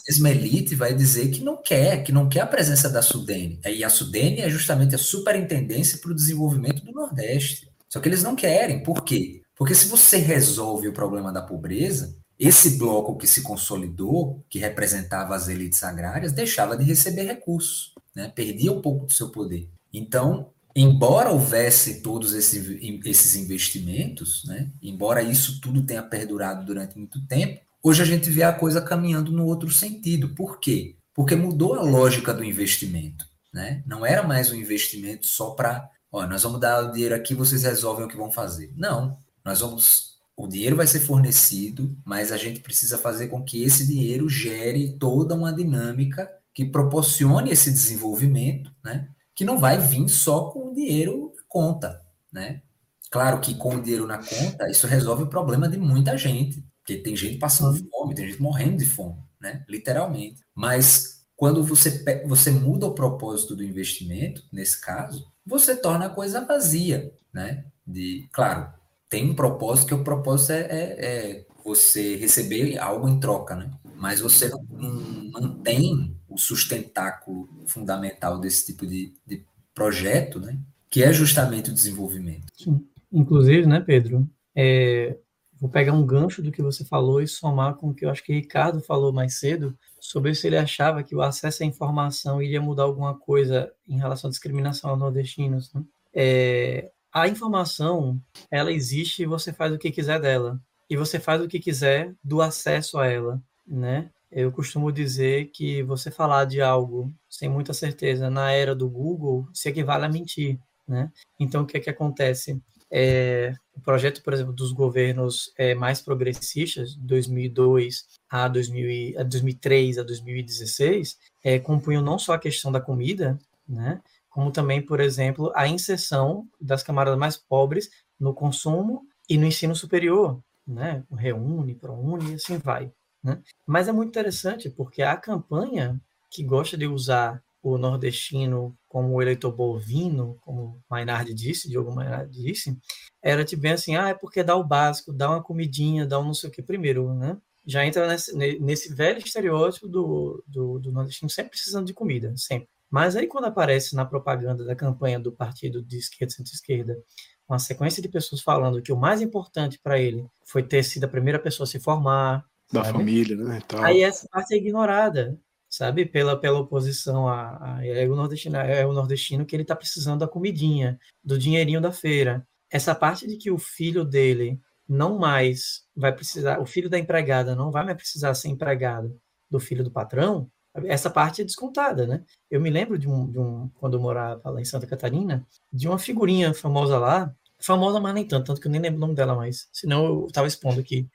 mesma 0.08 0.30
elite 0.30 0.74
vai 0.74 0.94
dizer 0.94 1.30
que 1.30 1.42
não 1.42 1.56
quer, 1.56 2.02
que 2.02 2.12
não 2.12 2.28
quer 2.28 2.40
a 2.40 2.46
presença 2.46 2.88
da 2.88 3.00
Sudene. 3.00 3.60
E 3.64 3.82
a 3.84 3.88
Sudene 3.88 4.40
é 4.40 4.50
justamente 4.50 4.94
a 4.94 4.98
superintendência 4.98 5.98
para 5.98 6.10
o 6.10 6.14
desenvolvimento 6.14 6.84
do 6.84 6.92
Nordeste. 6.92 7.70
Só 7.88 8.00
que 8.00 8.08
eles 8.08 8.22
não 8.22 8.36
querem. 8.36 8.82
Por 8.82 9.04
quê? 9.04 9.42
Porque 9.56 9.74
se 9.74 9.86
você 9.86 10.16
resolve 10.16 10.88
o 10.88 10.92
problema 10.92 11.32
da 11.32 11.40
pobreza, 11.40 12.16
esse 12.38 12.70
bloco 12.70 13.16
que 13.16 13.26
se 13.26 13.42
consolidou, 13.42 14.44
que 14.48 14.58
representava 14.58 15.34
as 15.34 15.48
elites 15.48 15.82
agrárias, 15.84 16.32
deixava 16.32 16.76
de 16.76 16.84
receber 16.84 17.22
recursos, 17.22 17.94
né? 18.14 18.32
perdia 18.34 18.72
um 18.72 18.82
pouco 18.82 19.06
do 19.06 19.12
seu 19.12 19.30
poder. 19.30 19.68
Então, 19.92 20.50
embora 20.74 21.30
houvesse 21.30 22.02
todos 22.02 22.34
esses 22.34 23.36
investimentos, 23.36 24.44
né, 24.44 24.68
embora 24.82 25.22
isso 25.22 25.60
tudo 25.60 25.86
tenha 25.86 26.02
perdurado 26.02 26.66
durante 26.66 26.98
muito 26.98 27.24
tempo, 27.28 27.60
hoje 27.84 28.02
a 28.02 28.06
gente 28.06 28.30
vê 28.30 28.42
a 28.42 28.52
coisa 28.52 28.80
caminhando 28.80 29.30
no 29.30 29.44
outro 29.44 29.70
sentido. 29.70 30.30
Por 30.30 30.58
quê? 30.58 30.96
Porque 31.12 31.36
mudou 31.36 31.74
a 31.74 31.82
lógica 31.82 32.32
do 32.32 32.42
investimento. 32.42 33.26
Né? 33.52 33.84
Não 33.86 34.04
era 34.04 34.22
mais 34.22 34.50
um 34.50 34.56
investimento 34.56 35.26
só 35.26 35.50
para, 35.50 35.88
ó, 36.10 36.26
nós 36.26 36.42
vamos 36.42 36.58
dar 36.58 36.82
o 36.82 36.92
dinheiro 36.92 37.14
aqui, 37.14 37.34
vocês 37.34 37.62
resolvem 37.62 38.06
o 38.06 38.08
que 38.08 38.16
vão 38.16 38.32
fazer. 38.32 38.72
Não, 38.74 39.16
nós 39.44 39.60
vamos, 39.60 40.14
o 40.36 40.48
dinheiro 40.48 40.74
vai 40.74 40.88
ser 40.88 41.00
fornecido, 41.00 41.96
mas 42.04 42.32
a 42.32 42.36
gente 42.36 42.58
precisa 42.58 42.98
fazer 42.98 43.28
com 43.28 43.44
que 43.44 43.62
esse 43.62 43.86
dinheiro 43.86 44.28
gere 44.28 44.96
toda 44.98 45.36
uma 45.36 45.52
dinâmica 45.52 46.28
que 46.52 46.64
proporcione 46.64 47.50
esse 47.50 47.70
desenvolvimento, 47.70 48.72
né? 48.82 49.08
que 49.36 49.44
não 49.44 49.58
vai 49.58 49.78
vir 49.78 50.08
só 50.08 50.50
com 50.50 50.72
dinheiro 50.72 51.32
conta, 51.54 52.02
né? 52.32 52.62
Claro 53.10 53.40
que 53.40 53.54
com 53.54 53.76
o 53.76 53.80
dinheiro 53.80 54.08
na 54.08 54.18
conta, 54.18 54.68
isso 54.68 54.88
resolve 54.88 55.22
o 55.22 55.28
problema 55.28 55.68
de 55.68 55.78
muita 55.78 56.18
gente, 56.18 56.64
porque 56.84 56.98
tem 56.98 57.16
gente 57.16 57.38
passando 57.38 57.78
uhum. 57.78 57.88
fome, 57.90 58.14
tem 58.14 58.28
gente 58.28 58.42
morrendo 58.42 58.76
de 58.76 58.84
fome, 58.84 59.16
né? 59.40 59.64
Literalmente. 59.66 60.42
Mas 60.54 61.24
quando 61.34 61.64
você, 61.64 62.04
você 62.26 62.50
muda 62.50 62.86
o 62.86 62.94
propósito 62.94 63.56
do 63.56 63.64
investimento, 63.64 64.42
nesse 64.52 64.78
caso, 64.78 65.26
você 65.46 65.74
torna 65.74 66.06
a 66.06 66.10
coisa 66.10 66.44
vazia, 66.44 67.10
né? 67.32 67.64
De, 67.86 68.28
claro, 68.30 68.70
tem 69.08 69.30
um 69.30 69.34
propósito 69.34 69.88
que 69.88 69.94
o 69.94 70.04
propósito 70.04 70.52
é, 70.52 70.60
é, 70.60 71.06
é 71.06 71.46
você 71.64 72.16
receber 72.16 72.78
algo 72.78 73.08
em 73.08 73.18
troca, 73.18 73.56
né? 73.56 73.70
Mas 73.96 74.20
você 74.20 74.50
não, 74.50 74.62
não 74.70 75.30
mantém 75.30 76.14
o 76.28 76.36
sustentáculo 76.36 77.48
fundamental 77.66 78.38
desse 78.38 78.66
tipo 78.66 78.86
de, 78.86 79.14
de 79.26 79.42
projeto, 79.74 80.38
né? 80.38 80.58
Que 80.90 81.02
é 81.02 81.14
justamente 81.14 81.70
o 81.70 81.74
desenvolvimento. 81.74 82.52
Sim. 82.54 82.86
Inclusive, 83.10 83.66
né, 83.66 83.80
Pedro? 83.80 84.28
É, 84.54 85.16
vou 85.64 85.70
pegar 85.70 85.94
um 85.94 86.04
gancho 86.04 86.42
do 86.42 86.52
que 86.52 86.60
você 86.60 86.84
falou 86.84 87.22
e 87.22 87.26
somar 87.26 87.76
com 87.76 87.88
o 87.88 87.94
que 87.94 88.04
eu 88.04 88.10
acho 88.10 88.22
que 88.22 88.30
o 88.30 88.34
Ricardo 88.34 88.82
falou 88.82 89.14
mais 89.14 89.38
cedo 89.38 89.74
sobre 89.98 90.34
se 90.34 90.46
ele 90.46 90.58
achava 90.58 91.02
que 91.02 91.16
o 91.16 91.22
acesso 91.22 91.62
à 91.62 91.66
informação 91.66 92.42
iria 92.42 92.60
mudar 92.60 92.82
alguma 92.82 93.14
coisa 93.14 93.72
em 93.88 93.96
relação 93.96 94.28
à 94.28 94.30
discriminação 94.30 94.90
aos 94.90 94.98
nordestinos. 94.98 95.72
Né? 95.72 95.82
É, 96.12 96.90
a 97.10 97.28
informação, 97.28 98.20
ela 98.50 98.70
existe 98.70 99.22
e 99.22 99.26
você 99.26 99.54
faz 99.54 99.72
o 99.72 99.78
que 99.78 99.90
quiser 99.90 100.20
dela. 100.20 100.60
E 100.90 100.98
você 100.98 101.18
faz 101.18 101.40
o 101.40 101.48
que 101.48 101.58
quiser 101.58 102.14
do 102.22 102.42
acesso 102.42 102.98
a 102.98 103.06
ela, 103.06 103.42
né? 103.66 104.10
Eu 104.30 104.52
costumo 104.52 104.92
dizer 104.92 105.46
que 105.46 105.82
você 105.82 106.10
falar 106.10 106.44
de 106.44 106.60
algo 106.60 107.10
sem 107.26 107.48
muita 107.48 107.72
certeza 107.72 108.28
na 108.28 108.52
era 108.52 108.74
do 108.74 108.86
Google 108.90 109.48
se 109.54 109.70
equivale 109.70 110.04
a 110.04 110.10
mentir, 110.10 110.58
né? 110.86 111.10
Então, 111.40 111.62
o 111.62 111.66
que 111.66 111.78
é 111.78 111.80
que 111.80 111.88
acontece? 111.88 112.60
É, 112.96 113.52
o 113.74 113.80
projeto, 113.80 114.22
por 114.22 114.32
exemplo, 114.32 114.52
dos 114.52 114.70
governos 114.70 115.52
é, 115.58 115.74
mais 115.74 116.00
progressistas, 116.00 116.94
2002 116.94 118.06
a, 118.30 118.46
2000, 118.46 119.18
a 119.18 119.24
2003 119.24 119.98
a 119.98 120.04
2016, 120.04 121.18
é, 121.42 121.58
compunham 121.58 122.00
não 122.00 122.20
só 122.20 122.34
a 122.34 122.38
questão 122.38 122.70
da 122.70 122.80
comida, 122.80 123.36
né? 123.68 124.00
como 124.30 124.52
também, 124.52 124.80
por 124.80 125.00
exemplo, 125.00 125.50
a 125.56 125.66
inserção 125.66 126.48
das 126.60 126.84
camadas 126.84 127.18
mais 127.18 127.36
pobres 127.36 127.90
no 128.18 128.32
consumo 128.32 129.02
e 129.28 129.36
no 129.36 129.46
ensino 129.46 129.74
superior, 129.74 130.40
né? 130.66 131.02
Reúne, 131.16 131.74
Proune 131.74 132.32
e 132.32 132.34
assim 132.34 132.58
vai. 132.58 132.92
Né? 133.22 133.40
Mas 133.66 133.88
é 133.88 133.92
muito 133.92 134.10
interessante 134.10 134.70
porque 134.70 135.02
a 135.02 135.16
campanha 135.16 136.00
que 136.30 136.44
gosta 136.44 136.76
de 136.76 136.86
usar 136.86 137.42
o 137.64 137.78
nordestino 137.78 138.76
como 138.86 139.20
eleitor 139.22 139.50
bovino, 139.50 140.36
como 140.42 140.82
Maynard 140.88 141.32
disse, 141.32 141.66
Diogo 141.66 141.94
Maynard 141.94 142.30
disse, 142.30 142.76
era 143.22 143.42
tipo 143.42 143.62
bem 143.62 143.72
assim, 143.72 143.96
ah, 143.96 144.10
é 144.10 144.14
porque 144.14 144.42
dá 144.42 144.54
o 144.54 144.62
básico, 144.62 145.14
dá 145.14 145.30
uma 145.30 145.42
comidinha, 145.42 146.04
dá 146.04 146.20
um 146.20 146.24
não 146.24 146.34
sei 146.34 146.50
o 146.50 146.52
que 146.52 146.62
primeiro, 146.62 147.14
né? 147.14 147.38
Já 147.66 147.86
entra 147.86 148.06
nesse, 148.06 148.36
nesse 148.36 148.94
velho 148.94 149.18
estereótipo 149.18 149.88
do, 149.88 150.44
do, 150.46 150.78
do 150.78 150.92
nordestino 150.92 151.30
sempre 151.30 151.52
precisando 151.52 151.86
de 151.86 151.94
comida, 151.94 152.34
sempre. 152.36 152.68
Mas 152.90 153.16
aí, 153.16 153.26
quando 153.26 153.46
aparece 153.46 153.96
na 153.96 154.04
propaganda 154.04 154.62
da 154.62 154.76
campanha 154.76 155.18
do 155.18 155.32
partido 155.32 155.82
de 155.82 155.96
esquerda, 155.96 156.34
centro-esquerda, 156.34 157.02
uma 157.48 157.58
sequência 157.58 158.02
de 158.02 158.08
pessoas 158.08 158.42
falando 158.42 158.82
que 158.82 158.92
o 158.92 158.96
mais 158.96 159.22
importante 159.22 159.80
para 159.82 159.98
ele 159.98 160.26
foi 160.46 160.62
ter 160.62 160.82
sido 160.82 161.04
a 161.04 161.08
primeira 161.08 161.38
pessoa 161.38 161.64
a 161.64 161.66
se 161.66 161.80
formar. 161.80 162.44
Da 162.70 162.84
sabe? 162.84 162.98
família, 162.98 163.36
né? 163.36 163.62
Aí 163.82 164.02
essa 164.02 164.28
parte 164.30 164.52
é 164.54 164.58
ignorada, 164.58 165.38
sabe? 165.76 166.06
Pela, 166.06 166.38
pela 166.38 166.58
oposição 166.58 167.28
a, 167.28 167.76
a 167.76 167.86
é, 167.86 168.08
o 168.08 168.14
nordestino, 168.14 168.56
é 168.56 168.86
o 168.86 168.92
nordestino 168.92 169.44
que 169.44 169.54
ele 169.54 169.62
está 169.62 169.76
precisando 169.76 170.20
da 170.20 170.28
comidinha, 170.28 170.98
do 171.22 171.38
dinheirinho 171.38 171.80
da 171.80 171.92
feira. 171.92 172.46
Essa 172.70 172.94
parte 172.94 173.26
de 173.26 173.36
que 173.36 173.50
o 173.50 173.58
filho 173.58 174.04
dele 174.04 174.60
não 174.88 175.18
mais 175.18 175.84
vai 175.96 176.12
precisar, 176.12 176.60
o 176.60 176.66
filho 176.66 176.90
da 176.90 176.98
empregada 176.98 177.54
não 177.54 177.70
vai 177.70 177.84
mais 177.84 177.96
precisar 177.96 178.34
ser 178.34 178.48
empregado 178.48 179.18
do 179.50 179.58
filho 179.60 179.84
do 179.84 179.90
patrão, 179.90 180.50
essa 180.86 181.08
parte 181.08 181.40
é 181.40 181.44
descontada, 181.44 182.06
né? 182.06 182.24
Eu 182.50 182.60
me 182.60 182.68
lembro 182.68 182.98
de 182.98 183.08
um, 183.08 183.30
de 183.30 183.38
um, 183.38 183.70
quando 183.76 183.96
eu 183.96 184.00
morava 184.00 184.50
lá 184.50 184.60
em 184.60 184.64
Santa 184.64 184.86
Catarina, 184.86 185.46
de 185.72 185.86
uma 185.86 185.98
figurinha 185.98 186.52
famosa 186.52 186.98
lá, 186.98 187.32
famosa, 187.60 188.00
mas 188.00 188.14
nem 188.14 188.26
tanto, 188.26 188.46
tanto 188.46 188.60
que 188.60 188.66
eu 188.66 188.72
nem 188.72 188.80
lembro 188.80 188.98
o 188.98 189.00
nome 189.00 189.14
dela 189.14 189.36
mais, 189.36 189.68
senão 189.72 190.04
eu 190.04 190.26
estava 190.26 190.48
expondo 190.48 190.80
aqui, 190.80 191.08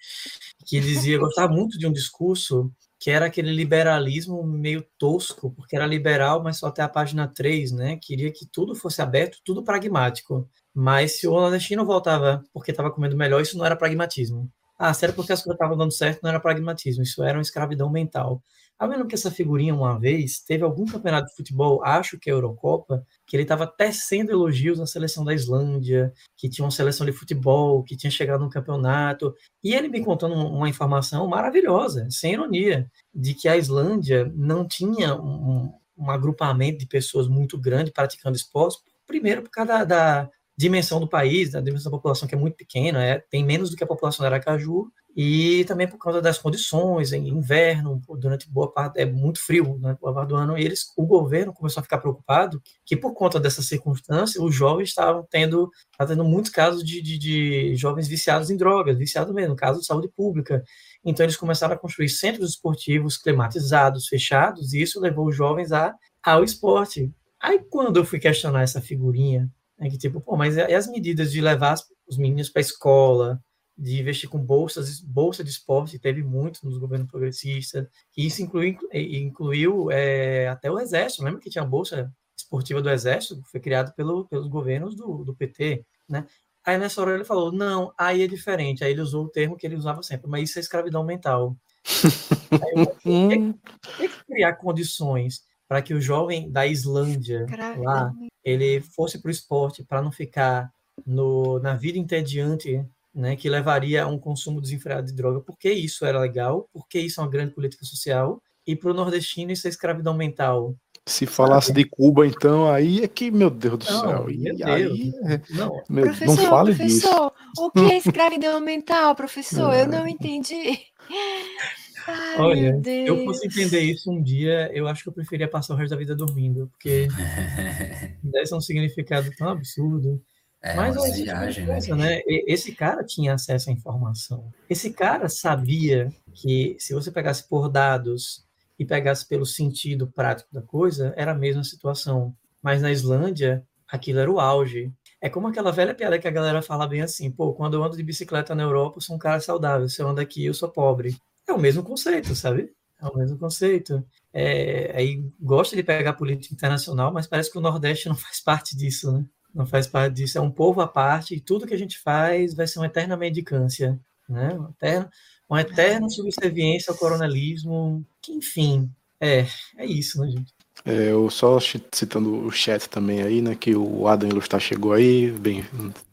que 0.65 0.79
dizia, 0.79 1.17
gostava 1.19 1.51
muito 1.51 1.77
de 1.77 1.85
um 1.85 1.91
discurso 1.91 2.71
que 2.99 3.09
era 3.09 3.27
aquele 3.27 3.51
liberalismo 3.51 4.43
meio 4.43 4.85
tosco, 4.97 5.51
porque 5.51 5.75
era 5.75 5.85
liberal, 5.85 6.43
mas 6.43 6.57
só 6.57 6.67
até 6.67 6.81
a 6.81 6.89
página 6.89 7.27
3, 7.27 7.71
né? 7.71 7.97
Queria 8.01 8.31
que 8.31 8.45
tudo 8.45 8.75
fosse 8.75 9.01
aberto, 9.01 9.39
tudo 9.43 9.63
pragmático. 9.63 10.49
Mas 10.73 11.13
se 11.19 11.27
o 11.27 11.31
nordestino 11.31 11.85
voltava 11.85 12.43
porque 12.53 12.71
estava 12.71 12.91
comendo 12.91 13.15
melhor, 13.15 13.41
isso 13.41 13.57
não 13.57 13.65
era 13.65 13.75
pragmatismo. 13.75 14.51
Ah, 14.77 14.93
sério, 14.93 15.15
porque 15.15 15.31
as 15.33 15.41
coisas 15.41 15.55
estavam 15.55 15.77
dando 15.77 15.91
certo, 15.91 16.21
não 16.23 16.29
era 16.29 16.39
pragmatismo, 16.39 17.03
isso 17.03 17.23
era 17.23 17.37
uma 17.37 17.41
escravidão 17.41 17.89
mental. 17.89 18.43
Eu 18.81 18.87
lembro 18.87 19.07
que 19.07 19.15
essa 19.15 19.29
figurinha, 19.29 19.75
uma 19.75 19.99
vez, 19.99 20.39
teve 20.39 20.63
algum 20.63 20.85
campeonato 20.85 21.27
de 21.27 21.35
futebol, 21.35 21.83
acho 21.83 22.17
que 22.17 22.29
a 22.29 22.33
Eurocopa, 22.33 23.05
que 23.27 23.35
ele 23.35 23.43
estava 23.43 23.67
tecendo 23.67 24.31
elogios 24.31 24.79
à 24.79 24.87
seleção 24.87 25.25
da 25.25 25.33
Islândia, 25.33 26.13
que 26.37 26.49
tinha 26.49 26.63
uma 26.63 26.71
seleção 26.71 27.05
de 27.05 27.11
futebol, 27.11 27.83
que 27.83 27.97
tinha 27.97 28.09
chegado 28.09 28.41
no 28.41 28.49
campeonato. 28.49 29.35
E 29.61 29.73
ele 29.73 29.89
me 29.89 30.03
contando 30.03 30.33
uma 30.33 30.69
informação 30.69 31.27
maravilhosa, 31.27 32.07
sem 32.09 32.33
ironia, 32.33 32.89
de 33.13 33.33
que 33.33 33.49
a 33.49 33.57
Islândia 33.57 34.31
não 34.33 34.65
tinha 34.65 35.13
um, 35.13 35.73
um 35.97 36.09
agrupamento 36.09 36.77
de 36.79 36.87
pessoas 36.87 37.27
muito 37.27 37.57
grande 37.59 37.91
praticando 37.91 38.37
esportes, 38.37 38.79
primeiro 39.05 39.41
por 39.41 39.49
causa 39.49 39.73
da, 39.73 39.83
da 39.83 40.29
dimensão 40.57 40.99
do 40.99 41.07
país, 41.07 41.51
da 41.51 41.59
dimensão 41.59 41.91
da 41.91 41.97
população 41.97 42.27
que 42.27 42.35
é 42.35 42.37
muito 42.37 42.55
pequena, 42.55 43.03
é, 43.03 43.19
tem 43.29 43.43
menos 43.43 43.69
do 43.69 43.75
que 43.75 43.83
a 43.83 43.87
população 43.87 44.23
de 44.23 44.27
Aracaju, 44.27 44.91
e 45.15 45.65
também 45.65 45.87
por 45.87 45.97
causa 45.97 46.21
das 46.21 46.37
condições, 46.37 47.11
em 47.11 47.27
inverno, 47.27 48.01
durante 48.19 48.49
boa 48.49 48.71
parte, 48.71 48.99
é 48.99 49.05
muito 49.05 49.43
frio, 49.43 49.77
né, 49.79 49.97
boa 49.99 50.13
parte 50.13 50.29
do 50.29 50.35
ano, 50.35 50.57
e 50.57 50.63
eles, 50.63 50.93
o 50.95 51.05
governo 51.05 51.53
começou 51.53 51.81
a 51.81 51.83
ficar 51.83 51.97
preocupado 51.97 52.61
que 52.85 52.95
por 52.95 53.13
conta 53.13 53.39
dessa 53.39 53.61
circunstância, 53.61 54.41
os 54.41 54.53
jovens 54.53 54.89
estavam 54.89 55.27
tendo, 55.29 55.69
tendo 56.07 56.23
muitos 56.23 56.51
casos 56.51 56.83
de, 56.83 57.01
de, 57.01 57.17
de 57.17 57.75
jovens 57.75 58.07
viciados 58.07 58.49
em 58.49 58.57
drogas, 58.57 58.97
viciados 58.97 59.33
mesmo, 59.33 59.55
caso 59.55 59.79
de 59.79 59.85
saúde 59.85 60.09
pública, 60.15 60.63
então 61.03 61.25
eles 61.25 61.37
começaram 61.37 61.73
a 61.73 61.77
construir 61.77 62.09
centros 62.09 62.51
esportivos 62.51 63.17
climatizados, 63.17 64.07
fechados, 64.07 64.73
e 64.73 64.81
isso 64.81 64.99
levou 64.99 65.27
os 65.27 65.35
jovens 65.35 65.71
a, 65.71 65.93
ao 66.23 66.43
esporte. 66.43 67.11
Aí 67.41 67.59
quando 67.69 67.97
eu 67.97 68.05
fui 68.05 68.19
questionar 68.19 68.61
essa 68.61 68.81
figurinha 68.81 69.49
é 69.79 69.89
que 69.89 69.97
tipo, 69.97 70.19
pô, 70.19 70.35
mas 70.35 70.57
e 70.57 70.61
as 70.61 70.87
medidas 70.87 71.31
de 71.31 71.39
levar 71.39 71.75
os 72.07 72.17
meninos 72.17 72.49
para 72.49 72.59
a 72.59 72.61
escola, 72.61 73.41
de 73.79 73.99
investir 73.99 74.29
com 74.29 74.37
bolsas, 74.37 74.99
bolsa 74.99 75.41
de 75.41 75.49
esporte, 75.49 75.97
teve 75.97 76.21
muito 76.21 76.65
nos 76.65 76.77
governos 76.77 77.07
progressistas, 77.07 77.87
e 78.15 78.27
isso 78.27 78.41
inclui, 78.41 78.77
incluiu 78.93 79.89
é, 79.89 80.49
até 80.49 80.69
o 80.69 80.77
Exército, 80.77 81.23
lembra 81.23 81.39
que 81.39 81.49
tinha 81.49 81.63
a 81.63 81.67
bolsa 81.67 82.11
esportiva 82.37 82.81
do 82.81 82.89
Exército, 82.89 83.41
foi 83.45 83.61
criado 83.61 83.93
pelo, 83.95 84.25
pelos 84.27 84.47
governos 84.47 84.95
do, 84.95 85.23
do 85.23 85.33
PT, 85.33 85.85
né? 86.09 86.25
Aí 86.65 86.77
nessa 86.77 86.99
hora 87.01 87.15
ele 87.15 87.23
falou, 87.23 87.53
não, 87.53 87.93
aí 87.97 88.21
é 88.21 88.27
diferente, 88.27 88.83
aí 88.83 88.91
ele 88.91 89.01
usou 89.01 89.25
o 89.25 89.29
termo 89.29 89.55
que 89.55 89.65
ele 89.65 89.77
usava 89.77 90.03
sempre, 90.03 90.29
mas 90.29 90.49
isso 90.49 90.59
é 90.59 90.61
escravidão 90.61 91.03
mental. 91.03 91.55
aí 92.51 92.83
eu 92.83 92.95
falei, 93.01 93.55
tem 93.97 94.09
que 94.09 94.25
criar 94.25 94.53
condições 94.55 95.41
para 95.69 95.81
que 95.81 95.93
o 95.93 96.01
jovem 96.01 96.51
da 96.51 96.67
Islândia 96.67 97.45
lá 97.77 98.13
ele 98.43 98.81
fosse 98.81 99.21
para 99.21 99.29
o 99.29 99.31
esporte 99.31 99.83
para 99.83 100.01
não 100.01 100.11
ficar 100.11 100.69
no, 101.05 101.59
na 101.59 101.75
vida 101.75 101.97
entediante, 101.97 102.85
né, 103.19 103.35
que 103.35 103.49
levaria 103.49 104.03
a 104.03 104.07
um 104.07 104.17
consumo 104.17 104.61
desenfreado 104.61 105.07
de 105.07 105.13
droga, 105.13 105.41
porque 105.41 105.71
isso 105.71 106.05
era 106.05 106.19
legal, 106.19 106.69
porque 106.71 106.99
isso 106.99 107.19
é 107.19 107.23
uma 107.23 107.29
grande 107.29 107.53
política 107.53 107.85
social, 107.85 108.41
e 108.65 108.75
para 108.75 108.91
o 108.91 108.93
nordestino 108.93 109.51
isso 109.51 109.67
é 109.67 109.69
escravidão 109.69 110.13
mental. 110.13 110.75
Se 111.05 111.25
falasse 111.25 111.73
de 111.73 111.83
Cuba, 111.83 112.25
então, 112.25 112.71
aí 112.71 113.03
é 113.03 113.07
que, 113.07 113.31
meu 113.31 113.49
Deus 113.49 113.79
do 113.79 113.91
não, 113.91 114.01
céu. 114.01 114.29
E 114.29 114.43
Deus. 114.43 114.61
aí, 114.61 115.13
é, 115.25 115.41
não. 115.49 115.81
Meu, 115.89 116.05
professor, 116.05 116.35
não 116.35 116.49
fale 116.49 116.75
professor, 116.75 117.33
disso. 117.33 117.65
o 117.65 117.71
que 117.71 117.79
é 117.79 117.97
escravidão 117.97 118.59
mental, 118.61 119.15
professor? 119.15 119.73
Eu 119.73 119.87
não 119.87 120.07
entendi. 120.07 120.77
Ai, 122.07 122.39
Olha, 122.39 122.81
se 122.83 123.05
eu 123.05 123.23
fosse 123.25 123.47
entender 123.47 123.81
isso 123.81 124.11
um 124.11 124.21
dia, 124.21 124.71
eu 124.73 124.87
acho 124.87 125.03
que 125.03 125.09
eu 125.09 125.13
preferia 125.13 125.47
passar 125.47 125.73
o 125.73 125.77
resto 125.77 125.91
da 125.91 125.97
vida 125.97 126.15
dormindo, 126.15 126.67
porque 126.69 127.07
desse 128.23 128.55
um 128.55 128.61
significado 128.61 129.29
tão 129.37 129.49
absurdo. 129.49 130.21
É, 130.61 130.75
Mas 130.75 130.95
é 130.97 131.11
viagem, 131.11 131.65
né? 131.65 131.73
coisa, 131.73 131.95
né? 131.95 132.21
Esse 132.27 132.73
cara 132.73 133.03
tinha 133.03 133.33
acesso 133.33 133.69
à 133.69 133.73
informação. 133.73 134.51
Esse 134.69 134.91
cara 134.91 135.29
sabia 135.29 136.11
que 136.33 136.75
se 136.79 136.93
você 136.93 137.11
pegasse 137.11 137.47
por 137.47 137.69
dados 137.69 138.45
e 138.77 138.85
pegasse 138.85 139.25
pelo 139.25 139.45
sentido 139.45 140.07
prático 140.07 140.53
da 140.53 140.61
coisa, 140.61 141.13
era 141.15 141.31
a 141.31 141.35
mesma 141.35 141.63
situação. 141.63 142.35
Mas 142.61 142.81
na 142.81 142.91
Islândia, 142.91 143.65
aquilo 143.87 144.19
era 144.19 144.31
o 144.31 144.39
auge. 144.39 144.91
É 145.21 145.29
como 145.29 145.47
aquela 145.47 145.71
velha 145.71 145.95
piada 145.95 146.19
que 146.19 146.27
a 146.27 146.31
galera 146.31 146.61
fala 146.61 146.87
bem 146.87 147.01
assim, 147.01 147.31
pô, 147.31 147.53
quando 147.53 147.75
eu 147.75 147.83
ando 147.83 147.95
de 147.95 148.03
bicicleta 148.03 148.53
na 148.53 148.63
Europa, 148.63 148.97
eu 148.97 149.01
sou 149.01 149.15
um 149.15 149.19
cara 149.19 149.39
saudável, 149.39 149.87
se 149.87 150.01
eu 150.01 150.07
ando 150.07 150.21
aqui, 150.21 150.45
eu 150.45 150.53
sou 150.53 150.69
pobre. 150.69 151.15
É 151.47 151.53
o 151.53 151.57
mesmo 151.57 151.83
conceito, 151.83 152.35
sabe? 152.35 152.71
É 153.01 153.07
o 153.07 153.17
mesmo 153.17 153.37
conceito. 153.37 154.05
É, 154.33 154.91
aí 154.95 155.23
gosta 155.39 155.75
de 155.75 155.83
pegar 155.83 156.13
política 156.13 156.53
internacional, 156.53 157.11
mas 157.13 157.27
parece 157.27 157.51
que 157.51 157.57
o 157.57 157.61
Nordeste 157.61 158.09
não 158.09 158.15
faz 158.17 158.41
parte 158.41 158.75
disso, 158.75 159.11
né? 159.11 159.25
Não 159.53 159.65
faz 159.65 159.87
parte 159.87 160.15
disso, 160.15 160.37
é 160.37 160.41
um 160.41 160.51
povo 160.51 160.81
à 160.81 160.87
parte, 160.87 161.35
e 161.35 161.39
tudo 161.39 161.65
que 161.65 161.73
a 161.73 161.77
gente 161.77 161.99
faz 161.99 162.53
vai 162.53 162.67
ser 162.67 162.79
uma 162.79 162.85
eterna 162.85 163.17
mendicância, 163.17 163.99
né? 164.27 164.53
Uma 164.53 164.69
eterna, 164.69 165.09
uma 165.49 165.61
eterna 165.61 166.09
subserviência 166.09 166.91
ao 166.91 166.97
coronelismo, 166.97 168.05
que 168.21 168.31
enfim, 168.31 168.89
é, 169.19 169.45
é 169.77 169.85
isso, 169.85 170.21
né, 170.21 170.29
gente? 170.29 170.53
É, 170.85 171.11
eu 171.11 171.29
só 171.29 171.59
citando 171.59 172.45
o 172.45 172.51
chat 172.51 172.87
também 172.87 173.21
aí, 173.21 173.41
né, 173.41 173.53
que 173.53 173.75
o 173.75 174.07
Adam 174.07 174.29
Ilustar 174.29 174.61
chegou 174.61 174.93
aí, 174.93 175.29
bem, 175.31 175.65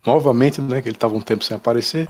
novamente, 0.04 0.60
né, 0.60 0.82
que 0.82 0.88
ele 0.88 0.96
estava 0.96 1.14
um 1.14 1.20
tempo 1.20 1.44
sem 1.44 1.56
aparecer, 1.56 2.08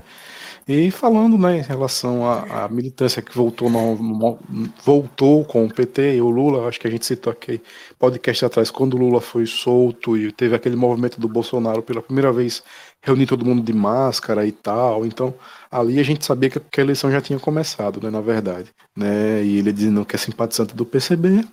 e 0.67 0.91
falando, 0.91 1.37
né, 1.37 1.59
em 1.59 1.61
relação 1.61 2.29
à, 2.29 2.65
à 2.65 2.67
militância 2.69 3.21
que 3.21 3.33
voltou, 3.33 3.69
no, 3.69 4.37
voltou 4.83 5.45
com 5.45 5.65
o 5.65 5.73
PT 5.73 6.15
e 6.15 6.21
o 6.21 6.29
Lula, 6.29 6.67
acho 6.67 6.79
que 6.79 6.87
a 6.87 6.91
gente 6.91 7.05
citou 7.05 7.31
aqui 7.31 7.61
podcast 7.97 8.43
atrás, 8.43 8.69
quando 8.69 8.95
o 8.95 8.97
Lula 8.97 9.21
foi 9.21 9.45
solto 9.45 10.17
e 10.17 10.29
teve 10.31 10.55
aquele 10.55 10.75
movimento 10.75 11.21
do 11.21 11.29
Bolsonaro 11.29 11.81
pela 11.81 12.01
primeira 12.01 12.33
vez 12.33 12.61
reunir 13.01 13.27
todo 13.27 13.45
mundo 13.45 13.63
de 13.63 13.71
máscara 13.71 14.45
e 14.45 14.51
tal, 14.51 15.05
então 15.05 15.33
ali 15.71 15.99
a 15.99 16.03
gente 16.03 16.25
sabia 16.25 16.49
que, 16.49 16.59
a 16.59 16.83
eleição 16.83 17.09
já 17.09 17.21
tinha 17.21 17.39
começado, 17.39 18.01
né, 18.01 18.09
na 18.09 18.19
verdade, 18.19 18.69
né, 18.93 19.41
e 19.43 19.59
ele 19.59 19.71
dizendo 19.71 20.05
que 20.05 20.15
é 20.15 20.19
simpatizante 20.19 20.75
do 20.75 20.85
PCB, 20.85 21.45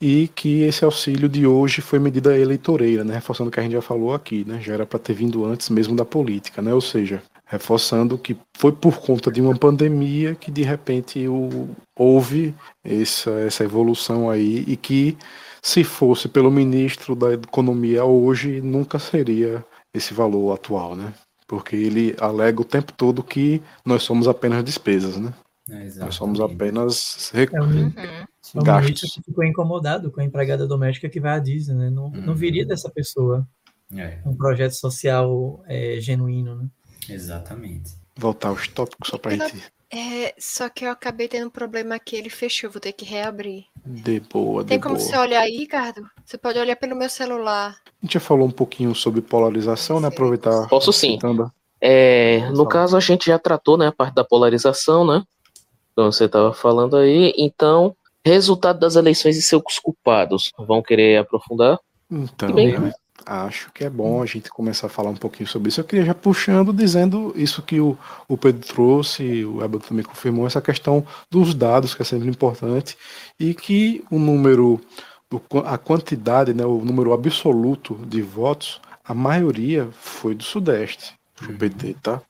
e 0.00 0.28
que 0.28 0.62
esse 0.62 0.84
auxílio 0.84 1.28
de 1.28 1.46
hoje 1.46 1.82
foi 1.82 1.98
medida 1.98 2.36
eleitoreira, 2.36 3.04
né, 3.04 3.14
reforçando 3.14 3.48
o 3.48 3.52
que 3.52 3.60
a 3.60 3.62
gente 3.62 3.72
já 3.72 3.82
falou 3.82 4.14
aqui, 4.14 4.44
né, 4.44 4.60
já 4.60 4.74
era 4.74 4.86
para 4.86 4.98
ter 4.98 5.12
vindo 5.12 5.44
antes 5.44 5.68
mesmo 5.68 5.94
da 5.94 6.04
política, 6.04 6.60
né, 6.60 6.72
ou 6.74 6.80
seja, 6.80 7.22
reforçando 7.50 8.16
que 8.16 8.36
foi 8.56 8.70
por 8.70 9.00
conta 9.00 9.30
de 9.30 9.40
uma 9.40 9.56
pandemia 9.56 10.36
que 10.36 10.52
de 10.52 10.62
repente 10.62 11.26
o, 11.26 11.68
houve 11.98 12.54
essa, 12.84 13.30
essa 13.40 13.64
evolução 13.64 14.30
aí 14.30 14.64
e 14.68 14.76
que 14.76 15.18
se 15.60 15.82
fosse 15.82 16.28
pelo 16.28 16.48
ministro 16.48 17.16
da 17.16 17.34
economia 17.34 18.04
hoje 18.04 18.60
nunca 18.60 19.00
seria 19.00 19.64
esse 19.92 20.14
valor 20.14 20.54
atual, 20.54 20.94
né, 20.94 21.12
porque 21.48 21.74
ele 21.74 22.14
alega 22.20 22.60
o 22.60 22.64
tempo 22.64 22.92
todo 22.92 23.20
que 23.20 23.60
nós 23.84 24.04
somos 24.04 24.28
apenas 24.28 24.62
despesas, 24.62 25.16
né. 25.16 25.34
É, 25.68 25.88
nós 25.98 26.14
somos 26.14 26.40
apenas 26.40 27.30
recursos. 27.32 27.76
É 27.76 28.20
um... 28.56 28.60
O 28.60 29.22
ficou 29.24 29.44
incomodado 29.44 30.10
com 30.10 30.20
a 30.20 30.24
empregada 30.24 30.66
doméstica 30.66 31.08
que 31.08 31.20
vai 31.20 31.36
à 31.36 31.38
Disney, 31.38 31.76
né? 31.76 31.90
Não, 31.90 32.10
não 32.10 32.34
viria 32.34 32.62
uhum. 32.62 32.68
dessa 32.68 32.90
pessoa 32.90 33.46
é. 33.94 34.18
um 34.26 34.34
projeto 34.34 34.72
social 34.72 35.62
é, 35.68 36.00
genuíno, 36.00 36.56
né? 36.56 36.68
Exatamente. 37.12 37.92
Voltar 38.16 38.48
aos 38.48 38.68
tópicos 38.68 39.08
só 39.08 39.18
pra 39.18 39.32
gente. 39.32 39.64
É, 39.92 40.34
só 40.38 40.68
que 40.68 40.84
eu 40.84 40.90
acabei 40.90 41.26
tendo 41.26 41.48
um 41.48 41.50
problema 41.50 41.98
que 41.98 42.14
ele 42.14 42.30
fechou, 42.30 42.70
vou 42.70 42.80
ter 42.80 42.92
que 42.92 43.04
reabrir. 43.04 43.64
De 43.84 44.20
boa, 44.20 44.62
Tem 44.64 44.78
de 44.78 44.82
como 44.82 44.94
boa. 44.94 45.04
você 45.04 45.16
olhar 45.18 45.40
aí, 45.40 45.56
Ricardo? 45.56 46.08
Você 46.24 46.38
pode 46.38 46.58
olhar 46.58 46.76
pelo 46.76 46.94
meu 46.94 47.08
celular. 47.10 47.76
A 47.86 48.06
gente 48.06 48.14
já 48.14 48.20
falou 48.20 48.46
um 48.46 48.52
pouquinho 48.52 48.94
sobre 48.94 49.20
polarização, 49.20 49.98
né? 49.98 50.08
Aproveitar. 50.08 50.68
Posso 50.68 50.92
sim. 50.92 51.18
É, 51.80 52.48
no 52.50 52.66
caso, 52.66 52.96
a 52.96 53.00
gente 53.00 53.26
já 53.26 53.38
tratou 53.38 53.76
né, 53.76 53.88
a 53.88 53.92
parte 53.92 54.14
da 54.14 54.22
polarização, 54.22 55.04
né? 55.04 55.24
Então 55.92 56.12
você 56.12 56.26
estava 56.26 56.52
falando 56.52 56.96
aí. 56.96 57.34
Então, 57.36 57.96
Resultado 58.24 58.78
das 58.78 58.96
eleições 58.96 59.36
e 59.36 59.42
seus 59.42 59.78
culpados. 59.78 60.52
Vão 60.58 60.82
querer 60.82 61.18
aprofundar? 61.18 61.78
Então, 62.10 62.52
bem, 62.52 62.92
acho 63.26 63.70
que 63.72 63.84
é 63.84 63.90
bom 63.90 64.22
a 64.22 64.26
gente 64.26 64.50
começar 64.50 64.86
a 64.86 64.90
falar 64.90 65.10
um 65.10 65.16
pouquinho 65.16 65.48
sobre 65.48 65.68
isso. 65.68 65.80
Eu 65.80 65.84
queria 65.84 66.04
já 66.04 66.14
puxando, 66.14 66.72
dizendo 66.72 67.32
isso 67.36 67.62
que 67.62 67.80
o, 67.80 67.96
o 68.28 68.36
Pedro 68.36 68.66
trouxe, 68.66 69.44
o 69.44 69.62
Ebel 69.62 69.80
também 69.80 70.04
confirmou, 70.04 70.46
essa 70.46 70.60
questão 70.60 71.06
dos 71.30 71.54
dados, 71.54 71.94
que 71.94 72.02
é 72.02 72.04
sempre 72.04 72.28
importante, 72.28 72.96
e 73.38 73.54
que 73.54 74.04
o 74.10 74.18
número, 74.18 74.80
a 75.64 75.78
quantidade, 75.78 76.54
né, 76.54 76.64
o 76.64 76.84
número 76.84 77.12
absoluto 77.12 77.94
de 78.06 78.22
votos, 78.22 78.80
a 79.04 79.14
maioria 79.14 79.88
foi 80.00 80.34
do 80.34 80.44
Sudeste, 80.44 81.14
do 81.40 81.52
PT, 81.54 81.96
tá? 82.02 82.22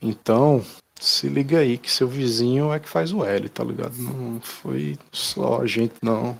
Então, 0.00 0.64
se 0.98 1.28
liga 1.28 1.58
aí 1.58 1.78
que 1.78 1.90
seu 1.90 2.08
vizinho 2.08 2.72
é 2.72 2.80
que 2.80 2.88
faz 2.88 3.12
o 3.12 3.24
L, 3.24 3.48
tá 3.48 3.62
ligado? 3.62 3.96
Não 3.96 4.40
foi 4.40 4.98
só 5.12 5.60
a 5.60 5.66
gente, 5.66 5.94
não. 6.02 6.38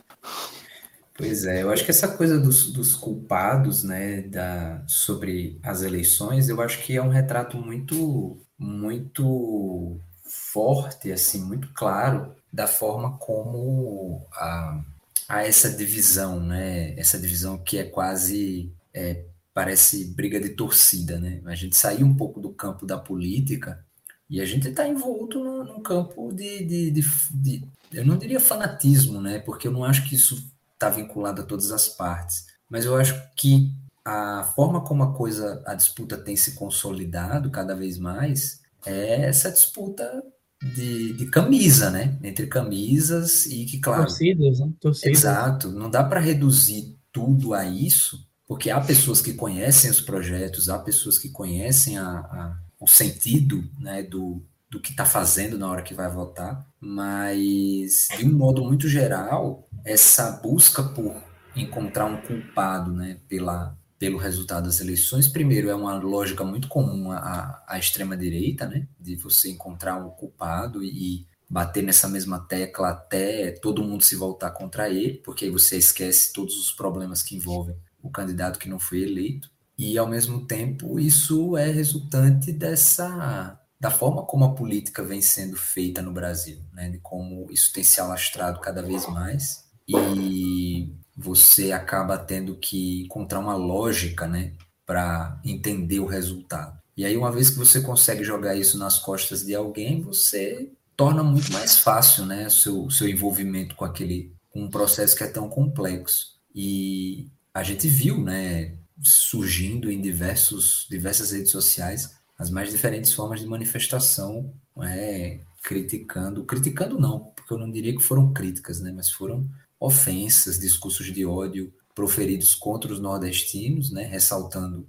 Pois 1.17 1.47
é, 1.47 1.63
eu 1.63 1.71
acho 1.71 1.83
que 1.83 1.91
essa 1.91 2.09
coisa 2.09 2.39
dos, 2.39 2.71
dos 2.71 2.95
culpados, 2.95 3.83
né, 3.83 4.23
da, 4.23 4.83
sobre 4.87 5.59
as 5.63 5.83
eleições, 5.83 6.49
eu 6.49 6.61
acho 6.61 6.83
que 6.85 6.95
é 6.95 7.03
um 7.03 7.09
retrato 7.09 7.57
muito, 7.57 8.39
muito 8.59 9.99
forte, 10.23 11.11
assim, 11.11 11.43
muito 11.43 11.69
claro 11.73 12.35
da 12.53 12.67
forma 12.67 13.17
como 13.17 14.27
a, 14.33 14.85
a 15.27 15.47
essa 15.47 15.71
divisão, 15.71 16.39
né, 16.39 16.99
essa 16.99 17.19
divisão 17.19 17.57
que 17.57 17.79
é 17.79 17.85
quase, 17.85 18.71
é, 18.93 19.25
parece 19.55 20.05
briga 20.05 20.39
de 20.39 20.51
torcida, 20.51 21.19
né, 21.19 21.41
a 21.47 21.55
gente 21.55 21.77
sair 21.77 22.05
um 22.05 22.15
pouco 22.15 22.41
do 22.41 22.51
campo 22.51 22.85
da 22.85 22.99
política 22.99 23.83
e 24.29 24.41
a 24.41 24.45
gente 24.45 24.69
está 24.69 24.87
envolto 24.87 25.39
num 25.43 25.81
campo 25.81 26.33
de, 26.33 26.65
de, 26.65 26.91
de, 26.91 27.03
de, 27.31 27.65
eu 27.93 28.05
não 28.05 28.19
diria 28.19 28.41
fanatismo, 28.41 29.21
né? 29.21 29.39
Porque 29.39 29.69
eu 29.69 29.73
não 29.73 29.85
acho 29.85 30.09
que 30.09 30.17
isso 30.17 30.51
está 30.77 30.89
vinculado 30.91 31.43
a 31.43 31.45
todas 31.45 31.73
as 31.73 31.89
partes. 31.89 32.47
Mas 32.69 32.85
eu 32.85 32.97
acho 32.97 33.15
que 33.37 33.73
a 34.05 34.45
forma 34.55 34.83
como 34.83 35.03
a 35.03 35.15
coisa, 35.15 35.63
a 35.67 35.75
disputa 35.75 36.17
tem 36.17 36.37
se 36.37 36.53
consolidado 36.53 37.51
cada 37.51 37.75
vez 37.75 37.99
mais 37.99 38.61
é 38.85 39.23
essa 39.23 39.51
disputa 39.51 40.23
de, 40.63 41.13
de 41.15 41.27
camisa, 41.27 41.91
né? 41.91 42.17
Entre 42.23 42.47
camisas 42.47 43.47
e 43.47 43.65
que, 43.65 43.79
claro. 43.79 44.03
Torcidas, 44.03 44.61
né? 44.61 44.71
Torcidas. 44.81 45.19
Exato. 45.19 45.71
Não 45.71 45.91
dá 45.91 46.05
para 46.05 46.21
reduzir 46.21 46.97
tudo 47.13 47.53
a 47.53 47.65
isso, 47.65 48.25
porque 48.47 48.71
há 48.71 48.81
pessoas 48.81 49.21
que 49.21 49.35
conhecem 49.35 49.91
os 49.91 50.01
projetos, 50.01 50.69
há 50.69 50.79
pessoas 50.79 51.19
que 51.19 51.31
conhecem 51.31 51.99
a, 51.99 52.11
a 52.11 52.57
o 52.79 52.87
sentido 52.87 53.65
né, 53.81 54.03
do, 54.03 54.45
do 54.71 54.81
que 54.81 54.91
está 54.91 55.05
fazendo 55.05 55.59
na 55.59 55.69
hora 55.69 55.83
que 55.83 55.95
vai 55.95 56.11
votar, 56.11 56.67
mas 56.81 58.09
de 58.17 58.27
um 58.27 58.37
modo 58.37 58.63
muito 58.63 58.89
geral, 58.89 59.66
essa 59.87 60.33
busca 60.33 60.83
por 60.83 61.15
encontrar 61.55 62.07
um 62.07 62.21
culpado 62.21 62.93
né, 62.93 63.19
pela, 63.29 63.79
pelo 63.99 64.19
resultado 64.19 64.65
das 64.65 64.81
eleições, 64.81 65.29
primeiro, 65.29 65.71
é 65.71 65.75
uma 65.75 65.95
lógica 65.95 66.45
muito 66.45 66.69
comum 66.69 67.13
à, 67.13 67.63
à 67.67 67.79
extrema-direita, 67.79 68.67
né, 68.67 68.87
de 69.01 69.15
você 69.15 69.51
encontrar 69.51 69.97
um 69.97 70.11
culpado 70.11 70.83
e 70.83 71.27
bater 71.49 71.85
nessa 71.85 72.09
mesma 72.09 72.41
tecla 72.41 72.91
até 72.91 73.53
todo 73.53 73.85
mundo 73.85 74.03
se 74.03 74.17
voltar 74.17 74.51
contra 74.51 74.91
ele, 74.91 75.19
porque 75.25 75.45
aí 75.45 75.51
você 75.51 75.79
esquece 75.79 76.33
todos 76.33 76.59
os 76.59 76.73
problemas 76.73 77.23
que 77.23 77.37
envolvem 77.37 77.77
o 78.03 78.11
candidato 78.11 78.59
que 78.59 78.69
não 78.69 78.81
foi 78.81 79.03
eleito. 79.03 79.49
E, 79.79 79.97
ao 79.97 80.09
mesmo 80.09 80.47
tempo, 80.47 80.99
isso 80.99 81.57
é 81.57 81.71
resultante 81.71 82.51
dessa 82.51 83.61
da 83.79 83.91
forma 83.91 84.25
como 84.25 84.43
a 84.47 84.55
política 84.55 85.05
vem 85.05 85.21
sendo 85.21 85.55
feita 85.55 86.01
no 86.01 86.11
Brasil, 86.11 86.59
né? 86.73 86.89
de 86.89 86.99
como 86.99 87.47
isso 87.51 87.71
tem 87.75 87.85
se 87.85 88.01
alastrado 88.01 88.59
cada 88.59 88.81
vez 88.81 89.07
mais 89.07 89.66
e 89.89 90.93
você 91.17 91.73
acaba 91.73 92.19
tendo 92.19 92.57
que 92.57 93.03
encontrar 93.05 93.41
uma 93.41 93.57
lógica 93.57 94.27
né? 94.27 94.53
para 94.85 95.41
entender 95.45 96.01
o 96.01 96.07
resultado. 96.07 96.79
E 96.97 97.05
aí, 97.05 97.17
uma 97.17 97.33
vez 97.33 97.51
que 97.51 97.59
você 97.59 97.81
consegue 97.81 98.25
jogar 98.25 98.57
isso 98.57 98.79
nas 98.79 98.99
costas 98.99 99.45
de 99.45 99.55
alguém, 99.55 100.01
você 100.01 100.71
torna 100.97 101.23
muito 101.23 101.53
mais 101.53 101.79
fácil 101.79 102.25
né? 102.25 102.49
seu, 102.49 102.89
seu 102.91 103.09
envolvimento 103.09 103.75
com 103.75 103.85
aquele 103.85 104.35
com 104.51 104.63
um 104.63 104.71
processo 104.71 105.15
que 105.15 105.23
é 105.23 105.29
tão 105.29 105.49
complexo. 105.49 106.39
E 106.55 107.29
a 107.53 107.63
gente 107.63 107.87
viu, 107.87 108.23
né? 108.23 108.75
surgindo 109.03 109.91
em 109.91 110.01
diversos, 110.01 110.87
diversas 110.89 111.31
redes 111.31 111.51
sociais 111.51 112.17
as 112.39 112.51
mais 112.51 112.71
diferentes 112.71 113.13
formas 113.13 113.41
de 113.41 113.47
manifestação, 113.47 114.53
é, 114.83 115.41
criticando, 115.63 116.45
criticando 116.45 117.01
não, 117.01 117.21
porque 117.35 117.53
eu 117.53 117.59
não 117.59 117.71
diria 117.71 117.95
que 117.95 118.03
foram 118.03 118.33
críticas, 118.33 118.81
né, 118.81 118.93
mas 118.95 119.11
foram 119.11 119.49
ofensas, 119.79 120.59
discursos 120.59 121.13
de 121.13 121.25
ódio 121.25 121.73
proferidos 121.95 122.55
contra 122.55 122.93
os 122.93 123.01
nordestinos, 123.01 123.91
né, 123.91 124.05
ressaltando 124.05 124.87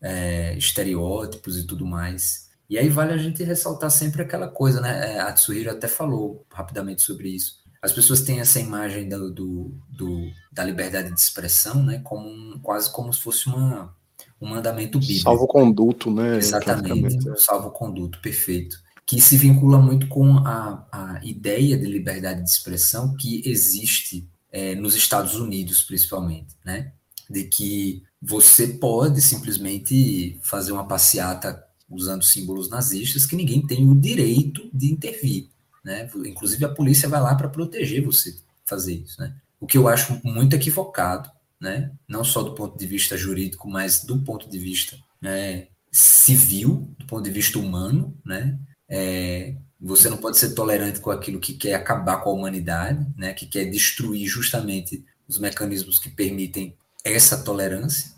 é, 0.00 0.56
estereótipos 0.56 1.58
e 1.58 1.66
tudo 1.66 1.86
mais. 1.86 2.48
E 2.68 2.78
aí 2.78 2.88
vale 2.88 3.12
a 3.12 3.18
gente 3.18 3.42
ressaltar 3.42 3.90
sempre 3.90 4.22
aquela 4.22 4.48
coisa, 4.48 4.80
né? 4.80 5.16
É, 5.16 5.20
a 5.20 5.32
Tsuhiro 5.32 5.70
até 5.70 5.88
falou 5.88 6.46
rapidamente 6.50 7.02
sobre 7.02 7.28
isso 7.28 7.60
as 7.82 7.92
pessoas 7.92 8.20
têm 8.20 8.40
essa 8.40 8.60
imagem 8.60 9.08
do, 9.08 9.30
do, 9.32 9.72
do, 9.88 10.30
da 10.52 10.62
liberdade 10.62 11.12
de 11.12 11.18
expressão, 11.18 11.82
né, 11.82 12.00
como 12.04 12.28
um, 12.28 12.58
quase 12.62 12.92
como 12.92 13.12
se 13.12 13.20
fosse 13.20 13.46
uma, 13.46 13.94
um 14.40 14.48
mandamento 14.48 14.98
bíblico. 14.98 15.22
Salvo 15.22 15.46
conduto, 15.46 16.10
né? 16.10 16.36
Exatamente, 16.36 17.18
salvo 17.40 17.70
conduto, 17.70 18.20
perfeito. 18.20 18.76
Que 19.10 19.20
se 19.20 19.36
vincula 19.36 19.76
muito 19.80 20.06
com 20.06 20.38
a, 20.38 20.86
a 20.92 21.20
ideia 21.24 21.76
de 21.76 21.84
liberdade 21.84 22.44
de 22.44 22.48
expressão 22.48 23.16
que 23.16 23.42
existe 23.44 24.28
é, 24.52 24.76
nos 24.76 24.94
Estados 24.94 25.34
Unidos, 25.34 25.82
principalmente, 25.82 26.54
né? 26.64 26.92
De 27.28 27.42
que 27.42 28.04
você 28.22 28.68
pode 28.68 29.20
simplesmente 29.20 30.38
fazer 30.44 30.70
uma 30.70 30.86
passeata 30.86 31.60
usando 31.90 32.22
símbolos 32.22 32.70
nazistas 32.70 33.26
que 33.26 33.34
ninguém 33.34 33.66
tem 33.66 33.84
o 33.90 33.96
direito 33.96 34.70
de 34.72 34.92
intervir. 34.92 35.48
Né? 35.84 36.08
Inclusive 36.26 36.64
a 36.64 36.68
polícia 36.68 37.08
vai 37.08 37.20
lá 37.20 37.34
para 37.34 37.48
proteger 37.48 38.04
você 38.04 38.38
fazer 38.64 38.94
isso, 38.94 39.20
né? 39.20 39.34
O 39.58 39.66
que 39.66 39.76
eu 39.76 39.88
acho 39.88 40.20
muito 40.22 40.54
equivocado, 40.54 41.28
né? 41.60 41.90
Não 42.06 42.22
só 42.22 42.44
do 42.44 42.54
ponto 42.54 42.78
de 42.78 42.86
vista 42.86 43.16
jurídico, 43.16 43.68
mas 43.68 44.04
do 44.04 44.20
ponto 44.20 44.48
de 44.48 44.56
vista 44.56 44.96
né, 45.20 45.66
civil, 45.90 46.94
do 46.96 47.06
ponto 47.06 47.24
de 47.24 47.30
vista 47.32 47.58
humano, 47.58 48.16
né? 48.24 48.56
É, 48.90 49.54
você 49.80 50.10
não 50.10 50.16
pode 50.16 50.36
ser 50.36 50.54
tolerante 50.54 51.00
com 51.00 51.10
aquilo 51.10 51.38
que 51.38 51.54
quer 51.54 51.74
acabar 51.74 52.18
com 52.18 52.30
a 52.30 52.32
humanidade, 52.32 53.06
né? 53.16 53.32
Que 53.32 53.46
quer 53.46 53.64
destruir 53.66 54.26
justamente 54.26 55.04
os 55.28 55.38
mecanismos 55.38 55.98
que 55.98 56.10
permitem 56.10 56.74
essa 57.04 57.42
tolerância. 57.42 58.10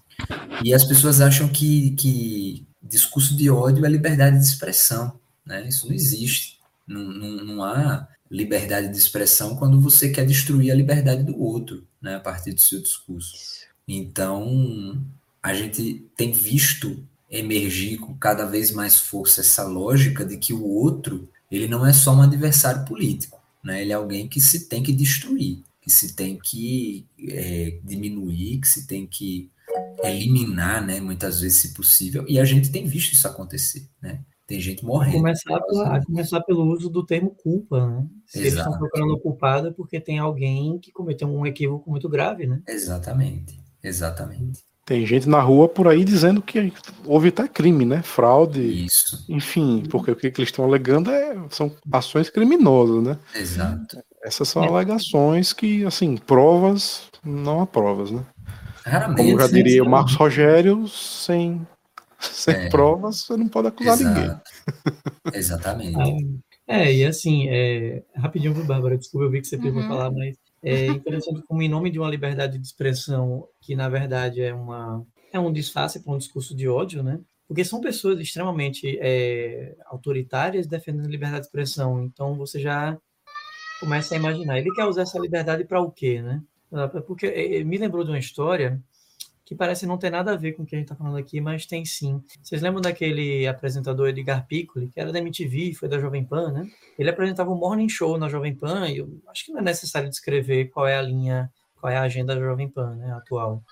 E 0.64 0.72
as 0.72 0.84
pessoas 0.84 1.20
acham 1.20 1.48
que, 1.48 1.92
que 1.92 2.66
discurso 2.82 3.36
de 3.36 3.50
ódio 3.50 3.84
é 3.84 3.88
liberdade 3.88 4.38
de 4.38 4.44
expressão, 4.44 5.20
né? 5.46 5.68
Isso 5.68 5.86
não 5.86 5.94
existe. 5.94 6.58
Não, 6.86 7.02
não, 7.02 7.44
não 7.44 7.64
há 7.64 8.08
liberdade 8.32 8.88
de 8.88 8.96
expressão 8.96 9.56
quando 9.56 9.78
você 9.78 10.08
quer 10.08 10.24
destruir 10.24 10.72
a 10.72 10.74
liberdade 10.74 11.22
do 11.22 11.38
outro, 11.38 11.86
né, 12.00 12.16
a 12.16 12.20
partir 12.20 12.52
do 12.52 12.60
seu 12.60 12.80
discurso. 12.80 13.34
Então, 13.86 15.04
a 15.42 15.52
gente 15.52 16.06
tem 16.16 16.32
visto 16.32 17.06
emergir 17.32 17.96
com 17.96 18.14
cada 18.14 18.44
vez 18.44 18.70
mais 18.70 19.00
força 19.00 19.40
essa 19.40 19.64
lógica 19.64 20.22
de 20.22 20.36
que 20.36 20.52
o 20.52 20.62
outro, 20.62 21.28
ele 21.50 21.66
não 21.66 21.84
é 21.84 21.92
só 21.92 22.14
um 22.14 22.20
adversário 22.20 22.84
político, 22.84 23.40
né? 23.64 23.80
Ele 23.80 23.92
é 23.92 23.94
alguém 23.94 24.28
que 24.28 24.40
se 24.40 24.68
tem 24.68 24.82
que 24.82 24.92
destruir, 24.92 25.62
que 25.80 25.90
se 25.90 26.14
tem 26.14 26.38
que 26.38 27.06
é, 27.26 27.78
diminuir, 27.82 28.60
que 28.60 28.68
se 28.68 28.86
tem 28.86 29.06
que 29.06 29.50
eliminar, 30.04 30.84
né? 30.84 31.00
Muitas 31.00 31.40
vezes, 31.40 31.62
se 31.62 31.72
possível. 31.72 32.26
E 32.28 32.38
a 32.38 32.44
gente 32.44 32.70
tem 32.70 32.86
visto 32.86 33.14
isso 33.14 33.26
acontecer, 33.26 33.88
né? 34.00 34.20
Tem 34.46 34.60
gente 34.60 34.84
morrendo. 34.84 35.16
Começar, 35.16 35.58
pela, 35.60 35.96
a 35.96 36.04
começar 36.04 36.40
pelo 36.42 36.64
uso 36.64 36.90
do 36.90 37.06
termo 37.06 37.30
culpa, 37.30 37.88
né? 37.88 38.06
Se 38.26 38.40
Exato. 38.40 38.46
eles 38.46 38.58
estão 38.58 38.78
procurando 38.78 39.18
culpado 39.18 39.68
é 39.68 39.72
porque 39.72 39.98
tem 39.98 40.18
alguém 40.18 40.78
que 40.78 40.92
cometeu 40.92 41.28
um 41.28 41.46
equívoco 41.46 41.90
muito 41.90 42.08
grave, 42.10 42.46
né? 42.46 42.60
Exatamente, 42.68 43.58
exatamente. 43.82 44.62
Tem 44.84 45.06
gente 45.06 45.28
na 45.28 45.40
rua 45.40 45.68
por 45.68 45.86
aí 45.86 46.04
dizendo 46.04 46.42
que 46.42 46.72
houve 47.04 47.28
até 47.28 47.46
crime, 47.46 47.84
né? 47.84 48.02
Fraude. 48.02 48.60
Isso. 48.84 49.24
Enfim, 49.28 49.84
porque 49.88 50.10
o 50.10 50.16
que 50.16 50.26
eles 50.26 50.48
estão 50.48 50.64
alegando 50.64 51.10
é, 51.10 51.36
são 51.50 51.74
ações 51.90 52.28
criminosas, 52.28 53.02
né? 53.02 53.18
Exato. 53.34 54.02
Essas 54.24 54.48
são 54.48 54.64
é. 54.64 54.68
alegações 54.68 55.52
que, 55.52 55.84
assim, 55.84 56.16
provas, 56.16 57.02
não 57.24 57.60
há 57.60 57.66
provas, 57.66 58.10
né? 58.10 58.24
Raramente. 58.84 59.30
Como 59.30 59.40
já 59.40 59.46
diria 59.46 59.82
o 59.82 59.88
Marcos 59.88 60.14
Rogério, 60.14 60.88
sem 60.88 61.64
sem 62.30 62.54
é. 62.54 62.68
provas, 62.68 63.22
você 63.22 63.36
não 63.36 63.48
pode 63.48 63.68
acusar 63.68 63.94
Exato. 63.94 64.20
ninguém. 64.20 64.40
Exatamente. 65.34 66.40
É, 66.68 66.92
e 66.92 67.04
assim, 67.04 67.48
é, 67.48 68.02
rapidinho, 68.14 68.54
Bárbara, 68.64 68.96
desculpa, 68.96 69.26
eu 69.26 69.30
vi 69.30 69.40
que 69.40 69.48
você 69.48 69.56
uhum. 69.56 69.88
falar, 69.88 70.10
mas 70.10 70.36
é 70.62 70.86
interessante 70.86 71.42
como 71.42 71.60
em 71.60 71.68
nome 71.68 71.90
de 71.90 71.98
uma 71.98 72.08
liberdade 72.08 72.58
de 72.58 72.66
expressão, 72.66 73.48
que 73.60 73.74
na 73.74 73.88
verdade 73.88 74.40
é, 74.40 74.54
uma, 74.54 75.04
é 75.32 75.38
um 75.38 75.52
disfarce 75.52 76.00
para 76.00 76.12
um 76.12 76.18
discurso 76.18 76.54
de 76.54 76.68
ódio, 76.68 77.02
né? 77.02 77.20
Porque 77.48 77.64
são 77.64 77.80
pessoas 77.80 78.20
extremamente 78.20 78.98
é, 79.00 79.74
autoritárias 79.86 80.66
defendendo 80.66 81.08
liberdade 81.08 81.42
de 81.42 81.46
expressão, 81.46 82.02
então 82.02 82.36
você 82.36 82.60
já 82.60 82.96
começa 83.80 84.14
a 84.14 84.18
imaginar, 84.18 84.58
ele 84.58 84.72
quer 84.72 84.86
usar 84.86 85.02
essa 85.02 85.18
liberdade 85.18 85.64
para 85.64 85.80
o 85.80 85.90
quê, 85.90 86.22
né? 86.22 86.40
Porque 87.06 87.26
é, 87.26 87.64
me 87.64 87.76
lembrou 87.76 88.04
de 88.04 88.10
uma 88.10 88.18
história 88.18 88.80
que 89.44 89.54
parece 89.54 89.86
não 89.86 89.98
ter 89.98 90.10
nada 90.10 90.32
a 90.32 90.36
ver 90.36 90.52
com 90.52 90.62
o 90.62 90.66
que 90.66 90.74
a 90.74 90.78
gente 90.78 90.86
está 90.86 90.96
falando 90.96 91.16
aqui, 91.16 91.40
mas 91.40 91.66
tem 91.66 91.84
sim. 91.84 92.22
Vocês 92.42 92.62
lembram 92.62 92.80
daquele 92.80 93.46
apresentador 93.46 94.08
Edgar 94.08 94.46
Piccoli, 94.46 94.88
que 94.88 95.00
era 95.00 95.12
da 95.12 95.18
MTV, 95.18 95.74
foi 95.74 95.88
da 95.88 95.98
Jovem 95.98 96.24
Pan, 96.24 96.52
né? 96.52 96.70
Ele 96.98 97.10
apresentava 97.10 97.50
o 97.50 97.54
um 97.54 97.58
Morning 97.58 97.88
Show 97.88 98.16
na 98.18 98.28
Jovem 98.28 98.54
Pan, 98.54 98.88
e 98.88 98.98
eu 98.98 99.20
acho 99.28 99.44
que 99.46 99.52
não 99.52 99.60
é 99.60 99.62
necessário 99.62 100.08
descrever 100.08 100.66
qual 100.66 100.86
é 100.86 100.96
a 100.96 101.02
linha, 101.02 101.50
qual 101.80 101.92
é 101.92 101.96
a 101.96 102.02
agenda 102.02 102.34
da 102.34 102.40
Jovem 102.40 102.68
Pan, 102.68 102.94
né, 102.96 103.12
atual. 103.12 103.62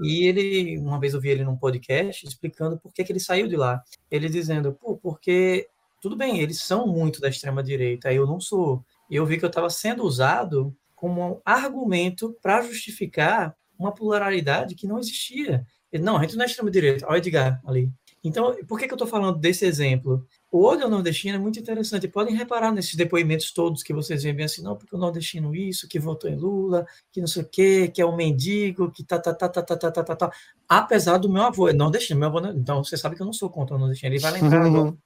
E 0.00 0.26
ele, 0.26 0.78
uma 0.78 0.98
vez 0.98 1.14
eu 1.14 1.20
vi 1.20 1.28
ele 1.28 1.44
num 1.44 1.56
podcast 1.56 2.26
explicando 2.26 2.78
por 2.78 2.92
que, 2.92 3.04
que 3.04 3.12
ele 3.12 3.20
saiu 3.20 3.46
de 3.46 3.56
lá. 3.56 3.82
Ele 4.10 4.28
dizendo, 4.28 4.72
pô, 4.72 4.96
porque 4.96 5.68
tudo 6.00 6.16
bem, 6.16 6.40
eles 6.40 6.60
são 6.60 6.86
muito 6.86 7.20
da 7.20 7.28
extrema 7.28 7.62
direita, 7.62 8.12
eu 8.12 8.26
não 8.26 8.40
sou. 8.40 8.84
E 9.08 9.16
eu 9.16 9.26
vi 9.26 9.38
que 9.38 9.44
eu 9.44 9.48
estava 9.48 9.70
sendo 9.70 10.02
usado 10.02 10.74
como 10.96 11.20
um 11.20 11.40
argumento 11.44 12.36
para 12.42 12.62
justificar 12.62 13.54
uma 13.82 13.92
pluralidade 13.92 14.74
que 14.74 14.86
não 14.86 14.98
existia. 14.98 15.66
Não, 16.00 16.16
a 16.16 16.22
gente 16.22 16.36
não 16.36 16.44
é 16.44 16.46
extrema-direita, 16.46 17.06
olha 17.06 17.18
Edgar 17.18 17.60
ali. 17.66 17.92
Então, 18.24 18.54
por 18.68 18.78
que, 18.78 18.86
que 18.86 18.92
eu 18.92 18.96
estou 18.96 19.08
falando 19.08 19.38
desse 19.38 19.66
exemplo? 19.66 20.24
O 20.50 20.62
olho 20.64 20.84
ao 20.84 20.90
nordestino 20.90 21.36
é 21.36 21.40
muito 21.40 21.58
interessante. 21.58 22.06
Podem 22.06 22.36
reparar 22.36 22.70
nesses 22.70 22.94
depoimentos 22.94 23.52
todos 23.52 23.82
que 23.82 23.92
vocês 23.92 24.22
veem 24.22 24.44
assim, 24.44 24.62
não, 24.62 24.76
porque 24.76 24.94
o 24.94 24.98
nordestino 24.98 25.54
isso, 25.54 25.88
que 25.88 25.98
votou 25.98 26.30
em 26.30 26.36
Lula, 26.36 26.86
que 27.10 27.20
não 27.20 27.26
sei 27.26 27.42
o 27.42 27.48
quê, 27.48 27.88
que 27.88 28.00
é 28.00 28.06
um 28.06 28.14
mendigo, 28.14 28.92
que 28.92 29.02
tá, 29.02 29.18
tá, 29.18 29.34
tá, 29.34 29.48
tá, 29.48 29.62
tá, 29.62 29.76
tá, 29.76 29.90
tá, 29.90 30.04
tá. 30.04 30.16
tá. 30.16 30.32
Apesar 30.68 31.18
do 31.18 31.28
meu 31.28 31.42
avô, 31.42 31.68
é 31.68 31.72
nordestino, 31.72 32.20
meu 32.20 32.28
avô, 32.28 32.46
então 32.46 32.84
você 32.84 32.96
sabe 32.96 33.16
que 33.16 33.22
eu 33.22 33.26
não 33.26 33.32
sou 33.32 33.50
contra 33.50 33.74
o 33.74 33.78
nordestino. 33.78 34.14
Ele 34.14 34.20
vai 34.20 34.32
lembrar 34.40 34.66
uhum. 34.66 34.96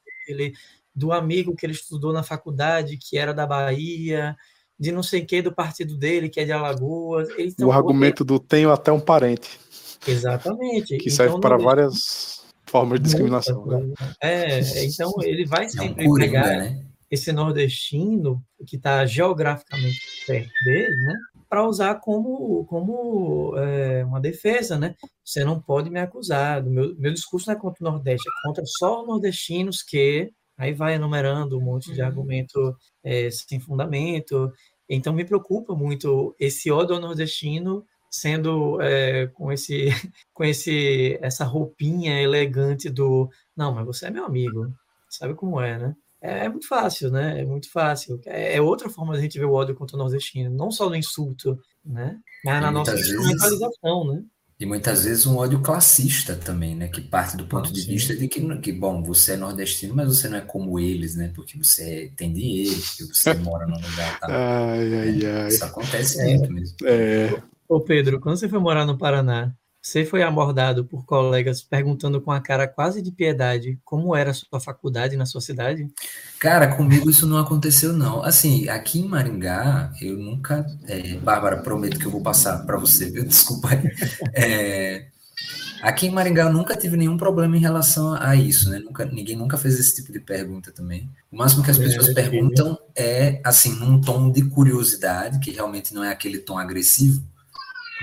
do 0.95 1.11
amigo 1.11 1.57
que 1.57 1.65
ele 1.65 1.73
estudou 1.73 2.13
na 2.13 2.23
faculdade, 2.23 2.99
que 2.99 3.17
era 3.17 3.33
da 3.33 3.47
Bahia, 3.47 4.37
de 4.79 4.93
não 4.93 5.03
sei 5.03 5.25
que 5.25 5.43
do 5.43 5.55
partido 5.55 5.97
dele, 5.97 6.29
que 6.29 6.41
é 6.41 6.45
de 6.45 6.53
Alagoas. 6.53 7.29
o 7.61 7.73
argumento 7.73 8.25
do 8.25 8.39
tenho 8.39 8.71
até 8.71 8.93
um 8.93 9.01
parente. 9.01 9.59
Exatamente. 10.07 10.97
Que 10.99 11.09
então, 11.09 11.17
serve 11.17 11.41
para 11.41 11.57
várias 11.57 12.45
formas 12.67 13.01
de 13.01 13.07
discriminação. 13.07 13.65
Né? 13.67 13.95
É, 14.21 14.85
então 14.85 15.13
ele 15.23 15.47
vai 15.47 15.69
sempre 15.69 16.05
é 16.05 16.09
um 16.09 16.15
pegar 16.15 16.47
né? 16.47 16.85
esse 17.11 17.33
nordestino 17.33 18.43
que 18.67 18.77
está 18.77 19.05
geograficamente 19.07 19.99
perto 20.27 20.51
dele, 20.65 20.97
né? 20.97 21.15
Para 21.49 21.67
usar 21.67 21.95
como, 22.01 22.65
como 22.65 23.55
é, 23.57 24.05
uma 24.05 24.21
defesa, 24.21 24.77
né? 24.77 24.97
Você 25.25 25.45
não 25.45 25.61
pode 25.61 25.89
me 25.89 26.01
acusar. 26.01 26.63
Meu, 26.63 26.95
meu 26.99 27.15
discurso 27.15 27.49
não 27.49 27.57
é 27.57 27.61
contra 27.61 27.87
o 27.87 27.91
Nordeste, 27.93 28.29
é 28.29 28.49
contra 28.49 28.65
só 28.67 29.01
os 29.03 29.07
nordestinos 29.07 29.83
que 29.83 30.33
Aí 30.57 30.73
vai 30.73 30.95
enumerando 30.95 31.59
um 31.59 31.63
monte 31.63 31.93
de 31.93 32.01
uhum. 32.01 32.07
argumento 32.07 32.77
é, 33.05 33.31
sem 33.31 33.61
fundamento. 33.61 34.53
Então 34.89 35.13
me 35.13 35.25
preocupa 35.25 35.75
muito 35.75 36.35
esse 36.39 36.71
ódio 36.71 36.99
nordestino 36.99 37.85
sendo 38.11 38.81
é, 38.81 39.27
com 39.29 39.53
esse 39.53 39.89
com 40.33 40.45
esse 40.45 41.19
essa 41.21 41.45
roupinha 41.45 42.21
elegante 42.23 42.89
do 42.89 43.29
não, 43.57 43.75
mas 43.75 43.85
você 43.85 44.07
é 44.07 44.11
meu 44.11 44.25
amigo, 44.25 44.73
sabe 45.09 45.35
como 45.35 45.61
é, 45.61 45.79
né? 45.79 45.97
É, 46.21 46.47
é 46.47 46.49
muito 46.49 46.67
fácil, 46.67 47.11
né? 47.11 47.41
É 47.41 47.45
muito 47.45 47.71
fácil. 47.71 48.21
É, 48.27 48.57
é, 48.57 48.61
outra 48.61 48.89
forma 48.89 49.13
de 49.13 49.19
a 49.19 49.23
gente 49.23 49.39
ver 49.39 49.45
o 49.45 49.53
ódio 49.53 49.75
contra 49.75 49.97
o 49.97 49.99
nordestino, 49.99 50.51
não 50.51 50.71
só 50.71 50.89
no 50.89 50.97
insulto, 50.97 51.59
né? 51.85 52.19
Mas 52.45 52.63
na 52.63 52.71
nossa 52.71 52.99
instrumentalização, 52.99 54.05
né? 54.13 54.25
E 54.59 54.65
muitas 54.65 55.05
vezes 55.05 55.27
um 55.27 55.37
ódio 55.37 55.61
classista 55.61 56.35
também, 56.35 56.75
né? 56.75 56.89
Que 56.89 57.03
parte 57.03 57.37
do 57.37 57.45
ponto 57.47 57.69
ah, 57.69 57.73
de 57.73 57.83
sim. 57.83 57.89
vista 57.89 58.17
de 58.17 58.27
que, 58.27 58.57
que, 58.59 58.73
bom, 58.73 59.03
você 59.03 59.33
é 59.33 59.37
nordestino, 59.37 59.95
mas 59.95 60.09
você 60.09 60.31
não 60.31 60.39
é 60.39 60.41
como 60.41 60.79
eles, 60.79 61.15
né? 61.15 61.31
Porque 61.35 61.59
você 61.59 62.11
tem 62.17 62.33
dinheiro, 62.33 62.75
porque 62.75 63.05
você 63.05 63.35
mora 63.45 63.67
num 63.67 63.77
lugar 63.77 64.19
tal. 64.19 64.31
Ai, 64.31 64.95
ai, 64.95 65.25
é, 65.25 65.43
ai. 65.43 65.49
Isso 65.49 65.65
acontece 65.65 66.25
muito 66.25 66.51
mesmo. 66.53 66.77
É. 66.85 67.43
Ô, 67.69 67.81
Pedro, 67.81 68.19
quando 68.19 68.39
você 68.39 68.49
foi 68.49 68.59
morar 68.59 68.87
no 68.87 68.97
Paraná, 68.97 69.55
você 69.87 70.05
foi 70.05 70.21
abordado 70.21 70.85
por 70.85 71.05
colegas 71.05 71.63
perguntando 71.63 72.21
com 72.21 72.33
a 72.33 72.41
cara 72.41 72.67
quase 72.67 73.01
de 73.01 73.13
piedade 73.13 73.79
como 73.85 74.17
era 74.17 74.33
a 74.33 74.35
sua 74.35 74.59
faculdade 74.59 75.17
na 75.17 75.25
sua 75.25 75.41
cidade? 75.41 75.87
Cara, 76.41 76.75
comigo 76.75 77.09
isso 77.09 77.25
não 77.25 77.39
aconteceu, 77.39 77.93
não. 77.93 78.21
Assim, 78.21 78.69
aqui 78.69 78.99
em 78.99 79.07
Maringá, 79.07 79.93
eu 80.03 80.17
nunca. 80.17 80.67
É, 80.89 81.15
Bárbara, 81.19 81.59
prometo 81.59 82.01
que 82.01 82.07
eu 82.07 82.11
vou 82.11 82.21
passar 82.21 82.67
para 82.67 82.77
você, 82.77 83.09
viu? 83.09 83.23
Desculpa 83.25 83.69
aí. 83.69 83.89
É, 84.35 85.07
aqui 85.81 86.09
em 86.09 86.11
Maringá 86.11 86.43
eu 86.43 86.53
nunca 86.53 86.75
tive 86.75 86.97
nenhum 86.97 87.17
problema 87.17 87.57
em 87.57 87.61
relação 87.61 88.15
a 88.15 88.35
isso, 88.35 88.69
né? 88.69 88.81
Nunca, 88.81 89.05
ninguém 89.05 89.37
nunca 89.37 89.57
fez 89.57 89.79
esse 89.79 89.95
tipo 89.95 90.11
de 90.11 90.19
pergunta 90.19 90.73
também. 90.73 91.09
O 91.31 91.37
máximo 91.37 91.63
que 91.63 91.71
as 91.71 91.79
pessoas 91.79 92.09
é, 92.09 92.13
perguntam 92.13 92.77
é, 92.93 93.41
assim, 93.45 93.79
num 93.79 94.01
tom 94.01 94.33
de 94.33 94.43
curiosidade, 94.47 95.39
que 95.39 95.53
realmente 95.53 95.95
não 95.95 96.03
é 96.03 96.11
aquele 96.11 96.39
tom 96.41 96.59
agressivo, 96.59 97.23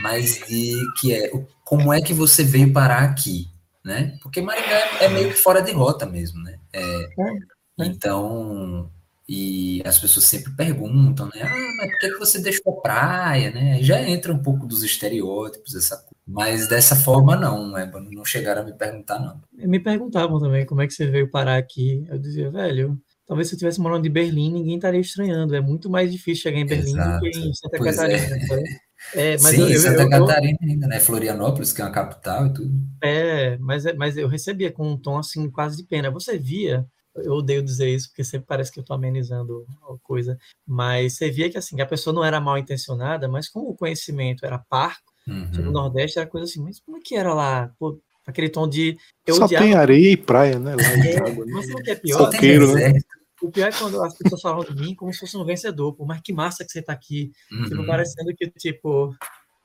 mas 0.02 0.40
de 0.48 0.76
que 1.00 1.14
é 1.14 1.30
como 1.64 1.94
é 1.94 2.02
que 2.02 2.14
você 2.14 2.44
veio 2.44 2.72
parar 2.74 3.04
aqui, 3.04 3.48
né? 3.84 4.18
Porque 4.22 4.42
Maringá 4.42 4.78
é, 5.02 5.06
é 5.06 5.10
meio 5.10 5.30
que 5.30 5.38
fora 5.38 5.62
de 5.62 5.72
rota 5.72 6.06
mesmo, 6.06 6.42
né? 6.42 6.58
É, 6.72 6.82
é, 6.82 7.86
então, 7.86 8.90
e 9.28 9.82
as 9.86 9.98
pessoas 9.98 10.26
sempre 10.26 10.52
perguntam, 10.52 11.28
né? 11.28 11.42
Ah, 11.44 11.74
mas 11.78 11.92
por 11.92 12.00
que, 12.00 12.10
que 12.10 12.20
você 12.20 12.40
deixou 12.40 12.78
a 12.78 12.82
praia, 12.82 13.52
né? 13.52 13.82
Já 13.82 14.02
entra 14.02 14.34
um 14.34 14.42
pouco 14.42 14.66
dos 14.68 14.84
estereótipos, 14.84 15.76
essa 15.76 15.96
coisa. 15.96 16.14
Mas 16.28 16.68
dessa 16.68 16.96
forma, 16.96 17.36
não, 17.36 17.72
né? 17.72 17.90
Não 18.12 18.26
chegaram 18.26 18.62
a 18.62 18.66
me 18.66 18.74
perguntar, 18.74 19.20
não. 19.20 19.42
Me 19.52 19.80
perguntavam 19.80 20.40
também 20.40 20.66
como 20.66 20.82
é 20.82 20.88
que 20.88 20.94
você 20.94 21.08
veio 21.08 21.32
parar 21.32 21.58
aqui. 21.58 22.06
Eu 22.10 22.20
dizia, 22.20 22.52
velho, 22.52 23.00
talvez 23.28 23.48
se 23.48 23.54
eu 23.54 23.58
estivesse 23.58 23.80
morando 23.80 24.06
em 24.06 24.12
Berlim, 24.12 24.52
ninguém 24.52 24.76
estaria 24.76 25.00
estranhando. 25.00 25.56
É 25.56 25.62
muito 25.62 25.90
mais 25.90 26.12
difícil 26.12 26.44
chegar 26.44 26.60
em 26.60 26.66
Berlim 26.66 26.92
Exato. 26.92 27.26
do 27.26 27.32
que 27.32 27.40
em 27.40 27.54
Santa 27.54 27.78
pois 27.78 27.96
Catarina. 27.96 28.36
É. 28.36 28.83
É, 29.16 29.32
mas 29.34 29.56
Sim, 29.56 29.72
eu, 29.72 29.80
Santa 29.80 30.04
eu, 30.04 30.10
Catarina 30.10 30.58
ainda, 30.62 30.88
né? 30.88 31.00
Florianópolis, 31.00 31.72
que 31.72 31.82
é 31.82 31.86
uma 31.86 31.92
capital 31.92 32.48
e 32.48 32.54
tudo. 32.54 32.72
É, 33.02 33.58
mas, 33.58 33.86
é, 33.86 33.94
mas 33.94 34.18
eu 34.18 34.28
recebia 34.28 34.72
com 34.72 34.88
um 34.88 34.98
tom 34.98 35.18
assim, 35.18 35.50
quase 35.50 35.78
de 35.78 35.84
pena. 35.84 36.10
Você 36.12 36.38
via, 36.38 36.86
eu 37.16 37.34
odeio 37.34 37.62
dizer 37.64 37.90
isso, 37.90 38.10
porque 38.10 38.24
sempre 38.24 38.48
parece 38.48 38.72
que 38.72 38.80
eu 38.80 38.82
estou 38.82 38.96
amenizando 38.96 39.66
a 39.84 39.96
coisa, 40.02 40.38
mas 40.66 41.14
você 41.18 41.30
via 41.30 41.50
que 41.50 41.58
assim, 41.58 41.80
a 41.82 41.86
pessoa 41.86 42.14
não 42.14 42.24
era 42.24 42.40
mal 42.42 42.58
intencionada, 42.58 43.28
mas 43.28 43.48
como 43.50 43.70
o 43.70 43.76
conhecimento 43.76 44.46
era 44.46 44.58
parco, 44.58 45.14
Sobre 45.54 45.70
o 45.70 45.72
Nordeste 45.72 46.20
era 46.20 46.28
coisa 46.28 46.46
assim, 46.46 46.62
mas 46.62 46.80
como 46.82 46.98
é 46.98 47.00
que 47.02 47.16
era 47.16 47.34
lá? 47.34 47.72
Pô, 47.80 47.98
aquele 48.28 48.50
tom 48.50 48.68
de. 48.68 48.98
Eu 49.26 49.36
Só 49.36 49.46
odiava- 49.46 49.64
tem 49.66 49.74
areia 49.74 50.12
e 50.12 50.18
praia, 50.18 50.60
né? 50.60 50.76
Lá 50.76 50.82
em 50.98 51.08
É, 51.08 51.18
Água, 51.18 51.46
né? 51.46 51.52
mas 51.54 51.70
o 51.70 51.76
que 51.82 51.92
é 51.92 51.96
pior? 51.96 52.26
Coqueiro, 52.32 52.74
né? 52.76 53.00
O 53.44 53.52
pior 53.52 53.68
é 53.68 53.72
quando 53.78 54.02
as 54.02 54.18
pessoas 54.18 54.42
falam 54.42 54.64
de 54.64 54.74
mim 54.74 54.96
como 54.96 55.12
se 55.14 55.20
fosse 55.20 55.36
um 55.36 55.44
vencedor. 55.44 55.94
Pô, 55.94 56.06
mas 56.06 56.22
que 56.22 56.32
massa 56.32 56.64
que 56.64 56.72
você 56.72 56.82
tá 56.82 56.94
aqui. 56.94 57.32
Tipo, 57.68 57.82
Uhum. 57.82 57.86
parecendo 57.86 58.34
que, 58.36 58.50
tipo. 58.52 59.14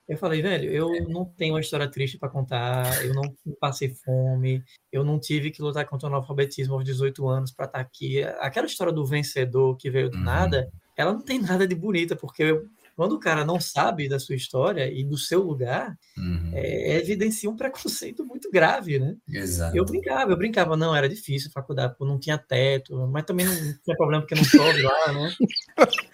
Eu 0.08 0.16
falei, 0.16 0.40
velho, 0.40 0.70
eu 0.70 1.06
não 1.10 1.26
tenho 1.26 1.52
uma 1.52 1.60
história 1.60 1.86
triste 1.86 2.16
pra 2.18 2.30
contar, 2.30 3.04
eu 3.04 3.12
não 3.14 3.22
passei 3.60 3.90
fome, 3.94 4.64
eu 4.90 5.04
não 5.04 5.20
tive 5.20 5.50
que 5.50 5.60
lutar 5.60 5.84
contra 5.86 6.08
o 6.08 6.10
analfabetismo 6.10 6.72
aos 6.74 6.84
18 6.84 7.28
anos 7.28 7.52
pra 7.52 7.66
estar 7.66 7.78
aqui. 7.78 8.22
Aquela 8.40 8.66
história 8.66 8.90
do 8.92 9.04
vencedor 9.04 9.76
que 9.76 9.90
veio 9.90 10.08
do 10.08 10.16
Uhum. 10.16 10.24
nada, 10.24 10.72
ela 10.96 11.12
não 11.12 11.20
tem 11.20 11.38
nada 11.38 11.68
de 11.68 11.74
bonita, 11.74 12.16
porque 12.16 12.58
quando 12.98 13.12
o 13.12 13.20
cara 13.20 13.44
não 13.44 13.60
sabe 13.60 14.08
da 14.08 14.18
sua 14.18 14.34
história 14.34 14.90
e 14.92 15.04
do 15.04 15.16
seu 15.16 15.40
lugar, 15.40 15.96
Uhum. 16.16 16.50
é, 16.52 16.96
evidencia 16.96 17.48
um 17.48 17.54
preconceito 17.54 18.24
muito 18.24 18.50
grave, 18.50 18.98
né? 18.98 19.14
Exato. 19.32 19.76
Eu 19.76 19.84
brincava, 19.84 20.32
eu 20.32 20.36
brincava, 20.36 20.76
não, 20.76 20.96
era 20.96 21.08
difícil, 21.08 21.48
faculdade, 21.52 21.94
pô, 21.96 22.04
não 22.04 22.18
tinha 22.18 22.36
teto, 22.36 22.96
mas 23.06 23.22
também 23.24 23.46
não 23.46 23.54
tinha 23.54 23.96
problema 23.96 24.22
porque 24.22 24.34
não 24.34 24.42
chove 24.42 24.82
lá, 24.82 25.12
né? 25.12 25.32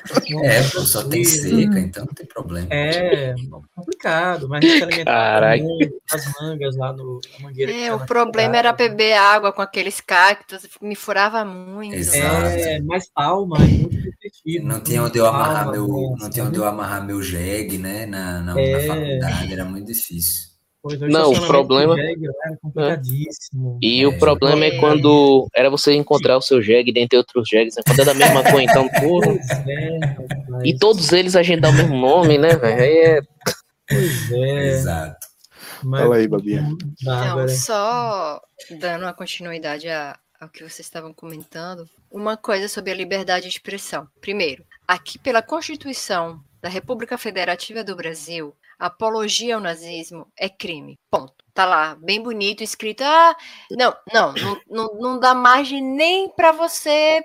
É, 0.44 0.62
pô, 0.69 0.81
só 0.81 1.09
tem 1.09 1.24
seca, 1.24 1.81
então 1.81 2.05
não 2.05 2.12
tem 2.12 2.27
problema. 2.27 2.69
É, 2.70 3.35
complicado, 3.74 4.47
mas 4.47 4.62
a 4.62 4.69
gente 4.69 4.82
alimentava 4.82 5.16
Caraca. 5.16 5.62
muito 5.65 6.02
das 6.12 6.32
mangas 6.39 6.77
lá 6.77 6.93
no, 6.93 7.20
na 7.32 7.44
mangueira. 7.47 7.73
É, 7.73 7.74
tinha 7.74 7.97
o 7.97 8.05
problema 8.06 8.59
era 8.59 8.74
beber 8.74 9.15
água 9.15 9.51
com 9.51 9.62
aqueles 9.62 10.02
cactos, 10.02 10.69
me 10.82 10.94
furava 10.94 11.43
muito. 11.43 11.94
Exato. 11.94 12.47
É, 12.48 12.82
mais 12.82 13.09
palma, 13.11 13.56
é 13.56 13.66
muito 13.66 13.97
protegido. 14.45 14.66
Não 14.69 14.81
tinha 14.81 15.03
onde 15.03 15.19
eu 15.19 15.27
amarrar 15.27 15.71
meu, 15.71 15.87
né, 15.89 16.16
não 16.21 16.31
tinha 16.31 16.45
onde 16.45 16.59
eu 16.59 16.65
amarrar 16.65 17.05
meu 17.07 17.23
jegue, 17.23 17.79
né? 17.79 18.07
Na, 18.07 18.41
na, 18.41 18.61
É. 18.61 18.87
na 18.87 18.95
faculdade, 18.95 19.53
era 19.53 19.65
muito 19.65 19.87
difícil. 19.87 20.53
Pois, 20.83 21.01
Não, 21.01 21.33
o 21.33 21.47
problema- 21.47 21.97
jegue 21.97 22.27
Era 22.27 22.57
complicadíssimo. 22.61 23.79
E 23.83 24.03
É. 24.03 24.07
o 24.07 24.19
problema 24.19 24.65
é 24.66 24.69
É. 24.77 24.79
quando 24.81 25.47
era 25.57 25.71
você 25.71 25.95
encontrar 25.95 26.37
o 26.37 26.43
seu 26.43 26.61
jegue 26.61 26.93
dentre 26.93 27.16
outros 27.16 27.49
jegues, 27.49 27.75
né? 27.77 27.83
Quando 27.87 28.01
é 28.01 28.05
da 28.05 28.12
mesma 28.12 28.43
cor, 28.45 28.61
então, 28.61 28.87
porra. 29.01 29.27
Pois 29.29 29.51
é, 29.66 29.99
E 30.69 30.79
todos 30.79 31.11
eles 31.12 31.35
a 31.37 31.43
gente 31.43 31.61
dá 31.61 31.71
o 31.71 31.73
mesmo 31.73 31.97
nome, 31.97 32.37
né, 32.37 32.55
velho? 32.57 32.83
Aí 32.83 32.99
é. 32.99 33.21
Pois 33.89 34.33
é. 34.33 34.69
Exato. 34.69 35.27
mas- 35.83 36.03
Fala 36.03 36.16
aí, 36.16 36.29
Babinha. 36.29 36.61
Então, 36.71 36.89
Bárbara. 37.15 37.49
só 37.49 38.41
dando 38.79 39.03
uma 39.03 39.12
continuidade 39.15 39.89
a- 39.89 40.16
ao 40.45 40.51
que 40.51 40.61
vocês 40.61 40.81
estavam 40.81 41.12
comentando, 41.12 41.89
uma 42.11 42.37
coisa 42.37 42.69
sobre 42.69 42.93
a 42.93 42.95
liberdade 42.95 43.49
de 43.49 43.57
expressão. 43.57 44.09
Primeiro, 44.21 44.65
aqui 44.87 45.19
pela 45.19 45.43
Constituição 45.43 46.43
da 46.61 46.69
República 46.69 47.19
Federativa 47.19 47.83
do 47.83 47.97
Brasil, 47.97 48.55
apologia 48.79 49.57
ao 49.57 49.61
nazismo 49.61 50.31
é 50.39 50.49
crime. 50.49 50.99
Ponto. 51.11 51.45
Tá 51.53 51.65
lá, 51.65 51.95
bem 51.95 52.21
bonito, 52.21 52.62
escrito. 52.62 53.03
Ah, 53.03 53.37
não, 53.71 53.97
não, 54.12 54.35
não, 54.69 54.95
não, 54.99 55.21
dá 55.21 55.35
margem 55.35 55.83
nem 55.83 56.29
para 56.29 56.53
você 56.53 57.23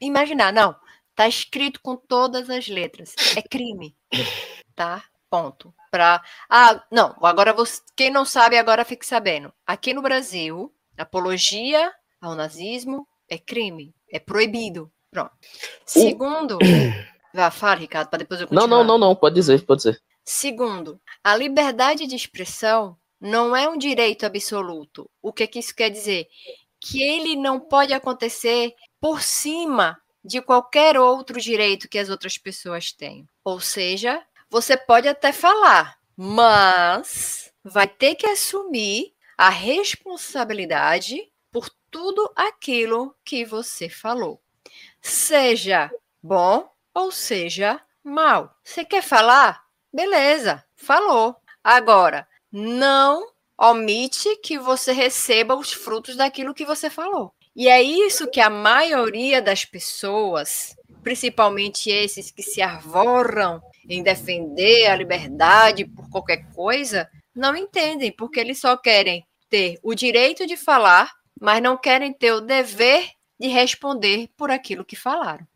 imaginar. 0.00 0.52
Não, 0.52 0.74
tá 1.14 1.28
escrito 1.28 1.80
com 1.80 1.96
todas 1.96 2.50
as 2.50 2.68
letras. 2.68 3.14
É 3.36 3.42
crime. 3.42 3.96
Tá? 4.74 5.04
Ponto. 5.28 5.74
Pra 5.90 6.22
ah, 6.48 6.82
não, 6.90 7.16
agora 7.22 7.52
você, 7.52 7.80
quem 7.94 8.10
não 8.10 8.24
sabe, 8.24 8.58
agora 8.58 8.84
fique 8.84 9.06
sabendo. 9.06 9.52
Aqui 9.66 9.92
no 9.92 10.02
Brasil, 10.02 10.74
apologia 10.96 11.92
ao 12.20 12.34
nazismo 12.34 13.06
é 13.28 13.38
crime, 13.38 13.94
é 14.10 14.18
proibido. 14.18 14.90
Pronto. 15.10 15.32
Segundo, 15.86 16.58
vá, 17.34 17.50
fala, 17.50 17.76
Ricardo, 17.76 18.08
para 18.08 18.18
depois 18.20 18.40
eu 18.40 18.46
Não, 18.50 18.62
continuar. 18.62 18.78
não, 18.78 18.84
não, 18.84 18.98
não, 18.98 19.16
pode 19.16 19.34
dizer, 19.34 19.64
pode 19.64 19.78
dizer. 19.82 20.00
Segundo, 20.24 21.00
a 21.24 21.34
liberdade 21.34 22.06
de 22.06 22.14
expressão 22.14 22.96
não 23.20 23.54
é 23.54 23.68
um 23.68 23.76
direito 23.76 24.24
absoluto. 24.24 25.10
O 25.22 25.32
que, 25.32 25.46
que 25.46 25.58
isso 25.58 25.74
quer 25.74 25.90
dizer? 25.90 26.26
Que 26.80 27.02
ele 27.02 27.36
não 27.36 27.58
pode 27.60 27.92
acontecer 27.92 28.74
por 29.00 29.22
cima 29.22 30.00
de 30.24 30.40
qualquer 30.40 30.98
outro 30.98 31.40
direito 31.40 31.88
que 31.88 31.98
as 31.98 32.08
outras 32.08 32.36
pessoas 32.38 32.92
têm. 32.92 33.26
Ou 33.44 33.60
seja, 33.60 34.22
você 34.48 34.76
pode 34.76 35.08
até 35.08 35.32
falar, 35.32 35.98
mas 36.16 37.52
vai 37.64 37.88
ter 37.88 38.14
que 38.14 38.26
assumir 38.26 39.12
a 39.36 39.48
responsabilidade 39.48 41.29
tudo 41.90 42.30
aquilo 42.36 43.14
que 43.24 43.44
você 43.44 43.88
falou. 43.88 44.40
Seja 45.00 45.90
bom 46.22 46.70
ou 46.94 47.10
seja 47.10 47.80
mal. 48.02 48.56
Você 48.62 48.84
quer 48.84 49.02
falar? 49.02 49.64
Beleza, 49.92 50.64
falou. 50.76 51.36
Agora, 51.62 52.26
não 52.50 53.28
omite 53.58 54.36
que 54.36 54.58
você 54.58 54.92
receba 54.92 55.54
os 55.54 55.72
frutos 55.72 56.16
daquilo 56.16 56.54
que 56.54 56.64
você 56.64 56.88
falou. 56.88 57.34
E 57.54 57.68
é 57.68 57.82
isso 57.82 58.30
que 58.30 58.40
a 58.40 58.48
maioria 58.48 59.42
das 59.42 59.64
pessoas, 59.64 60.74
principalmente 61.02 61.90
esses 61.90 62.30
que 62.30 62.42
se 62.42 62.62
arvoram 62.62 63.60
em 63.88 64.02
defender 64.02 64.86
a 64.86 64.96
liberdade 64.96 65.84
por 65.84 66.08
qualquer 66.08 66.48
coisa, 66.54 67.10
não 67.34 67.56
entendem, 67.56 68.12
porque 68.12 68.40
eles 68.40 68.60
só 68.60 68.76
querem 68.76 69.26
ter 69.48 69.78
o 69.82 69.94
direito 69.94 70.46
de 70.46 70.56
falar, 70.56 71.12
mas 71.40 71.62
não 71.62 71.76
querem 71.76 72.12
ter 72.12 72.32
o 72.32 72.40
dever 72.40 73.08
de 73.38 73.48
responder 73.48 74.28
por 74.36 74.50
aquilo 74.50 74.84
que 74.84 74.94
falaram. 74.94 75.46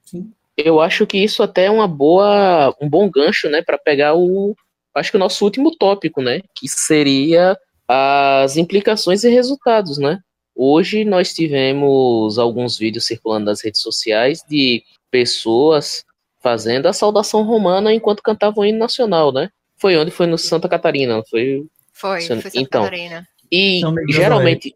Eu 0.57 0.81
acho 0.81 1.07
que 1.07 1.19
isso 1.19 1.43
até 1.43 1.67
é 1.67 1.71
uma 1.71 1.87
boa, 1.87 2.75
um 2.81 2.89
bom 2.89 3.11
gancho, 3.11 3.49
né, 3.51 3.61
para 3.61 3.77
pegar 3.77 4.15
o, 4.15 4.57
acho 4.95 5.11
que 5.11 5.17
o 5.17 5.21
nosso 5.21 5.45
último 5.45 5.77
tópico, 5.77 6.23
né, 6.23 6.41
que 6.55 6.67
seria 6.69 7.57
as 7.87 8.57
implicações 8.57 9.25
e 9.25 9.29
resultados, 9.29 9.99
né? 9.99 10.19
Hoje 10.57 11.05
nós 11.05 11.35
tivemos 11.35 12.39
alguns 12.39 12.79
vídeos 12.79 13.05
circulando 13.05 13.47
nas 13.47 13.63
redes 13.63 13.83
sociais 13.83 14.43
de 14.49 14.83
pessoas 15.11 16.05
fazendo 16.41 16.87
a 16.87 16.93
saudação 16.93 17.43
romana 17.43 17.93
enquanto 17.93 18.23
cantavam 18.23 18.63
o 18.63 18.67
hino 18.67 18.79
nacional, 18.79 19.33
né? 19.33 19.51
Foi 19.77 19.97
onde? 19.97 20.11
Foi 20.11 20.27
no 20.27 20.39
Santa 20.39 20.69
Catarina, 20.69 21.17
não 21.17 21.25
foi? 21.25 21.67
Foi, 21.93 22.21
foi 22.21 22.23
Santa 22.23 22.51
então, 22.55 22.85
Catarina. 22.85 23.27
E 23.51 23.81
geralmente, 24.09 24.75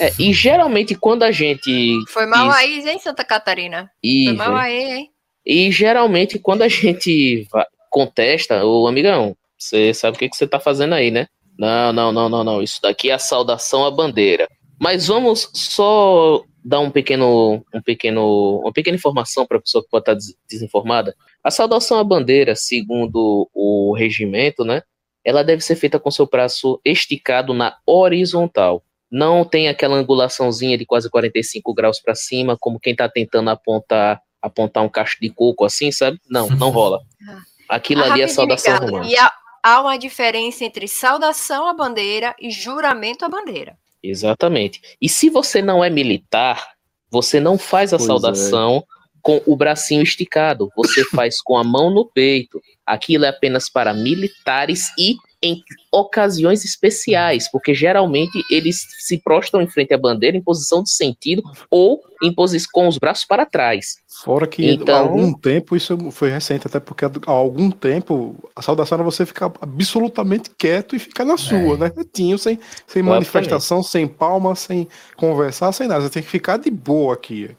é, 0.00 0.12
e 0.18 0.32
geralmente 0.32 0.94
quando 0.94 1.22
a 1.22 1.30
gente 1.32 1.98
Foi 2.08 2.26
mal 2.26 2.48
Isso. 2.48 2.58
aí, 2.58 2.88
hein, 2.88 2.98
Santa 2.98 3.24
Catarina? 3.24 3.90
e, 4.02 4.24
Foi 4.26 4.34
mal 4.34 4.56
aí, 4.56 4.92
hein? 4.92 5.10
e 5.44 5.70
geralmente 5.72 6.38
quando 6.38 6.62
a 6.62 6.68
gente 6.68 7.46
contesta, 7.90 8.64
ô 8.64 8.86
amigão, 8.86 9.36
você 9.58 9.92
sabe 9.94 10.16
o 10.16 10.18
que, 10.20 10.28
que 10.28 10.36
você 10.36 10.46
tá 10.46 10.60
fazendo 10.60 10.94
aí, 10.94 11.10
né? 11.10 11.26
Não, 11.58 11.92
não, 11.92 12.12
não, 12.12 12.28
não, 12.28 12.44
não. 12.44 12.62
Isso 12.62 12.80
daqui 12.80 13.10
é 13.10 13.14
a 13.14 13.18
saudação 13.18 13.84
à 13.84 13.90
bandeira. 13.90 14.46
Mas 14.80 15.08
vamos 15.08 15.50
só 15.54 16.44
dar 16.64 16.78
um 16.80 16.90
pequeno, 16.90 17.64
um 17.74 17.82
pequeno, 17.82 18.60
uma 18.60 18.72
pequena 18.72 18.96
informação 18.96 19.44
para 19.46 19.56
a 19.58 19.60
pessoa 19.60 19.82
que 19.82 19.90
pode 19.90 20.02
estar 20.02 20.14
des- 20.14 20.36
desinformada. 20.48 21.14
A 21.42 21.50
saudação 21.50 21.98
à 21.98 22.04
bandeira, 22.04 22.54
segundo 22.54 23.48
o 23.52 23.92
regimento, 23.96 24.64
né? 24.64 24.82
Ela 25.24 25.42
deve 25.42 25.62
ser 25.62 25.74
feita 25.74 25.98
com 25.98 26.10
seu 26.10 26.28
braço 26.28 26.80
esticado 26.84 27.52
na 27.52 27.76
horizontal. 27.84 28.84
Não 29.10 29.44
tem 29.44 29.68
aquela 29.68 29.96
angulaçãozinha 29.96 30.76
de 30.76 30.84
quase 30.84 31.08
45 31.08 31.72
graus 31.74 32.00
para 32.00 32.14
cima, 32.14 32.56
como 32.58 32.80
quem 32.80 32.92
está 32.92 33.08
tentando 33.08 33.50
apontar 33.50 34.20
apontar 34.40 34.84
um 34.84 34.88
cacho 34.88 35.16
de 35.20 35.30
coco 35.30 35.64
assim, 35.64 35.90
sabe? 35.90 36.20
Não, 36.30 36.48
não 36.48 36.70
rola. 36.70 37.00
Aquilo 37.68 38.02
Ah, 38.02 38.12
ali 38.12 38.22
é 38.22 38.28
saudação 38.28 38.76
romana. 38.78 39.06
E 39.06 39.16
há, 39.16 39.32
há 39.62 39.80
uma 39.80 39.98
diferença 39.98 40.64
entre 40.64 40.88
saudação 40.88 41.66
à 41.66 41.74
bandeira 41.74 42.34
e 42.40 42.50
juramento 42.50 43.24
à 43.24 43.28
bandeira. 43.28 43.76
Exatamente. 44.02 44.80
E 45.00 45.08
se 45.08 45.28
você 45.28 45.60
não 45.60 45.84
é 45.84 45.90
militar, 45.90 46.74
você 47.10 47.40
não 47.40 47.58
faz 47.58 47.92
a 47.92 47.98
Pois 47.98 48.08
é. 48.08 48.88
Com 49.22 49.42
o 49.46 49.56
bracinho 49.56 50.02
esticado, 50.02 50.70
você 50.76 51.04
faz 51.10 51.40
com 51.40 51.56
a 51.56 51.64
mão 51.64 51.90
no 51.90 52.04
peito. 52.04 52.60
Aquilo 52.86 53.24
é 53.24 53.28
apenas 53.28 53.68
para 53.68 53.92
militares 53.92 54.88
e 54.98 55.16
em 55.40 55.62
ocasiões 55.92 56.64
especiais, 56.64 57.48
porque 57.50 57.72
geralmente 57.72 58.42
eles 58.50 58.84
se 58.98 59.18
prostam 59.18 59.62
em 59.62 59.68
frente 59.68 59.94
à 59.94 59.98
bandeira 59.98 60.36
em 60.36 60.42
posição 60.42 60.82
de 60.82 60.90
sentido 60.90 61.42
ou 61.70 62.00
em 62.22 62.34
posição 62.34 62.68
com 62.72 62.88
os 62.88 62.98
braços 62.98 63.24
para 63.24 63.46
trás. 63.46 63.98
Fora 64.24 64.48
que 64.48 64.68
Então- 64.68 64.92
há 64.94 64.98
algum 64.98 65.32
tempo, 65.32 65.76
isso 65.76 65.96
foi 66.10 66.30
recente, 66.30 66.66
até 66.66 66.80
porque 66.80 67.04
há 67.04 67.10
algum 67.26 67.70
tempo 67.70 68.34
a 68.56 68.60
saudação 68.62 68.96
era 68.96 69.04
você 69.04 69.24
ficar 69.24 69.52
absolutamente 69.60 70.50
quieto 70.58 70.96
e 70.96 70.98
ficar 70.98 71.24
na 71.24 71.36
sua, 71.36 71.76
né? 71.76 71.88
Quietinho, 71.90 72.36
sem, 72.36 72.58
sem 72.86 73.02
manifestação, 73.02 73.80
sem 73.80 74.08
palma, 74.08 74.56
sem 74.56 74.88
conversar, 75.16 75.70
sem 75.70 75.86
nada. 75.86 76.00
Você 76.02 76.10
tem 76.10 76.22
que 76.22 76.28
ficar 76.28 76.56
de 76.56 76.70
boa 76.70 77.14
aqui. 77.14 77.50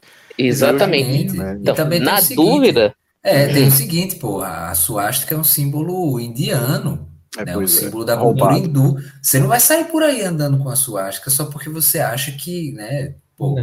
Exatamente. 0.47 1.35
né? 1.37 1.57
Então, 1.61 1.75
também 1.75 1.99
na 1.99 2.21
seguinte, 2.21 2.35
dúvida, 2.35 2.95
É, 3.23 3.47
tem 3.47 3.67
o 3.67 3.71
seguinte, 3.71 4.15
pô, 4.15 4.41
a 4.41 4.73
suástica 4.75 5.35
é 5.35 5.37
um 5.37 5.43
símbolo 5.43 6.19
indiano, 6.19 7.07
É, 7.37 7.45
né? 7.45 7.57
Um 7.57 7.63
é. 7.63 7.67
símbolo 7.67 8.05
da 8.05 8.15
cultura 8.17 8.53
Roubado. 8.53 8.67
hindu. 8.67 8.95
Você 9.21 9.39
não 9.39 9.47
vai 9.47 9.59
sair 9.59 9.85
por 9.85 10.01
aí 10.03 10.21
andando 10.23 10.57
com 10.57 10.69
a 10.69 10.75
suástica 10.75 11.29
só 11.29 11.45
porque 11.45 11.69
você 11.69 11.99
acha 11.99 12.31
que, 12.31 12.71
né, 12.71 13.15
pô, 13.37 13.55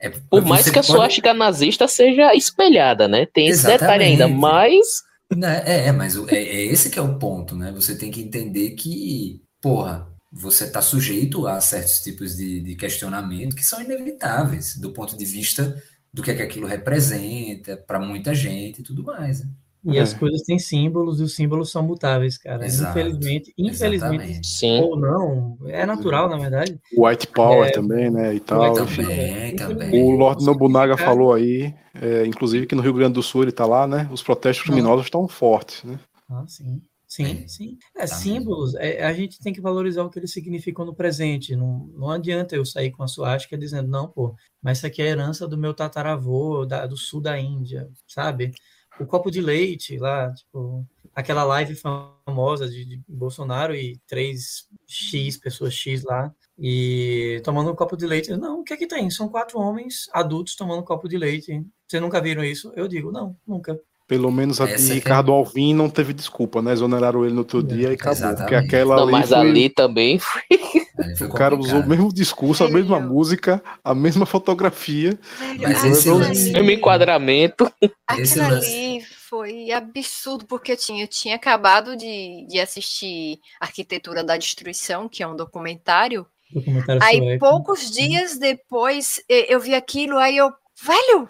é, 0.00 0.10
por 0.30 0.44
mais 0.44 0.64
que 0.68 0.78
a 0.78 0.82
pode- 0.82 0.86
suástica 0.86 1.32
nazista 1.32 1.86
seja 1.88 2.34
espelhada, 2.34 3.06
né? 3.08 3.26
Tem 3.32 3.48
esse 3.48 3.64
detalhe 3.66 4.04
ainda, 4.04 4.24
Exatamente. 4.24 4.40
mas 4.40 4.86
Né, 5.34 5.62
É, 5.64 5.90
mas 5.90 6.16
o- 6.16 6.28
é, 6.28 6.36
é 6.36 6.64
esse 6.66 6.90
que 6.90 6.98
é 6.98 7.02
o 7.02 7.18
ponto, 7.18 7.56
né? 7.56 7.72
Você 7.74 7.96
tem 7.96 8.10
que 8.10 8.20
entender 8.20 8.70
que, 8.72 9.40
porra, 9.60 10.06
você 10.30 10.64
está 10.64 10.82
sujeito 10.82 11.46
a 11.46 11.60
certos 11.60 12.00
tipos 12.00 12.36
de, 12.36 12.60
de 12.60 12.74
questionamento 12.76 13.56
que 13.56 13.64
são 13.64 13.80
inevitáveis 13.80 14.76
do 14.76 14.90
ponto 14.92 15.16
de 15.16 15.24
vista 15.24 15.80
do 16.14 16.22
que 16.22 16.30
é 16.30 16.34
que 16.36 16.42
aquilo 16.42 16.66
representa 16.66 17.76
para 17.76 17.98
muita 17.98 18.32
gente 18.34 18.80
e 18.80 18.84
tudo 18.84 19.02
mais. 19.02 19.40
né? 19.44 19.50
E 19.86 19.98
as 19.98 20.14
É. 20.14 20.18
coisas 20.18 20.40
têm 20.42 20.58
símbolos 20.58 21.20
e 21.20 21.24
os 21.24 21.34
símbolos 21.34 21.70
são 21.70 21.82
mutáveis, 21.82 22.38
cara. 22.38 22.64
Exato, 22.64 22.98
Infelizmente, 22.98 23.52
infelizmente. 23.58 24.46
Sim. 24.46 24.80
ou 24.80 24.96
não, 24.98 25.58
é 25.66 25.84
natural, 25.84 26.28
na 26.30 26.38
verdade. 26.38 26.80
White 26.96 27.26
Power 27.26 27.68
É, 27.68 27.72
também, 27.72 28.10
né? 28.10 28.34
E 28.34 28.40
tal. 28.40 28.74
Também, 28.74 29.56
também. 29.56 30.02
O 30.02 30.12
Lord 30.12 30.42
Nobunaga 30.42 30.96
Cara. 30.96 31.06
falou 31.10 31.34
aí, 31.34 31.74
é, 32.00 32.24
inclusive 32.24 32.64
que 32.66 32.74
no 32.74 32.80
Rio 32.80 32.94
Grande 32.94 33.14
do 33.14 33.22
Sul 33.22 33.42
ele 33.42 33.52
tá 33.52 33.66
lá, 33.66 33.86
né? 33.86 34.08
Os 34.10 34.22
protestos 34.22 34.64
criminosos 34.64 35.04
estão 35.04 35.28
fortes, 35.28 35.84
né? 35.84 35.98
Ah, 36.30 36.44
sim. 36.46 36.80
Sim, 37.14 37.44
É, 37.44 37.48
sim. 37.48 37.78
É, 37.94 38.00
tá 38.00 38.06
símbolos, 38.08 38.74
é, 38.74 39.04
a 39.04 39.12
gente 39.12 39.38
tem 39.38 39.52
que 39.52 39.60
valorizar 39.60 40.02
o 40.02 40.10
que 40.10 40.18
eles 40.18 40.32
significam 40.32 40.84
no 40.84 40.94
presente. 40.94 41.54
Não, 41.54 41.86
não 41.96 42.10
adianta 42.10 42.56
eu 42.56 42.64
sair 42.64 42.90
com 42.90 43.04
a 43.04 43.08
suástica 43.08 43.56
dizendo, 43.56 43.88
não, 43.88 44.08
pô, 44.08 44.34
mas 44.60 44.78
isso 44.78 44.86
aqui 44.88 45.00
é 45.00 45.06
a 45.06 45.08
herança 45.10 45.46
do 45.46 45.56
meu 45.56 45.72
tataravô, 45.72 46.66
da, 46.66 46.86
do 46.86 46.96
sul 46.96 47.20
da 47.20 47.38
Índia, 47.38 47.88
sabe? 48.08 48.50
O 48.98 49.06
copo 49.06 49.30
de 49.30 49.40
leite 49.40 49.96
lá, 49.96 50.32
tipo, 50.34 50.84
aquela 51.14 51.44
live 51.44 51.76
famosa 51.76 52.68
de, 52.68 52.84
de 52.84 53.00
Bolsonaro 53.08 53.76
e 53.76 53.96
três 54.08 54.68
X, 54.86 55.36
pessoas 55.36 55.72
X 55.72 56.02
lá, 56.02 56.34
e 56.58 57.40
tomando 57.44 57.70
um 57.70 57.76
copo 57.76 57.96
de 57.96 58.06
leite. 58.06 58.36
Não, 58.36 58.60
o 58.60 58.64
que 58.64 58.72
é 58.72 58.76
que 58.76 58.88
tem? 58.88 59.08
São 59.08 59.28
quatro 59.28 59.58
homens 59.60 60.08
adultos 60.12 60.56
tomando 60.56 60.80
um 60.80 60.84
copo 60.84 61.08
de 61.08 61.16
leite. 61.16 61.64
Vocês 61.86 62.02
nunca 62.02 62.20
viram 62.20 62.42
isso? 62.44 62.72
Eu 62.74 62.88
digo, 62.88 63.12
não, 63.12 63.36
nunca. 63.46 63.78
Pelo 64.06 64.30
menos 64.30 64.60
a 64.60 64.68
Essa 64.68 64.84
de 64.84 64.90
é- 64.92 64.94
Ricardo 64.96 65.32
Alvim 65.32 65.72
não 65.72 65.88
teve 65.88 66.12
desculpa, 66.12 66.60
né? 66.60 66.72
Exoneraram 66.74 67.24
ele 67.24 67.32
no 67.32 67.38
outro 67.40 67.62
dia 67.62 67.90
e 67.90 67.94
acabou. 67.94 68.14
Porque 68.18 68.26
Exatamente. 68.34 68.66
aquela 68.66 68.96
Não, 68.96 69.02
ali, 69.04 69.12
mas 69.12 69.28
foi- 69.30 69.38
ali 69.38 69.68
também 69.70 70.18
foi. 70.18 70.42
O 71.22 71.28
cara 71.34 71.56
usou 71.56 71.80
o 71.80 71.88
mesmo 71.88 72.12
discurso, 72.14 72.62
a 72.62 72.68
mesma 72.70 73.00
música, 73.00 73.60
a 73.82 73.92
mesma 73.96 74.24
fotografia. 74.24 75.18
Mas 75.60 75.82
lance- 75.82 76.08
ali- 76.08 76.52
Mesmo 76.52 76.70
enquadramento. 76.70 77.68
Aquilo 78.06 78.44
ali 78.44 79.00
foi 79.28 79.72
absurdo, 79.72 80.46
porque 80.46 80.70
eu 80.72 80.76
tinha, 80.76 81.02
eu 81.02 81.08
tinha 81.08 81.34
acabado 81.34 81.96
de, 81.96 82.46
de 82.48 82.60
assistir 82.60 83.40
Arquitetura 83.60 84.22
da 84.22 84.36
Destruição, 84.36 85.08
que 85.08 85.20
é 85.22 85.26
um 85.26 85.34
documentário. 85.34 86.24
Documentário 86.52 87.02
Aí, 87.02 87.18
sueco. 87.18 87.40
poucos 87.40 87.90
dias 87.90 88.38
depois, 88.38 89.20
eu 89.28 89.58
vi 89.58 89.74
aquilo, 89.74 90.16
aí 90.18 90.36
eu, 90.36 90.52
velho, 90.80 91.28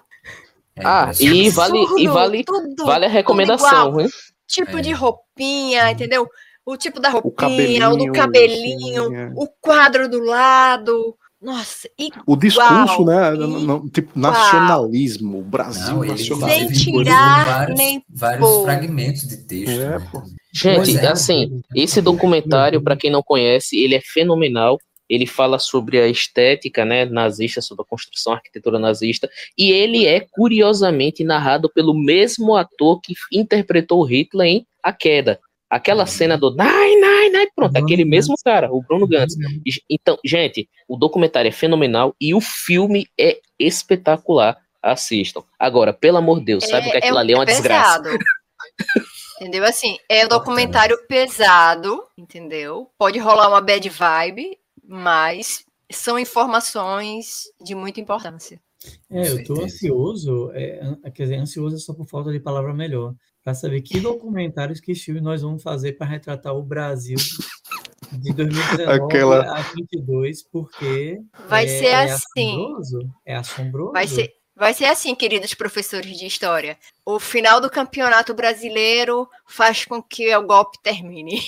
É 0.77 0.83
Ah, 0.85 1.13
e 1.21 1.51
vale, 1.51 1.79
e 1.99 2.09
vale, 2.09 2.45
tudo, 2.45 2.85
vale 2.85 3.07
a 3.07 3.09
recomendação, 3.09 3.89
igual. 3.89 4.01
hein? 4.03 4.09
tipo 4.47 4.79
É. 4.79 4.81
de 4.81 4.93
roupinha, 4.93 5.91
entendeu? 5.91 6.27
O 6.67 6.77
tipo 6.77 6.99
da 7.01 7.11
roupinha, 7.11 7.31
o, 7.33 7.37
cabelinho, 7.37 7.97
do 7.97 8.13
cabelinho, 8.13 9.05
assim, 9.05 9.17
é. 9.17 9.31
o 9.35 9.47
quadro 9.61 10.09
do 10.09 10.21
lado. 10.21 11.15
Nossa, 11.41 11.87
e 11.99 12.09
O 12.27 12.37
discurso, 12.37 13.03
Igual, 13.03 13.05
né? 13.05 13.35
igual. 13.35 13.89
tipo, 13.91 14.19
nacionalismo, 14.19 15.41
o 15.41 15.43
Brasil 15.43 15.97
Não, 15.97 16.05
nacionalismo. 16.05 16.75
Sem 16.85 16.93
tirar 17.05 17.45
vários, 17.45 17.79
nem 17.79 18.03
vários 18.09 18.49
pôr. 18.49 18.65
fragmentos 18.65 19.29
de 19.29 19.37
texto. 19.45 19.71
É, 19.81 19.99
né? 19.99 20.09
pô. 20.11 20.23
Gente, 20.55 20.97
é. 20.97 21.07
assim, 21.09 21.61
esse 21.75 22.01
documentário, 22.01 22.81
para 22.83 22.97
quem 22.97 23.11
não 23.11 23.23
conhece, 23.23 23.77
ele 23.79 23.95
é 23.95 24.01
fenomenal. 24.01 24.79
Ele 25.09 25.27
fala 25.27 25.59
sobre 25.59 26.01
a 26.01 26.09
estética 26.09 26.85
né, 26.85 27.05
nazista, 27.05 27.61
sobre 27.61 27.83
a 27.83 27.89
construção, 27.89 28.33
a 28.33 28.37
arquitetura 28.37 28.79
nazista, 28.79 29.29
e 29.59 29.71
ele 29.71 30.07
é 30.07 30.21
curiosamente 30.21 31.23
narrado 31.25 31.71
pelo 31.71 31.95
mesmo 31.95 32.57
ator 32.57 33.01
que 33.01 33.15
interpretou 33.33 34.03
Hitler 34.05 34.47
em 34.49 34.67
A 34.83 34.93
Queda. 34.93 35.39
Aquela 35.69 36.07
cena 36.07 36.39
do 36.39 36.55
Nai, 36.55 36.95
Nai, 37.01 37.29
Nai, 37.31 37.47
pronto, 37.55 37.73
Bruno 37.73 37.85
aquele 37.87 38.05
Gantz. 38.05 38.11
mesmo 38.11 38.35
cara, 38.45 38.73
o 38.73 38.81
Bruno 38.81 39.07
Gantz. 39.09 39.35
E- 39.67 39.83
Então, 39.91 40.17
gente, 40.25 40.69
o 40.89 40.97
documentário 40.97 41.49
é 41.49 41.53
fenomenal 41.53 42.15
e 42.21 42.33
o 42.35 42.41
filme 42.41 43.07
é 43.19 43.39
espetacular. 43.59 44.57
Assistam. 44.81 45.43
Agora, 45.59 45.93
pelo 45.95 46.19
amor 46.19 46.41
de 46.41 46.45
Deus, 46.45 46.65
sabe 46.69 46.91
que 46.91 46.97
aquilo 46.99 47.17
ali 47.19 47.33
é 47.33 47.37
uma 47.37 47.47
desgraça. 47.47 48.03
pesado. 48.03 48.19
entendeu? 49.41 49.65
Assim, 49.65 49.99
é 50.09 50.25
um 50.25 50.29
documentário 50.29 50.97
pesado, 51.09 52.03
entendeu? 52.17 52.89
Pode 52.99 53.19
rolar 53.19 53.49
uma 53.49 53.61
bad 53.61 53.89
vibe, 53.89 54.59
mas 54.87 55.65
são 55.93 56.19
informações 56.19 57.45
de 57.63 57.75
muita 57.75 58.01
importância. 58.01 58.61
É, 59.11 59.29
eu 59.31 59.45
tô 59.45 59.57
certeza. 59.57 59.63
ansioso, 59.65 60.51
é, 60.53 60.81
quer 61.15 61.23
dizer, 61.25 61.37
ansioso 61.37 61.77
é 61.77 61.79
só 61.79 61.95
por 61.95 62.07
falta 62.07 62.31
de 62.31 62.39
palavra 62.41 62.75
melhor, 62.75 63.15
para 63.43 63.55
saber 63.55 63.81
que 63.81 63.99
documentários, 64.01 64.81
que 64.81 64.95
filmes 64.95 65.23
nós 65.23 65.41
vamos 65.43 65.63
fazer 65.63 65.95
para 65.95 66.07
retratar 66.07 66.55
o 66.55 66.63
Brasil 66.63 67.17
de 68.13 68.33
2019 68.33 68.85
Aquela- 69.05 69.59
a 69.59 69.63
22, 69.63 70.43
porque 70.43 71.19
Vai 71.49 71.65
é, 71.65 71.69
ser 71.69 71.85
é 71.87 71.95
assim. 72.05 72.51
assombroso, 72.57 72.99
é 73.25 73.37
assombroso. 73.37 73.93
Vai 73.93 74.07
ser, 74.07 74.33
vai 74.57 74.73
ser 74.73 74.85
assim, 74.85 75.15
queridos 75.15 75.53
professores 75.53 76.17
de 76.17 76.27
história. 76.27 76.79
O 77.05 77.19
final 77.19 77.61
do 77.61 77.69
campeonato 77.69 78.33
brasileiro 78.33 79.29
faz 79.47 79.85
com 79.85 80.03
que 80.03 80.35
o 80.35 80.43
golpe 80.47 80.79
termine. 80.83 81.41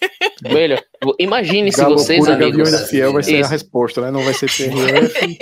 Melhor. 0.42 0.82
Imagine 1.18 1.70
se 1.70 1.80
Galo 1.80 1.98
vocês, 1.98 2.20
pura, 2.20 2.34
amigos. 2.34 2.70
Da 2.70 2.86
Fiel 2.86 3.12
vai 3.12 3.22
ser 3.22 3.36
a 3.36 3.40
Isso. 3.40 3.50
resposta, 3.50 4.00
né? 4.00 4.10
Não 4.10 4.22
vai 4.22 4.34
ser 4.34 4.48
PRF. 4.50 5.38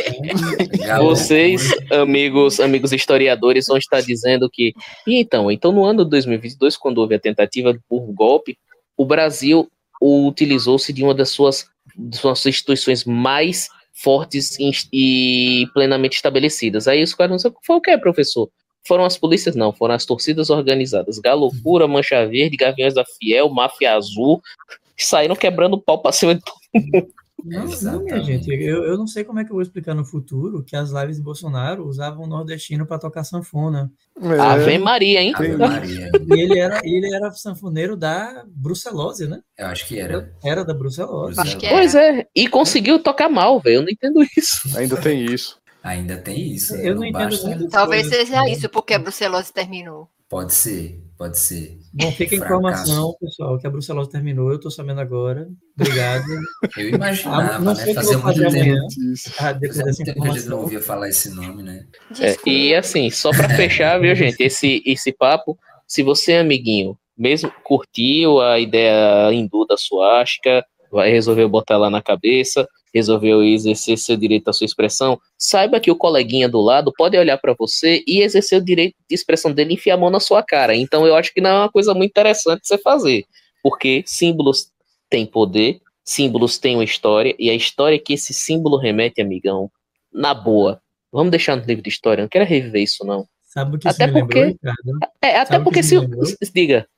Vocês, 0.98 1.70
amigos, 1.92 2.60
amigos 2.60 2.92
historiadores, 2.92 3.66
vão 3.68 3.76
estar 3.76 4.00
dizendo 4.00 4.50
que. 4.50 4.74
E 5.06 5.20
então, 5.20 5.50
então 5.50 5.70
no 5.72 5.84
ano 5.84 6.04
de 6.04 6.10
2022, 6.10 6.76
quando 6.76 6.98
houve 6.98 7.14
a 7.14 7.20
tentativa 7.20 7.76
por 7.88 8.00
golpe, 8.12 8.58
o 8.96 9.04
Brasil 9.04 9.70
utilizou-se 10.00 10.92
de 10.92 11.04
uma 11.04 11.14
das 11.14 11.30
suas, 11.30 11.68
de 11.96 12.16
suas 12.16 12.44
instituições 12.44 13.04
mais 13.04 13.68
fortes 13.92 14.56
e, 14.92 15.66
plenamente 15.72 16.16
estabelecidas. 16.16 16.88
Aí 16.88 17.02
os 17.02 17.14
caras 17.14 17.42
não 17.42 17.52
foi 17.62 17.76
o 17.76 17.80
que, 17.80 17.96
professor? 17.98 18.48
Foram 18.86 19.04
as 19.04 19.16
polícias, 19.16 19.54
não, 19.54 19.72
foram 19.72 19.94
as 19.94 20.04
torcidas 20.04 20.50
organizadas. 20.50 21.18
Galocura, 21.18 21.86
Mancha 21.86 22.26
Verde, 22.26 22.56
Gaviões 22.56 22.94
da 22.94 23.04
Fiel, 23.04 23.48
Máfia 23.48 23.94
Azul, 23.94 24.42
saíram 24.96 25.36
quebrando 25.36 25.80
pau 25.80 26.00
pra 26.00 26.12
cima 26.12 26.34
de 26.34 26.42
todo 26.42 27.12
Não, 27.44 27.60
não, 27.60 27.64
minha 27.64 27.74
Exatamente. 27.74 28.26
gente, 28.26 28.50
eu, 28.50 28.84
eu 28.84 28.96
não 28.96 29.06
sei 29.06 29.24
como 29.24 29.40
é 29.40 29.44
que 29.44 29.50
eu 29.50 29.54
vou 29.54 29.62
explicar 29.62 29.94
no 29.94 30.04
futuro 30.04 30.62
que 30.62 30.76
as 30.76 30.90
lives 30.90 31.16
de 31.16 31.22
Bolsonaro 31.22 31.86
usavam 31.86 32.24
o 32.24 32.28
nordestino 32.28 32.86
para 32.86 32.98
tocar 32.98 33.24
sanfona. 33.24 33.90
É, 34.20 34.38
Ave 34.38 34.78
Maria, 34.78 35.20
hein? 35.20 35.32
Ave 35.34 35.56
Maria. 35.56 36.10
E 36.14 36.40
ele 36.40 36.58
era, 36.58 36.80
ele 36.84 37.14
era 37.14 37.30
sanfoneiro 37.32 37.96
da 37.96 38.44
Brucelose, 38.46 39.26
né? 39.26 39.40
Eu 39.58 39.66
acho 39.66 39.86
que 39.86 39.98
era. 39.98 40.32
Era 40.44 40.64
da 40.64 40.74
Brucelose. 40.74 41.40
Acho 41.40 41.58
que 41.58 41.66
é. 41.66 41.70
Pois 41.70 41.94
é, 41.94 42.26
e 42.34 42.48
conseguiu 42.48 42.98
tocar 42.98 43.28
mal, 43.28 43.60
velho. 43.60 43.76
Eu 43.76 43.82
não 43.82 43.90
entendo 43.90 44.22
isso. 44.36 44.76
ainda 44.76 44.96
tem 44.96 45.24
isso. 45.24 45.60
Ainda 45.82 46.16
tem 46.16 46.52
isso. 46.52 46.76
Eu 46.76 46.94
não 46.94 47.00
não 47.00 47.06
entendo 47.06 47.42
muito. 47.44 47.68
Talvez 47.68 48.02
coisas, 48.08 48.28
seja 48.28 48.42
né? 48.42 48.52
isso, 48.52 48.68
porque 48.68 48.94
a 48.94 48.98
brucelose 48.98 49.52
terminou. 49.52 50.08
Pode 50.28 50.54
ser, 50.54 50.98
pode 51.22 51.38
ser. 51.38 51.78
Bom, 51.94 52.10
fica 52.10 52.34
a 52.34 52.38
informação, 52.38 53.14
pessoal, 53.20 53.56
que 53.56 53.64
a 53.64 53.70
Brucelose 53.70 54.10
terminou. 54.10 54.50
Eu 54.50 54.58
tô 54.58 54.68
sabendo 54.70 55.00
agora. 55.00 55.48
Obrigado. 55.78 56.24
Eu 56.76 56.86
Ah, 56.86 56.96
imaginava, 56.96 57.58
não 57.60 57.74
né? 57.74 57.76
Fazia 57.76 57.94
fazer 57.94 58.16
muito 58.16 58.38
tempo. 58.40 58.56
amanhã. 58.56 58.80
Ah, 59.38 59.52
depois 59.52 59.96
tempo 59.98 60.20
que 60.20 60.28
a 60.28 60.32
gente 60.32 60.48
não 60.48 60.58
ouvia 60.62 60.80
falar 60.80 61.08
esse 61.08 61.30
nome, 61.30 61.62
né? 61.62 61.86
É, 62.20 62.36
e 62.44 62.74
assim, 62.74 63.08
só 63.08 63.30
pra 63.30 63.48
fechar, 63.50 64.00
viu, 64.00 64.16
gente, 64.16 64.40
esse, 64.40 64.82
esse 64.84 65.12
papo, 65.12 65.56
se 65.86 66.02
você, 66.02 66.34
amiguinho, 66.34 66.98
mesmo 67.16 67.52
curtiu 67.62 68.40
a 68.40 68.58
ideia 68.58 69.32
hindu 69.32 69.64
da 69.64 69.76
suástica, 69.76 70.64
vai 70.90 71.08
resolveu 71.12 71.48
botar 71.48 71.76
lá 71.76 71.88
na 71.88 72.02
cabeça, 72.02 72.66
resolveu 72.94 73.42
exercer 73.42 73.96
seu 73.98 74.16
direito 74.16 74.48
à 74.48 74.52
sua 74.52 74.64
expressão, 74.64 75.18
saiba 75.38 75.80
que 75.80 75.90
o 75.90 75.96
coleguinha 75.96 76.48
do 76.48 76.60
lado 76.60 76.92
pode 76.96 77.16
olhar 77.16 77.38
pra 77.38 77.54
você 77.58 78.02
e 78.06 78.20
exercer 78.22 78.60
o 78.60 78.64
direito 78.64 78.94
de 79.08 79.14
expressão 79.14 79.52
dele 79.52 79.70
e 79.70 79.74
enfiar 79.74 79.94
a 79.94 79.98
mão 79.98 80.10
na 80.10 80.20
sua 80.20 80.42
cara. 80.42 80.74
Então 80.76 81.06
eu 81.06 81.14
acho 81.14 81.32
que 81.32 81.40
não 81.40 81.50
é 81.50 81.54
uma 81.60 81.70
coisa 81.70 81.94
muito 81.94 82.10
interessante 82.10 82.60
você 82.66 82.78
fazer, 82.78 83.24
porque 83.62 84.02
símbolos 84.06 84.70
têm 85.08 85.24
poder, 85.26 85.80
símbolos 86.04 86.58
têm 86.58 86.76
uma 86.76 86.84
história, 86.84 87.34
e 87.38 87.48
a 87.50 87.54
história 87.54 87.98
que 87.98 88.14
esse 88.14 88.32
símbolo 88.34 88.76
remete, 88.76 89.20
amigão, 89.20 89.70
na 90.12 90.34
boa, 90.34 90.80
Vamos 91.14 91.30
deixar 91.30 91.56
no 91.56 91.62
livro 91.66 91.82
de 91.82 91.90
história, 91.90 92.22
não 92.22 92.28
quero 92.28 92.46
reviver 92.46 92.82
isso, 92.82 93.04
não. 93.04 93.26
Sabe 93.44 93.76
o 93.76 93.78
que 93.78 93.86
Até 93.86 94.06
isso 94.06 94.14
me 94.14 94.20
porque- 94.20 94.40
lembrou? 94.40 94.74
É, 95.22 95.36
até 95.36 95.52
Sabe 95.52 95.64
porque 95.64 95.80
que 95.80 95.86
se. 95.86 96.50
Diga. 96.54 96.88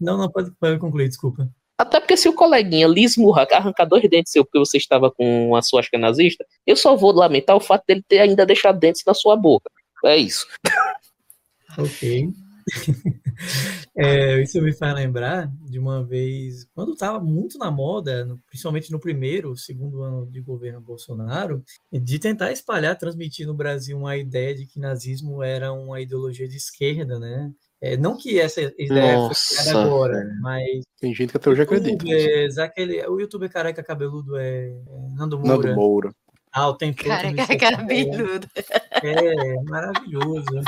Não, 0.00 0.16
não, 0.16 0.30
pode, 0.30 0.52
pode 0.52 0.78
concluir, 0.78 1.08
desculpa. 1.08 1.50
Até 1.78 2.00
porque 2.00 2.16
se 2.16 2.28
o 2.28 2.32
coleguinha 2.32 2.88
lhe 2.88 3.04
esmurrar, 3.04 3.46
arrancar 3.52 3.84
dois 3.84 4.08
dentes 4.08 4.32
seu 4.32 4.44
porque 4.44 4.58
você 4.58 4.78
estava 4.78 5.10
com 5.10 5.48
uma 5.48 5.60
suástica 5.60 5.98
nazista, 5.98 6.44
eu 6.66 6.74
só 6.74 6.96
vou 6.96 7.12
lamentar 7.12 7.54
o 7.54 7.60
fato 7.60 7.84
dele 7.86 8.02
ter 8.08 8.18
ainda 8.18 8.46
deixado 8.46 8.78
dentes 8.78 9.02
na 9.06 9.12
sua 9.12 9.36
boca. 9.36 9.70
É 10.04 10.16
isso. 10.16 10.46
Ok. 11.78 12.30
É, 13.98 14.42
isso 14.42 14.60
me 14.60 14.74
faz 14.74 14.94
lembrar 14.94 15.50
de 15.62 15.78
uma 15.78 16.04
vez, 16.04 16.66
quando 16.74 16.92
estava 16.92 17.18
muito 17.20 17.58
na 17.58 17.70
moda, 17.70 18.26
principalmente 18.46 18.90
no 18.90 19.00
primeiro, 19.00 19.56
segundo 19.56 20.02
ano 20.02 20.26
de 20.26 20.40
governo 20.40 20.80
Bolsonaro, 20.80 21.62
de 21.92 22.18
tentar 22.18 22.52
espalhar, 22.52 22.96
transmitir 22.96 23.46
no 23.46 23.54
Brasil 23.54 23.96
uma 23.96 24.16
ideia 24.16 24.54
de 24.54 24.66
que 24.66 24.78
nazismo 24.78 25.42
era 25.42 25.72
uma 25.72 26.00
ideologia 26.00 26.48
de 26.48 26.56
esquerda, 26.56 27.18
né? 27.18 27.50
É, 27.80 27.96
não 27.96 28.16
que 28.16 28.40
essa 28.40 28.60
ideia 28.78 29.16
Nossa, 29.16 29.62
foi 29.64 29.82
agora, 29.82 30.18
é. 30.18 30.40
mas. 30.40 30.84
Tem 30.98 31.14
gente 31.14 31.30
que 31.30 31.36
até 31.36 31.50
hoje 31.50 31.62
acredita. 31.62 32.04
Aquele, 32.64 33.06
o 33.06 33.20
youtuber 33.20 33.50
careca 33.50 33.82
cabeludo 33.82 34.36
é, 34.36 34.68
é 34.68 35.08
Nando 35.14 35.38
Moura. 35.38 35.68
Nando 35.68 35.74
Moura. 35.74 36.10
Ah, 36.52 36.68
o 36.68 36.74
tempo. 36.74 37.04
Careca 37.04 37.56
cabeludo. 37.58 38.48
É, 39.02 39.62
maravilhoso. 39.64 40.62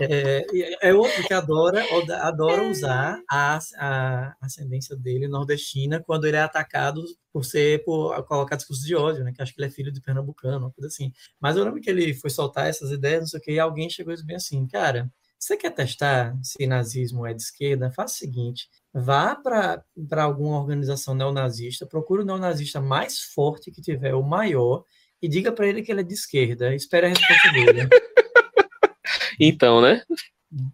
É, 0.00 0.46
é, 0.80 0.94
outro 0.94 1.24
que 1.24 1.34
adora, 1.34 1.84
adora 2.22 2.68
usar 2.68 3.20
a, 3.28 3.58
a 3.78 4.36
ascendência 4.40 4.96
dele 4.96 5.26
nordestina 5.26 6.00
quando 6.00 6.24
ele 6.24 6.36
é 6.36 6.40
atacado 6.40 7.02
por 7.32 7.44
ser 7.44 7.82
por 7.84 8.22
colocar 8.24 8.56
discurso 8.56 8.86
de 8.86 8.94
ódio, 8.94 9.24
né? 9.24 9.32
Que 9.32 9.42
acho 9.42 9.52
que 9.52 9.60
ele 9.60 9.68
é 9.68 9.70
filho 9.70 9.90
de 9.90 10.00
pernambucano, 10.00 10.66
uma 10.66 10.70
coisa 10.70 10.86
assim. 10.86 11.12
Mas 11.40 11.56
eu 11.56 11.64
lembro 11.64 11.80
que 11.80 11.90
ele 11.90 12.14
foi 12.14 12.30
soltar 12.30 12.68
essas 12.68 12.92
ideias, 12.92 13.20
não 13.20 13.26
sei 13.26 13.40
o 13.40 13.42
que, 13.42 13.52
e 13.52 13.58
alguém 13.58 13.90
chegou 13.90 14.12
e 14.12 14.14
disse 14.14 14.26
bem 14.26 14.36
assim, 14.36 14.66
cara, 14.68 15.10
você 15.38 15.56
quer 15.56 15.70
testar 15.70 16.36
se 16.42 16.66
nazismo 16.66 17.26
é 17.26 17.32
de 17.32 17.42
esquerda? 17.42 17.92
Faça 17.92 18.14
o 18.14 18.18
seguinte: 18.18 18.68
vá 18.92 19.36
para 19.36 19.84
alguma 20.22 20.58
organização 20.58 21.14
neonazista, 21.14 21.86
procure 21.86 22.22
o 22.22 22.24
neonazista 22.24 22.80
mais 22.80 23.20
forte 23.20 23.70
que 23.70 23.80
tiver, 23.80 24.14
o 24.14 24.22
maior, 24.22 24.84
e 25.22 25.28
diga 25.28 25.52
para 25.52 25.66
ele 25.66 25.82
que 25.82 25.92
ele 25.92 26.00
é 26.00 26.04
de 26.04 26.14
esquerda. 26.14 26.74
Espere 26.74 27.06
a 27.06 27.10
resposta 27.10 27.52
dele. 27.52 27.88
então, 29.40 29.80
né? 29.80 30.02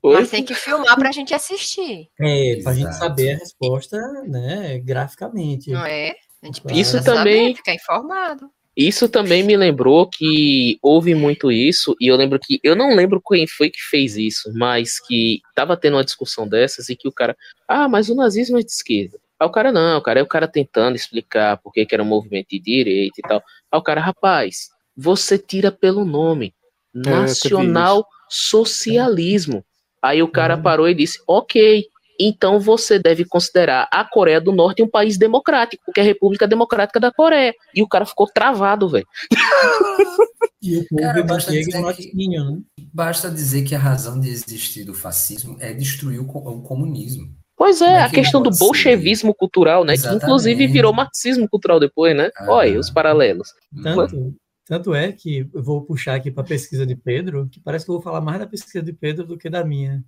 Mas 0.03 0.31
tem 0.31 0.45
que 0.45 0.55
filmar 0.55 0.97
para 0.97 1.09
a 1.09 1.13
gente 1.13 1.35
assistir. 1.35 2.09
É, 2.21 2.61
para 2.63 2.73
a 2.73 2.75
gente 2.75 2.95
saber 2.95 3.35
a 3.35 3.39
resposta, 3.39 3.99
né, 4.23 4.79
graficamente. 4.79 5.71
Não 5.71 5.85
é? 5.85 6.15
A 6.43 6.47
gente 6.47 6.61
precisa 6.61 6.99
Isso 6.99 7.05
também 7.05 7.47
saber, 7.47 7.57
ficar 7.57 7.75
informado. 7.75 8.51
Isso 8.77 9.09
também 9.09 9.43
me 9.45 9.57
lembrou 9.57 10.09
que 10.09 10.79
houve 10.83 11.15
muito 11.15 11.53
isso, 11.53 11.95
e 12.01 12.09
eu 12.09 12.17
lembro 12.17 12.41
que, 12.41 12.59
eu 12.63 12.75
não 12.75 12.95
lembro 12.95 13.23
quem 13.25 13.47
foi 13.47 13.71
que 13.71 13.81
fez 13.81 14.17
isso, 14.17 14.53
mas 14.53 14.99
que 14.99 15.41
tava 15.55 15.77
tendo 15.77 15.97
uma 15.97 16.05
discussão 16.05 16.49
dessas 16.49 16.89
e 16.89 16.97
que 16.97 17.07
o 17.07 17.13
cara, 17.13 17.37
ah, 17.69 17.89
mas 17.89 18.09
o 18.09 18.17
nazismo 18.17 18.59
é 18.59 18.63
de 18.63 18.71
esquerda. 18.71 19.17
Aí 19.39 19.47
o 19.47 19.51
cara, 19.51 19.71
não, 19.71 19.99
o 19.99 20.03
cara 20.03 20.21
é 20.21 20.23
o 20.23 20.27
cara 20.27 20.49
tentando 20.49 20.97
explicar 20.97 21.57
por 21.59 21.73
que 21.73 21.87
era 21.91 22.03
um 22.03 22.07
movimento 22.07 22.49
de 22.51 22.59
direita 22.59 23.15
e 23.19 23.23
tal. 23.23 23.43
Aí 23.71 23.79
o 23.79 23.83
cara, 23.83 24.01
rapaz, 24.01 24.71
você 24.97 25.39
tira 25.39 25.71
pelo 25.71 26.05
nome, 26.05 26.53
é, 26.95 26.99
Nacional 26.99 28.07
Socialismo. 28.29 29.65
Aí 30.03 30.23
o 30.23 30.29
cara 30.29 30.57
uhum. 30.57 30.63
parou 30.63 30.89
e 30.89 30.95
disse, 30.95 31.21
ok, 31.27 31.87
então 32.19 32.61
você 32.61 32.99
deve 32.99 33.25
considerar 33.25 33.89
a 33.93 34.05
Coreia 34.05 34.41
do 34.41 34.53
Norte 34.53 34.83
um 34.83 34.89
país 34.89 35.19
democrático, 35.19 35.93
que 35.93 36.01
é 36.01 36.03
a 36.03 36.07
República 36.07 36.47
Democrática 36.47 37.01
da 37.01 37.13
Coreia. 37.13 37.55
E 37.75 37.83
o 37.83 37.89
cara 37.89 38.07
ficou 38.07 38.27
travado, 38.27 38.89
velho. 38.89 39.07
E 40.63 40.79
o 40.79 40.87
cara, 40.97 41.23
basta, 41.23 41.53
dizer 41.53 41.71
que, 41.71 42.29
né? 42.29 42.59
basta 42.93 43.31
dizer 43.31 43.65
que 43.65 43.75
a 43.75 43.79
razão 43.79 44.19
de 44.19 44.31
existir 44.31 44.85
do 44.85 44.95
fascismo 44.95 45.59
é 45.61 45.75
destruir 45.75 46.21
o, 46.21 46.25
o 46.25 46.63
comunismo. 46.63 47.29
Pois 47.57 47.81
é, 47.81 48.03
a 48.03 48.11
questão 48.11 48.43
do 48.43 48.51
bolchevismo 48.51 49.31
ser. 49.31 49.37
cultural, 49.39 49.85
né? 49.85 49.95
Exatamente. 49.95 50.21
Que 50.21 50.27
inclusive 50.27 50.67
virou 50.67 50.93
marxismo 50.93 51.49
cultural 51.49 51.79
depois, 51.79 52.17
né? 52.17 52.31
Ah, 52.37 52.47
Olha 52.49 52.81
os 52.81 52.91
paralelos. 52.91 53.49
Tanto, 53.83 54.35
tanto 54.67 54.95
é 54.95 55.13
que 55.13 55.49
eu 55.53 55.63
vou 55.63 55.85
puxar 55.85 56.15
aqui 56.15 56.31
para 56.31 56.43
a 56.43 56.47
pesquisa 56.47 56.87
de 56.87 56.97
Pedro, 56.97 57.49
que 57.49 57.61
parece 57.61 57.85
que 57.85 57.91
eu 57.91 57.97
vou 57.97 58.03
falar 58.03 58.21
mais 58.23 58.39
da 58.39 58.47
pesquisa 58.47 58.83
de 58.83 58.93
Pedro 58.93 59.27
do 59.27 59.37
que 59.37 59.51
da 59.51 59.63
minha. 59.63 60.03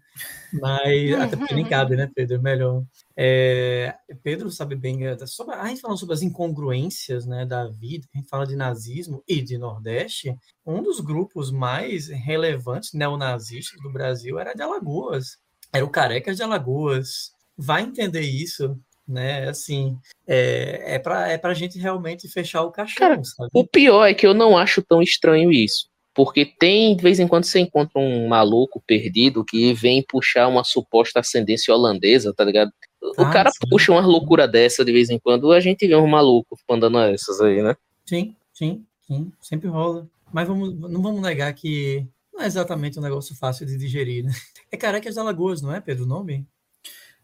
Mas 0.52 1.12
até 1.12 1.36
porque 1.36 1.54
nem 1.54 1.64
cabe, 1.64 1.94
né, 1.94 2.10
Pedro? 2.14 2.40
Melhor. 2.40 2.82
É, 3.14 3.94
Pedro 4.22 4.50
sabe 4.50 4.74
bem, 4.74 5.06
é, 5.06 5.26
sobre, 5.26 5.54
a 5.54 5.66
gente 5.66 5.82
falando 5.82 5.98
sobre 5.98 6.14
as 6.14 6.22
incongruências 6.22 7.26
né, 7.26 7.44
da 7.44 7.66
vida, 7.68 8.06
a 8.14 8.18
gente 8.18 8.28
fala 8.28 8.46
de 8.46 8.56
nazismo 8.56 9.22
e 9.28 9.42
de 9.42 9.58
Nordeste, 9.58 10.34
um 10.64 10.82
dos 10.82 11.00
grupos 11.00 11.50
mais 11.50 12.08
relevantes 12.08 12.94
neonazistas 12.94 13.78
do 13.82 13.92
Brasil 13.92 14.38
era 14.38 14.54
de 14.54 14.62
Alagoas. 14.62 15.36
Era 15.70 15.84
o 15.84 15.90
Carecas 15.90 16.36
de 16.36 16.42
Alagoas. 16.42 17.30
Vai 17.58 17.82
entender 17.82 18.22
isso 18.22 18.78
né? 19.06 19.48
Assim, 19.48 19.98
é, 20.26 20.94
é 20.94 20.98
para 20.98 21.30
é 21.30 21.40
a 21.42 21.54
gente 21.54 21.78
realmente 21.78 22.28
fechar 22.28 22.62
o 22.62 22.70
caixão. 22.70 22.96
Cara, 22.96 23.20
o 23.52 23.66
pior 23.66 24.04
é 24.06 24.14
que 24.14 24.26
eu 24.26 24.34
não 24.34 24.56
acho 24.56 24.82
tão 24.82 25.02
estranho 25.02 25.52
isso. 25.52 25.88
Porque 26.16 26.46
tem, 26.46 26.96
de 26.96 27.02
vez 27.02 27.20
em 27.20 27.28
quando, 27.28 27.44
você 27.44 27.60
encontra 27.60 28.00
um 28.00 28.26
maluco 28.26 28.82
perdido 28.86 29.44
que 29.44 29.74
vem 29.74 30.02
puxar 30.02 30.48
uma 30.48 30.64
suposta 30.64 31.20
ascendência 31.20 31.74
holandesa, 31.74 32.32
tá 32.34 32.42
ligado? 32.42 32.70
O 33.02 33.22
ah, 33.22 33.30
cara 33.30 33.50
sim. 33.50 33.68
puxa 33.68 33.92
uma 33.92 34.00
loucura 34.00 34.48
dessa 34.48 34.82
de 34.82 34.90
vez 34.92 35.10
em 35.10 35.18
quando, 35.18 35.52
a 35.52 35.60
gente 35.60 35.86
vê 35.86 35.94
um 35.94 36.06
maluco 36.06 36.58
mandando 36.68 36.98
essas 37.00 37.38
aí, 37.42 37.62
né? 37.62 37.76
Sim, 38.06 38.34
sim, 38.54 38.86
sim, 39.06 39.30
sempre 39.42 39.68
rola. 39.68 40.08
Mas 40.32 40.48
vamos, 40.48 40.74
não 40.90 41.02
vamos 41.02 41.20
negar 41.20 41.52
que 41.52 42.06
não 42.32 42.42
é 42.42 42.46
exatamente 42.46 42.98
um 42.98 43.02
negócio 43.02 43.36
fácil 43.36 43.66
de 43.66 43.76
digerir, 43.76 44.24
né? 44.24 44.32
É 44.72 44.76
Carecas 44.76 45.14
da 45.14 45.22
Lagoas, 45.22 45.62
não 45.62 45.72
é, 45.72 45.80
Pedro, 45.80 46.04
o 46.04 46.08
nome? 46.08 46.44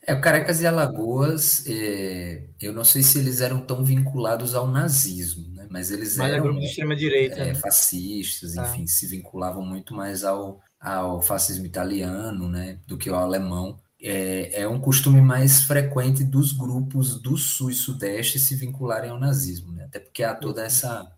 É, 0.05 0.15
o 0.15 0.21
Carecas 0.21 0.61
e 0.61 0.67
Alagoas, 0.67 1.65
é, 1.67 2.43
eu 2.61 2.73
não 2.73 2.85
sei 2.85 3.05
se 3.05 3.19
eles 3.21 3.41
eram 3.41 3.61
tão 3.61 3.85
vinculados 3.85 4.53
ao 4.53 4.67
nazismo, 4.67 5.49
né? 5.55 5.69
mas 5.71 5.93
eles 5.93 6.17
mas 6.17 6.33
é 6.33 6.35
eram 6.35 6.59
de 6.59 6.65
extrema-direita, 6.65 7.37
é, 7.37 7.45
né? 7.47 7.55
fascistas, 7.55 8.59
ah. 8.59 8.69
enfim, 8.69 8.85
se 8.87 9.07
vinculavam 9.07 9.65
muito 9.65 9.95
mais 9.95 10.25
ao, 10.25 10.61
ao 10.81 11.23
fascismo 11.23 11.67
italiano 11.67 12.49
né? 12.49 12.81
do 12.87 12.99
que 12.99 13.09
ao 13.09 13.21
alemão. 13.21 13.79
É, 14.05 14.63
é 14.63 14.69
um 14.69 14.81
costume 14.81 15.21
mais 15.21 15.63
frequente 15.63 16.25
dos 16.25 16.51
grupos 16.51 17.23
do 17.23 17.37
sul 17.37 17.71
e 17.71 17.75
sudeste 17.75 18.41
se 18.41 18.57
vincularem 18.57 19.11
ao 19.11 19.21
nazismo, 19.21 19.71
né? 19.71 19.85
até 19.85 20.01
porque 20.01 20.25
há 20.25 20.35
toda 20.35 20.65
essa 20.65 21.09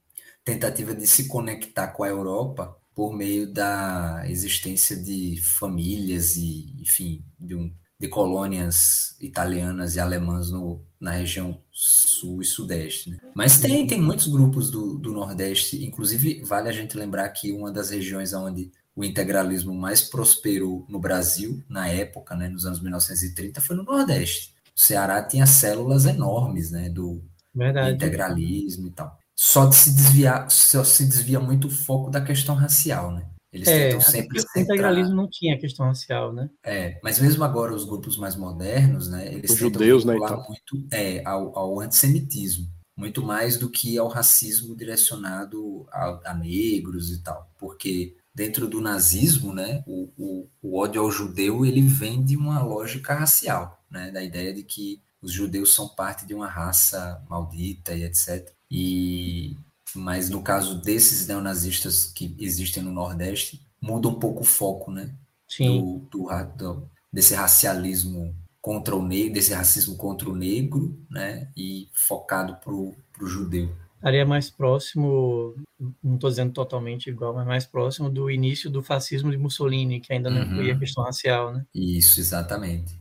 tentativa 0.44 0.94
de 0.94 1.06
se 1.06 1.26
conectar 1.26 1.88
com 1.88 2.04
a 2.04 2.08
Europa 2.08 2.76
por 2.94 3.14
meio 3.14 3.50
da 3.50 4.24
existência 4.26 4.94
de 4.94 5.40
famílias 5.42 6.36
e, 6.36 6.76
enfim, 6.82 7.24
de 7.40 7.54
um 7.54 7.72
de 7.98 8.08
colônias 8.08 9.16
italianas 9.20 9.94
e 9.94 10.00
alemãs 10.00 10.50
no, 10.50 10.82
na 11.00 11.12
região 11.12 11.60
sul 11.70 12.42
e 12.42 12.44
sudeste. 12.44 13.10
Né? 13.10 13.18
Mas 13.34 13.58
tem, 13.58 13.86
tem 13.86 14.00
muitos 14.00 14.26
grupos 14.26 14.70
do, 14.70 14.98
do 14.98 15.12
Nordeste, 15.12 15.84
inclusive 15.84 16.42
vale 16.42 16.68
a 16.68 16.72
gente 16.72 16.96
lembrar 16.96 17.28
que 17.30 17.52
uma 17.52 17.70
das 17.70 17.90
regiões 17.90 18.32
onde 18.32 18.70
o 18.96 19.04
integralismo 19.04 19.74
mais 19.74 20.02
prosperou 20.02 20.86
no 20.88 20.98
Brasil, 20.98 21.62
na 21.68 21.88
época, 21.88 22.36
né, 22.36 22.48
nos 22.48 22.64
anos 22.64 22.80
1930, 22.80 23.60
foi 23.60 23.76
no 23.76 23.82
Nordeste. 23.82 24.54
O 24.76 24.80
Ceará 24.80 25.22
tinha 25.22 25.46
células 25.46 26.04
enormes 26.04 26.70
né, 26.70 26.88
do, 26.88 27.22
do 27.54 27.90
integralismo 27.90 28.88
e 28.88 28.90
tal. 28.90 29.18
Só 29.36 29.66
de 29.66 29.74
se 29.74 29.92
desviar, 29.92 30.48
só 30.50 30.84
se 30.84 31.04
desvia 31.04 31.40
muito 31.40 31.66
o 31.66 31.70
foco 31.70 32.10
da 32.10 32.20
questão 32.20 32.54
racial, 32.54 33.12
né? 33.12 33.26
Eles 33.54 33.68
é, 33.68 33.88
tentam 33.90 34.00
sempre. 34.00 34.40
O 34.40 34.60
integralismo 34.60 35.14
não 35.14 35.30
tinha 35.30 35.56
questão 35.56 35.86
racial, 35.86 36.32
né? 36.32 36.50
É, 36.64 36.98
mas 37.04 37.20
mesmo 37.20 37.44
agora 37.44 37.72
os 37.72 37.84
grupos 37.84 38.18
mais 38.18 38.34
modernos, 38.34 39.08
né? 39.08 39.32
Eles 39.32 39.52
os 39.52 39.56
judeus, 39.56 40.04
né? 40.04 40.16
Então. 40.16 40.44
muito 40.48 40.88
é, 40.92 41.22
ao, 41.24 41.56
ao 41.56 41.80
antissemitismo, 41.80 42.68
muito 42.96 43.22
mais 43.22 43.56
do 43.56 43.70
que 43.70 43.96
ao 43.96 44.08
racismo 44.08 44.76
direcionado 44.76 45.86
a, 45.92 46.32
a 46.32 46.34
negros 46.34 47.12
e 47.12 47.22
tal, 47.22 47.48
porque 47.56 48.16
dentro 48.34 48.66
do 48.66 48.80
nazismo, 48.80 49.54
né, 49.54 49.84
o, 49.86 50.10
o, 50.18 50.48
o, 50.60 50.76
ódio 50.76 51.00
ao 51.00 51.10
judeu 51.10 51.64
ele 51.64 51.82
vem 51.82 52.24
de 52.24 52.36
uma 52.36 52.60
lógica 52.60 53.14
racial, 53.14 53.80
né, 53.88 54.10
da 54.10 54.22
ideia 54.24 54.52
de 54.52 54.64
que 54.64 55.00
os 55.22 55.30
judeus 55.30 55.72
são 55.72 55.88
parte 55.88 56.26
de 56.26 56.34
uma 56.34 56.48
raça 56.48 57.24
maldita 57.30 57.94
e 57.94 58.02
etc. 58.02 58.52
E 58.68 59.56
mas 59.94 60.30
no 60.30 60.42
caso 60.42 60.80
desses 60.80 61.26
neonazistas 61.26 62.04
que 62.04 62.34
existem 62.38 62.82
no 62.82 62.92
Nordeste, 62.92 63.60
muda 63.80 64.08
um 64.08 64.14
pouco 64.14 64.42
o 64.42 64.46
foco, 64.46 64.90
né? 64.90 65.14
Sim. 65.48 65.80
Do, 66.10 66.26
do, 66.26 66.44
do, 66.56 66.90
desse 67.12 67.34
racialismo 67.34 68.34
contra 68.60 68.96
o 68.96 69.06
negro, 69.06 69.34
desse 69.34 69.52
racismo 69.52 69.96
contra 69.96 70.28
o 70.28 70.34
negro, 70.34 70.98
né? 71.10 71.48
E 71.56 71.88
focado 71.92 72.56
para 72.56 72.72
o 72.72 72.94
judeu. 73.26 73.70
Estaria 73.96 74.26
mais 74.26 74.50
próximo, 74.50 75.54
não 76.02 76.16
estou 76.16 76.28
dizendo 76.28 76.52
totalmente 76.52 77.08
igual, 77.08 77.32
mas 77.34 77.46
mais 77.46 77.66
próximo 77.66 78.10
do 78.10 78.30
início 78.30 78.68
do 78.68 78.82
fascismo 78.82 79.30
de 79.30 79.38
Mussolini, 79.38 80.00
que 80.00 80.12
ainda 80.12 80.28
não 80.28 80.42
uhum. 80.42 80.46
incluía 80.46 80.74
a 80.74 80.78
questão 80.78 81.04
racial, 81.04 81.54
né? 81.54 81.64
Isso, 81.74 82.20
exatamente. 82.20 82.96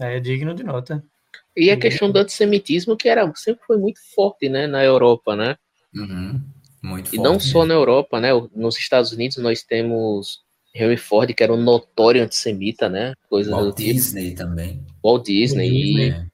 É 0.00 0.18
digno 0.18 0.52
de 0.52 0.64
nota. 0.64 1.04
E 1.56 1.70
a 1.70 1.76
questão 1.76 2.10
do 2.10 2.18
antissemitismo, 2.18 2.96
que 2.96 3.08
era, 3.08 3.30
sempre 3.36 3.64
foi 3.64 3.78
muito 3.78 4.00
forte, 4.14 4.48
né, 4.48 4.66
na 4.66 4.82
Europa, 4.82 5.36
né? 5.36 5.56
Uhum. 5.94 6.40
Muito 6.82 7.14
e 7.14 7.18
não 7.18 7.38
só 7.38 7.64
na 7.64 7.74
Europa, 7.74 8.20
né? 8.20 8.30
Nos 8.54 8.76
Estados 8.76 9.12
Unidos 9.12 9.36
nós 9.36 9.62
temos 9.62 10.40
Henry 10.74 10.96
Ford, 10.96 11.32
que 11.32 11.42
era 11.42 11.52
um 11.52 11.62
notório 11.62 12.22
antissemita, 12.22 12.88
né? 12.88 13.14
Coisa 13.28 13.50
Walt 13.50 13.76
tipo. 13.76 13.92
Disney 13.92 14.30
tipo. 14.30 14.38
também. 14.38 14.84
Walt 15.02 15.24
Disney. 15.26 15.70
Disney. 15.70 16.26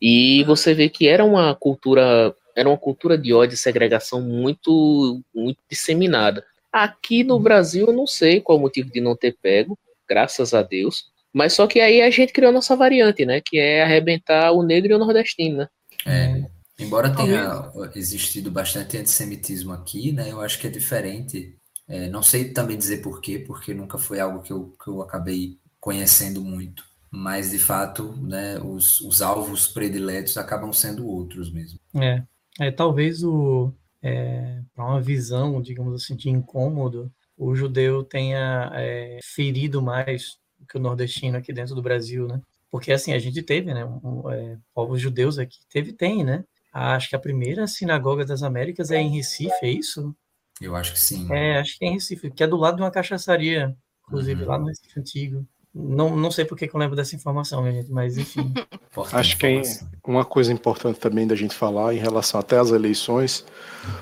E, 0.00 0.40
e 0.40 0.44
você 0.44 0.72
vê 0.72 0.88
que 0.88 1.08
era 1.08 1.24
uma 1.24 1.54
cultura, 1.54 2.34
era 2.54 2.68
uma 2.68 2.78
cultura 2.78 3.18
de 3.18 3.32
ódio 3.32 3.54
e 3.54 3.58
segregação 3.58 4.20
muito, 4.20 5.20
muito 5.34 5.58
disseminada. 5.68 6.44
Aqui 6.72 7.24
no 7.24 7.38
Brasil 7.38 7.88
eu 7.88 7.92
não 7.92 8.06
sei 8.06 8.40
qual 8.40 8.58
o 8.58 8.60
motivo 8.60 8.90
de 8.90 9.00
não 9.00 9.16
ter 9.16 9.36
pego, 9.42 9.76
graças 10.08 10.54
a 10.54 10.62
Deus. 10.62 11.10
Mas 11.32 11.54
só 11.54 11.66
que 11.66 11.80
aí 11.80 12.02
a 12.02 12.10
gente 12.10 12.32
criou 12.32 12.50
a 12.50 12.52
nossa 12.52 12.76
variante, 12.76 13.24
né? 13.24 13.40
Que 13.40 13.58
é 13.58 13.82
arrebentar 13.82 14.52
o 14.52 14.62
negro 14.62 14.92
e 14.92 14.94
o 14.94 14.98
nordestino, 14.98 15.58
né? 15.58 15.68
É. 16.06 16.61
Embora 16.78 17.14
tenha 17.14 17.70
existido 17.94 18.50
bastante 18.50 18.96
antissemitismo 18.96 19.72
aqui, 19.72 20.12
né, 20.12 20.30
eu 20.30 20.40
acho 20.40 20.58
que 20.58 20.66
é 20.66 20.70
diferente. 20.70 21.56
É, 21.86 22.08
não 22.08 22.22
sei 22.22 22.52
também 22.52 22.78
dizer 22.78 23.02
porquê, 23.02 23.38
porque 23.38 23.74
nunca 23.74 23.98
foi 23.98 24.20
algo 24.20 24.42
que 24.42 24.52
eu, 24.52 24.74
que 24.82 24.88
eu 24.88 25.02
acabei 25.02 25.58
conhecendo 25.78 26.42
muito. 26.42 26.84
Mas, 27.10 27.50
de 27.50 27.58
fato, 27.58 28.16
né, 28.22 28.58
os, 28.58 29.00
os 29.02 29.20
alvos 29.20 29.68
prediletos 29.68 30.38
acabam 30.38 30.72
sendo 30.72 31.06
outros 31.06 31.52
mesmo. 31.52 31.78
É, 31.94 32.22
é 32.58 32.70
talvez 32.70 33.22
o 33.22 33.72
é, 34.02 34.60
para 34.74 34.84
uma 34.84 35.00
visão, 35.00 35.62
digamos 35.62 36.02
assim, 36.02 36.16
de 36.16 36.28
incômodo, 36.28 37.12
o 37.38 37.54
judeu 37.54 38.02
tenha 38.02 38.70
é, 38.74 39.18
ferido 39.22 39.80
mais 39.80 40.38
que 40.68 40.76
o 40.76 40.80
nordestino 40.80 41.38
aqui 41.38 41.52
dentro 41.52 41.74
do 41.74 41.82
Brasil, 41.82 42.26
né? 42.26 42.40
Porque 42.70 42.90
assim 42.90 43.12
a 43.12 43.18
gente 43.18 43.42
teve, 43.42 43.72
né, 43.72 43.84
um, 43.84 44.28
é, 44.30 44.58
povos 44.74 45.00
judeus 45.00 45.38
aqui, 45.38 45.58
teve, 45.68 45.92
tem, 45.92 46.24
né? 46.24 46.44
Acho 46.72 47.10
que 47.10 47.16
a 47.16 47.20
primeira 47.20 47.66
sinagoga 47.66 48.24
das 48.24 48.42
Américas 48.42 48.90
é 48.90 49.00
em 49.00 49.10
Recife, 49.10 49.54
é 49.62 49.70
isso? 49.70 50.14
Eu 50.60 50.74
acho 50.74 50.92
que 50.92 51.00
sim. 51.00 51.30
É, 51.32 51.58
acho 51.58 51.78
que 51.78 51.84
é 51.84 51.88
em 51.88 51.94
Recife, 51.94 52.30
que 52.30 52.42
é 52.42 52.46
do 52.46 52.56
lado 52.56 52.76
de 52.76 52.82
uma 52.82 52.90
cachaçaria, 52.90 53.76
inclusive 54.06 54.42
uhum. 54.42 54.48
lá 54.48 54.58
no 54.58 54.66
Recife 54.66 54.98
Antigo. 54.98 55.46
Não, 55.74 56.14
não 56.14 56.30
sei 56.30 56.44
por 56.44 56.56
que 56.56 56.68
eu 56.70 56.78
lembro 56.78 56.94
dessa 56.94 57.16
informação, 57.16 57.64
gente, 57.70 57.90
mas 57.90 58.18
enfim. 58.18 58.52
Acho 59.12 59.38
que 59.38 59.46
é 59.46 59.62
uma 60.06 60.24
coisa 60.24 60.52
importante 60.52 61.00
também 61.00 61.26
da 61.26 61.34
gente 61.34 61.54
falar 61.54 61.94
em 61.94 61.98
relação 61.98 62.38
até 62.38 62.58
às 62.58 62.70
eleições 62.70 63.46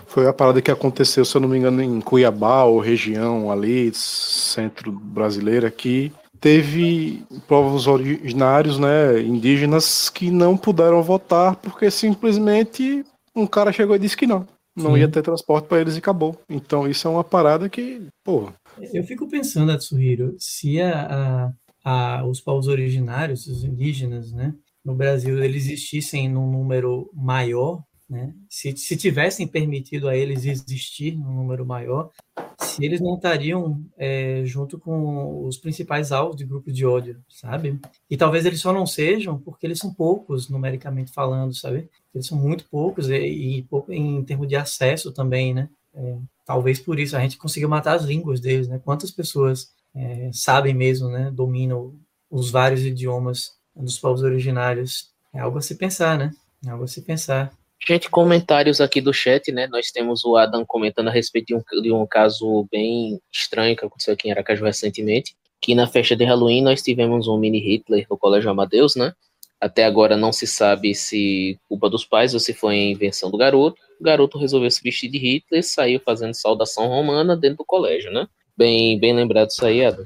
foi 0.06 0.26
a 0.26 0.32
parada 0.32 0.60
que 0.60 0.70
aconteceu, 0.70 1.24
se 1.24 1.36
eu 1.36 1.40
não 1.40 1.48
me 1.48 1.58
engano, 1.58 1.82
em 1.82 2.00
Cuiabá 2.00 2.64
ou 2.64 2.80
região 2.80 3.50
ali, 3.50 3.92
centro 3.94 4.90
brasileira, 4.92 5.70
que 5.70 6.12
teve 6.40 7.22
povos 7.46 7.86
originários, 7.86 8.78
né, 8.78 9.20
indígenas, 9.20 10.08
que 10.08 10.30
não 10.30 10.56
puderam 10.56 11.02
votar 11.02 11.56
porque 11.56 11.90
simplesmente 11.90 13.04
um 13.36 13.46
cara 13.46 13.72
chegou 13.72 13.94
e 13.94 13.98
disse 13.98 14.16
que 14.16 14.26
não. 14.26 14.46
Não 14.74 14.94
Sim. 14.94 15.00
ia 15.00 15.08
ter 15.08 15.22
transporte 15.22 15.66
para 15.66 15.80
eles 15.80 15.96
e 15.96 15.98
acabou. 15.98 16.36
Então 16.48 16.88
isso 16.88 17.06
é 17.06 17.10
uma 17.10 17.24
parada 17.24 17.68
que, 17.68 18.06
pô. 18.24 18.50
Eu 18.92 19.04
fico 19.04 19.28
pensando, 19.28 19.72
Atsuhiro, 19.72 20.34
se 20.38 20.80
a, 20.80 21.52
a, 21.84 22.20
a, 22.20 22.26
os 22.26 22.40
povos 22.40 22.66
originários, 22.66 23.46
os 23.46 23.62
indígenas, 23.62 24.32
né, 24.32 24.54
no 24.84 24.94
Brasil, 24.94 25.42
eles 25.42 25.66
existissem 25.66 26.28
num 26.28 26.50
número 26.50 27.10
maior, 27.14 27.82
né, 28.10 28.34
se, 28.48 28.76
se 28.76 28.96
tivessem 28.96 29.46
permitido 29.46 30.08
a 30.08 30.16
eles 30.16 30.44
existir 30.44 31.16
num 31.16 31.32
número 31.32 31.64
maior, 31.64 32.10
se 32.58 32.84
eles 32.84 33.00
não 33.00 33.14
estariam 33.14 33.80
é, 33.96 34.42
junto 34.44 34.80
com 34.80 35.46
os 35.46 35.56
principais 35.56 36.10
alvos 36.10 36.36
de 36.36 36.44
grupo 36.44 36.72
de 36.72 36.84
ódio, 36.84 37.22
sabe? 37.28 37.78
E 38.10 38.16
talvez 38.16 38.44
eles 38.44 38.60
só 38.60 38.72
não 38.72 38.84
sejam 38.84 39.38
porque 39.38 39.64
eles 39.64 39.78
são 39.78 39.94
poucos, 39.94 40.48
numericamente 40.48 41.12
falando, 41.12 41.54
sabe? 41.54 41.88
Eles 42.12 42.26
são 42.26 42.36
muito 42.36 42.64
poucos 42.68 43.08
e, 43.08 43.14
e 43.14 43.62
pouco 43.62 43.92
em 43.92 44.24
termos 44.24 44.48
de 44.48 44.56
acesso 44.56 45.12
também, 45.12 45.54
né? 45.54 45.68
É, 45.94 46.16
talvez 46.44 46.80
por 46.80 46.98
isso 46.98 47.16
a 47.16 47.20
gente 47.20 47.38
conseguiu 47.38 47.68
matar 47.68 47.94
as 47.94 48.04
línguas 48.04 48.40
deles, 48.40 48.66
né? 48.66 48.80
Quantas 48.84 49.12
pessoas 49.12 49.72
é, 49.94 50.30
sabem 50.32 50.74
mesmo, 50.74 51.08
né? 51.08 51.30
Dominam 51.30 51.94
os 52.28 52.50
vários 52.50 52.84
idiomas 52.84 53.52
dos 53.74 53.98
povos 53.98 54.22
originários. 54.22 55.10
É 55.32 55.38
algo 55.38 55.58
a 55.58 55.62
se 55.62 55.76
pensar, 55.76 56.18
né? 56.18 56.32
É 56.66 56.70
algo 56.70 56.84
a 56.84 56.88
se 56.88 57.02
pensar. 57.02 57.52
Gente, 57.86 58.10
comentários 58.10 58.80
aqui 58.80 59.00
do 59.00 59.12
chat, 59.12 59.50
né? 59.50 59.66
Nós 59.66 59.90
temos 59.90 60.22
o 60.24 60.36
Adam 60.36 60.64
comentando 60.66 61.08
a 61.08 61.10
respeito 61.10 61.46
de 61.46 61.54
um, 61.54 61.82
de 61.82 61.92
um 61.92 62.06
caso 62.06 62.68
bem 62.70 63.18
estranho 63.32 63.74
que 63.74 63.84
aconteceu 63.84 64.12
aqui 64.12 64.28
em 64.28 64.32
Aracaju 64.32 64.64
recentemente, 64.64 65.34
que 65.60 65.74
na 65.74 65.86
festa 65.86 66.14
de 66.14 66.24
Halloween 66.24 66.62
nós 66.62 66.82
tivemos 66.82 67.26
um 67.26 67.38
mini 67.38 67.58
Hitler 67.58 68.06
no 68.10 68.18
Colégio 68.18 68.50
Amadeus, 68.50 68.96
né? 68.96 69.14
Até 69.58 69.84
agora 69.84 70.16
não 70.16 70.32
se 70.32 70.46
sabe 70.46 70.94
se 70.94 71.58
culpa 71.68 71.88
dos 71.88 72.04
pais 72.04 72.34
ou 72.34 72.40
se 72.40 72.52
foi 72.52 72.76
invenção 72.76 73.30
do 73.30 73.38
garoto. 73.38 73.80
O 73.98 74.04
garoto 74.04 74.38
resolveu 74.38 74.70
se 74.70 74.82
vestir 74.82 75.10
de 75.10 75.18
Hitler 75.18 75.60
e 75.60 75.62
saiu 75.62 76.00
fazendo 76.00 76.34
saudação 76.34 76.86
romana 76.86 77.36
dentro 77.36 77.58
do 77.58 77.64
colégio, 77.64 78.10
né? 78.10 78.26
Bem, 78.56 78.98
bem 78.98 79.14
lembrado 79.14 79.50
isso 79.50 79.64
aí, 79.64 79.84
Adam. 79.84 80.04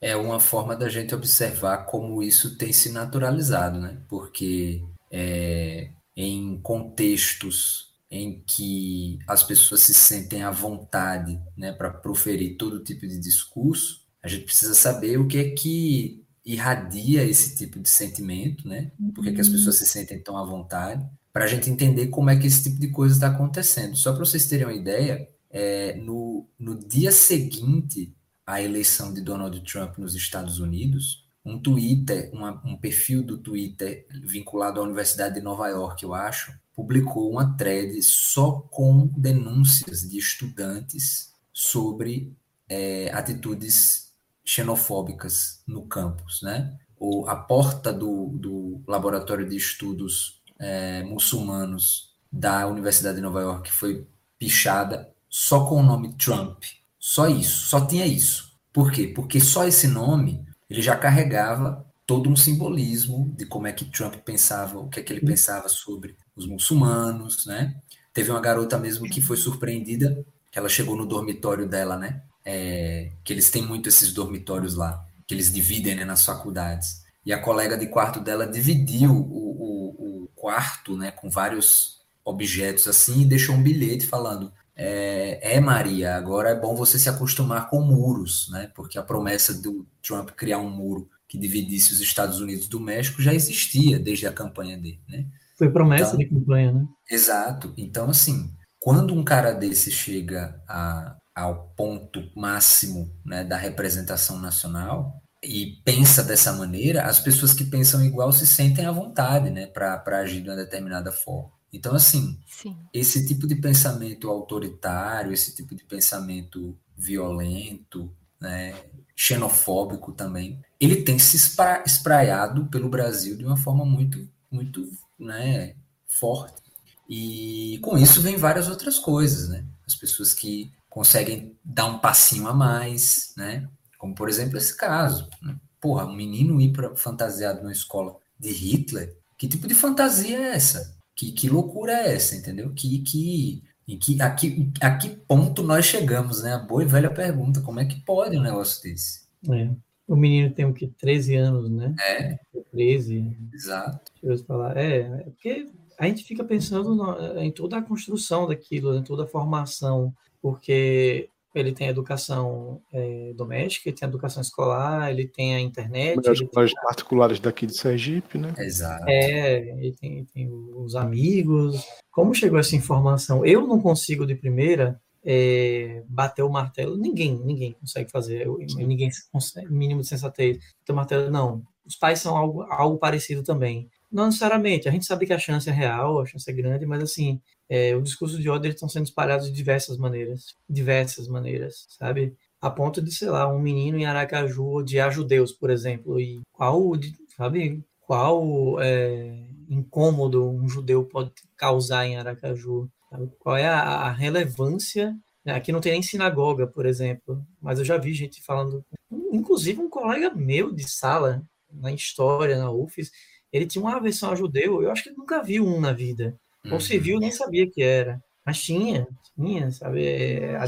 É 0.00 0.14
uma 0.14 0.38
forma 0.38 0.76
da 0.76 0.88
gente 0.88 1.14
observar 1.14 1.86
como 1.86 2.22
isso 2.22 2.56
tem 2.56 2.72
se 2.72 2.92
naturalizado, 2.92 3.80
né? 3.80 3.98
Porque 4.08 4.82
é, 5.10 5.88
em 6.16 6.58
contextos 6.60 7.94
em 8.10 8.42
que 8.46 9.18
as 9.26 9.42
pessoas 9.42 9.82
se 9.82 9.92
sentem 9.92 10.42
à 10.42 10.50
vontade 10.50 11.38
né, 11.56 11.72
para 11.72 11.90
proferir 11.90 12.56
todo 12.56 12.82
tipo 12.82 13.06
de 13.06 13.18
discurso, 13.18 14.06
a 14.22 14.28
gente 14.28 14.44
precisa 14.44 14.74
saber 14.74 15.18
o 15.18 15.26
que 15.26 15.38
é 15.38 15.50
que 15.50 16.24
irradia 16.44 17.24
esse 17.24 17.56
tipo 17.56 17.80
de 17.80 17.88
sentimento, 17.88 18.68
né? 18.68 18.92
Por 19.14 19.22
que, 19.22 19.30
é 19.30 19.32
que 19.32 19.40
as 19.40 19.48
pessoas 19.48 19.76
se 19.76 19.84
sentem 19.84 20.22
tão 20.22 20.38
à 20.38 20.44
vontade, 20.44 21.04
para 21.32 21.44
a 21.44 21.48
gente 21.48 21.68
entender 21.68 22.06
como 22.06 22.30
é 22.30 22.36
que 22.36 22.46
esse 22.46 22.62
tipo 22.62 22.80
de 22.80 22.88
coisa 22.88 23.14
está 23.14 23.26
acontecendo. 23.26 23.96
Só 23.96 24.12
para 24.12 24.24
vocês 24.24 24.46
terem 24.46 24.64
uma 24.64 24.72
ideia, 24.72 25.28
é, 25.50 25.96
no, 25.96 26.48
no 26.58 26.78
dia 26.78 27.10
seguinte 27.12 28.16
à 28.46 28.62
eleição 28.62 29.12
de 29.12 29.20
Donald 29.20 29.60
Trump 29.60 29.98
nos 29.98 30.14
Estados 30.14 30.60
Unidos, 30.60 31.25
um 31.46 31.60
Twitter, 31.60 32.28
uma, 32.32 32.60
um 32.64 32.76
perfil 32.76 33.22
do 33.22 33.38
Twitter 33.38 34.04
vinculado 34.24 34.80
à 34.80 34.82
Universidade 34.82 35.36
de 35.36 35.40
Nova 35.40 35.68
York, 35.68 36.02
eu 36.02 36.12
acho, 36.12 36.52
publicou 36.74 37.30
uma 37.30 37.56
thread 37.56 38.02
só 38.02 38.60
com 38.70 39.06
denúncias 39.16 40.00
de 40.00 40.18
estudantes 40.18 41.32
sobre 41.52 42.36
é, 42.68 43.10
atitudes 43.12 44.12
xenofóbicas 44.44 45.62
no 45.66 45.86
campus, 45.86 46.42
né? 46.42 46.76
Ou 46.98 47.28
a 47.28 47.36
porta 47.36 47.92
do, 47.92 48.28
do 48.28 48.82
laboratório 48.86 49.48
de 49.48 49.56
estudos 49.56 50.42
é, 50.58 51.02
muçulmanos 51.04 52.16
da 52.30 52.66
Universidade 52.66 53.16
de 53.16 53.22
Nova 53.22 53.40
York 53.40 53.70
foi 53.70 54.06
pichada 54.38 55.12
só 55.28 55.64
com 55.66 55.76
o 55.76 55.82
nome 55.82 56.14
Trump. 56.14 56.64
Só 56.98 57.28
isso, 57.28 57.66
só 57.68 57.86
tinha 57.86 58.06
isso. 58.06 58.52
Por 58.72 58.90
quê? 58.90 59.06
Porque 59.06 59.40
só 59.40 59.64
esse 59.64 59.86
nome 59.86 60.45
ele 60.68 60.82
já 60.82 60.96
carregava 60.96 61.84
todo 62.06 62.30
um 62.30 62.36
simbolismo 62.36 63.32
de 63.36 63.44
como 63.46 63.66
é 63.66 63.72
que 63.72 63.84
Trump 63.84 64.14
pensava, 64.16 64.78
o 64.78 64.88
que 64.88 65.00
é 65.00 65.02
que 65.02 65.12
ele 65.12 65.20
uhum. 65.20 65.28
pensava 65.28 65.68
sobre 65.68 66.16
os 66.36 66.46
muçulmanos, 66.46 67.46
né? 67.46 67.74
Teve 68.14 68.30
uma 68.30 68.40
garota 68.40 68.78
mesmo 68.78 69.08
que 69.08 69.20
foi 69.20 69.36
surpreendida, 69.36 70.24
que 70.50 70.58
ela 70.58 70.68
chegou 70.68 70.96
no 70.96 71.04
dormitório 71.04 71.68
dela, 71.68 71.98
né? 71.98 72.22
É, 72.44 73.10
que 73.24 73.32
eles 73.32 73.50
têm 73.50 73.62
muito 73.62 73.88
esses 73.88 74.12
dormitórios 74.12 74.74
lá, 74.74 75.04
que 75.26 75.34
eles 75.34 75.52
dividem 75.52 75.96
né, 75.96 76.04
nas 76.04 76.24
faculdades. 76.24 77.04
E 77.24 77.32
a 77.32 77.42
colega 77.42 77.76
de 77.76 77.88
quarto 77.88 78.20
dela 78.20 78.46
dividiu 78.46 79.10
o, 79.10 79.18
o, 79.18 80.22
o 80.22 80.28
quarto, 80.36 80.96
né, 80.96 81.10
com 81.10 81.28
vários 81.28 82.00
objetos 82.24 82.86
assim, 82.86 83.22
e 83.22 83.26
deixou 83.26 83.56
um 83.56 83.62
bilhete 83.62 84.06
falando: 84.06 84.52
é, 84.76 85.56
é, 85.56 85.60
Maria, 85.60 86.16
agora 86.16 86.50
é 86.50 86.54
bom 86.54 86.76
você 86.76 86.98
se 86.98 87.08
acostumar 87.08 87.70
com 87.70 87.80
muros, 87.80 88.50
né? 88.50 88.70
Porque 88.74 88.98
a 88.98 89.02
promessa 89.02 89.54
do 89.54 89.86
Trump 90.06 90.30
criar 90.30 90.58
um 90.58 90.68
muro 90.68 91.08
que 91.26 91.38
dividisse 91.38 91.94
os 91.94 92.00
Estados 92.00 92.40
Unidos 92.40 92.68
do 92.68 92.78
México 92.78 93.22
já 93.22 93.32
existia 93.32 93.98
desde 93.98 94.26
a 94.26 94.32
campanha 94.32 94.76
dele, 94.76 95.00
né? 95.08 95.24
Foi 95.56 95.70
promessa 95.70 96.14
então, 96.14 96.18
de 96.18 96.26
campanha, 96.26 96.72
né? 96.72 96.86
Exato. 97.10 97.72
Então, 97.78 98.10
assim, 98.10 98.52
quando 98.78 99.14
um 99.14 99.24
cara 99.24 99.52
desse 99.52 99.90
chega 99.90 100.60
a, 100.68 101.16
ao 101.34 101.72
ponto 101.74 102.22
máximo 102.36 103.10
né, 103.24 103.42
da 103.42 103.56
representação 103.56 104.38
nacional 104.38 105.22
e 105.42 105.80
pensa 105.84 106.22
dessa 106.22 106.52
maneira, 106.52 107.04
as 107.04 107.18
pessoas 107.18 107.54
que 107.54 107.64
pensam 107.64 108.04
igual 108.04 108.30
se 108.30 108.46
sentem 108.46 108.84
à 108.84 108.92
vontade, 108.92 109.48
né, 109.48 109.66
para 109.66 110.02
agir 110.18 110.42
de 110.42 110.50
uma 110.50 110.56
determinada 110.56 111.10
forma. 111.10 111.55
Então, 111.72 111.94
assim, 111.94 112.38
Sim. 112.46 112.76
esse 112.92 113.26
tipo 113.26 113.46
de 113.46 113.56
pensamento 113.56 114.30
autoritário, 114.30 115.32
esse 115.32 115.54
tipo 115.54 115.74
de 115.74 115.84
pensamento 115.84 116.76
violento, 116.96 118.10
né, 118.40 118.74
xenofóbico 119.14 120.12
também, 120.12 120.60
ele 120.78 121.02
tem 121.02 121.18
se 121.18 121.36
espra 121.36 121.82
espraiado 121.86 122.66
pelo 122.66 122.88
Brasil 122.88 123.36
de 123.36 123.44
uma 123.44 123.56
forma 123.56 123.84
muito, 123.84 124.28
muito 124.50 124.88
né, 125.18 125.74
forte. 126.06 126.62
E 127.08 127.78
com 127.82 127.96
isso 127.96 128.20
vem 128.20 128.36
várias 128.36 128.68
outras 128.68 128.98
coisas, 128.98 129.48
né? 129.48 129.64
As 129.86 129.94
pessoas 129.94 130.34
que 130.34 130.72
conseguem 130.90 131.56
dar 131.64 131.86
um 131.86 131.98
passinho 131.98 132.48
a 132.48 132.52
mais, 132.52 133.32
né? 133.36 133.68
Como, 133.96 134.14
por 134.14 134.28
exemplo, 134.28 134.58
esse 134.58 134.76
caso. 134.76 135.28
Né? 135.40 135.56
Porra, 135.80 136.04
um 136.04 136.14
menino 136.14 136.60
ir 136.60 136.72
para 136.72 136.96
fantasiado 136.96 137.60
numa 137.60 137.72
escola 137.72 138.16
de 138.38 138.50
Hitler, 138.50 139.16
que 139.38 139.46
tipo 139.46 139.68
de 139.68 139.74
fantasia 139.74 140.36
é 140.36 140.54
essa? 140.54 140.95
Que, 141.16 141.32
que 141.32 141.48
loucura 141.48 141.92
é 141.92 142.14
essa, 142.14 142.36
entendeu? 142.36 142.72
Que, 142.74 142.98
que, 142.98 143.64
em 143.88 143.98
que, 143.98 144.20
a, 144.20 144.30
que, 144.34 144.70
a 144.80 144.96
que 144.96 145.08
ponto 145.08 145.62
nós 145.62 145.86
chegamos, 145.86 146.42
né? 146.42 146.52
A 146.52 146.58
boa 146.58 146.82
e 146.82 146.86
velha 146.86 147.10
pergunta, 147.10 147.62
como 147.62 147.80
é 147.80 147.86
que 147.86 148.00
pode 148.02 148.36
um 148.36 148.42
negócio 148.42 148.82
desse? 148.82 149.26
É. 149.50 149.70
O 150.06 150.14
menino 150.14 150.52
tem 150.52 150.64
o 150.64 150.74
que? 150.74 150.86
13 150.86 151.34
anos, 151.36 151.70
né? 151.70 151.94
É. 152.00 152.38
13. 152.70 153.36
Exato. 153.52 154.12
Deixa 154.22 154.42
eu 154.42 154.46
falar. 154.46 154.76
É, 154.76 154.98
é 154.98 155.24
porque 155.24 155.68
a 155.98 156.06
gente 156.06 156.22
fica 156.24 156.44
pensando 156.44 156.94
no, 156.94 157.38
em 157.40 157.50
toda 157.50 157.78
a 157.78 157.82
construção 157.82 158.46
daquilo, 158.46 158.94
em 158.94 159.02
toda 159.02 159.24
a 159.24 159.28
formação, 159.28 160.14
porque 160.40 161.30
ele 161.58 161.72
tem 161.72 161.88
educação 161.88 162.80
é, 162.92 163.32
doméstica, 163.34 163.88
ele 163.88 163.96
tem 163.96 164.08
educação 164.08 164.42
escolar, 164.42 165.10
ele 165.10 165.26
tem 165.26 165.54
a 165.54 165.60
internet. 165.60 166.18
As 166.28 166.40
escolas 166.40 166.72
tem... 166.72 166.82
particulares 166.82 167.40
daqui 167.40 167.66
de 167.66 167.76
Sergipe, 167.76 168.38
né? 168.38 168.54
Exato. 168.58 169.04
É, 169.08 169.58
ele 169.58 169.92
tem, 170.00 170.24
tem, 170.24 170.50
os 170.50 170.94
amigos. 170.94 171.84
Como 172.10 172.34
chegou 172.34 172.58
essa 172.58 172.76
informação? 172.76 173.44
Eu 173.44 173.66
não 173.66 173.80
consigo 173.80 174.26
de 174.26 174.34
primeira 174.34 175.00
é, 175.24 176.02
bater 176.08 176.42
o 176.42 176.50
martelo. 176.50 176.96
Ninguém, 176.96 177.38
ninguém 177.44 177.72
consegue 177.72 178.10
fazer, 178.10 178.46
ninguém 178.76 179.10
consegue, 179.32 179.72
mínimo 179.72 180.02
de 180.02 180.08
sensatez. 180.08 180.58
Bater 180.58 180.92
o 180.92 180.96
martelo, 180.96 181.30
não. 181.30 181.62
Os 181.84 181.96
pais 181.96 182.20
são 182.20 182.36
algo, 182.36 182.62
algo 182.62 182.98
parecido 182.98 183.42
também. 183.42 183.88
Não 184.16 184.24
necessariamente, 184.24 184.88
a 184.88 184.90
gente 184.90 185.04
sabe 185.04 185.26
que 185.26 185.32
a 185.34 185.38
chance 185.38 185.68
é 185.68 185.72
real, 185.72 186.18
a 186.18 186.24
chance 186.24 186.50
é 186.50 186.52
grande, 186.54 186.86
mas 186.86 187.02
assim, 187.02 187.38
é, 187.68 187.94
o 187.94 188.00
discurso 188.00 188.40
de 188.40 188.48
ódio 188.48 188.70
estão 188.70 188.88
sendo 188.88 189.04
espalhados 189.04 189.46
de 189.46 189.52
diversas 189.52 189.98
maneiras, 189.98 190.54
diversas 190.66 191.28
maneiras, 191.28 191.84
sabe? 191.98 192.34
A 192.58 192.70
ponto 192.70 193.02
de, 193.02 193.12
sei 193.12 193.28
lá, 193.28 193.46
um 193.46 193.58
menino 193.58 193.98
em 193.98 194.06
Aracaju 194.06 194.76
odiar 194.76 195.12
judeus, 195.12 195.52
por 195.52 195.68
exemplo, 195.68 196.18
e 196.18 196.40
qual, 196.50 196.92
sabe, 197.36 197.84
qual 198.00 198.80
é, 198.80 199.38
incômodo 199.68 200.48
um 200.48 200.66
judeu 200.66 201.04
pode 201.04 201.32
causar 201.54 202.06
em 202.06 202.16
Aracaju? 202.16 202.88
Sabe? 203.10 203.30
Qual 203.38 203.54
é 203.54 203.66
a, 203.66 203.82
a 203.82 204.12
relevância? 204.12 205.14
Né? 205.44 205.52
Aqui 205.52 205.70
não 205.70 205.80
tem 205.82 205.92
nem 205.92 206.02
sinagoga, 206.02 206.66
por 206.66 206.86
exemplo, 206.86 207.46
mas 207.60 207.78
eu 207.78 207.84
já 207.84 207.98
vi 207.98 208.14
gente 208.14 208.42
falando, 208.42 208.82
inclusive 209.30 209.78
um 209.78 209.90
colega 209.90 210.34
meu 210.34 210.72
de 210.72 210.88
sala, 210.88 211.46
na 211.70 211.92
história, 211.92 212.56
na 212.56 212.70
UFES, 212.70 213.10
ele 213.56 213.66
tinha 213.66 213.82
uma 213.82 213.96
aversão 213.96 214.30
a 214.30 214.34
judeu, 214.34 214.82
eu 214.82 214.90
acho 214.90 215.02
que 215.02 215.08
ele 215.10 215.16
nunca 215.18 215.42
viu 215.42 215.66
um 215.66 215.80
na 215.80 215.92
vida. 215.92 216.38
Ou 216.70 216.80
se 216.80 216.98
viu, 216.98 217.18
nem 217.18 217.30
sabia 217.30 217.70
que 217.70 217.82
era. 217.82 218.20
Mas 218.44 218.62
tinha, 218.62 219.06
tinha, 219.34 219.70
sabe? 219.70 220.04
É, 220.04 220.56
a 220.56 220.66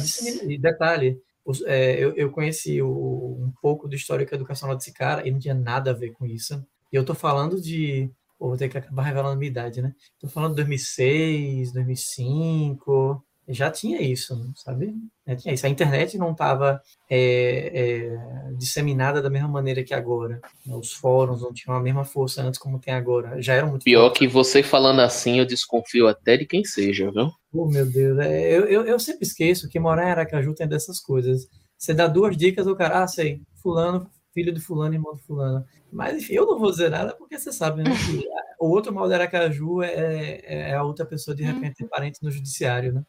detalhe, 0.61 1.21
é, 1.67 2.03
eu, 2.03 2.15
eu 2.15 2.31
conheci 2.31 2.81
o, 2.83 2.89
um 2.89 3.53
pouco 3.61 3.89
do 3.89 3.95
histórico 3.95 4.35
educacional 4.35 4.77
desse 4.77 4.93
cara 4.93 5.27
e 5.27 5.31
não 5.31 5.39
tinha 5.39 5.55
nada 5.55 5.91
a 5.91 5.95
ver 5.95 6.13
com 6.13 6.27
isso. 6.27 6.65
E 6.93 6.97
eu 6.97 7.05
tô 7.05 7.15
falando 7.15 7.61
de. 7.61 8.11
vou 8.39 8.57
ter 8.57 8.69
que 8.69 8.79
acabar 8.79 9.03
revelando 9.03 9.35
a 9.35 9.37
minha 9.37 9.51
idade, 9.51 9.83
né? 9.83 9.95
Tô 10.21 10.29
falando 10.29 10.51
de 10.51 10.57
2006, 10.57 11.73
2005 11.73 13.25
já 13.49 13.71
tinha 13.71 14.01
isso, 14.01 14.53
sabe? 14.55 14.95
Já 15.27 15.37
tinha 15.37 15.55
isso. 15.55 15.67
A 15.67 15.71
internet 15.71 16.19
não 16.19 16.33
estava 16.33 16.81
é, 17.11 17.71
é, 17.75 18.53
disseminada 18.57 19.23
da 19.23 19.31
mesma 19.31 19.49
maneira 19.49 19.83
que 19.83 19.95
agora. 19.95 20.41
Os 20.67 20.93
fóruns 20.93 21.41
não 21.41 21.53
tinham 21.53 21.77
a 21.77 21.81
mesma 21.81 22.05
força 22.05 22.43
antes 22.43 22.61
como 22.61 22.79
tem 22.79 22.93
agora. 22.93 23.41
Já 23.41 23.55
eram 23.55 23.71
muito 23.71 23.85
Pior 23.85 24.03
fortes. 24.03 24.19
que 24.19 24.29
você 24.29 24.63
falando 24.63 25.01
assim, 25.01 25.39
eu 25.39 25.47
desconfio 25.47 26.07
até 26.07 26.37
de 26.37 26.47
quem 26.47 26.65
seja, 26.65 27.11
viu? 27.11 27.31
Oh, 27.53 27.67
meu 27.67 27.87
Deus. 27.87 28.19
É, 28.19 28.57
eu, 28.57 28.65
eu, 28.65 28.85
eu, 28.85 28.99
sempre 29.01 29.27
esqueço 29.27 29.69
que 29.69 29.81
morar 29.81 30.07
em 30.07 30.11
Aracaju 30.11 30.55
tem 30.55 30.69
dessas 30.69 31.01
coisas. 31.01 31.49
Você 31.79 31.95
dá 31.95 32.07
duas 32.07 32.37
dicas, 32.37 32.67
o 32.67 32.77
cara, 32.77 33.03
ah, 33.03 33.09
sei, 33.09 33.41
fulano, 33.63 34.09
filho 34.39 34.53
de 34.53 34.61
fulano, 34.61 34.95
irmão 34.95 35.17
de 35.17 35.23
fulano. 35.23 35.65
Mas, 35.91 36.17
enfim, 36.17 36.35
eu 36.35 36.47
não 36.47 36.59
vou 36.59 36.71
dizer 36.71 36.91
nada 36.91 37.13
porque 37.17 37.37
você 37.37 37.53
sabe, 37.53 37.83
né? 37.83 37.91
Que 37.91 38.25
o 38.61 38.69
outro 38.69 38.95
mal 38.95 39.09
de 39.09 39.15
Aracaju 39.15 39.83
é, 39.83 40.41
é 40.45 40.75
a 40.75 40.85
outra 40.85 41.05
pessoa, 41.05 41.35
de 41.35 41.43
repente, 41.43 41.83
uhum. 41.83 41.89
parente 41.89 42.23
no 42.23 42.31
judiciário, 42.31 42.93
né? 42.93 43.03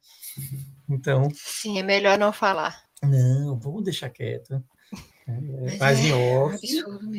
Então. 0.89 1.30
Sim, 1.35 1.77
é 1.77 1.84
melhor 1.84 2.18
não 2.18 2.34
falar. 2.34 2.81
Não, 3.03 3.60
vamos 3.60 3.84
deixar 3.84 4.10
quieto. 4.10 4.64
É, 5.27 5.77
mas 5.77 5.99
em 5.99 6.10
é 6.10 6.15
off, 6.15 6.57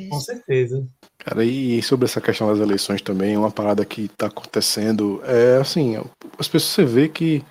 com 0.09 0.21
certeza. 0.21 0.85
Cara, 1.19 1.45
e 1.45 1.81
sobre 1.81 2.07
essa 2.07 2.21
questão 2.21 2.49
das 2.49 2.59
eleições 2.59 3.01
também, 3.01 3.37
uma 3.37 3.53
parada 3.53 3.85
que 3.85 4.07
está 4.07 4.27
acontecendo 4.27 5.23
é 5.25 5.59
assim, 5.59 5.97
as 6.37 6.49
pessoas 6.49 6.73
você 6.73 6.85
vê 6.85 7.09
que 7.09 7.45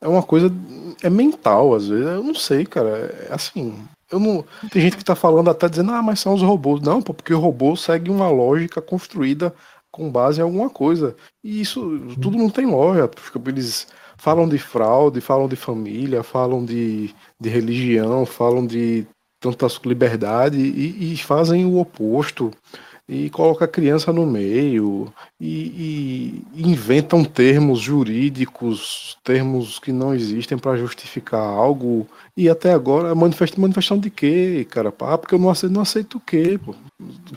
é 0.00 0.06
uma 0.06 0.22
coisa 0.22 0.48
é 1.02 1.10
mental 1.10 1.74
às 1.74 1.88
vezes, 1.88 2.06
eu 2.06 2.22
não 2.22 2.34
sei, 2.36 2.64
cara, 2.64 2.88
é 3.28 3.34
assim, 3.34 3.84
eu 4.10 4.20
não 4.20 4.44
tem 4.70 4.82
gente 4.82 4.96
que 4.96 5.02
está 5.02 5.14
falando 5.14 5.50
até 5.50 5.68
dizendo 5.68 5.92
ah, 5.92 6.02
mas 6.02 6.20
são 6.20 6.34
os 6.34 6.42
robôs. 6.42 6.80
Não, 6.80 7.02
porque 7.02 7.34
o 7.34 7.40
robô 7.40 7.76
segue 7.76 8.10
uma 8.10 8.28
lógica 8.28 8.80
construída 8.80 9.54
com 9.90 10.10
base 10.10 10.40
em 10.40 10.42
alguma 10.42 10.70
coisa. 10.70 11.16
E 11.42 11.60
isso 11.60 11.98
tudo 12.20 12.36
não 12.36 12.50
tem 12.50 12.66
lógica, 12.66 13.10
eles 13.46 13.88
falam 14.16 14.48
de 14.48 14.58
fraude, 14.58 15.20
falam 15.20 15.48
de 15.48 15.56
família, 15.56 16.22
falam 16.22 16.64
de, 16.64 17.14
de 17.40 17.48
religião, 17.48 18.24
falam 18.26 18.66
de 18.66 19.06
tanta 19.40 19.66
liberdade 19.84 20.58
e, 20.58 21.12
e 21.12 21.16
fazem 21.16 21.64
o 21.64 21.78
oposto 21.78 22.50
e 23.08 23.30
coloca 23.30 23.64
a 23.64 23.68
criança 23.68 24.12
no 24.12 24.26
meio 24.26 25.12
e, 25.40 26.42
e 26.52 26.62
inventam 26.68 27.24
termos 27.24 27.78
jurídicos, 27.78 29.16
termos 29.22 29.78
que 29.78 29.92
não 29.92 30.12
existem 30.12 30.58
para 30.58 30.76
justificar 30.76 31.40
algo. 31.40 32.08
E 32.36 32.48
até 32.48 32.72
agora, 32.72 33.14
manifesta, 33.14 33.60
manifestação 33.60 33.98
de 33.98 34.10
quê, 34.10 34.66
cara? 34.68 34.92
Ah, 35.00 35.16
porque 35.16 35.34
eu 35.34 35.38
não 35.38 35.50
aceito, 35.50 35.72
não 35.72 35.82
aceito 35.82 36.18
o 36.18 36.20
quê, 36.20 36.58
pô? 36.62 36.74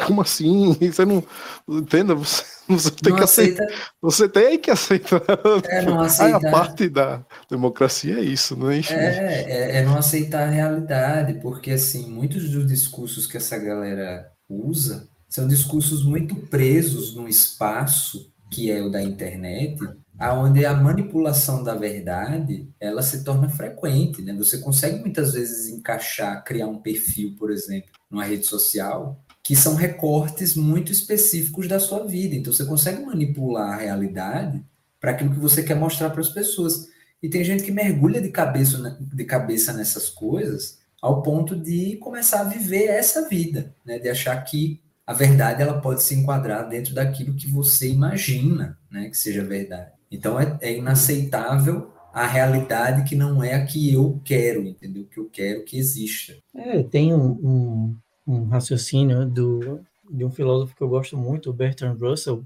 Como 0.05 0.21
assim? 0.21 0.73
Você 0.81 1.05
não. 1.05 1.23
Entenda? 1.67 2.15
Você, 2.15 2.43
você 2.67 2.91
tem 2.91 3.11
não 3.11 3.17
que 3.17 3.23
aceita. 3.23 3.63
aceitar. 3.63 3.93
Você 4.01 4.29
tem 4.29 4.59
que 4.59 4.71
aceitar. 4.71 5.21
É, 5.67 5.81
não 5.83 6.01
aceitar. 6.01 6.47
A 6.47 6.51
parte 6.51 6.89
da 6.89 7.23
democracia 7.49 8.19
é 8.19 8.23
isso, 8.23 8.55
não 8.55 8.71
é? 8.71 8.79
É, 8.79 9.45
é, 9.47 9.77
é 9.77 9.85
não 9.85 9.97
aceitar 9.97 10.47
a 10.47 10.51
realidade, 10.51 11.39
porque, 11.41 11.71
assim, 11.71 12.09
muitos 12.09 12.49
dos 12.49 12.67
discursos 12.67 13.27
que 13.27 13.37
essa 13.37 13.57
galera 13.57 14.31
usa 14.49 15.08
são 15.29 15.47
discursos 15.47 16.03
muito 16.03 16.35
presos 16.35 17.15
num 17.15 17.27
espaço 17.27 18.33
que 18.49 18.71
é 18.71 18.81
o 18.81 18.89
da 18.89 19.01
internet, 19.01 19.79
aonde 20.17 20.65
a 20.65 20.73
manipulação 20.73 21.63
da 21.63 21.75
verdade 21.75 22.67
ela 22.79 23.03
se 23.03 23.23
torna 23.23 23.47
frequente, 23.47 24.23
né? 24.23 24.33
Você 24.33 24.57
consegue 24.57 24.99
muitas 24.99 25.33
vezes 25.33 25.69
encaixar, 25.69 26.43
criar 26.43 26.67
um 26.67 26.79
perfil, 26.79 27.35
por 27.37 27.51
exemplo, 27.51 27.91
numa 28.09 28.25
rede 28.25 28.47
social, 28.47 29.23
que 29.43 29.55
são 29.55 29.75
recortes 29.75 30.55
muito 30.55 30.91
específicos 30.91 31.67
da 31.67 31.79
sua 31.79 32.05
vida. 32.05 32.35
Então 32.35 32.51
você 32.51 32.65
consegue 32.65 33.05
manipular 33.05 33.73
a 33.73 33.81
realidade 33.81 34.63
para 34.99 35.11
aquilo 35.11 35.31
que 35.31 35.39
você 35.39 35.61
quer 35.61 35.75
mostrar 35.75 36.09
para 36.09 36.21
as 36.21 36.29
pessoas. 36.29 36.89
E 37.21 37.29
tem 37.29 37.43
gente 37.43 37.63
que 37.63 37.71
mergulha 37.71 38.19
de 38.21 38.29
cabeça, 38.29 38.97
de 38.99 39.25
cabeça 39.25 39.73
nessas 39.73 40.09
coisas 40.09 40.79
ao 41.01 41.21
ponto 41.21 41.55
de 41.55 41.95
começar 41.97 42.41
a 42.41 42.45
viver 42.45 42.87
essa 42.87 43.29
vida, 43.29 43.73
né? 43.85 43.99
De 43.99 44.09
achar 44.09 44.35
que 44.43 44.81
a 45.09 45.13
verdade 45.13 45.63
ela 45.63 45.81
pode 45.81 46.03
se 46.03 46.13
enquadrar 46.13 46.69
dentro 46.69 46.93
daquilo 46.93 47.33
que 47.33 47.47
você 47.47 47.89
imagina 47.89 48.77
né, 48.91 49.09
que 49.09 49.17
seja 49.17 49.43
verdade. 49.43 49.89
Então 50.11 50.39
é, 50.39 50.55
é 50.61 50.77
inaceitável 50.77 51.91
a 52.13 52.27
realidade 52.27 53.09
que 53.09 53.15
não 53.15 53.43
é 53.43 53.55
a 53.55 53.65
que 53.65 53.91
eu 53.91 54.21
quero, 54.23 54.61
entendeu? 54.61 55.07
Que 55.11 55.19
eu 55.19 55.27
quero 55.27 55.65
que 55.65 55.79
exista. 55.79 56.35
É, 56.55 56.83
tem 56.83 57.11
um, 57.11 57.31
um, 57.43 57.97
um 58.27 58.43
raciocínio 58.49 59.25
do, 59.25 59.79
de 60.11 60.23
um 60.23 60.29
filósofo 60.29 60.75
que 60.75 60.83
eu 60.83 60.89
gosto 60.89 61.17
muito, 61.17 61.51
Bertrand 61.51 61.97
Russell, 61.99 62.45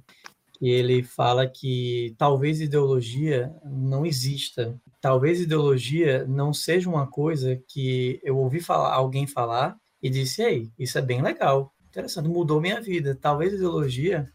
que 0.58 0.70
ele 0.70 1.04
fala 1.04 1.46
que 1.46 2.16
talvez 2.18 2.62
ideologia 2.62 3.54
não 3.66 4.06
exista. 4.06 4.74
Talvez 5.02 5.42
ideologia 5.42 6.26
não 6.26 6.54
seja 6.54 6.90
uma 6.90 7.08
coisa 7.08 7.62
que 7.68 8.22
eu 8.24 8.38
ouvi 8.38 8.62
falar, 8.62 8.94
alguém 8.94 9.28
falar 9.28 9.76
e 10.02 10.10
disse, 10.10 10.42
ei, 10.42 10.70
isso 10.80 10.98
é 10.98 11.02
bem 11.02 11.22
legal 11.22 11.73
interessante, 11.94 12.28
mudou 12.28 12.60
minha 12.60 12.82
vida. 12.82 13.16
Talvez 13.20 13.54
ideologia 13.54 14.28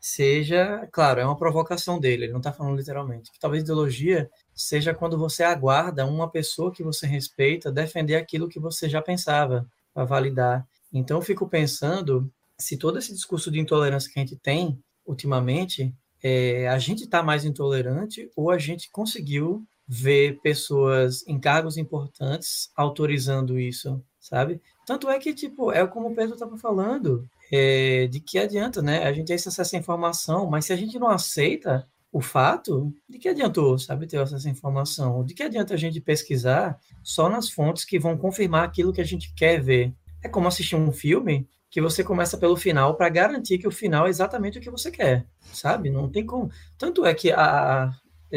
seja, 0.00 0.88
claro, 0.90 1.20
é 1.20 1.24
uma 1.24 1.36
provocação 1.36 2.00
dele, 2.00 2.24
ele 2.24 2.32
não 2.32 2.40
está 2.40 2.52
falando 2.52 2.76
literalmente. 2.76 3.30
Talvez 3.38 3.62
ideologia 3.62 4.30
seja 4.54 4.94
quando 4.94 5.18
você 5.18 5.44
aguarda 5.44 6.06
uma 6.06 6.28
pessoa 6.28 6.72
que 6.72 6.82
você 6.82 7.06
respeita 7.06 7.70
defender 7.70 8.16
aquilo 8.16 8.48
que 8.48 8.58
você 8.58 8.88
já 8.88 9.02
pensava, 9.02 9.66
para 9.92 10.04
validar. 10.04 10.66
Então 10.92 11.18
eu 11.18 11.22
fico 11.22 11.46
pensando 11.46 12.30
se 12.58 12.78
todo 12.78 12.98
esse 12.98 13.12
discurso 13.12 13.50
de 13.50 13.60
intolerância 13.60 14.10
que 14.10 14.18
a 14.18 14.22
gente 14.22 14.36
tem 14.36 14.82
ultimamente, 15.06 15.94
é, 16.22 16.66
a 16.68 16.78
gente 16.78 17.04
está 17.04 17.22
mais 17.22 17.44
intolerante 17.44 18.30
ou 18.34 18.50
a 18.50 18.58
gente 18.58 18.90
conseguiu 18.90 19.66
ver 19.86 20.40
pessoas 20.40 21.26
em 21.26 21.38
cargos 21.38 21.76
importantes 21.76 22.70
autorizando 22.74 23.58
isso, 23.58 24.02
sabe? 24.22 24.62
Tanto 24.86 25.10
é 25.10 25.18
que, 25.18 25.34
tipo, 25.34 25.72
é 25.72 25.84
como 25.86 26.08
o 26.08 26.14
Pedro 26.14 26.34
estava 26.34 26.56
falando, 26.56 27.28
é, 27.52 28.06
de 28.06 28.20
que 28.20 28.38
adianta, 28.38 28.80
né? 28.80 29.02
A 29.02 29.12
gente 29.12 29.26
tem 29.26 29.36
acesso 29.36 29.76
à 29.76 29.78
informação, 29.78 30.48
mas 30.48 30.64
se 30.64 30.72
a 30.72 30.76
gente 30.76 30.98
não 30.98 31.08
aceita 31.08 31.86
o 32.12 32.20
fato, 32.20 32.94
de 33.08 33.18
que 33.18 33.28
adiantou, 33.28 33.78
sabe, 33.78 34.06
ter 34.06 34.18
acesso 34.18 34.46
à 34.46 34.50
informação? 34.50 35.24
De 35.24 35.34
que 35.34 35.42
adianta 35.42 35.74
a 35.74 35.76
gente 35.76 36.00
pesquisar 36.00 36.78
só 37.02 37.28
nas 37.28 37.50
fontes 37.50 37.84
que 37.84 37.98
vão 37.98 38.16
confirmar 38.16 38.64
aquilo 38.64 38.92
que 38.92 39.00
a 39.00 39.04
gente 39.04 39.34
quer 39.34 39.60
ver? 39.60 39.92
É 40.22 40.28
como 40.28 40.46
assistir 40.46 40.76
um 40.76 40.92
filme 40.92 41.48
que 41.68 41.80
você 41.80 42.04
começa 42.04 42.36
pelo 42.36 42.54
final 42.54 42.94
para 42.94 43.08
garantir 43.08 43.58
que 43.58 43.66
o 43.66 43.72
final 43.72 44.06
é 44.06 44.10
exatamente 44.10 44.58
o 44.58 44.60
que 44.60 44.70
você 44.70 44.90
quer, 44.90 45.26
sabe? 45.52 45.90
Não 45.90 46.08
tem 46.08 46.24
como. 46.24 46.50
Tanto 46.78 47.04
é 47.04 47.14
que 47.14 47.32
a, 47.32 47.84
a, 47.84 47.92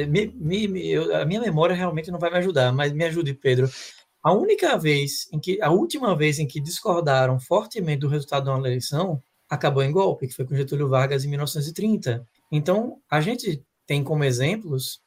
me, 0.07 0.27
me, 0.27 0.89
eu, 0.89 1.15
a 1.15 1.25
minha 1.25 1.41
memória 1.41 1.75
realmente 1.75 2.09
não 2.09 2.17
vai 2.17 2.31
me 2.31 2.37
ajudar, 2.37 2.71
mas 2.71 2.93
me 2.93 3.03
ajude, 3.03 3.33
Pedro. 3.33 3.69
A 4.25 4.33
única 4.33 4.75
vez 4.75 5.27
em 5.31 5.39
que, 5.39 5.61
a 5.61 5.69
última 5.69 6.15
vez 6.15 6.39
em 6.39 6.47
que 6.47 6.59
discordaram 6.59 7.39
fortemente 7.39 7.99
do 7.99 8.07
resultado 8.07 8.45
de 8.45 8.49
uma 8.49 8.57
eleição, 8.57 9.21
acabou 9.47 9.83
em 9.83 9.91
golpe, 9.91 10.27
que 10.27 10.33
foi 10.33 10.43
com 10.45 10.55
Getúlio 10.55 10.89
Vargas 10.89 11.23
em 11.23 11.27
1930. 11.27 12.25
Então, 12.51 12.97
a 13.07 13.21
gente 13.21 13.63
tem 13.85 14.03
como 14.03 14.23
exemplos 14.23 14.99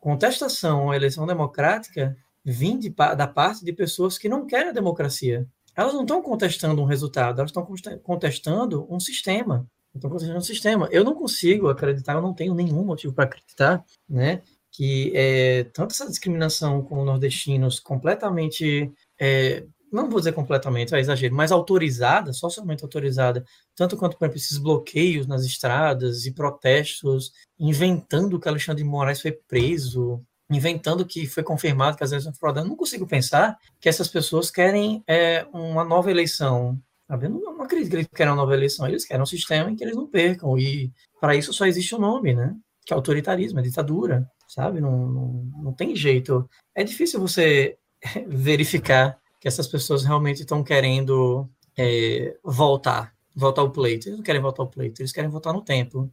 contestação 0.00 0.90
à 0.90 0.96
eleição 0.96 1.24
democrática 1.24 2.16
vindo 2.44 2.90
da 2.90 3.28
parte 3.28 3.64
de 3.64 3.72
pessoas 3.72 4.18
que 4.18 4.28
não 4.28 4.44
querem 4.44 4.70
a 4.70 4.72
democracia. 4.72 5.46
Elas 5.76 5.94
não 5.94 6.02
estão 6.02 6.20
contestando 6.20 6.82
um 6.82 6.84
resultado, 6.84 7.38
elas 7.38 7.52
estão 7.52 7.64
contestando 8.02 8.88
um 8.90 8.98
sistema. 8.98 9.68
Estão 9.94 10.10
contestando 10.10 10.38
um 10.38 10.42
sistema. 10.42 10.88
Eu 10.90 11.04
não 11.04 11.14
consigo 11.14 11.68
acreditar, 11.68 12.14
eu 12.14 12.22
não 12.22 12.34
tenho 12.34 12.52
nenhum 12.56 12.84
motivo 12.84 13.14
para 13.14 13.22
acreditar, 13.22 13.84
né, 14.08 14.42
que 14.74 15.12
é, 15.14 15.64
tanto 15.72 15.92
essa 15.92 16.08
discriminação 16.08 16.82
com 16.82 17.04
nordestinos 17.04 17.78
completamente, 17.78 18.92
é, 19.20 19.64
não 19.92 20.10
vou 20.10 20.18
dizer 20.18 20.32
completamente, 20.32 20.92
é 20.92 20.98
exagero, 20.98 21.32
mas 21.32 21.52
autorizada, 21.52 22.32
socialmente 22.32 22.82
autorizada, 22.82 23.44
tanto 23.76 23.96
quanto, 23.96 24.18
por 24.18 24.24
exemplo, 24.24 24.38
esses 24.38 24.58
bloqueios 24.58 25.28
nas 25.28 25.44
estradas 25.44 26.26
e 26.26 26.34
protestos, 26.34 27.30
inventando 27.56 28.40
que 28.40 28.48
Alexandre 28.48 28.82
de 28.82 28.88
Moraes 28.88 29.20
foi 29.20 29.30
preso, 29.30 30.20
inventando 30.50 31.06
que 31.06 31.24
foi 31.24 31.44
confirmado 31.44 31.96
que 31.96 32.02
as 32.02 32.10
eleições 32.10 32.36
foram. 32.36 32.64
Não 32.64 32.76
consigo 32.76 33.06
pensar 33.06 33.56
que 33.80 33.88
essas 33.88 34.08
pessoas 34.08 34.50
querem 34.50 35.04
é, 35.06 35.46
uma 35.52 35.84
nova 35.84 36.10
eleição. 36.10 36.76
Sabe? 37.06 37.26
Eu 37.26 37.30
não, 37.30 37.40
não 37.58 37.62
acredito 37.62 37.90
que 37.90 37.96
eles 37.96 38.08
querem 38.12 38.32
uma 38.32 38.42
nova 38.42 38.54
eleição. 38.54 38.88
Eles 38.88 39.04
querem 39.04 39.22
um 39.22 39.26
sistema 39.26 39.70
em 39.70 39.76
que 39.76 39.84
eles 39.84 39.94
não 39.94 40.08
percam. 40.08 40.58
E 40.58 40.92
para 41.20 41.36
isso 41.36 41.52
só 41.52 41.64
existe 41.64 41.94
o 41.94 41.98
um 41.98 42.00
nome, 42.00 42.34
né? 42.34 42.56
Que 42.84 42.92
é 42.92 42.96
autoritarismo, 42.96 43.60
é 43.60 43.62
ditadura, 43.62 44.28
sabe? 44.54 44.80
Não, 44.80 45.06
não, 45.06 45.32
não 45.64 45.72
tem 45.72 45.96
jeito. 45.96 46.48
É 46.74 46.84
difícil 46.84 47.20
você 47.20 47.76
verificar 48.28 49.18
que 49.40 49.48
essas 49.48 49.66
pessoas 49.66 50.04
realmente 50.04 50.40
estão 50.40 50.62
querendo 50.62 51.48
é, 51.76 52.36
voltar, 52.42 53.12
voltar 53.34 53.62
ao 53.62 53.70
pleito. 53.70 54.08
Eles 54.08 54.18
não 54.18 54.24
querem 54.24 54.40
voltar 54.40 54.62
ao 54.62 54.70
pleito, 54.70 55.02
eles 55.02 55.12
querem 55.12 55.28
voltar 55.28 55.52
no 55.52 55.60
tempo. 55.60 56.08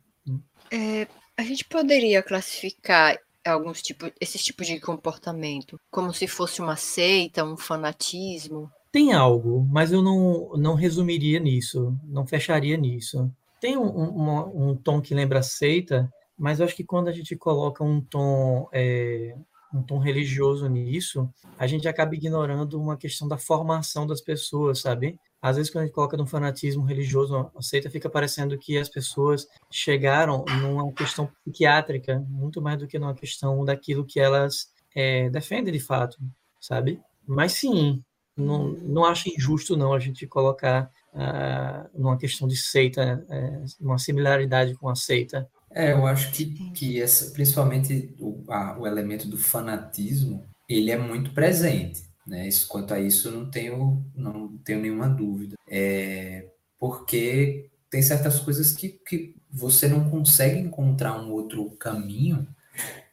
É, 0.72 1.08
a 1.38 1.44
gente 1.44 1.64
poderia 1.66 2.24
classificar 2.24 3.18
alguns 3.46 3.82
tipos, 3.82 4.12
esses 4.20 4.44
tipos 4.44 4.66
de 4.66 4.80
comportamento, 4.80 5.80
como 5.92 6.14
se 6.14 6.28
fosse 6.28 6.62
uma 6.62 6.76
seita, 6.76 7.46
um 7.46 7.58
fanatismo? 7.58 8.70
Tem 8.92 9.14
algo, 9.14 9.66
mas 9.72 9.92
eu 9.92 10.02
não, 10.02 10.52
não 10.58 10.74
resumiria 10.74 11.40
nisso, 11.40 11.96
não 12.04 12.26
fecharia 12.26 12.76
nisso. 12.76 13.32
Tem 13.62 13.78
um, 13.78 13.86
um, 13.86 14.70
um 14.72 14.76
tom 14.76 15.00
que 15.00 15.14
lembra 15.14 15.44
seita, 15.44 16.12
mas 16.42 16.60
eu 16.60 16.66
acho 16.66 16.76
que 16.76 16.84
quando 16.84 17.08
a 17.08 17.12
gente 17.12 17.36
coloca 17.36 17.84
um 17.84 18.02
tom 18.02 18.68
é, 18.74 19.38
um 19.72 19.84
tom 19.84 20.00
religioso 20.00 20.68
nisso, 20.68 21.30
a 21.58 21.68
gente 21.68 21.88
acaba 21.88 22.16
ignorando 22.16 22.82
uma 22.82 22.98
questão 22.98 23.28
da 23.28 23.38
formação 23.38 24.08
das 24.08 24.22
pessoas, 24.22 24.80
sabe? 24.80 25.20
Às 25.40 25.58
vezes, 25.58 25.72
quando 25.72 25.84
a 25.84 25.86
gente 25.86 25.94
coloca 25.94 26.18
no 26.18 26.26
fanatismo 26.26 26.84
religioso, 26.84 27.52
a 27.56 27.62
seita 27.62 27.92
fica 27.92 28.10
parecendo 28.10 28.58
que 28.58 28.76
as 28.76 28.90
pessoas 28.90 29.48
chegaram 29.72 30.44
numa 30.62 30.92
questão 30.92 31.28
psiquiátrica, 31.28 32.20
muito 32.28 32.60
mais 32.60 32.80
do 32.80 32.88
que 32.88 32.98
numa 32.98 33.14
questão 33.14 33.64
daquilo 33.64 34.04
que 34.04 34.20
elas 34.20 34.74
é, 34.96 35.30
defendem 35.30 35.72
de 35.72 35.80
fato, 35.80 36.18
sabe? 36.60 37.00
Mas 37.26 37.54
sim, 37.54 38.04
não, 38.36 38.70
não 38.70 39.06
acho 39.06 39.30
injusto 39.30 39.78
não 39.78 39.94
a 39.94 40.00
gente 40.00 40.26
colocar 40.26 40.90
uh, 41.14 42.00
numa 42.00 42.18
questão 42.18 42.48
de 42.48 42.58
seita, 42.58 43.24
uh, 43.30 43.86
uma 43.86 44.00
similaridade 44.00 44.74
com 44.76 44.90
a 44.90 44.96
seita, 44.96 45.48
é, 45.74 45.94
eu 45.94 46.06
acho 46.06 46.32
que, 46.32 46.72
que 46.72 47.02
essa, 47.02 47.32
principalmente 47.32 48.14
o, 48.20 48.44
a, 48.50 48.78
o 48.78 48.86
elemento 48.86 49.28
do 49.28 49.38
fanatismo, 49.38 50.46
ele 50.68 50.92
é 50.92 50.98
muito 50.98 51.34
presente, 51.34 52.04
né? 52.26 52.48
Isso, 52.48 52.68
quanto 52.68 52.94
a 52.94 53.00
isso, 53.00 53.28
eu 53.30 53.32
não 53.32 53.50
tenho, 53.50 54.06
não 54.16 54.58
tenho 54.60 54.82
nenhuma 54.82 55.08
dúvida. 55.08 55.56
É, 55.70 56.48
porque 56.80 57.70
tem 57.90 58.02
certas 58.02 58.40
coisas 58.40 58.72
que, 58.72 58.90
que 59.08 59.36
você 59.52 59.88
não 59.88 60.10
consegue 60.10 60.60
encontrar 60.60 61.20
um 61.20 61.32
outro 61.32 61.70
caminho 61.72 62.48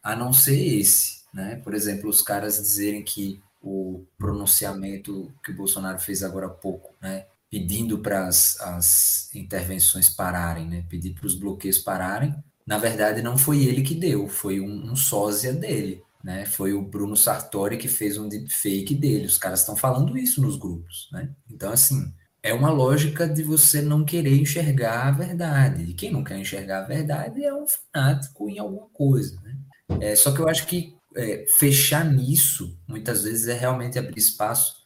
a 0.02 0.14
não 0.14 0.32
ser 0.32 0.60
esse, 0.78 1.24
né? 1.32 1.56
Por 1.56 1.74
exemplo, 1.74 2.08
os 2.08 2.22
caras 2.22 2.60
dizerem 2.60 3.02
que 3.02 3.40
o 3.60 4.04
pronunciamento 4.16 5.32
que 5.44 5.50
o 5.50 5.56
Bolsonaro 5.56 5.98
fez 5.98 6.22
agora 6.22 6.46
há 6.46 6.50
pouco, 6.50 6.94
né? 7.00 7.26
Pedindo 7.50 7.98
para 7.98 8.26
as, 8.26 9.30
intervenções 9.34 10.08
pararem, 10.08 10.68
né? 10.68 10.84
Pedir 10.88 11.14
para 11.14 11.26
os 11.26 11.34
bloqueios 11.34 11.78
pararem, 11.78 12.34
na 12.66 12.78
verdade 12.78 13.22
não 13.22 13.38
foi 13.38 13.64
ele 13.64 13.82
que 13.82 13.94
deu, 13.94 14.28
foi 14.28 14.60
um, 14.60 14.90
um 14.92 14.96
sósia 14.96 15.52
dele, 15.52 16.02
né? 16.22 16.44
Foi 16.44 16.72
o 16.72 16.82
Bruno 16.82 17.16
Sartori 17.16 17.78
que 17.78 17.88
fez 17.88 18.18
um 18.18 18.28
deepfake 18.28 18.94
dele. 18.94 19.26
Os 19.26 19.38
caras 19.38 19.60
estão 19.60 19.76
falando 19.76 20.18
isso 20.18 20.42
nos 20.42 20.56
grupos, 20.56 21.08
né? 21.12 21.30
Então, 21.50 21.72
assim, 21.72 22.12
é 22.42 22.52
uma 22.52 22.70
lógica 22.70 23.26
de 23.26 23.42
você 23.42 23.80
não 23.80 24.04
querer 24.04 24.36
enxergar 24.36 25.06
a 25.06 25.10
verdade. 25.10 25.84
E 25.84 25.94
quem 25.94 26.12
não 26.12 26.22
quer 26.22 26.38
enxergar 26.38 26.80
a 26.80 26.86
verdade 26.86 27.42
é 27.44 27.54
um 27.54 27.66
fanático 27.66 28.48
em 28.48 28.58
alguma 28.58 28.88
coisa, 28.92 29.40
né? 29.40 29.56
É, 30.00 30.14
só 30.14 30.32
que 30.32 30.40
eu 30.40 30.48
acho 30.48 30.66
que 30.66 30.96
é, 31.16 31.46
fechar 31.48 32.04
nisso, 32.04 32.78
muitas 32.86 33.22
vezes, 33.22 33.48
é 33.48 33.54
realmente 33.54 33.98
abrir 33.98 34.18
espaço 34.18 34.77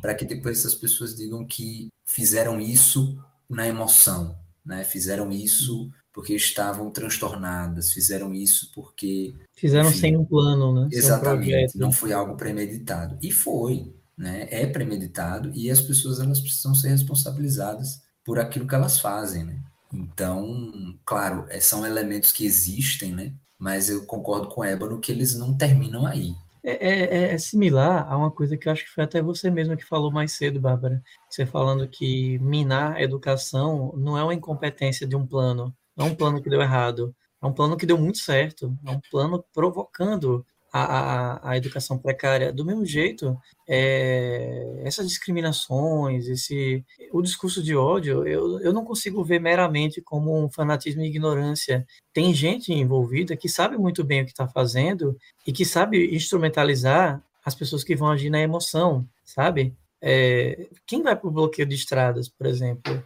para 0.00 0.14
que 0.14 0.24
depois 0.24 0.58
essas 0.58 0.74
pessoas 0.74 1.14
digam 1.14 1.44
que 1.44 1.88
fizeram 2.04 2.60
isso 2.60 3.18
na 3.48 3.66
emoção, 3.66 4.36
né? 4.64 4.84
Fizeram 4.84 5.30
isso 5.30 5.90
porque 6.12 6.34
estavam 6.34 6.90
transtornadas, 6.90 7.92
fizeram 7.92 8.34
isso 8.34 8.70
porque. 8.74 9.34
Fizeram 9.54 9.88
enfim, 9.88 9.98
sem 9.98 10.16
um 10.16 10.24
plano, 10.24 10.74
né? 10.74 10.88
Exatamente, 10.92 11.76
um 11.76 11.80
não 11.80 11.92
foi 11.92 12.12
algo 12.12 12.36
premeditado. 12.36 13.16
E 13.22 13.30
foi, 13.30 13.94
né? 14.16 14.46
É 14.50 14.66
premeditado 14.66 15.50
e 15.54 15.70
as 15.70 15.80
pessoas 15.80 16.20
elas 16.20 16.40
precisam 16.40 16.74
ser 16.74 16.88
responsabilizadas 16.88 18.02
por 18.24 18.38
aquilo 18.38 18.66
que 18.66 18.74
elas 18.74 19.00
fazem, 19.00 19.44
né? 19.44 19.62
Então, 19.92 20.98
claro, 21.04 21.46
são 21.60 21.86
elementos 21.86 22.32
que 22.32 22.46
existem, 22.46 23.12
né? 23.12 23.32
Mas 23.58 23.88
eu 23.88 24.04
concordo 24.06 24.48
com 24.48 24.62
o 24.62 24.64
Ébano 24.64 24.98
que 24.98 25.12
eles 25.12 25.34
não 25.34 25.56
terminam 25.56 26.06
aí. 26.06 26.34
É, 26.64 26.70
é, 26.70 27.34
é, 27.34 27.38
similar 27.38 28.06
a 28.10 28.16
uma 28.16 28.30
coisa 28.30 28.56
que 28.56 28.68
eu 28.68 28.72
acho 28.72 28.84
que 28.84 28.90
foi 28.90 29.02
até 29.02 29.20
você 29.20 29.50
mesma 29.50 29.76
que 29.76 29.84
falou 29.84 30.12
mais 30.12 30.32
cedo, 30.32 30.60
Bárbara. 30.60 31.02
Você 31.28 31.44
falando 31.44 31.88
que 31.88 32.38
minar 32.38 32.94
a 32.96 33.02
educação 33.02 33.92
não 33.96 34.16
é 34.16 34.22
uma 34.22 34.34
incompetência 34.34 35.06
de 35.06 35.16
um 35.16 35.26
plano, 35.26 35.74
não 35.96 36.06
é 36.06 36.10
um 36.10 36.14
plano 36.14 36.40
que 36.40 36.48
deu 36.48 36.60
errado, 36.62 37.14
é 37.42 37.46
um 37.46 37.52
plano 37.52 37.76
que 37.76 37.84
deu 37.84 37.98
muito 37.98 38.18
certo, 38.18 38.78
é 38.86 38.90
um 38.92 39.00
plano 39.10 39.44
provocando 39.52 40.46
a, 40.72 40.82
a, 40.82 41.50
a 41.50 41.56
educação 41.56 41.98
precária. 41.98 42.52
Do 42.52 42.64
mesmo 42.64 42.84
jeito, 42.86 43.36
é, 43.68 44.80
essas 44.84 45.06
discriminações, 45.06 46.26
esse, 46.26 46.84
o 47.12 47.20
discurso 47.20 47.62
de 47.62 47.76
ódio, 47.76 48.26
eu, 48.26 48.60
eu 48.60 48.72
não 48.72 48.84
consigo 48.84 49.22
ver 49.22 49.40
meramente 49.40 50.00
como 50.00 50.36
um 50.36 50.50
fanatismo 50.50 51.02
e 51.02 51.06
ignorância. 51.06 51.86
Tem 52.12 52.32
gente 52.32 52.72
envolvida 52.72 53.36
que 53.36 53.48
sabe 53.48 53.76
muito 53.76 54.02
bem 54.02 54.22
o 54.22 54.24
que 54.24 54.30
está 54.30 54.48
fazendo 54.48 55.16
e 55.46 55.52
que 55.52 55.64
sabe 55.64 56.14
instrumentalizar 56.14 57.22
as 57.44 57.54
pessoas 57.54 57.84
que 57.84 57.96
vão 57.96 58.10
agir 58.10 58.30
na 58.30 58.40
emoção, 58.40 59.06
sabe? 59.24 59.76
É, 60.00 60.68
quem 60.86 61.02
vai 61.02 61.14
para 61.14 61.28
o 61.28 61.32
bloqueio 61.32 61.68
de 61.68 61.74
estradas, 61.74 62.28
por 62.28 62.46
exemplo, 62.46 63.02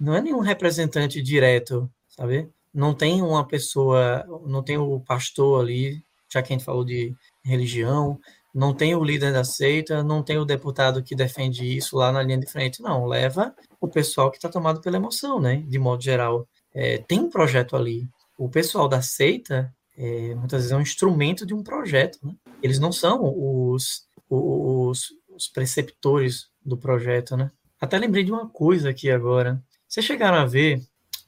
não 0.00 0.14
é 0.14 0.20
nenhum 0.20 0.40
representante 0.40 1.22
direto 1.22 1.90
sabe? 2.16 2.48
Não 2.72 2.94
tem 2.94 3.22
uma 3.22 3.46
pessoa, 3.46 4.24
não 4.46 4.62
tem 4.62 4.78
o 4.78 5.00
pastor 5.00 5.62
ali, 5.62 6.02
já 6.32 6.42
que 6.42 6.52
a 6.52 6.56
gente 6.56 6.64
falou 6.64 6.84
de 6.84 7.14
religião, 7.44 8.18
não 8.54 8.74
tem 8.74 8.94
o 8.94 9.02
líder 9.02 9.32
da 9.32 9.44
seita, 9.44 10.02
não 10.02 10.22
tem 10.22 10.38
o 10.38 10.44
deputado 10.44 11.02
que 11.02 11.14
defende 11.14 11.64
isso 11.64 11.96
lá 11.96 12.12
na 12.12 12.22
linha 12.22 12.38
de 12.38 12.46
frente, 12.46 12.82
não. 12.82 13.06
Leva 13.06 13.54
o 13.80 13.88
pessoal 13.88 14.30
que 14.30 14.36
está 14.36 14.48
tomado 14.48 14.80
pela 14.80 14.96
emoção, 14.96 15.40
né? 15.40 15.64
De 15.66 15.78
modo 15.78 16.02
geral. 16.02 16.46
É, 16.74 16.98
tem 16.98 17.18
um 17.20 17.30
projeto 17.30 17.76
ali. 17.76 18.06
O 18.38 18.48
pessoal 18.48 18.88
da 18.88 19.00
seita, 19.00 19.72
é, 19.96 20.34
muitas 20.34 20.60
vezes, 20.60 20.72
é 20.72 20.76
um 20.76 20.82
instrumento 20.82 21.46
de 21.46 21.54
um 21.54 21.62
projeto. 21.62 22.18
Né? 22.22 22.34
Eles 22.62 22.78
não 22.78 22.92
são 22.92 23.22
os, 23.22 24.06
os, 24.28 25.08
os 25.34 25.48
preceptores 25.48 26.48
do 26.64 26.76
projeto, 26.76 27.36
né? 27.36 27.50
Até 27.80 27.98
lembrei 27.98 28.22
de 28.22 28.30
uma 28.30 28.48
coisa 28.48 28.90
aqui 28.90 29.10
agora. 29.10 29.62
Vocês 29.88 30.04
chegaram 30.04 30.36
a 30.36 30.46
ver 30.46 30.80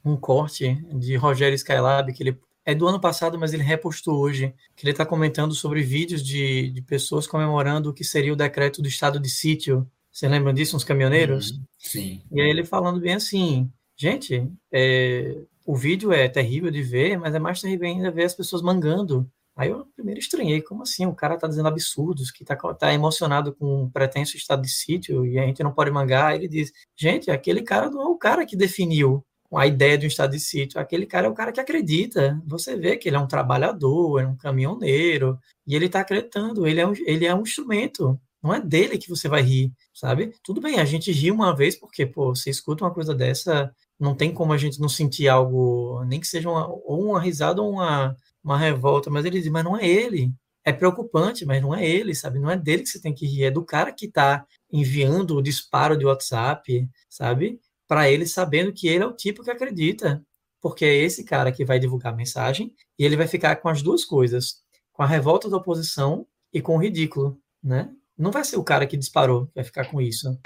um 0.05 0.15
corte 0.15 0.75
de 0.93 1.15
Rogério 1.15 1.55
Skylab, 1.55 2.13
que 2.13 2.21
ele 2.21 2.39
é 2.65 2.73
do 2.73 2.87
ano 2.87 2.99
passado, 2.99 3.37
mas 3.37 3.53
ele 3.53 3.63
repostou 3.63 4.17
hoje, 4.17 4.53
que 4.75 4.83
ele 4.83 4.91
está 4.91 5.05
comentando 5.05 5.53
sobre 5.53 5.83
vídeos 5.83 6.23
de, 6.23 6.71
de 6.71 6.81
pessoas 6.81 7.27
comemorando 7.27 7.89
o 7.89 7.93
que 7.93 8.03
seria 8.03 8.33
o 8.33 8.35
decreto 8.35 8.81
do 8.81 8.87
estado 8.87 9.19
de 9.19 9.29
sítio. 9.29 9.87
Você 10.11 10.27
lembra 10.27 10.51
disso, 10.51 10.75
uns 10.75 10.83
caminhoneiros? 10.83 11.51
Uhum, 11.51 11.63
sim. 11.77 12.21
E 12.31 12.41
aí 12.41 12.49
ele 12.49 12.65
falando 12.65 12.99
bem 12.99 13.13
assim, 13.13 13.71
gente, 13.95 14.49
é, 14.71 15.37
o 15.65 15.75
vídeo 15.75 16.11
é 16.11 16.27
terrível 16.27 16.71
de 16.71 16.81
ver, 16.81 17.19
mas 17.19 17.35
é 17.35 17.39
mais 17.39 17.61
terrível 17.61 17.87
ainda 17.87 18.09
ver 18.09 18.23
as 18.23 18.33
pessoas 18.33 18.61
mangando. 18.61 19.29
Aí 19.55 19.69
eu 19.69 19.85
primeiro 19.95 20.19
estranhei, 20.19 20.61
como 20.61 20.83
assim? 20.83 21.05
O 21.05 21.15
cara 21.15 21.37
tá 21.37 21.47
dizendo 21.47 21.67
absurdos, 21.67 22.29
que 22.29 22.43
tá, 22.43 22.55
tá 22.55 22.93
emocionado 22.93 23.53
com 23.53 23.83
um 23.83 23.89
pretenso 23.89 24.35
estado 24.35 24.61
de 24.63 24.69
sítio 24.69 25.25
e 25.25 25.39
a 25.39 25.45
gente 25.45 25.63
não 25.63 25.71
pode 25.71 25.91
mangar. 25.91 26.31
Aí 26.31 26.39
ele 26.39 26.47
diz, 26.47 26.73
gente, 26.95 27.29
aquele 27.31 27.61
cara 27.61 27.89
não 27.89 28.01
é 28.01 28.05
o 28.05 28.17
cara 28.17 28.45
que 28.45 28.57
definiu 28.57 29.23
a 29.53 29.67
ideia 29.67 29.97
de 29.97 30.05
um 30.05 30.07
estado 30.07 30.31
de 30.31 30.39
sítio. 30.39 30.79
Aquele 30.79 31.05
cara 31.05 31.27
é 31.27 31.29
o 31.29 31.33
cara 31.33 31.51
que 31.51 31.59
acredita. 31.59 32.41
Você 32.45 32.75
vê 32.75 32.97
que 32.97 33.09
ele 33.09 33.15
é 33.15 33.19
um 33.19 33.27
trabalhador, 33.27 34.19
é 34.19 34.27
um 34.27 34.35
caminhoneiro, 34.35 35.39
e 35.67 35.75
ele 35.75 35.85
está 35.85 36.01
acreditando. 36.01 36.67
Ele 36.67 36.79
é, 36.79 36.87
um, 36.87 36.93
ele 37.05 37.25
é 37.25 37.33
um 37.35 37.41
instrumento. 37.41 38.19
Não 38.41 38.53
é 38.53 38.61
dele 38.61 38.97
que 38.97 39.09
você 39.09 39.27
vai 39.27 39.41
rir, 39.41 39.73
sabe? 39.93 40.31
Tudo 40.43 40.61
bem, 40.61 40.79
a 40.79 40.85
gente 40.85 41.11
ri 41.11 41.31
uma 41.31 41.55
vez 41.55 41.75
porque, 41.75 42.05
pô, 42.05 42.35
você 42.35 42.51
escuta 42.51 42.83
uma 42.83 42.93
coisa 42.93 43.13
dessa, 43.15 43.73
não 43.99 44.15
tem 44.15 44.31
como 44.31 44.53
a 44.53 44.57
gente 44.57 44.79
não 44.79 44.87
sentir 44.87 45.27
algo, 45.27 46.03
nem 46.05 46.19
que 46.19 46.27
seja 46.27 46.49
uma, 46.49 46.67
ou 46.67 47.09
uma 47.09 47.19
risada 47.19 47.61
ou 47.61 47.71
uma, 47.71 48.15
uma 48.43 48.57
revolta, 48.57 49.09
mas 49.09 49.25
ele 49.25 49.39
diz, 49.41 49.49
mas 49.51 49.63
não 49.63 49.75
é 49.75 49.87
ele. 49.87 50.31
É 50.63 50.71
preocupante, 50.71 51.45
mas 51.45 51.61
não 51.61 51.73
é 51.73 51.87
ele, 51.87 52.13
sabe? 52.13 52.39
Não 52.39 52.49
é 52.49 52.57
dele 52.57 52.83
que 52.83 52.89
você 52.89 53.01
tem 53.01 53.13
que 53.13 53.25
rir, 53.25 53.45
é 53.45 53.51
do 53.51 53.63
cara 53.63 53.91
que 53.91 54.05
está 54.05 54.45
enviando 54.71 55.35
o 55.37 55.41
disparo 55.41 55.97
de 55.97 56.05
WhatsApp, 56.05 56.87
sabe? 57.09 57.59
Para 57.87 58.09
ele 58.09 58.25
sabendo 58.25 58.73
que 58.73 58.87
ele 58.87 59.03
é 59.03 59.07
o 59.07 59.13
tipo 59.15 59.43
que 59.43 59.51
acredita, 59.51 60.21
porque 60.61 60.83
é 60.85 60.95
esse 60.95 61.23
cara 61.23 61.51
que 61.51 61.63
vai 61.65 61.79
divulgar 61.79 62.13
a 62.13 62.15
mensagem 62.15 62.73
e 62.97 63.05
ele 63.05 63.15
vai 63.17 63.27
ficar 63.27 63.55
com 63.57 63.69
as 63.69 63.81
duas 63.81 64.03
coisas. 64.05 64.63
com 64.93 65.03
a 65.03 65.07
revolta 65.07 65.49
da 65.49 65.57
oposição 65.57 66.25
e 66.53 66.61
com 66.61 66.75
o 66.77 66.79
ridículo, 66.81 67.37
né? 67.61 67.89
Não 68.17 68.31
vai 68.31 68.45
ser 68.45 68.55
o 68.55 68.63
cara 68.63 68.87
que 68.87 68.95
disparou 68.95 69.45
que 69.47 69.51
vai 69.55 69.63
ficar 69.65 69.91
com 69.91 69.99
isso. 70.01 70.39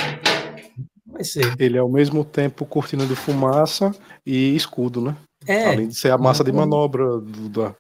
Não 1.06 1.14
vai 1.14 1.24
ser. 1.24 1.56
Ele 1.60 1.78
é 1.78 1.80
ao 1.80 1.88
mesmo 1.90 2.26
tempo 2.26 2.66
cortina 2.66 3.06
de 3.06 3.16
fumaça 3.16 3.92
e 4.26 4.56
escudo, 4.56 5.02
né? 5.02 5.16
É. 5.48 5.66
Além 5.74 5.88
de 5.88 5.94
ser 5.96 6.12
a 6.12 6.18
massa 6.18 6.44
de 6.44 6.50
Uhum. 6.50 6.58
manobra 6.58 7.20
do- 7.20 7.48
da, 7.50 7.76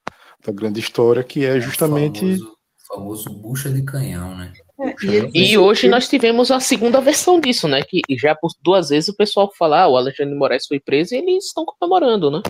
da 0.45 0.52
grande 0.53 0.80
história, 0.80 1.23
que 1.23 1.44
é 1.44 1.60
justamente. 1.60 2.23
O 2.23 2.38
famoso, 2.38 2.57
famoso 2.88 3.30
bucha 3.31 3.69
de 3.72 3.81
canhão, 3.81 4.38
né? 4.38 4.53
É, 4.80 4.95
e 5.34 5.51
E 5.51 5.57
hoje 5.57 5.89
nós 5.89 6.07
tivemos 6.07 6.51
a 6.51 6.60
segunda 6.60 7.01
versão 7.01 7.39
disso, 7.39 7.68
né? 7.68 7.81
Que 7.84 8.01
já 8.18 8.34
por 8.34 8.51
duas 8.61 8.89
vezes 8.89 9.10
o 9.10 9.15
pessoal 9.15 9.51
fala, 9.57 9.84
ah, 9.84 9.88
o 9.88 9.97
Alexandre 9.97 10.34
de 10.34 10.39
Moraes 10.39 10.65
foi 10.68 10.80
preso 10.80 11.14
e 11.14 11.18
eles 11.18 11.45
estão 11.45 11.65
comemorando, 11.65 12.31
né? 12.31 12.41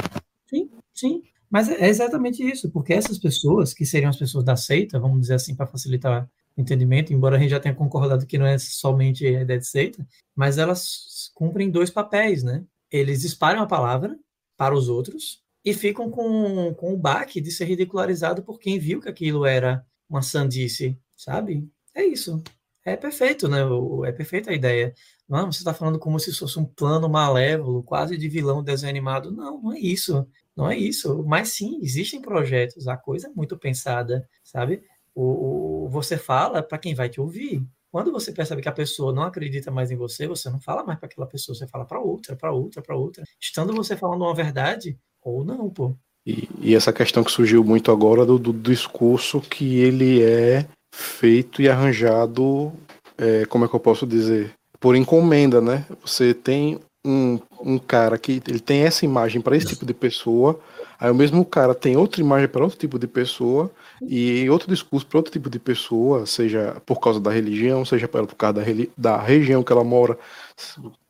Sim, 0.94 1.24
mas 1.50 1.70
é 1.70 1.88
exatamente 1.88 2.44
isso, 2.44 2.70
porque 2.72 2.94
essas 2.94 3.18
pessoas, 3.18 3.74
que 3.74 3.86
seriam 3.86 4.10
as 4.10 4.18
pessoas 4.18 4.44
da 4.44 4.56
seita, 4.56 5.00
vamos 5.00 5.22
dizer 5.22 5.36
assim, 5.36 5.56
para 5.56 5.66
facilitar 5.66 6.30
o 6.56 6.62
entendimento, 6.62 7.12
embora 7.12 7.38
a 7.38 7.40
gente 7.40 7.50
já 7.50 7.60
tenha 7.60 7.74
concordado 7.74 8.26
que 8.26 8.38
não 8.38 8.46
é 8.46 8.58
somente 8.58 9.26
a 9.26 9.42
ideia 9.42 9.60
de 9.60 9.68
seita, 9.68 10.06
mas 10.36 10.58
elas 10.58 11.32
cumprem 11.34 11.72
dois 11.72 11.90
papéis, 11.90 12.44
né? 12.44 12.64
Eles 12.92 13.24
espalham 13.24 13.64
a 13.64 13.68
palavra 13.68 14.16
para 14.56 14.76
os 14.76 14.90
outros 14.90 15.42
e 15.66 15.74
ficam 15.74 16.10
com, 16.10 16.74
com 16.76 16.94
o 16.94 16.98
baque 16.98 17.42
de 17.42 17.52
ser 17.52 17.66
ridicularizado 17.66 18.44
por 18.44 18.60
quem 18.60 18.78
viu 18.78 19.02
que 19.02 19.10
aquilo 19.10 19.46
era 19.46 19.84
uma 20.08 20.22
sandice, 20.22 20.98
sabe? 21.16 21.68
É 21.96 22.04
isso. 22.06 22.42
É 22.86 22.96
perfeito, 22.96 23.48
né? 23.48 23.60
É 24.08 24.12
perfeita 24.12 24.52
a 24.52 24.54
ideia. 24.54 24.94
Não, 25.28 25.52
você 25.52 25.60
está 25.60 25.74
falando 25.74 26.00
como 26.00 26.20
se 26.20 26.34
fosse 26.34 26.58
um 26.58 26.66
plano 26.66 27.08
malévolo, 27.10 27.84
quase 27.84 28.18
de 28.18 28.28
vilão 28.30 28.64
desenho 28.64 28.90
animado. 28.90 29.32
Não, 29.32 29.62
não 29.62 29.74
é 29.74 29.80
isso. 29.80 30.28
Não 30.56 30.70
é 30.70 30.78
isso, 30.78 31.24
mas 31.26 31.50
sim, 31.54 31.80
existem 31.82 32.22
projetos, 32.22 32.86
a 32.88 32.98
coisa 32.98 33.28
é 33.28 33.32
muito 33.34 33.58
pensada, 33.58 34.28
sabe? 34.44 34.82
O, 35.16 35.86
o- 35.86 35.90
você 35.90 36.18
fala 36.18 36.62
para 36.62 36.78
quem 36.78 36.94
vai 36.94 37.08
te 37.08 37.22
ouvir. 37.22 37.64
Quando 37.90 38.12
você 38.12 38.32
percebe 38.34 38.62
que 38.62 38.68
a 38.68 38.74
pessoa 38.74 39.14
não 39.14 39.24
acredita 39.24 39.72
mais 39.72 39.90
em 39.90 39.96
você, 39.96 40.28
você 40.28 40.50
não 40.50 40.60
fala 40.60 40.84
mais 40.84 41.00
para 41.00 41.08
aquela 41.08 41.26
pessoa, 41.28 41.56
você 41.56 41.66
fala 41.68 41.86
para 41.86 42.02
outra, 42.02 42.36
para 42.36 42.52
outra, 42.52 42.82
para 42.82 42.96
outra. 42.98 43.24
Estando 43.40 43.74
você 43.74 43.96
falando 43.96 44.22
uma 44.24 44.36
verdade 44.36 44.98
ou 45.22 45.46
não, 45.46 45.70
pô. 45.70 45.96
E, 46.26 46.50
e 46.62 46.76
essa 46.76 46.92
questão 46.92 47.24
que 47.24 47.32
surgiu 47.32 47.64
muito 47.64 47.90
agora 47.90 48.26
do, 48.26 48.38
do 48.38 48.52
discurso 48.52 49.40
que 49.40 49.80
ele 49.80 50.22
é 50.22 50.68
feito 50.92 51.62
e 51.62 51.70
arranjado, 51.70 52.72
é, 53.18 53.46
como 53.46 53.66
é 53.66 53.68
que 53.68 53.76
eu 53.76 53.80
posso 53.80 54.06
dizer? 54.08 54.54
Por 54.80 54.96
encomenda, 54.96 55.60
né? 55.60 55.86
Você 56.06 56.34
tem 56.34 56.80
um, 57.06 57.40
um 57.62 57.78
cara 57.78 58.18
que 58.18 58.42
ele 58.48 58.60
tem 58.60 58.82
essa 58.82 59.06
imagem 59.06 59.42
para 59.42 59.56
esse 59.56 59.68
tipo 59.68 59.86
de 59.86 59.94
pessoa, 59.94 60.60
aí 61.00 61.10
o 61.10 61.16
mesmo 61.16 61.44
cara 61.46 61.74
tem 61.74 61.98
outra 61.98 62.22
imagem 62.22 62.48
para 62.48 62.64
outro 62.64 62.78
tipo 62.78 63.00
de 63.00 63.08
pessoa 63.08 63.72
e 64.02 64.50
outro 64.50 64.70
discurso 64.70 65.06
para 65.06 65.20
outro 65.20 65.32
tipo 65.32 65.50
de 65.50 65.60
pessoa, 65.60 66.26
seja 66.26 66.78
por 66.86 67.00
causa 67.00 67.20
da 67.20 67.32
religião, 67.32 67.86
seja 67.86 68.08
por 68.08 68.26
causa 68.36 68.54
da, 68.54 68.64
da 68.98 69.18
região 69.18 69.64
que 69.64 69.72
ela 69.72 69.84
mora. 69.84 70.18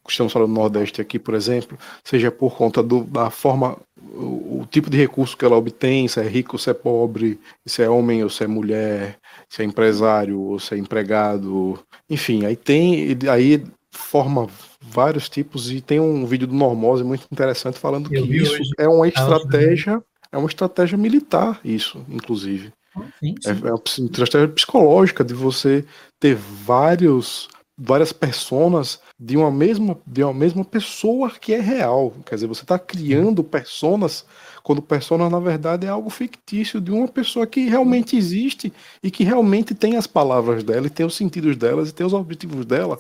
Estamos 0.08 0.34
falando 0.34 0.50
do 0.50 0.56
Nordeste 0.56 1.02
aqui, 1.02 1.20
por 1.20 1.36
exemplo, 1.36 1.78
seja 2.04 2.32
por 2.32 2.56
conta 2.58 2.82
do, 2.82 3.04
da 3.04 3.30
forma, 3.30 3.78
o, 4.02 4.62
o 4.62 4.68
tipo 4.70 4.90
de 4.90 4.98
recurso 4.98 5.38
que 5.38 5.46
ela 5.46 5.56
obtém, 5.56 6.08
se 6.08 6.20
é 6.20 6.28
rico 6.28 6.58
se 6.58 6.72
é 6.72 6.74
pobre, 6.74 7.40
se 7.66 7.84
é 7.84 7.90
homem 7.90 8.24
ou 8.24 8.30
se 8.30 8.44
é 8.44 8.48
mulher, 8.48 9.20
se 9.50 9.62
é 9.62 9.66
empresário 9.66 10.40
ou 10.40 10.60
se 10.60 10.76
é 10.76 10.78
empregado, 10.78 11.80
enfim, 12.10 12.46
aí 12.46 12.56
tem, 12.56 13.18
aí 13.30 13.64
forma 13.92 14.48
vários 14.82 15.28
tipos 15.28 15.72
e 15.72 15.82
tem 15.82 16.00
um 16.00 16.26
vídeo 16.26 16.48
do 16.48 16.54
Normose 16.54 17.04
muito 17.04 17.26
interessante 17.32 17.80
falando 17.80 18.14
Eu 18.14 18.28
que 18.28 18.38
isso 18.38 18.54
hoje. 18.54 18.70
é 18.78 18.88
uma 18.88 19.06
Ah, 19.06 19.10
estratégia, 19.10 20.02
é 20.32 20.38
uma 20.38 20.48
estratégia 20.48 20.98
militar, 20.98 21.60
isso, 21.66 22.06
inclusive. 22.10 22.72
Sim, 23.20 23.36
É, 23.46 23.54
sim. 23.54 23.62
é 23.66 23.72
uma 23.72 23.82
estratégia 23.86 24.48
psicológica 24.48 25.24
de 25.24 25.34
você 25.34 25.84
ter 26.20 26.36
vários 26.36 27.48
várias 27.82 28.12
personas 28.12 29.00
de 29.18 29.38
uma 29.38 29.50
mesma 29.50 29.98
de 30.06 30.22
uma 30.22 30.34
mesma 30.34 30.66
pessoa 30.66 31.32
que 31.32 31.54
é 31.54 31.62
real. 31.62 32.14
Quer 32.26 32.36
dizer, 32.36 32.48
você 32.48 32.64
está 32.64 32.78
criando 32.78 33.42
personas 33.44 34.26
quando 34.64 34.82
persona 34.82 35.30
na 35.30 35.40
verdade 35.40 35.86
é 35.86 35.90
algo 35.90 36.10
fictício 36.10 36.80
de 36.82 36.92
uma 36.92 37.08
pessoa 37.08 37.48
que 37.48 37.68
realmente 37.68 38.16
existe 38.18 38.72
e 39.04 39.10
que 39.12 39.24
realmente 39.24 39.74
tem 39.76 39.96
as 39.98 40.08
palavras 40.08 40.64
dela 40.64 40.88
e 40.88 40.90
tem 40.90 41.06
os 41.06 41.16
sentidos 41.16 41.56
delas 41.58 41.90
e 41.90 41.94
tem 41.94 42.06
os 42.06 42.14
objetivos 42.14 42.66
dela, 42.66 43.00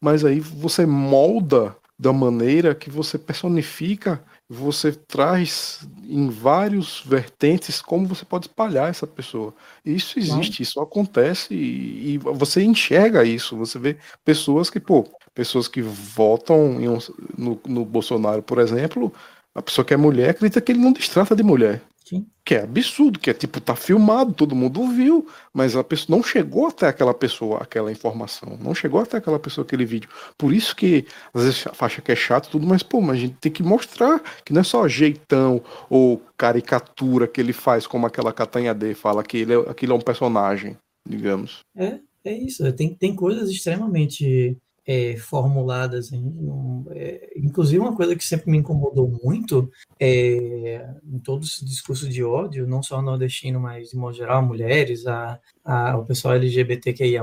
mas 0.00 0.24
aí 0.24 0.40
você 0.40 0.86
molda 0.86 1.76
da 1.98 2.12
maneira 2.12 2.74
que 2.74 2.88
você 2.88 3.18
personifica, 3.18 4.22
você 4.48 4.90
traz 4.92 5.86
em 6.02 6.28
vários 6.30 7.02
vertentes 7.04 7.82
como 7.82 8.06
você 8.06 8.24
pode 8.24 8.46
espalhar 8.46 8.88
essa 8.88 9.06
pessoa. 9.06 9.54
Isso 9.84 10.18
existe, 10.18 10.62
isso 10.62 10.80
acontece 10.80 11.54
e, 11.54 12.14
e 12.14 12.18
você 12.18 12.62
enxerga 12.62 13.22
isso. 13.24 13.56
Você 13.58 13.78
vê 13.78 13.96
pessoas 14.24 14.70
que, 14.70 14.80
pô, 14.80 15.06
pessoas 15.34 15.68
que 15.68 15.82
votam 15.82 16.58
um- 16.58 16.98
no, 17.36 17.60
no 17.66 17.84
Bolsonaro, 17.84 18.42
por 18.42 18.58
exemplo, 18.58 19.12
a 19.54 19.62
pessoa 19.62 19.84
que 19.84 19.94
é 19.94 19.96
mulher 19.96 20.30
acredita 20.30 20.60
que 20.60 20.72
ele 20.72 20.80
não 20.80 20.92
destrata 20.92 21.34
de 21.34 21.42
mulher. 21.42 21.82
Sim. 22.04 22.26
Que 22.44 22.56
é 22.56 22.62
absurdo, 22.62 23.20
que 23.20 23.30
é 23.30 23.32
tipo, 23.32 23.60
tá 23.60 23.76
filmado, 23.76 24.32
todo 24.32 24.52
mundo 24.52 24.88
viu, 24.88 25.28
mas 25.54 25.76
a 25.76 25.84
pessoa 25.84 26.16
não 26.16 26.24
chegou 26.24 26.66
até 26.66 26.88
aquela 26.88 27.14
pessoa, 27.14 27.58
aquela 27.58 27.92
informação, 27.92 28.58
não 28.60 28.74
chegou 28.74 29.00
até 29.00 29.18
aquela 29.18 29.38
pessoa, 29.38 29.64
aquele 29.64 29.84
vídeo. 29.84 30.10
Por 30.36 30.52
isso 30.52 30.74
que 30.74 31.06
às 31.32 31.44
vezes 31.44 31.64
acha 31.78 32.02
que 32.02 32.10
é 32.10 32.16
chato 32.16 32.50
tudo, 32.50 32.66
mas 32.66 32.82
pô, 32.82 33.00
mas 33.00 33.16
a 33.16 33.20
gente 33.20 33.36
tem 33.40 33.52
que 33.52 33.62
mostrar 33.62 34.20
que 34.44 34.52
não 34.52 34.60
é 34.60 34.64
só 34.64 34.88
jeitão 34.88 35.62
ou 35.88 36.20
caricatura 36.36 37.28
que 37.28 37.40
ele 37.40 37.52
faz, 37.52 37.86
como 37.86 38.06
aquela 38.06 38.32
Catanha 38.32 38.74
D 38.74 38.92
fala 38.92 39.22
que 39.22 39.36
ele 39.36 39.54
é, 39.54 39.70
aquilo 39.70 39.92
é 39.92 39.96
um 39.96 40.00
personagem, 40.00 40.76
digamos. 41.08 41.60
É, 41.76 42.00
é 42.24 42.32
isso. 42.32 42.72
Tem, 42.72 42.92
tem 42.92 43.14
coisas 43.14 43.48
extremamente 43.48 44.56
é, 44.86 45.16
formuladas. 45.16 46.12
hein? 46.12 46.22
Não- 46.36 46.86
é, 46.90 47.32
inclusive, 47.36 47.78
uma 47.78 47.94
coisa 47.94 48.16
que 48.16 48.24
sempre 48.24 48.50
me 48.50 48.58
incomodou 48.58 49.08
muito 49.22 49.70
é, 49.98 50.86
em 51.04 51.18
todo 51.18 51.44
esse 51.44 51.64
discurso 51.64 52.08
de 52.08 52.24
ódio, 52.24 52.66
não 52.66 52.82
só 52.82 53.00
nordestino, 53.02 53.60
mas 53.60 53.90
de 53.90 53.96
modo 53.96 54.16
geral, 54.16 54.42
mulheres, 54.42 55.06
a, 55.06 55.38
a, 55.64 55.96
o 55.98 56.04
pessoal 56.04 56.34
LGBTQIA, 56.34 57.22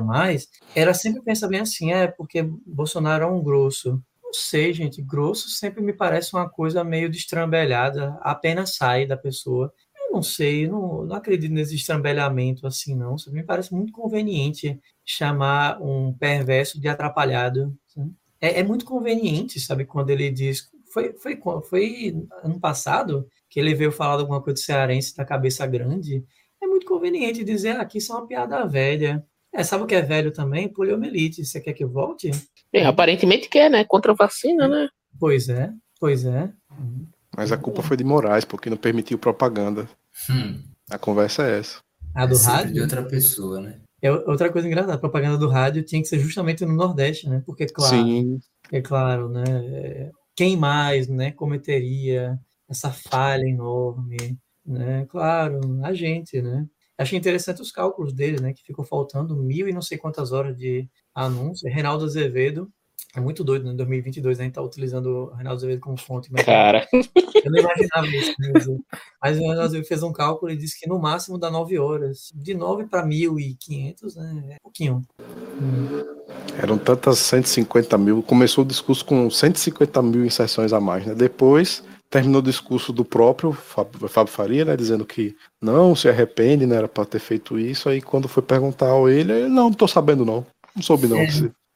era 0.75 0.93
sempre 0.93 1.21
pensar 1.21 1.47
bem 1.47 1.59
assim: 1.59 1.91
é 1.91 2.07
porque 2.07 2.43
Bolsonaro 2.65 3.23
é 3.23 3.27
um 3.27 3.41
grosso. 3.43 4.01
Não 4.23 4.33
sei, 4.33 4.73
gente, 4.73 5.01
grosso 5.01 5.49
sempre 5.49 5.81
me 5.81 5.93
parece 5.93 6.33
uma 6.33 6.49
coisa 6.49 6.83
meio 6.83 7.09
destrambelhada, 7.09 8.17
apenas 8.21 8.75
sai 8.75 9.05
da 9.07 9.15
pessoa. 9.17 9.73
Eu 9.95 10.11
não 10.13 10.21
sei, 10.23 10.67
não, 10.67 11.05
não 11.05 11.15
acredito 11.15 11.51
nesse 11.53 11.75
estrambelhamento 11.75 12.67
assim, 12.67 12.95
não. 12.95 13.15
Isso 13.15 13.31
me 13.31 13.43
parece 13.43 13.73
muito 13.73 13.91
conveniente 13.93 14.79
chamar 15.07 15.81
um 15.81 16.13
perverso 16.13 16.79
de 16.79 16.89
atrapalhado. 16.89 17.73
É, 18.41 18.59
é 18.59 18.63
muito 18.63 18.83
conveniente, 18.83 19.57
sabe, 19.59 19.85
quando 19.85 20.09
ele 20.09 20.29
diz. 20.29 20.69
Foi, 20.93 21.13
foi, 21.13 21.39
foi 21.67 22.27
ano 22.43 22.59
passado 22.59 23.27
que 23.49 23.59
ele 23.59 23.73
veio 23.73 23.91
falar 23.91 24.17
de 24.17 24.21
alguma 24.21 24.41
coisa 24.41 24.55
de 24.55 24.65
cearense 24.65 25.15
da 25.15 25.23
cabeça 25.23 25.65
grande. 25.65 26.23
É 26.61 26.67
muito 26.67 26.85
conveniente 26.85 27.43
dizer, 27.43 27.77
ah, 27.77 27.81
aqui 27.81 27.99
isso 27.99 28.11
é 28.11 28.15
uma 28.15 28.27
piada 28.27 28.65
velha. 28.65 29.25
É, 29.53 29.63
sabe 29.63 29.85
o 29.85 29.87
que 29.87 29.95
é 29.95 30.01
velho 30.01 30.31
também? 30.31 30.67
Poliomielite. 30.67 31.45
Você 31.45 31.61
quer 31.61 31.73
que 31.73 31.83
eu 31.83 31.89
volte? 31.89 32.29
É, 32.73 32.85
aparentemente 32.85 33.47
quer, 33.47 33.71
né? 33.71 33.85
Contra 33.85 34.11
a 34.11 34.15
vacina, 34.15 34.67
né? 34.67 34.89
Pois 35.17 35.47
é, 35.47 35.71
pois 35.99 36.25
é. 36.25 36.51
Mas 37.35 37.51
a 37.51 37.57
culpa 37.57 37.81
foi 37.81 37.95
de 37.95 38.03
Moraes, 38.03 38.43
porque 38.43 38.69
não 38.69 38.77
permitiu 38.77 39.17
propaganda. 39.17 39.89
Hum, 40.29 40.61
A 40.89 40.97
conversa 40.97 41.47
é 41.47 41.59
essa. 41.59 41.79
A 42.13 42.25
do 42.25 42.35
é 42.35 42.43
rádio? 42.43 42.73
de 42.73 42.81
outra 42.81 43.03
pessoa, 43.03 43.61
né? 43.61 43.79
É 44.01 44.11
outra 44.11 44.51
coisa 44.51 44.67
engraçada, 44.67 44.93
a 44.93 44.99
propaganda 44.99 45.37
do 45.37 45.49
rádio 45.49 45.83
tinha 45.83 46.01
que 46.01 46.07
ser 46.07 46.19
justamente 46.19 46.65
no 46.65 46.73
Nordeste, 46.73 47.27
né? 47.27 47.41
Porque, 47.45 47.65
claro, 47.65 47.95
Sim, 47.95 48.39
é 48.71 48.81
claro, 48.81 49.29
né? 49.29 49.43
Quem 50.35 50.55
mais, 50.55 51.07
né, 51.07 51.31
cometeria 51.31 52.39
essa 52.69 52.91
falha 52.91 53.47
enorme, 53.47 54.37
né? 54.65 55.05
Claro, 55.07 55.59
a 55.83 55.93
gente, 55.93 56.41
né? 56.41 56.67
Achei 56.97 57.17
interessante 57.17 57.61
os 57.61 57.71
cálculos 57.71 58.13
dele, 58.13 58.39
né? 58.39 58.53
Que 58.53 58.63
ficou 58.63 58.85
faltando 58.85 59.35
mil 59.35 59.67
e 59.67 59.73
não 59.73 59.81
sei 59.81 59.97
quantas 59.97 60.31
horas 60.31 60.55
de 60.57 60.87
anúncio. 61.13 61.71
Reinaldo 61.71 62.05
Azevedo, 62.05 62.71
é 63.17 63.19
muito 63.19 63.43
doido, 63.43 63.65
né? 63.65 63.71
Em 63.71 63.75
2022 63.75 64.39
a 64.39 64.43
gente 64.43 64.53
tá 64.53 64.61
utilizando 64.61 65.07
o 65.07 65.25
Reinaldo 65.33 65.57
Azevedo 65.57 65.81
como 65.81 65.97
fonte, 65.97 66.31
mas 66.31 66.45
Cara, 66.45 66.87
eu 66.93 67.51
não 67.51 67.59
imaginava 67.59 68.07
isso. 68.07 68.35
né? 68.37 68.53
Mas 69.19 69.37
o 69.37 69.39
Reinaldo 69.39 69.61
Azevedo 69.61 69.87
fez 69.87 70.03
um 70.03 70.13
cálculo 70.13 70.51
e 70.51 70.55
disse 70.55 70.79
que 70.79 70.87
no 70.87 70.99
máximo 70.99 71.39
dá 71.39 71.49
nove 71.49 71.79
horas. 71.79 72.31
De 72.35 72.53
nove 72.53 72.85
para 72.85 73.03
1.500, 73.03 74.15
né? 74.17 74.43
É 74.51 74.57
pouquinho. 74.61 75.01
Hum. 75.59 76.05
eram 76.61 76.77
tantas 76.77 77.17
150 77.17 77.97
mil. 77.97 78.21
Começou 78.21 78.63
o 78.63 78.67
discurso 78.67 79.03
com 79.03 79.27
150 79.27 79.99
mil 80.03 80.23
inserções 80.23 80.71
a 80.71 80.79
mais, 80.79 81.03
né? 81.03 81.15
Depois 81.15 81.83
terminou 82.11 82.39
o 82.39 82.43
discurso 82.45 82.93
do 82.93 83.03
próprio 83.03 83.51
Fábio, 83.51 84.07
Fábio 84.07 84.31
Faria, 84.31 84.63
né? 84.63 84.77
Dizendo 84.77 85.03
que 85.03 85.35
não 85.59 85.95
se 85.95 86.07
arrepende, 86.07 86.67
né? 86.67 86.75
Era 86.75 86.87
para 86.87 87.03
ter 87.03 87.19
feito 87.19 87.57
isso. 87.57 87.89
Aí 87.89 87.99
quando 87.99 88.27
foi 88.27 88.43
perguntar 88.43 88.89
ao 88.89 89.09
ele, 89.09 89.31
ele 89.31 89.49
não, 89.49 89.63
não 89.63 89.73
tô 89.73 89.87
sabendo 89.87 90.23
não. 90.23 90.45
Não 90.75 90.83
soube 90.83 91.07
não. 91.07 91.17
É. 91.17 91.27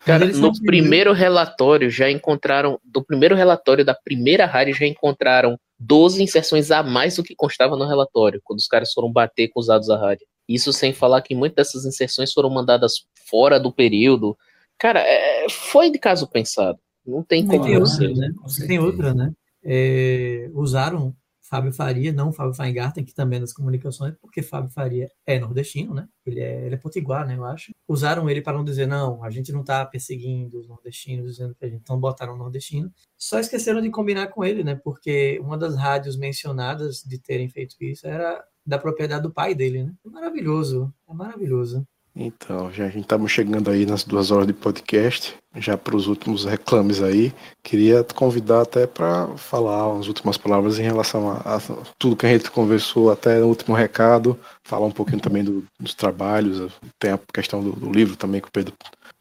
Cara, 0.06 0.26
no 0.26 0.52
primeiro 0.64 1.14
relatório 1.14 1.90
já 1.90 2.10
encontraram, 2.10 2.80
do 2.84 3.04
primeiro 3.04 3.36
relatório 3.36 3.86
da 3.86 3.94
primeira 3.94 4.46
rádio 4.46 4.74
já 4.74 4.86
encontraram 4.88 5.58
12 5.80 6.24
inserções 6.24 6.72
a 6.72 6.82
mais 6.82 7.16
do 7.16 7.24
que 7.24 7.36
constava 7.36 7.76
no 7.76 7.88
relatório, 7.88 8.42
quando 8.44 8.60
os 8.60 8.68
caras 8.68 8.92
foram 8.94 9.12
bater 9.12 9.50
com 9.50 9.60
os 9.60 9.68
dados 9.68 9.88
da 9.88 9.98
rádio. 9.98 10.26
Isso 10.48 10.74
sem 10.74 10.92
falar 10.92 11.22
que 11.22 11.36
muitas 11.36 11.68
dessas 11.68 11.86
inserções 11.86 12.34
foram 12.34 12.50
mandadas 12.50 13.06
fora 13.28 13.60
do 13.60 13.72
período. 13.72 14.36
Cara, 14.78 15.00
é, 15.00 15.48
foi 15.50 15.92
de 15.92 16.00
caso 16.00 16.28
pensado. 16.28 16.80
Não 17.06 17.24
tem 17.24 17.46
como 17.46 17.64
tem 17.64 17.78
outra, 17.78 18.10
né? 18.10 18.32
Tem 18.68 18.80
outra, 18.80 19.14
né? 19.14 19.32
É, 19.64 20.50
usaram 20.54 21.16
Fábio 21.52 21.74
Faria, 21.74 22.14
não 22.14 22.32
Fábio 22.32 22.54
Feingarten, 22.54 23.04
que 23.04 23.14
também 23.14 23.36
é 23.36 23.42
das 23.42 23.52
comunicações, 23.52 24.16
porque 24.22 24.42
Fábio 24.42 24.72
Faria 24.72 25.12
é 25.26 25.38
nordestino, 25.38 25.94
né? 25.94 26.08
Ele 26.26 26.40
é, 26.40 26.66
ele 26.66 26.76
é 26.76 26.78
potiguar, 26.78 27.28
né? 27.28 27.36
Eu 27.36 27.44
acho. 27.44 27.74
Usaram 27.86 28.30
ele 28.30 28.42
para 28.42 28.58
não 28.58 28.64
dizer, 28.64 28.88
não, 28.88 29.22
a 29.22 29.30
gente 29.30 29.52
não 29.52 29.60
está 29.60 29.86
perseguindo 29.86 30.58
os 30.62 30.68
nordestinos, 30.70 31.32
dizendo 31.32 31.54
que 31.54 31.66
a 31.66 31.68
gente. 31.68 31.82
Então 31.82 32.00
botaram 32.00 32.38
nordestino. 32.38 32.90
Só 33.18 33.38
esqueceram 33.38 33.82
de 33.82 33.90
combinar 33.90 34.28
com 34.28 34.46
ele, 34.46 34.64
né? 34.64 34.76
Porque 34.76 35.40
uma 35.44 35.58
das 35.58 35.76
rádios 35.76 36.16
mencionadas 36.16 37.04
de 37.06 37.20
terem 37.20 37.50
feito 37.50 37.76
isso 37.82 38.08
era 38.08 38.42
da 38.66 38.80
propriedade 38.80 39.24
do 39.24 39.34
pai 39.34 39.54
dele, 39.54 39.84
né? 39.84 39.94
É 40.06 40.10
maravilhoso, 40.10 40.94
é 41.10 41.14
maravilhoso. 41.14 41.86
Então, 42.16 42.72
já 42.74 42.86
a 42.86 42.90
gente 42.90 43.04
estamos 43.04 43.32
chegando 43.32 43.70
aí 43.72 43.86
nas 43.86 44.04
duas 44.04 44.32
horas 44.32 44.46
de 44.46 44.52
podcast, 44.52 45.34
já 45.56 45.78
para 45.78 45.96
os 45.96 46.08
últimos 46.08 46.44
reclames 46.44 47.02
aí. 47.02 47.34
Queria 47.64 48.04
te 48.04 48.14
convidar 48.14 48.62
até 48.62 48.86
para 48.86 49.28
falar 49.38 49.98
as 49.98 50.08
últimas 50.08 50.38
palavras 50.38 50.78
em 50.78 50.84
relação 50.84 51.32
a, 51.32 51.38
a, 51.38 51.60
tudo 51.98 52.18
que 52.18 52.26
a 52.26 52.30
gente 52.30 52.52
conversou 52.52 53.12
até 53.12 53.40
no 53.40 53.48
último 53.48 53.76
recado, 53.76 54.38
falar 54.64 54.88
um 54.88 54.92
pouquinho 54.92 55.22
também 55.22 55.44
do, 55.44 55.66
dos 55.80 55.94
trabalhos, 55.94 56.74
tem 57.00 57.12
a 57.12 57.20
questão 57.34 57.64
do, 57.64 57.72
do, 57.72 57.92
livro 57.92 58.18
também 58.18 58.42
que 58.42 58.50
o 58.50 58.52
Pedro 58.52 58.74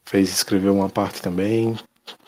fez, 0.05 0.29
escreveu 0.29 0.75
uma 0.75 0.89
parte 0.89 1.23
também. 1.23 1.77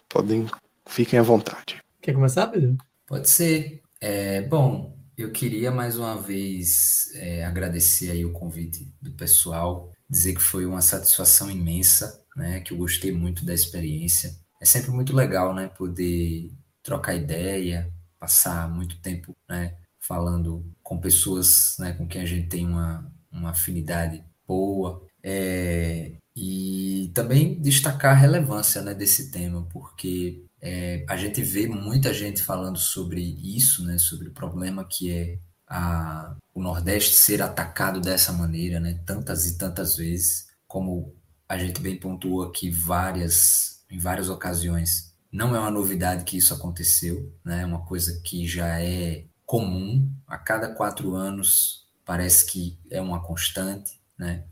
Podem, 0.09 0.47
fiquem 0.87 1.19
à 1.19 1.23
vontade. 1.23 1.81
Quer 2.01 2.15
começar, 2.15 2.47
Pedro? 2.47 2.77
Pode 3.07 3.29
ser. 3.29 3.81
É, 4.01 4.43
bom, 4.43 4.97
eu 5.19 5.31
queria 5.31 5.71
mais 5.71 5.99
uma 5.99 6.17
vez 6.17 7.11
é, 7.15 7.45
agradecer 7.45 8.11
aí 8.11 8.25
o 8.25 8.33
convite 8.33 8.87
do 9.01 9.13
pessoal 9.13 9.91
dizer 10.13 10.35
que 10.35 10.43
foi 10.43 10.67
uma 10.67 10.83
satisfação 10.83 11.51
imensa, 11.51 12.23
né? 12.37 12.61
Que 12.61 12.75
eu 12.75 12.77
gostei 12.77 13.11
muito 13.11 13.47
da 13.47 13.55
experiência. 13.55 14.37
É 14.61 14.67
sempre 14.67 14.91
muito 14.91 15.17
legal, 15.17 15.55
né? 15.55 15.69
Poder 15.69 16.53
trocar 16.83 17.15
ideia, 17.15 17.91
passar 18.21 18.69
muito 18.69 19.01
tempo, 19.01 19.35
né? 19.49 19.75
Falando 19.99 20.71
com 20.83 21.01
pessoas, 21.01 21.77
né? 21.79 21.95
Com 21.95 22.07
quem 22.07 22.21
a 22.21 22.27
gente 22.27 22.49
tem 22.49 22.67
uma, 22.67 23.11
uma 23.31 23.51
afinidade 23.51 24.23
boa. 24.47 25.03
É, 25.25 26.13
e 26.37 27.11
também 27.15 27.61
destacar 27.61 28.13
a 28.13 28.19
relevância 28.19 28.83
né, 28.83 28.95
desse 28.95 29.31
tema, 29.31 29.67
porque 29.71 30.45
é, 30.61 31.05
a 31.09 31.17
gente 31.17 31.43
vê 31.43 31.67
muita 31.67 32.13
gente 32.13 32.43
falando 32.43 32.79
sobre 32.79 33.21
isso, 33.21 33.85
né, 33.85 33.99
sobre 33.99 34.29
o 34.29 34.33
problema 34.33 34.85
que 34.85 35.11
é 35.11 35.39
a, 35.73 36.37
o 36.55 36.63
Nordeste 36.63 37.15
ser 37.15 37.41
atacado 37.41 37.99
dessa 37.99 38.31
maneira, 38.31 38.79
né, 38.79 39.01
tantas 39.07 39.47
e 39.47 39.57
tantas 39.57 39.97
vezes, 39.97 40.49
como 40.69 41.15
a 41.49 41.57
gente 41.57 41.81
bem 41.81 41.99
pontuou 41.99 42.43
aqui 42.43 42.71
várias, 42.71 43.83
em 43.91 43.99
várias 43.99 44.29
ocasiões. 44.29 45.15
Não 45.33 45.57
é 45.57 45.59
uma 45.59 45.71
novidade 45.71 46.25
que 46.25 46.37
isso 46.37 46.53
aconteceu, 46.53 47.35
né, 47.43 47.63
é 47.63 47.67
uma 47.67 47.87
coisa 47.87 48.21
que 48.23 48.47
já 48.47 48.81
é 48.81 49.25
comum, 49.47 50.11
a 50.27 50.37
cada 50.37 50.69
quatro 50.75 51.15
anos 51.15 51.87
parece 52.05 52.45
que 52.45 52.79
é 52.91 53.01
uma 53.01 53.23
constante, 53.23 53.99
né? 54.19 54.45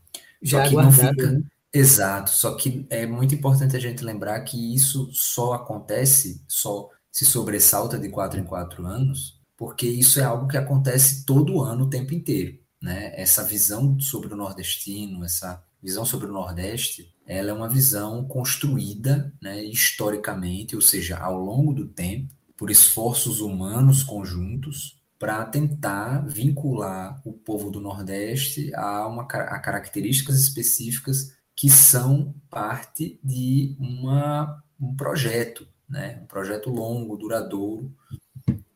Já 0.42 0.64
só 0.64 0.68
que 0.70 0.76
não 0.76 0.92
fica... 0.92 1.32
Né? 1.32 1.42
Exato, 1.72 2.30
só 2.30 2.54
que 2.56 2.86
é 2.90 3.06
muito 3.06 3.34
importante 3.34 3.76
a 3.76 3.80
gente 3.80 4.02
lembrar 4.02 4.40
que 4.40 4.74
isso 4.74 5.08
só 5.12 5.52
acontece, 5.52 6.42
só 6.48 6.88
se 7.12 7.24
sobressalta 7.24 7.98
de 7.98 8.08
quatro 8.08 8.40
em 8.40 8.44
quatro 8.44 8.86
anos, 8.86 9.39
porque 9.60 9.86
isso 9.86 10.18
é 10.18 10.22
algo 10.22 10.48
que 10.48 10.56
acontece 10.56 11.26
todo 11.26 11.60
ano, 11.60 11.84
o 11.84 11.90
tempo 11.90 12.14
inteiro. 12.14 12.58
Né? 12.82 13.12
Essa 13.14 13.44
visão 13.44 14.00
sobre 14.00 14.32
o 14.32 14.36
nordestino, 14.36 15.22
essa 15.22 15.62
visão 15.82 16.02
sobre 16.02 16.28
o 16.28 16.32
Nordeste, 16.32 17.14
ela 17.26 17.50
é 17.50 17.52
uma 17.52 17.68
visão 17.68 18.24
construída 18.24 19.30
né, 19.40 19.62
historicamente, 19.62 20.74
ou 20.74 20.80
seja, 20.80 21.18
ao 21.18 21.38
longo 21.38 21.74
do 21.74 21.86
tempo, 21.86 22.32
por 22.56 22.70
esforços 22.70 23.42
humanos 23.42 24.02
conjuntos, 24.02 24.98
para 25.18 25.44
tentar 25.44 26.26
vincular 26.26 27.20
o 27.22 27.34
povo 27.34 27.70
do 27.70 27.82
Nordeste 27.82 28.74
a, 28.74 29.06
uma, 29.06 29.24
a 29.24 29.58
características 29.58 30.40
específicas 30.40 31.34
que 31.54 31.68
são 31.68 32.34
parte 32.48 33.20
de 33.22 33.76
uma, 33.78 34.64
um 34.80 34.96
projeto, 34.96 35.68
né? 35.86 36.18
um 36.22 36.26
projeto 36.26 36.70
longo, 36.70 37.18
duradouro, 37.18 37.94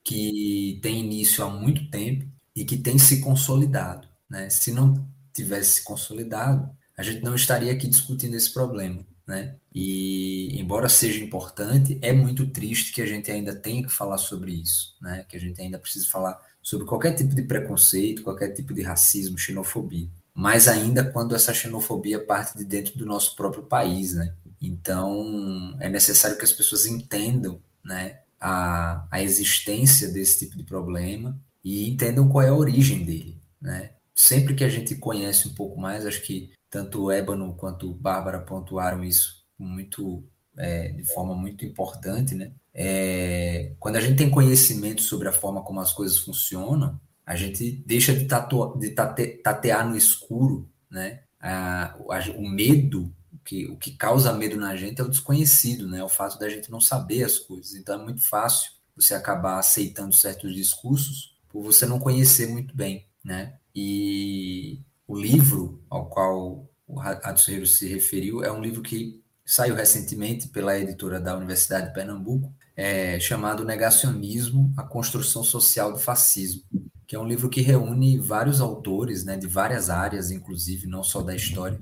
que 0.04 0.78
tem 0.82 1.00
início 1.00 1.42
há 1.42 1.48
muito 1.48 1.88
tempo 1.90 2.28
e 2.54 2.64
que 2.64 2.76
tem 2.76 2.98
se 2.98 3.20
consolidado. 3.20 4.06
Né? 4.28 4.50
Se 4.50 4.70
não 4.70 5.08
tivesse 5.32 5.72
se 5.72 5.84
consolidado, 5.84 6.70
a 6.96 7.02
gente 7.02 7.22
não 7.22 7.34
estaria 7.34 7.72
aqui 7.72 7.88
discutindo 7.88 8.36
esse 8.36 8.52
problema. 8.52 9.04
Né? 9.26 9.56
E, 9.74 10.60
embora 10.60 10.88
seja 10.88 11.24
importante, 11.24 11.98
é 12.02 12.12
muito 12.12 12.46
triste 12.46 12.92
que 12.92 13.00
a 13.00 13.06
gente 13.06 13.30
ainda 13.30 13.56
tenha 13.56 13.82
que 13.82 13.90
falar 13.90 14.18
sobre 14.18 14.52
isso, 14.52 14.94
né? 15.00 15.24
que 15.26 15.36
a 15.36 15.40
gente 15.40 15.60
ainda 15.60 15.78
precisa 15.78 16.06
falar 16.08 16.38
sobre 16.62 16.86
qualquer 16.86 17.14
tipo 17.14 17.34
de 17.34 17.42
preconceito, 17.42 18.22
qualquer 18.22 18.52
tipo 18.52 18.74
de 18.74 18.82
racismo, 18.82 19.38
xenofobia. 19.38 20.08
Mais 20.34 20.68
ainda 20.68 21.04
quando 21.04 21.34
essa 21.34 21.54
xenofobia 21.54 22.24
parte 22.24 22.58
de 22.58 22.64
dentro 22.64 22.98
do 22.98 23.06
nosso 23.06 23.34
próprio 23.34 23.62
país. 23.62 24.12
Né? 24.12 24.34
Então, 24.60 25.76
é 25.80 25.88
necessário 25.88 26.36
que 26.36 26.44
as 26.44 26.52
pessoas 26.52 26.86
entendam 26.86 27.60
né, 27.84 28.20
a, 28.46 29.08
a 29.10 29.22
existência 29.22 30.06
desse 30.08 30.44
tipo 30.44 30.58
de 30.58 30.64
problema 30.64 31.40
e 31.64 31.88
entendam 31.88 32.28
qual 32.28 32.44
é 32.44 32.50
a 32.50 32.54
origem 32.54 33.02
dele, 33.02 33.40
né? 33.58 33.92
Sempre 34.14 34.54
que 34.54 34.62
a 34.62 34.68
gente 34.68 34.94
conhece 34.96 35.48
um 35.48 35.54
pouco 35.54 35.80
mais, 35.80 36.04
acho 36.04 36.20
que 36.20 36.52
tanto 36.68 37.04
o 37.04 37.10
Ébano 37.10 37.54
quanto 37.54 37.94
Bárbara 37.94 38.38
pontuaram 38.38 39.02
isso 39.02 39.42
muito 39.58 40.22
é, 40.58 40.88
de 40.88 41.04
forma 41.04 41.34
muito 41.34 41.64
importante, 41.64 42.34
né? 42.34 42.52
É, 42.74 43.72
quando 43.80 43.96
a 43.96 44.00
gente 44.00 44.18
tem 44.18 44.28
conhecimento 44.28 45.00
sobre 45.00 45.26
a 45.26 45.32
forma 45.32 45.62
como 45.62 45.80
as 45.80 45.92
coisas 45.94 46.18
funcionam, 46.18 47.00
a 47.24 47.34
gente 47.36 47.82
deixa 47.86 48.12
de, 48.14 48.26
tatu, 48.26 48.76
de 48.78 48.90
tate, 48.90 49.40
tatear 49.42 49.88
no 49.88 49.96
escuro, 49.96 50.68
né? 50.90 51.20
A, 51.40 51.94
a, 51.94 52.30
o 52.36 52.46
medo 52.46 53.10
que, 53.44 53.66
o 53.66 53.76
que 53.76 53.92
causa 53.92 54.32
medo 54.32 54.56
na 54.56 54.74
gente 54.74 55.00
é 55.00 55.04
o 55.04 55.08
desconhecido, 55.08 55.86
né? 55.88 56.02
O 56.02 56.08
fato 56.08 56.38
da 56.38 56.48
gente 56.48 56.70
não 56.70 56.80
saber 56.80 57.24
as 57.24 57.38
coisas. 57.38 57.74
Então 57.74 58.00
é 58.00 58.02
muito 58.02 58.22
fácil 58.22 58.72
você 58.96 59.14
acabar 59.14 59.58
aceitando 59.58 60.14
certos 60.14 60.54
discursos 60.54 61.36
por 61.48 61.62
você 61.62 61.86
não 61.86 62.00
conhecer 62.00 62.48
muito 62.48 62.74
bem, 62.76 63.06
né? 63.22 63.54
E 63.74 64.80
o 65.06 65.16
livro 65.16 65.82
ao 65.90 66.06
qual 66.06 66.68
o 66.86 67.00
Hatsuhiro 67.00 67.66
se 67.66 67.86
referiu 67.88 68.42
é 68.42 68.50
um 68.50 68.60
livro 68.60 68.82
que 68.82 69.22
saiu 69.44 69.74
recentemente 69.74 70.48
pela 70.48 70.78
editora 70.78 71.20
da 71.20 71.36
Universidade 71.36 71.88
de 71.88 71.94
Pernambuco, 71.94 72.52
é, 72.76 73.20
chamado 73.20 73.64
Negacionismo, 73.64 74.72
a 74.76 74.82
Construção 74.82 75.44
Social 75.44 75.92
do 75.92 75.98
Fascismo, 75.98 76.62
que 77.06 77.14
é 77.14 77.18
um 77.18 77.26
livro 77.26 77.48
que 77.48 77.60
reúne 77.60 78.18
vários 78.18 78.60
autores, 78.60 79.24
né, 79.24 79.36
de 79.36 79.46
várias 79.46 79.90
áreas, 79.90 80.30
inclusive, 80.30 80.86
não 80.86 81.02
só 81.02 81.22
da 81.22 81.36
história, 81.36 81.78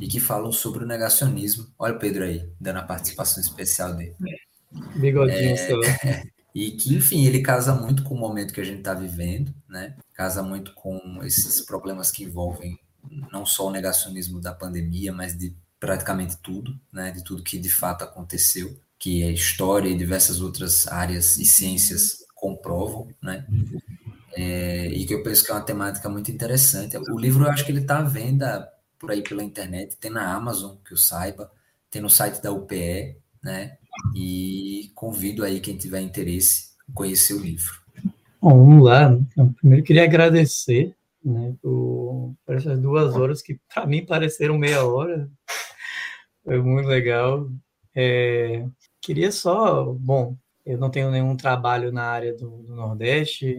e 0.00 0.06
que 0.06 0.20
falam 0.20 0.52
sobre 0.52 0.84
o 0.84 0.86
negacionismo. 0.86 1.66
Olha 1.78 1.94
o 1.94 1.98
Pedro 1.98 2.24
aí, 2.24 2.48
dando 2.60 2.78
a 2.78 2.82
participação 2.82 3.42
especial 3.42 3.94
dele. 3.94 4.14
Bigodinho, 4.96 5.56
é, 5.56 6.22
E 6.56 6.70
que, 6.70 6.94
enfim, 6.94 7.26
ele 7.26 7.42
casa 7.42 7.74
muito 7.74 8.02
com 8.02 8.14
o 8.14 8.18
momento 8.18 8.54
que 8.54 8.62
a 8.62 8.64
gente 8.64 8.78
está 8.78 8.94
vivendo, 8.94 9.54
né? 9.68 9.94
Casa 10.14 10.42
muito 10.42 10.72
com 10.72 11.20
esses 11.22 11.60
problemas 11.60 12.10
que 12.10 12.24
envolvem 12.24 12.78
não 13.30 13.44
só 13.44 13.66
o 13.66 13.70
negacionismo 13.70 14.40
da 14.40 14.54
pandemia, 14.54 15.12
mas 15.12 15.36
de 15.36 15.54
praticamente 15.78 16.38
tudo, 16.38 16.74
né? 16.90 17.10
De 17.10 17.22
tudo 17.22 17.42
que 17.42 17.58
de 17.58 17.68
fato 17.68 18.04
aconteceu, 18.04 18.74
que 18.98 19.22
a 19.22 19.30
história 19.30 19.90
e 19.90 19.98
diversas 19.98 20.40
outras 20.40 20.88
áreas 20.88 21.36
e 21.36 21.44
ciências 21.44 22.24
comprovam, 22.34 23.08
né? 23.22 23.46
É, 24.32 24.86
e 24.86 25.04
que 25.04 25.12
eu 25.12 25.22
penso 25.22 25.44
que 25.44 25.50
é 25.50 25.54
uma 25.54 25.60
temática 25.60 26.08
muito 26.08 26.30
interessante. 26.30 26.96
O 26.96 27.18
livro, 27.18 27.44
eu 27.44 27.50
acho 27.50 27.66
que 27.66 27.70
ele 27.70 27.82
está 27.82 27.98
à 27.98 28.02
venda 28.02 28.66
por 28.98 29.10
aí 29.10 29.22
pela 29.22 29.42
internet, 29.42 29.96
tem 29.96 30.10
na 30.10 30.34
Amazon, 30.34 30.76
que 30.84 30.92
eu 30.92 30.96
saiba, 30.96 31.50
tem 31.90 32.02
no 32.02 32.10
site 32.10 32.42
da 32.42 32.52
UPE, 32.52 33.16
né? 33.42 33.78
E 34.14 34.90
convido 34.94 35.44
aí 35.44 35.60
quem 35.60 35.76
tiver 35.76 36.00
interesse 36.00 36.76
conhecer 36.94 37.34
o 37.34 37.40
livro. 37.40 37.80
Bom, 38.40 38.66
vamos 38.66 38.84
lá. 38.84 39.10
Eu 39.36 39.52
primeiro 39.54 39.84
queria 39.84 40.04
agradecer 40.04 40.94
né, 41.24 41.54
por, 41.60 42.34
por 42.44 42.54
essas 42.54 42.78
duas 42.78 43.14
horas 43.16 43.42
que 43.42 43.58
para 43.72 43.86
mim 43.86 44.06
pareceram 44.06 44.58
meia 44.58 44.84
hora. 44.84 45.28
Foi 46.44 46.60
muito 46.62 46.88
legal. 46.88 47.50
É, 47.94 48.64
queria 49.00 49.32
só, 49.32 49.84
bom, 49.84 50.36
eu 50.66 50.76
não 50.76 50.90
tenho 50.90 51.12
nenhum 51.12 51.36
trabalho 51.36 51.92
na 51.92 52.02
área 52.02 52.34
do, 52.34 52.62
do 52.64 52.74
Nordeste, 52.74 53.56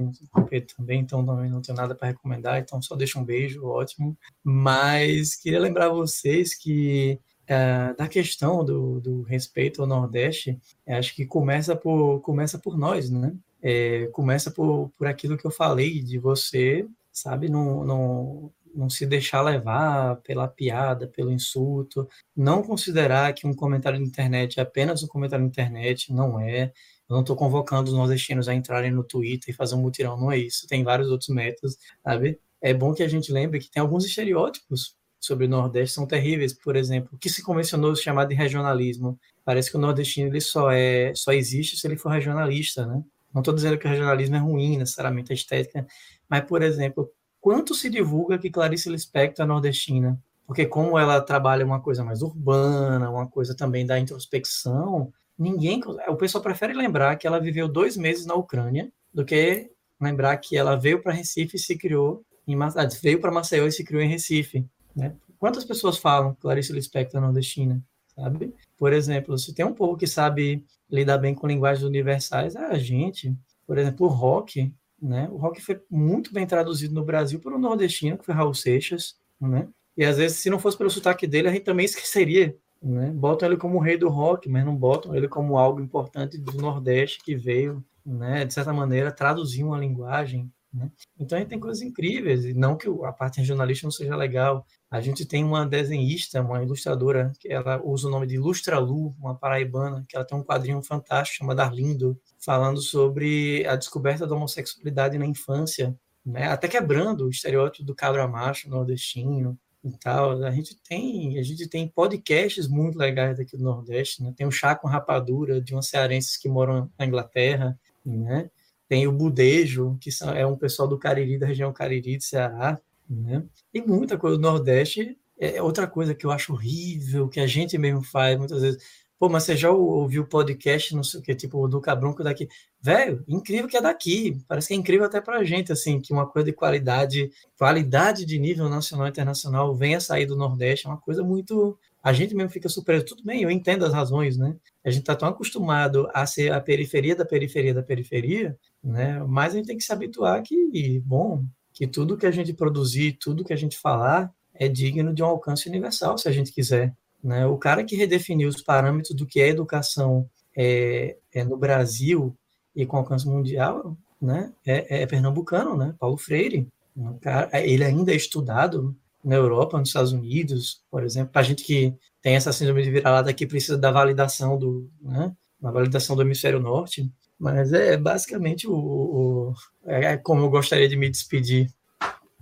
também, 0.75 0.99
então 0.99 1.25
também 1.25 1.49
não 1.49 1.61
tenho 1.61 1.77
nada 1.77 1.95
para 1.95 2.09
recomendar, 2.09 2.59
então 2.59 2.81
só 2.81 2.95
deixo 2.97 3.17
um 3.17 3.23
beijo, 3.23 3.65
ótimo. 3.65 4.17
Mas 4.43 5.33
queria 5.35 5.59
lembrar 5.59 5.87
vocês 5.87 6.53
que 6.53 7.17
é, 7.47 7.93
da 7.93 8.09
questão 8.09 8.63
do, 8.65 8.99
do, 8.99 9.21
respeito 9.21 9.81
ao 9.81 9.87
Nordeste, 9.87 10.59
acho 10.85 11.15
que 11.15 11.25
começa 11.25 11.75
por, 11.77 12.19
começa 12.19 12.59
por 12.59 12.77
nós, 12.77 13.09
né? 13.09 13.33
É, 13.61 14.07
começa 14.07 14.51
por, 14.51 14.91
por 14.97 15.07
aquilo 15.07 15.37
que 15.37 15.45
eu 15.45 15.51
falei 15.51 16.01
de 16.03 16.19
você, 16.19 16.85
sabe, 17.11 17.49
não, 17.49 17.85
não, 17.85 18.51
não 18.75 18.89
se 18.89 19.05
deixar 19.05 19.41
levar 19.41 20.17
pela 20.17 20.47
piada, 20.47 21.07
pelo 21.07 21.31
insulto, 21.31 22.07
não 22.35 22.61
considerar 22.61 23.33
que 23.33 23.47
um 23.47 23.53
comentário 23.53 23.99
na 23.99 24.05
internet 24.05 24.59
é 24.59 24.63
apenas 24.63 25.01
um 25.01 25.07
comentário 25.07 25.43
na 25.43 25.49
internet, 25.49 26.13
não 26.13 26.39
é. 26.39 26.73
Eu 27.09 27.13
não 27.15 27.21
estou 27.21 27.35
convocando 27.35 27.89
os 27.89 27.97
nordestinos 27.97 28.47
a 28.47 28.53
entrarem 28.53 28.91
no 28.91 29.03
Twitter 29.03 29.53
e 29.53 29.57
fazer 29.57 29.75
um 29.75 29.81
mutirão, 29.81 30.17
não 30.17 30.31
é 30.31 30.37
isso. 30.37 30.67
Tem 30.67 30.83
vários 30.83 31.09
outros 31.09 31.29
métodos, 31.29 31.77
sabe? 32.03 32.39
É 32.61 32.73
bom 32.73 32.93
que 32.93 33.03
a 33.03 33.07
gente 33.07 33.31
lembre 33.31 33.59
que 33.59 33.69
tem 33.69 33.81
alguns 33.81 34.05
estereótipos 34.05 34.95
sobre 35.19 35.45
o 35.45 35.49
Nordeste 35.49 35.95
são 35.95 36.05
terríveis, 36.05 36.53
por 36.53 36.75
exemplo, 36.75 37.09
o 37.13 37.17
que 37.17 37.29
se 37.29 37.43
convencionou 37.43 37.95
chamar 37.95 38.25
de 38.25 38.35
regionalismo. 38.35 39.19
Parece 39.43 39.71
que 39.71 39.77
o 39.77 39.79
nordestino 39.79 40.27
ele 40.29 40.41
só 40.41 40.71
é 40.71 41.13
só 41.15 41.31
existe 41.31 41.77
se 41.77 41.87
ele 41.87 41.97
for 41.97 42.09
regionalista, 42.09 42.85
né? 42.85 43.03
Não 43.33 43.41
estou 43.41 43.53
dizendo 43.53 43.77
que 43.77 43.85
o 43.85 43.89
regionalismo 43.89 44.35
é 44.35 44.39
ruim, 44.39 44.77
necessariamente 44.77 45.31
a 45.31 45.35
estética, 45.35 45.85
mas 46.29 46.45
por 46.45 46.61
exemplo, 46.61 47.11
quanto 47.41 47.73
se 47.73 47.89
divulga 47.89 48.37
que 48.37 48.49
Clarice 48.49 48.89
Lispector 48.89 49.45
é 49.45 49.47
nordestina? 49.47 50.19
Porque 50.45 50.65
como 50.65 50.97
ela 50.97 51.19
trabalha 51.21 51.65
uma 51.65 51.81
coisa 51.81 52.03
mais 52.03 52.21
urbana, 52.21 53.09
uma 53.09 53.27
coisa 53.27 53.55
também 53.55 53.85
da 53.85 53.99
introspecção, 53.99 55.11
ninguém, 55.37 55.81
o 56.07 56.15
pessoal 56.15 56.43
prefere 56.43 56.73
lembrar 56.73 57.15
que 57.15 57.27
ela 57.27 57.39
viveu 57.39 57.67
dois 57.67 57.95
meses 57.95 58.25
na 58.25 58.33
Ucrânia 58.33 58.91
do 59.13 59.25
que 59.25 59.69
lembrar 59.99 60.37
que 60.37 60.57
ela 60.57 60.75
veio 60.75 61.01
para 61.01 61.13
Recife 61.13 61.55
e 61.55 61.59
se 61.59 61.77
criou 61.77 62.23
em 62.47 62.55
ah, 62.61 62.89
veio 63.01 63.19
para 63.19 63.31
Maceió 63.31 63.67
e 63.67 63.71
se 63.71 63.83
criou 63.83 64.01
em 64.01 64.07
Recife. 64.07 64.65
Né? 64.95 65.15
Quantas 65.37 65.65
pessoas 65.65 65.97
falam 65.97 66.35
Clarice 66.35 66.71
Lispector 66.71 67.19
nordestina? 67.19 67.83
Sabe? 68.15 68.53
Por 68.77 68.93
exemplo, 68.93 69.37
se 69.37 69.53
tem 69.53 69.65
um 69.65 69.73
povo 69.73 69.97
que 69.97 70.07
sabe 70.07 70.65
lidar 70.89 71.17
bem 71.17 71.35
com 71.35 71.45
linguagens 71.45 71.85
universais, 71.85 72.55
é 72.55 72.65
a 72.65 72.77
gente. 72.77 73.35
Por 73.65 73.77
exemplo, 73.77 74.07
o 74.07 74.09
rock, 74.09 74.73
né? 74.99 75.27
O 75.31 75.37
rock 75.37 75.61
foi 75.61 75.79
muito 75.89 76.33
bem 76.33 76.47
traduzido 76.47 76.95
no 76.95 77.03
Brasil 77.03 77.39
por 77.39 77.53
um 77.53 77.59
nordestino, 77.59 78.17
que 78.17 78.25
foi 78.25 78.33
Raul 78.33 78.53
Seixas, 78.53 79.15
né? 79.39 79.67
E 79.95 80.05
às 80.05 80.17
vezes, 80.17 80.37
se 80.37 80.49
não 80.49 80.57
fosse 80.57 80.77
pelo 80.77 80.89
sotaque 80.89 81.27
dele, 81.27 81.49
a 81.49 81.51
gente 81.51 81.63
também 81.63 81.85
esqueceria, 81.85 82.55
né? 82.81 83.11
Botam 83.11 83.47
ele 83.47 83.57
como 83.57 83.79
rei 83.79 83.97
do 83.97 84.09
rock, 84.09 84.49
mas 84.49 84.65
não 84.65 84.75
botam 84.75 85.15
ele 85.15 85.27
como 85.27 85.57
algo 85.57 85.81
importante 85.81 86.37
do 86.37 86.53
Nordeste 86.53 87.19
que 87.23 87.35
veio, 87.35 87.83
né? 88.05 88.45
De 88.45 88.53
certa 88.53 88.73
maneira, 88.73 89.11
traduzir 89.11 89.63
uma 89.63 89.77
linguagem, 89.77 90.51
né? 90.73 90.91
Então 91.19 91.37
a 91.37 91.41
gente 91.41 91.49
tem 91.49 91.59
coisas 91.59 91.81
incríveis, 91.81 92.45
e 92.45 92.53
não 92.53 92.77
que 92.77 92.87
a 93.03 93.11
parte 93.11 93.39
regionalista 93.39 93.85
não 93.85 93.91
seja 93.91 94.15
legal. 94.15 94.65
A 94.89 95.01
gente 95.01 95.25
tem 95.25 95.43
uma 95.43 95.65
desenhista, 95.65 96.41
uma 96.41 96.63
ilustradora, 96.63 97.31
que 97.39 97.51
ela 97.51 97.81
usa 97.83 98.07
o 98.07 98.11
nome 98.11 98.27
de 98.27 98.35
Ilustralu, 98.35 99.15
uma 99.19 99.35
paraibana, 99.35 100.05
que 100.07 100.15
ela 100.15 100.25
tem 100.25 100.37
um 100.37 100.43
quadrinho 100.43 100.81
fantástico 100.81 101.39
chamado 101.39 101.59
Arlindo, 101.59 102.19
falando 102.39 102.81
sobre 102.81 103.65
a 103.67 103.75
descoberta 103.75 104.27
da 104.27 104.35
homossexualidade 104.35 105.17
na 105.17 105.25
infância, 105.25 105.97
né? 106.25 106.47
até 106.47 106.67
quebrando 106.67 107.25
o 107.25 107.29
estereótipo 107.29 107.85
do 107.85 107.95
cabra 107.95 108.27
macho 108.27 108.69
nordestino 108.69 109.57
e 109.83 109.91
tal. 109.97 110.43
A 110.43 110.51
gente 110.51 110.75
tem, 110.87 111.37
a 111.39 111.43
gente 111.43 111.67
tem 111.67 111.87
podcasts 111.87 112.67
muito 112.67 112.97
legais 112.97 113.37
daqui 113.37 113.57
do 113.57 113.63
Nordeste, 113.63 114.23
né? 114.23 114.33
Tem 114.35 114.45
o 114.47 114.51
Chá 114.51 114.75
com 114.75 114.87
Rapadura, 114.87 115.61
de 115.61 115.75
uns 115.75 115.87
cearenses 115.87 116.37
que 116.37 116.49
moram 116.49 116.89
na 116.97 117.05
Inglaterra, 117.05 117.79
né? 118.05 118.49
tem 118.87 119.07
o 119.07 119.11
Budejo, 119.11 119.97
que 119.99 120.09
é 120.35 120.45
um 120.45 120.55
pessoal 120.55 120.87
do 120.87 120.97
Cariri, 120.97 121.37
da 121.37 121.45
região 121.45 121.73
Cariri 121.73 122.17
de 122.17 122.23
Ceará, 122.23 122.79
né? 123.09 123.43
E 123.73 123.81
muita 123.81 124.17
coisa 124.17 124.37
do 124.37 124.41
Nordeste. 124.41 125.17
É 125.39 125.61
outra 125.61 125.85
coisa 125.85 126.15
que 126.15 126.25
eu 126.25 126.31
acho 126.31 126.53
horrível, 126.53 127.27
que 127.29 127.39
a 127.39 127.45
gente 127.45 127.77
mesmo 127.77 128.01
faz 128.01 128.37
muitas 128.37 128.61
vezes. 128.61 128.83
Pô, 129.19 129.27
mas 129.27 129.43
você 129.43 129.57
já 129.57 129.71
ouviu 129.71 130.21
o 130.23 130.27
podcast, 130.27 130.95
não 130.95 131.03
sei 131.03 131.19
o 131.19 131.23
que, 131.23 131.33
tipo, 131.33 131.67
do 131.67 131.81
Cabronco 131.81 132.23
daqui? 132.23 132.47
Velho, 132.79 133.23
incrível 133.27 133.67
que 133.67 133.75
é 133.75 133.81
daqui. 133.81 134.37
Parece 134.47 134.67
que 134.67 134.73
é 134.75 134.77
incrível 134.77 135.07
até 135.07 135.19
pra 135.19 135.43
gente, 135.43 135.71
assim, 135.71 135.99
que 135.99 136.13
uma 136.13 136.27
coisa 136.27 136.45
de 136.45 136.53
qualidade, 136.53 137.31
qualidade 137.57 138.25
de 138.25 138.37
nível 138.37 138.69
nacional 138.69 139.07
e 139.07 139.09
internacional 139.09 139.75
venha 139.75 139.99
sair 139.99 140.27
do 140.27 140.35
Nordeste. 140.35 140.85
É 140.85 140.89
uma 140.89 140.99
coisa 140.99 141.23
muito. 141.23 141.75
A 142.03 142.13
gente 142.13 142.35
mesmo 142.35 142.51
fica 142.51 142.69
surpreso. 142.69 143.05
Tudo 143.05 143.23
bem, 143.23 143.41
eu 143.41 143.49
entendo 143.49 143.83
as 143.85 143.93
razões, 143.93 144.37
né? 144.37 144.55
A 144.85 144.91
gente 144.91 145.03
tá 145.03 145.15
tão 145.15 145.29
acostumado 145.29 146.07
a 146.13 146.25
ser 146.27 146.53
a 146.53 146.61
periferia 146.61 147.15
da 147.15 147.25
periferia 147.25 147.73
da 147.73 147.81
periferia, 147.81 148.55
né? 148.83 149.23
Mas 149.27 149.53
a 149.53 149.57
gente 149.57 149.67
tem 149.67 149.77
que 149.77 149.83
se 149.83 149.91
habituar 149.91 150.43
que, 150.43 151.01
bom, 151.03 151.43
que 151.73 151.87
tudo 151.87 152.17
que 152.17 152.27
a 152.27 152.31
gente 152.31 152.53
produzir, 152.53 153.17
tudo 153.19 153.43
que 153.43 153.53
a 153.53 153.57
gente 153.57 153.77
falar 153.79 154.31
é 154.53 154.67
digno 154.67 155.13
de 155.13 155.23
um 155.23 155.27
alcance 155.27 155.67
universal, 155.67 156.17
se 156.19 156.27
a 156.27 156.31
gente 156.31 156.51
quiser. 156.51 156.95
Né? 157.23 157.45
O 157.45 157.57
cara 157.57 157.83
que 157.83 157.95
redefiniu 157.95 158.47
os 158.49 158.61
parâmetros 158.61 159.15
do 159.15 159.25
que 159.25 159.39
é 159.39 159.49
educação 159.49 160.29
é, 160.55 161.17
é 161.33 161.43
no 161.43 161.57
Brasil 161.57 162.35
e 162.75 162.85
com 162.85 162.97
alcance 162.97 163.27
mundial 163.27 163.97
né? 164.21 164.51
é, 164.65 165.03
é 165.03 165.05
pernambucano, 165.05 165.77
né? 165.77 165.93
Paulo 165.99 166.17
Freire. 166.17 166.67
Um 166.95 167.17
cara, 167.19 167.49
ele 167.63 167.83
ainda 167.83 168.11
é 168.11 168.15
estudado 168.15 168.95
na 169.23 169.35
Europa, 169.35 169.77
nos 169.77 169.89
Estados 169.89 170.11
Unidos, 170.11 170.81
por 170.89 171.03
exemplo, 171.03 171.31
para 171.31 171.43
gente 171.43 171.63
que 171.63 171.93
tem 172.21 172.35
essa 172.35 172.51
síndrome 172.51 172.81
de 172.81 172.89
vira-lata 172.89 173.33
que 173.33 173.45
precisa 173.45 173.77
da 173.77 173.91
validação 173.91 174.57
do, 174.57 174.89
né? 175.01 175.31
Uma 175.61 175.71
validação 175.71 176.15
do 176.15 176.21
hemisfério 176.21 176.59
norte. 176.59 177.09
Mas 177.39 177.71
é 177.71 177.95
basicamente 177.97 178.67
o, 178.67 178.73
o 178.73 179.53
é 179.85 180.17
como 180.17 180.41
eu 180.41 180.49
gostaria 180.49 180.89
de 180.89 180.95
me 180.95 181.09
despedir. 181.09 181.69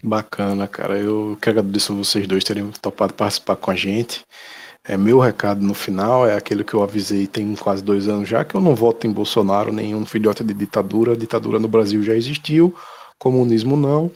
Bacana, 0.01 0.67
cara. 0.67 0.97
Eu 0.97 1.37
quero 1.41 1.59
agradecer 1.59 1.91
a 1.91 1.95
vocês 1.95 2.27
dois 2.27 2.43
terem 2.43 2.69
topado 2.71 3.13
participar 3.13 3.55
com 3.55 3.71
a 3.71 3.75
gente. 3.75 4.23
É, 4.87 4.95
meu 4.95 5.19
recado 5.19 5.65
no 5.65 5.73
final 5.73 6.27
é 6.27 6.35
aquele 6.37 6.63
que 6.63 6.75
eu 6.75 6.83
avisei 6.83 7.25
tem 7.25 7.55
quase 7.55 7.83
dois 7.83 8.07
anos 8.07 8.29
já, 8.29 8.45
que 8.45 8.53
eu 8.53 8.61
não 8.61 8.75
voto 8.75 9.07
em 9.07 9.11
Bolsonaro, 9.11 9.73
nenhum 9.73 10.05
filhote 10.05 10.43
de 10.43 10.53
ditadura. 10.53 11.17
Ditadura 11.17 11.57
no 11.57 11.67
Brasil 11.67 12.03
já 12.03 12.13
existiu, 12.15 12.73
comunismo 13.17 13.75
não. 13.75 14.11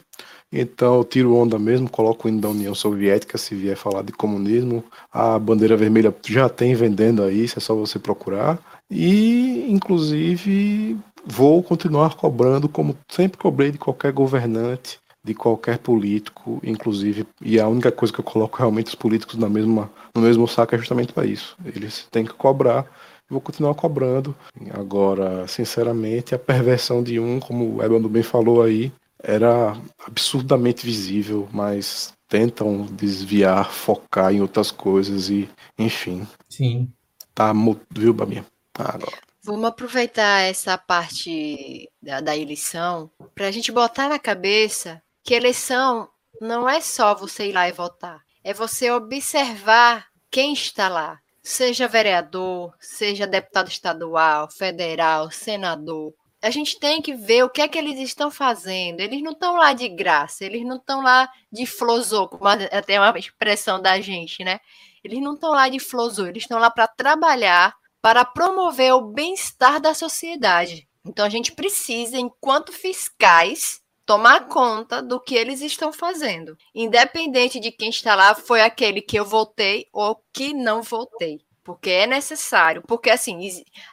Então 0.52 0.96
eu 0.96 1.04
tiro 1.04 1.34
onda 1.34 1.58
mesmo, 1.58 1.90
coloco 1.90 2.26
o 2.26 2.30
hino 2.30 2.40
da 2.40 2.48
União 2.48 2.74
Soviética 2.74 3.36
se 3.36 3.54
vier 3.54 3.76
falar 3.76 4.02
de 4.02 4.12
comunismo. 4.12 4.84
A 5.12 5.38
bandeira 5.40 5.76
vermelha 5.76 6.14
já 6.24 6.48
tem 6.48 6.72
vendendo 6.74 7.22
aí, 7.24 7.44
isso 7.44 7.58
é 7.58 7.60
só 7.60 7.74
você 7.74 7.98
procurar. 7.98 8.58
E, 8.88 9.66
inclusive, 9.68 10.96
vou 11.24 11.62
continuar 11.64 12.14
cobrando, 12.14 12.68
como 12.68 12.96
sempre 13.08 13.38
cobrei 13.38 13.72
de 13.72 13.78
qualquer 13.78 14.12
governante, 14.12 14.99
de 15.22 15.34
qualquer 15.34 15.78
político, 15.78 16.60
inclusive, 16.64 17.26
e 17.42 17.60
a 17.60 17.68
única 17.68 17.92
coisa 17.92 18.12
que 18.12 18.20
eu 18.20 18.24
coloco 18.24 18.58
realmente 18.58 18.88
os 18.88 18.94
políticos 18.94 19.36
na 19.36 19.48
mesma, 19.48 19.90
no 20.14 20.22
mesmo 20.22 20.48
saco 20.48 20.74
é 20.74 20.78
justamente 20.78 21.12
para 21.12 21.26
isso. 21.26 21.56
Eles 21.64 22.06
têm 22.10 22.24
que 22.24 22.32
cobrar, 22.32 22.86
vou 23.28 23.40
continuar 23.40 23.74
cobrando. 23.74 24.34
Agora, 24.72 25.46
sinceramente, 25.46 26.34
a 26.34 26.38
perversão 26.38 27.02
de 27.02 27.20
um, 27.20 27.38
como 27.38 27.76
o 27.76 27.82
Ebano 27.82 28.08
bem 28.08 28.22
falou 28.22 28.62
aí, 28.62 28.92
era 29.22 29.76
absurdamente 30.06 30.84
visível, 30.84 31.48
mas 31.52 32.12
tentam 32.26 32.86
desviar, 32.86 33.70
focar 33.70 34.32
em 34.32 34.40
outras 34.40 34.70
coisas 34.70 35.28
e, 35.28 35.48
enfim. 35.78 36.26
Sim. 36.48 36.90
Tá, 37.34 37.52
viu, 37.90 38.14
Babinha? 38.14 38.46
Agora. 38.74 39.18
Vamos 39.42 39.64
aproveitar 39.64 40.42
essa 40.42 40.76
parte 40.76 41.90
da, 42.02 42.20
da 42.20 42.36
eleição 42.36 43.10
para 43.34 43.46
a 43.46 43.50
gente 43.50 43.72
botar 43.72 44.08
na 44.08 44.18
cabeça 44.18 45.02
que 45.22 45.34
eleição 45.34 46.08
não 46.40 46.68
é 46.68 46.80
só 46.80 47.14
você 47.14 47.48
ir 47.48 47.52
lá 47.52 47.68
e 47.68 47.72
votar, 47.72 48.20
é 48.42 48.54
você 48.54 48.90
observar 48.90 50.06
quem 50.30 50.52
está 50.52 50.88
lá, 50.88 51.18
seja 51.42 51.88
vereador, 51.88 52.74
seja 52.78 53.26
deputado 53.26 53.68
estadual, 53.68 54.50
federal, 54.50 55.30
senador. 55.30 56.14
A 56.42 56.50
gente 56.50 56.78
tem 56.78 57.02
que 57.02 57.14
ver 57.14 57.44
o 57.44 57.50
que 57.50 57.60
é 57.60 57.68
que 57.68 57.76
eles 57.76 57.98
estão 57.98 58.30
fazendo. 58.30 59.00
Eles 59.00 59.22
não 59.22 59.32
estão 59.32 59.56
lá 59.56 59.74
de 59.74 59.86
graça, 59.90 60.42
eles 60.42 60.64
não 60.64 60.76
estão 60.76 61.02
lá 61.02 61.28
de 61.52 61.66
flosô, 61.66 62.28
como 62.28 62.48
até 62.48 62.98
uma 62.98 63.18
expressão 63.18 63.80
da 63.80 64.00
gente, 64.00 64.42
né? 64.42 64.58
Eles 65.04 65.20
não 65.20 65.34
estão 65.34 65.50
lá 65.50 65.68
de 65.68 65.78
flosô, 65.78 66.26
eles 66.26 66.44
estão 66.44 66.58
lá 66.58 66.70
para 66.70 66.86
trabalhar 66.86 67.74
para 68.00 68.24
promover 68.24 68.94
o 68.94 69.02
bem-estar 69.02 69.80
da 69.80 69.92
sociedade. 69.92 70.88
Então 71.04 71.24
a 71.24 71.28
gente 71.28 71.52
precisa, 71.52 72.18
enquanto 72.18 72.72
fiscais, 72.72 73.80
tomar 74.10 74.48
conta 74.48 75.00
do 75.00 75.20
que 75.20 75.36
eles 75.36 75.60
estão 75.60 75.92
fazendo, 75.92 76.58
independente 76.74 77.60
de 77.60 77.70
quem 77.70 77.90
está 77.90 78.16
lá, 78.16 78.34
foi 78.34 78.60
aquele 78.60 79.00
que 79.00 79.16
eu 79.16 79.24
votei 79.24 79.86
ou 79.92 80.20
que 80.32 80.52
não 80.52 80.82
votei. 80.82 81.40
Porque 81.62 81.90
é 81.90 82.08
necessário. 82.08 82.82
Porque, 82.88 83.08
assim, 83.08 83.38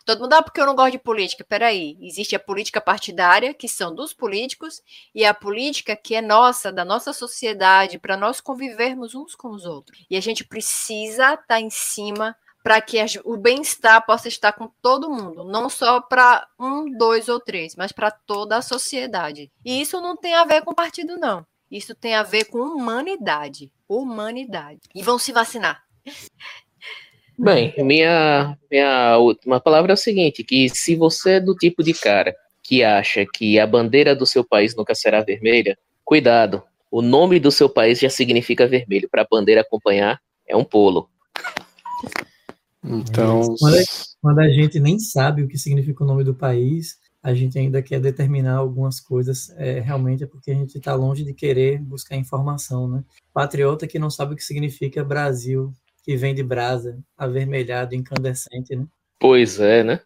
todo 0.03 0.22
mundo, 0.22 0.34
ah, 0.34 0.41
porque 0.41 0.60
eu 0.60 0.65
não 0.65 0.73
gosto 0.73 0.94
de 0.94 0.98
política. 0.98 1.45
Peraí, 1.48 1.95
existe 2.02 2.35
a 2.35 2.39
política 2.39 2.81
partidária, 2.81 3.53
que 3.53 3.68
são 3.68 3.94
dos 3.94 4.11
políticos, 4.11 4.81
e 5.14 5.23
a 5.23 5.35
política 5.35 5.95
que 5.95 6.15
é 6.15 6.22
nossa, 6.22 6.72
da 6.72 6.84
nossa 6.84 7.14
sociedade, 7.14 7.99
para 7.99 8.18
nós 8.18 8.41
convivermos 8.41 9.14
uns 9.14 9.35
com 9.35 9.49
os 9.49 9.65
outros. 9.65 10.03
E 10.10 10.18
a 10.18 10.22
gente 10.22 10.44
precisa 10.44 11.34
estar 11.34 11.45
tá 11.45 11.61
em 11.61 11.69
cima 11.69 12.35
para 12.68 12.81
que 12.81 12.98
o 13.23 13.38
bem-estar 13.38 14.06
possa 14.06 14.27
estar 14.27 14.52
com 14.52 14.69
todo 14.81 15.10
mundo, 15.10 15.45
não 15.45 15.69
só 15.69 16.02
para 16.02 16.45
um, 16.60 16.91
dois 16.98 17.30
ou 17.30 17.39
três, 17.39 17.77
mas 17.77 17.94
para 17.94 18.11
toda 18.11 18.57
a 18.57 18.61
sociedade. 18.61 19.49
E 19.64 19.80
isso 19.80 20.02
não 20.02 20.18
tem 20.18 20.34
a 20.34 20.44
ver 20.44 20.61
com 20.64 20.73
partido, 20.73 21.15
não. 21.15 21.45
Isso 21.72 21.95
tem 21.95 22.14
a 22.14 22.23
ver 22.23 22.44
com 22.44 22.60
humanidade. 22.60 23.72
Humanidade. 23.88 24.81
E 24.94 25.02
vão 25.02 25.18
se 25.18 25.31
vacinar. 25.31 25.81
Bem, 27.39 27.73
minha, 27.77 28.57
minha 28.69 29.18
última 29.18 29.61
palavra 29.61 29.94
é 29.94 29.95
o 29.95 29.98
seguinte, 29.98 30.44
que 30.44 30.68
se 30.68 30.94
você 30.94 31.35
é 31.35 31.39
do 31.39 31.56
tipo 31.56 31.81
de 31.81 31.94
cara 31.94 32.35
que 32.61 32.84
acha 32.84 33.26
que 33.26 33.57
a 33.57 33.65
bandeira 33.65 34.14
do 34.14 34.26
seu 34.26 34.44
país 34.44 34.76
nunca 34.76 34.94
será 34.94 35.22
vermelha, 35.22 35.80
cuidado, 36.03 36.61
o 36.91 37.02
nome 37.02 37.39
do 37.39 37.49
seu 37.49 37.69
país 37.69 37.98
já 37.98 38.10
significa 38.10 38.68
vermelho, 38.68 39.07
para 39.07 39.22
a 39.22 39.27
bandeira 39.31 39.61
acompanhar 39.61 40.19
é 40.45 40.53
um 40.53 40.65
polo. 40.65 41.10
Então, 42.84 43.56
quando 43.60 43.76
a, 43.76 43.84
quando 44.22 44.40
a 44.40 44.49
gente 44.49 44.80
nem 44.80 44.99
sabe 44.99 45.44
o 45.44 45.48
que 45.48 45.58
significa 45.58 46.04
o 46.04 46.08
nome 46.08 46.24
do 46.24 46.34
país, 46.34 46.98
a 47.22 47.34
gente 47.34 47.58
ainda 47.58 47.82
quer 47.82 47.99
determinar 47.99 48.56
algumas 48.56 48.99
coisas, 48.99 49.49
é, 49.58 49.80
realmente 49.80 50.24
é 50.24 50.28
porque 50.28 50.52
a 50.52 50.54
gente 50.54 50.78
está 50.78 50.94
longe 50.95 51.24
de 51.24 51.34
querer 51.34 51.80
buscar 51.80 52.16
informação, 52.16 52.88
né? 52.88 53.04
Patriota 53.34 53.88
que 53.88 53.99
não 53.99 54.10
sabe 54.10 54.34
o 54.34 54.36
que 54.36 54.44
significa 54.44 55.04
Brasil, 55.04 55.74
que 56.04 56.16
vem 56.16 56.34
de 56.34 56.44
brasa, 56.44 56.98
avermelhado, 57.18 57.95
incandescente, 57.95 58.76
né? 58.76 58.86
Pois 59.20 59.60
é, 59.60 59.84
né? 59.84 59.99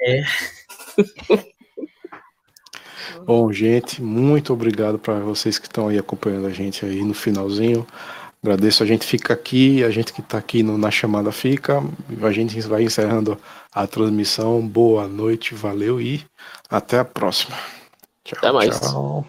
É. 0.00 0.22
Bom, 3.26 3.52
gente, 3.52 4.00
muito 4.02 4.52
obrigado 4.52 4.98
para 4.98 5.20
vocês 5.20 5.58
que 5.58 5.66
estão 5.66 5.88
aí 5.88 5.98
acompanhando 5.98 6.46
a 6.46 6.50
gente 6.50 6.86
aí 6.86 7.04
no 7.04 7.12
finalzinho. 7.12 7.86
Agradeço, 8.42 8.82
a 8.82 8.86
gente 8.86 9.06
fica 9.06 9.34
aqui, 9.34 9.84
a 9.84 9.90
gente 9.90 10.14
que 10.14 10.22
está 10.22 10.38
aqui 10.38 10.62
no, 10.62 10.78
na 10.78 10.90
chamada 10.90 11.30
fica, 11.30 11.82
a 12.22 12.32
gente 12.32 12.58
vai 12.62 12.84
encerrando 12.84 13.38
a 13.70 13.86
transmissão. 13.86 14.66
Boa 14.66 15.06
noite, 15.06 15.54
valeu 15.54 16.00
e 16.00 16.24
até 16.70 16.98
a 16.98 17.04
próxima. 17.04 17.56
Tchau, 18.24 18.38
até 18.38 18.52
mais. 18.52 18.80
Tchau. 18.80 19.26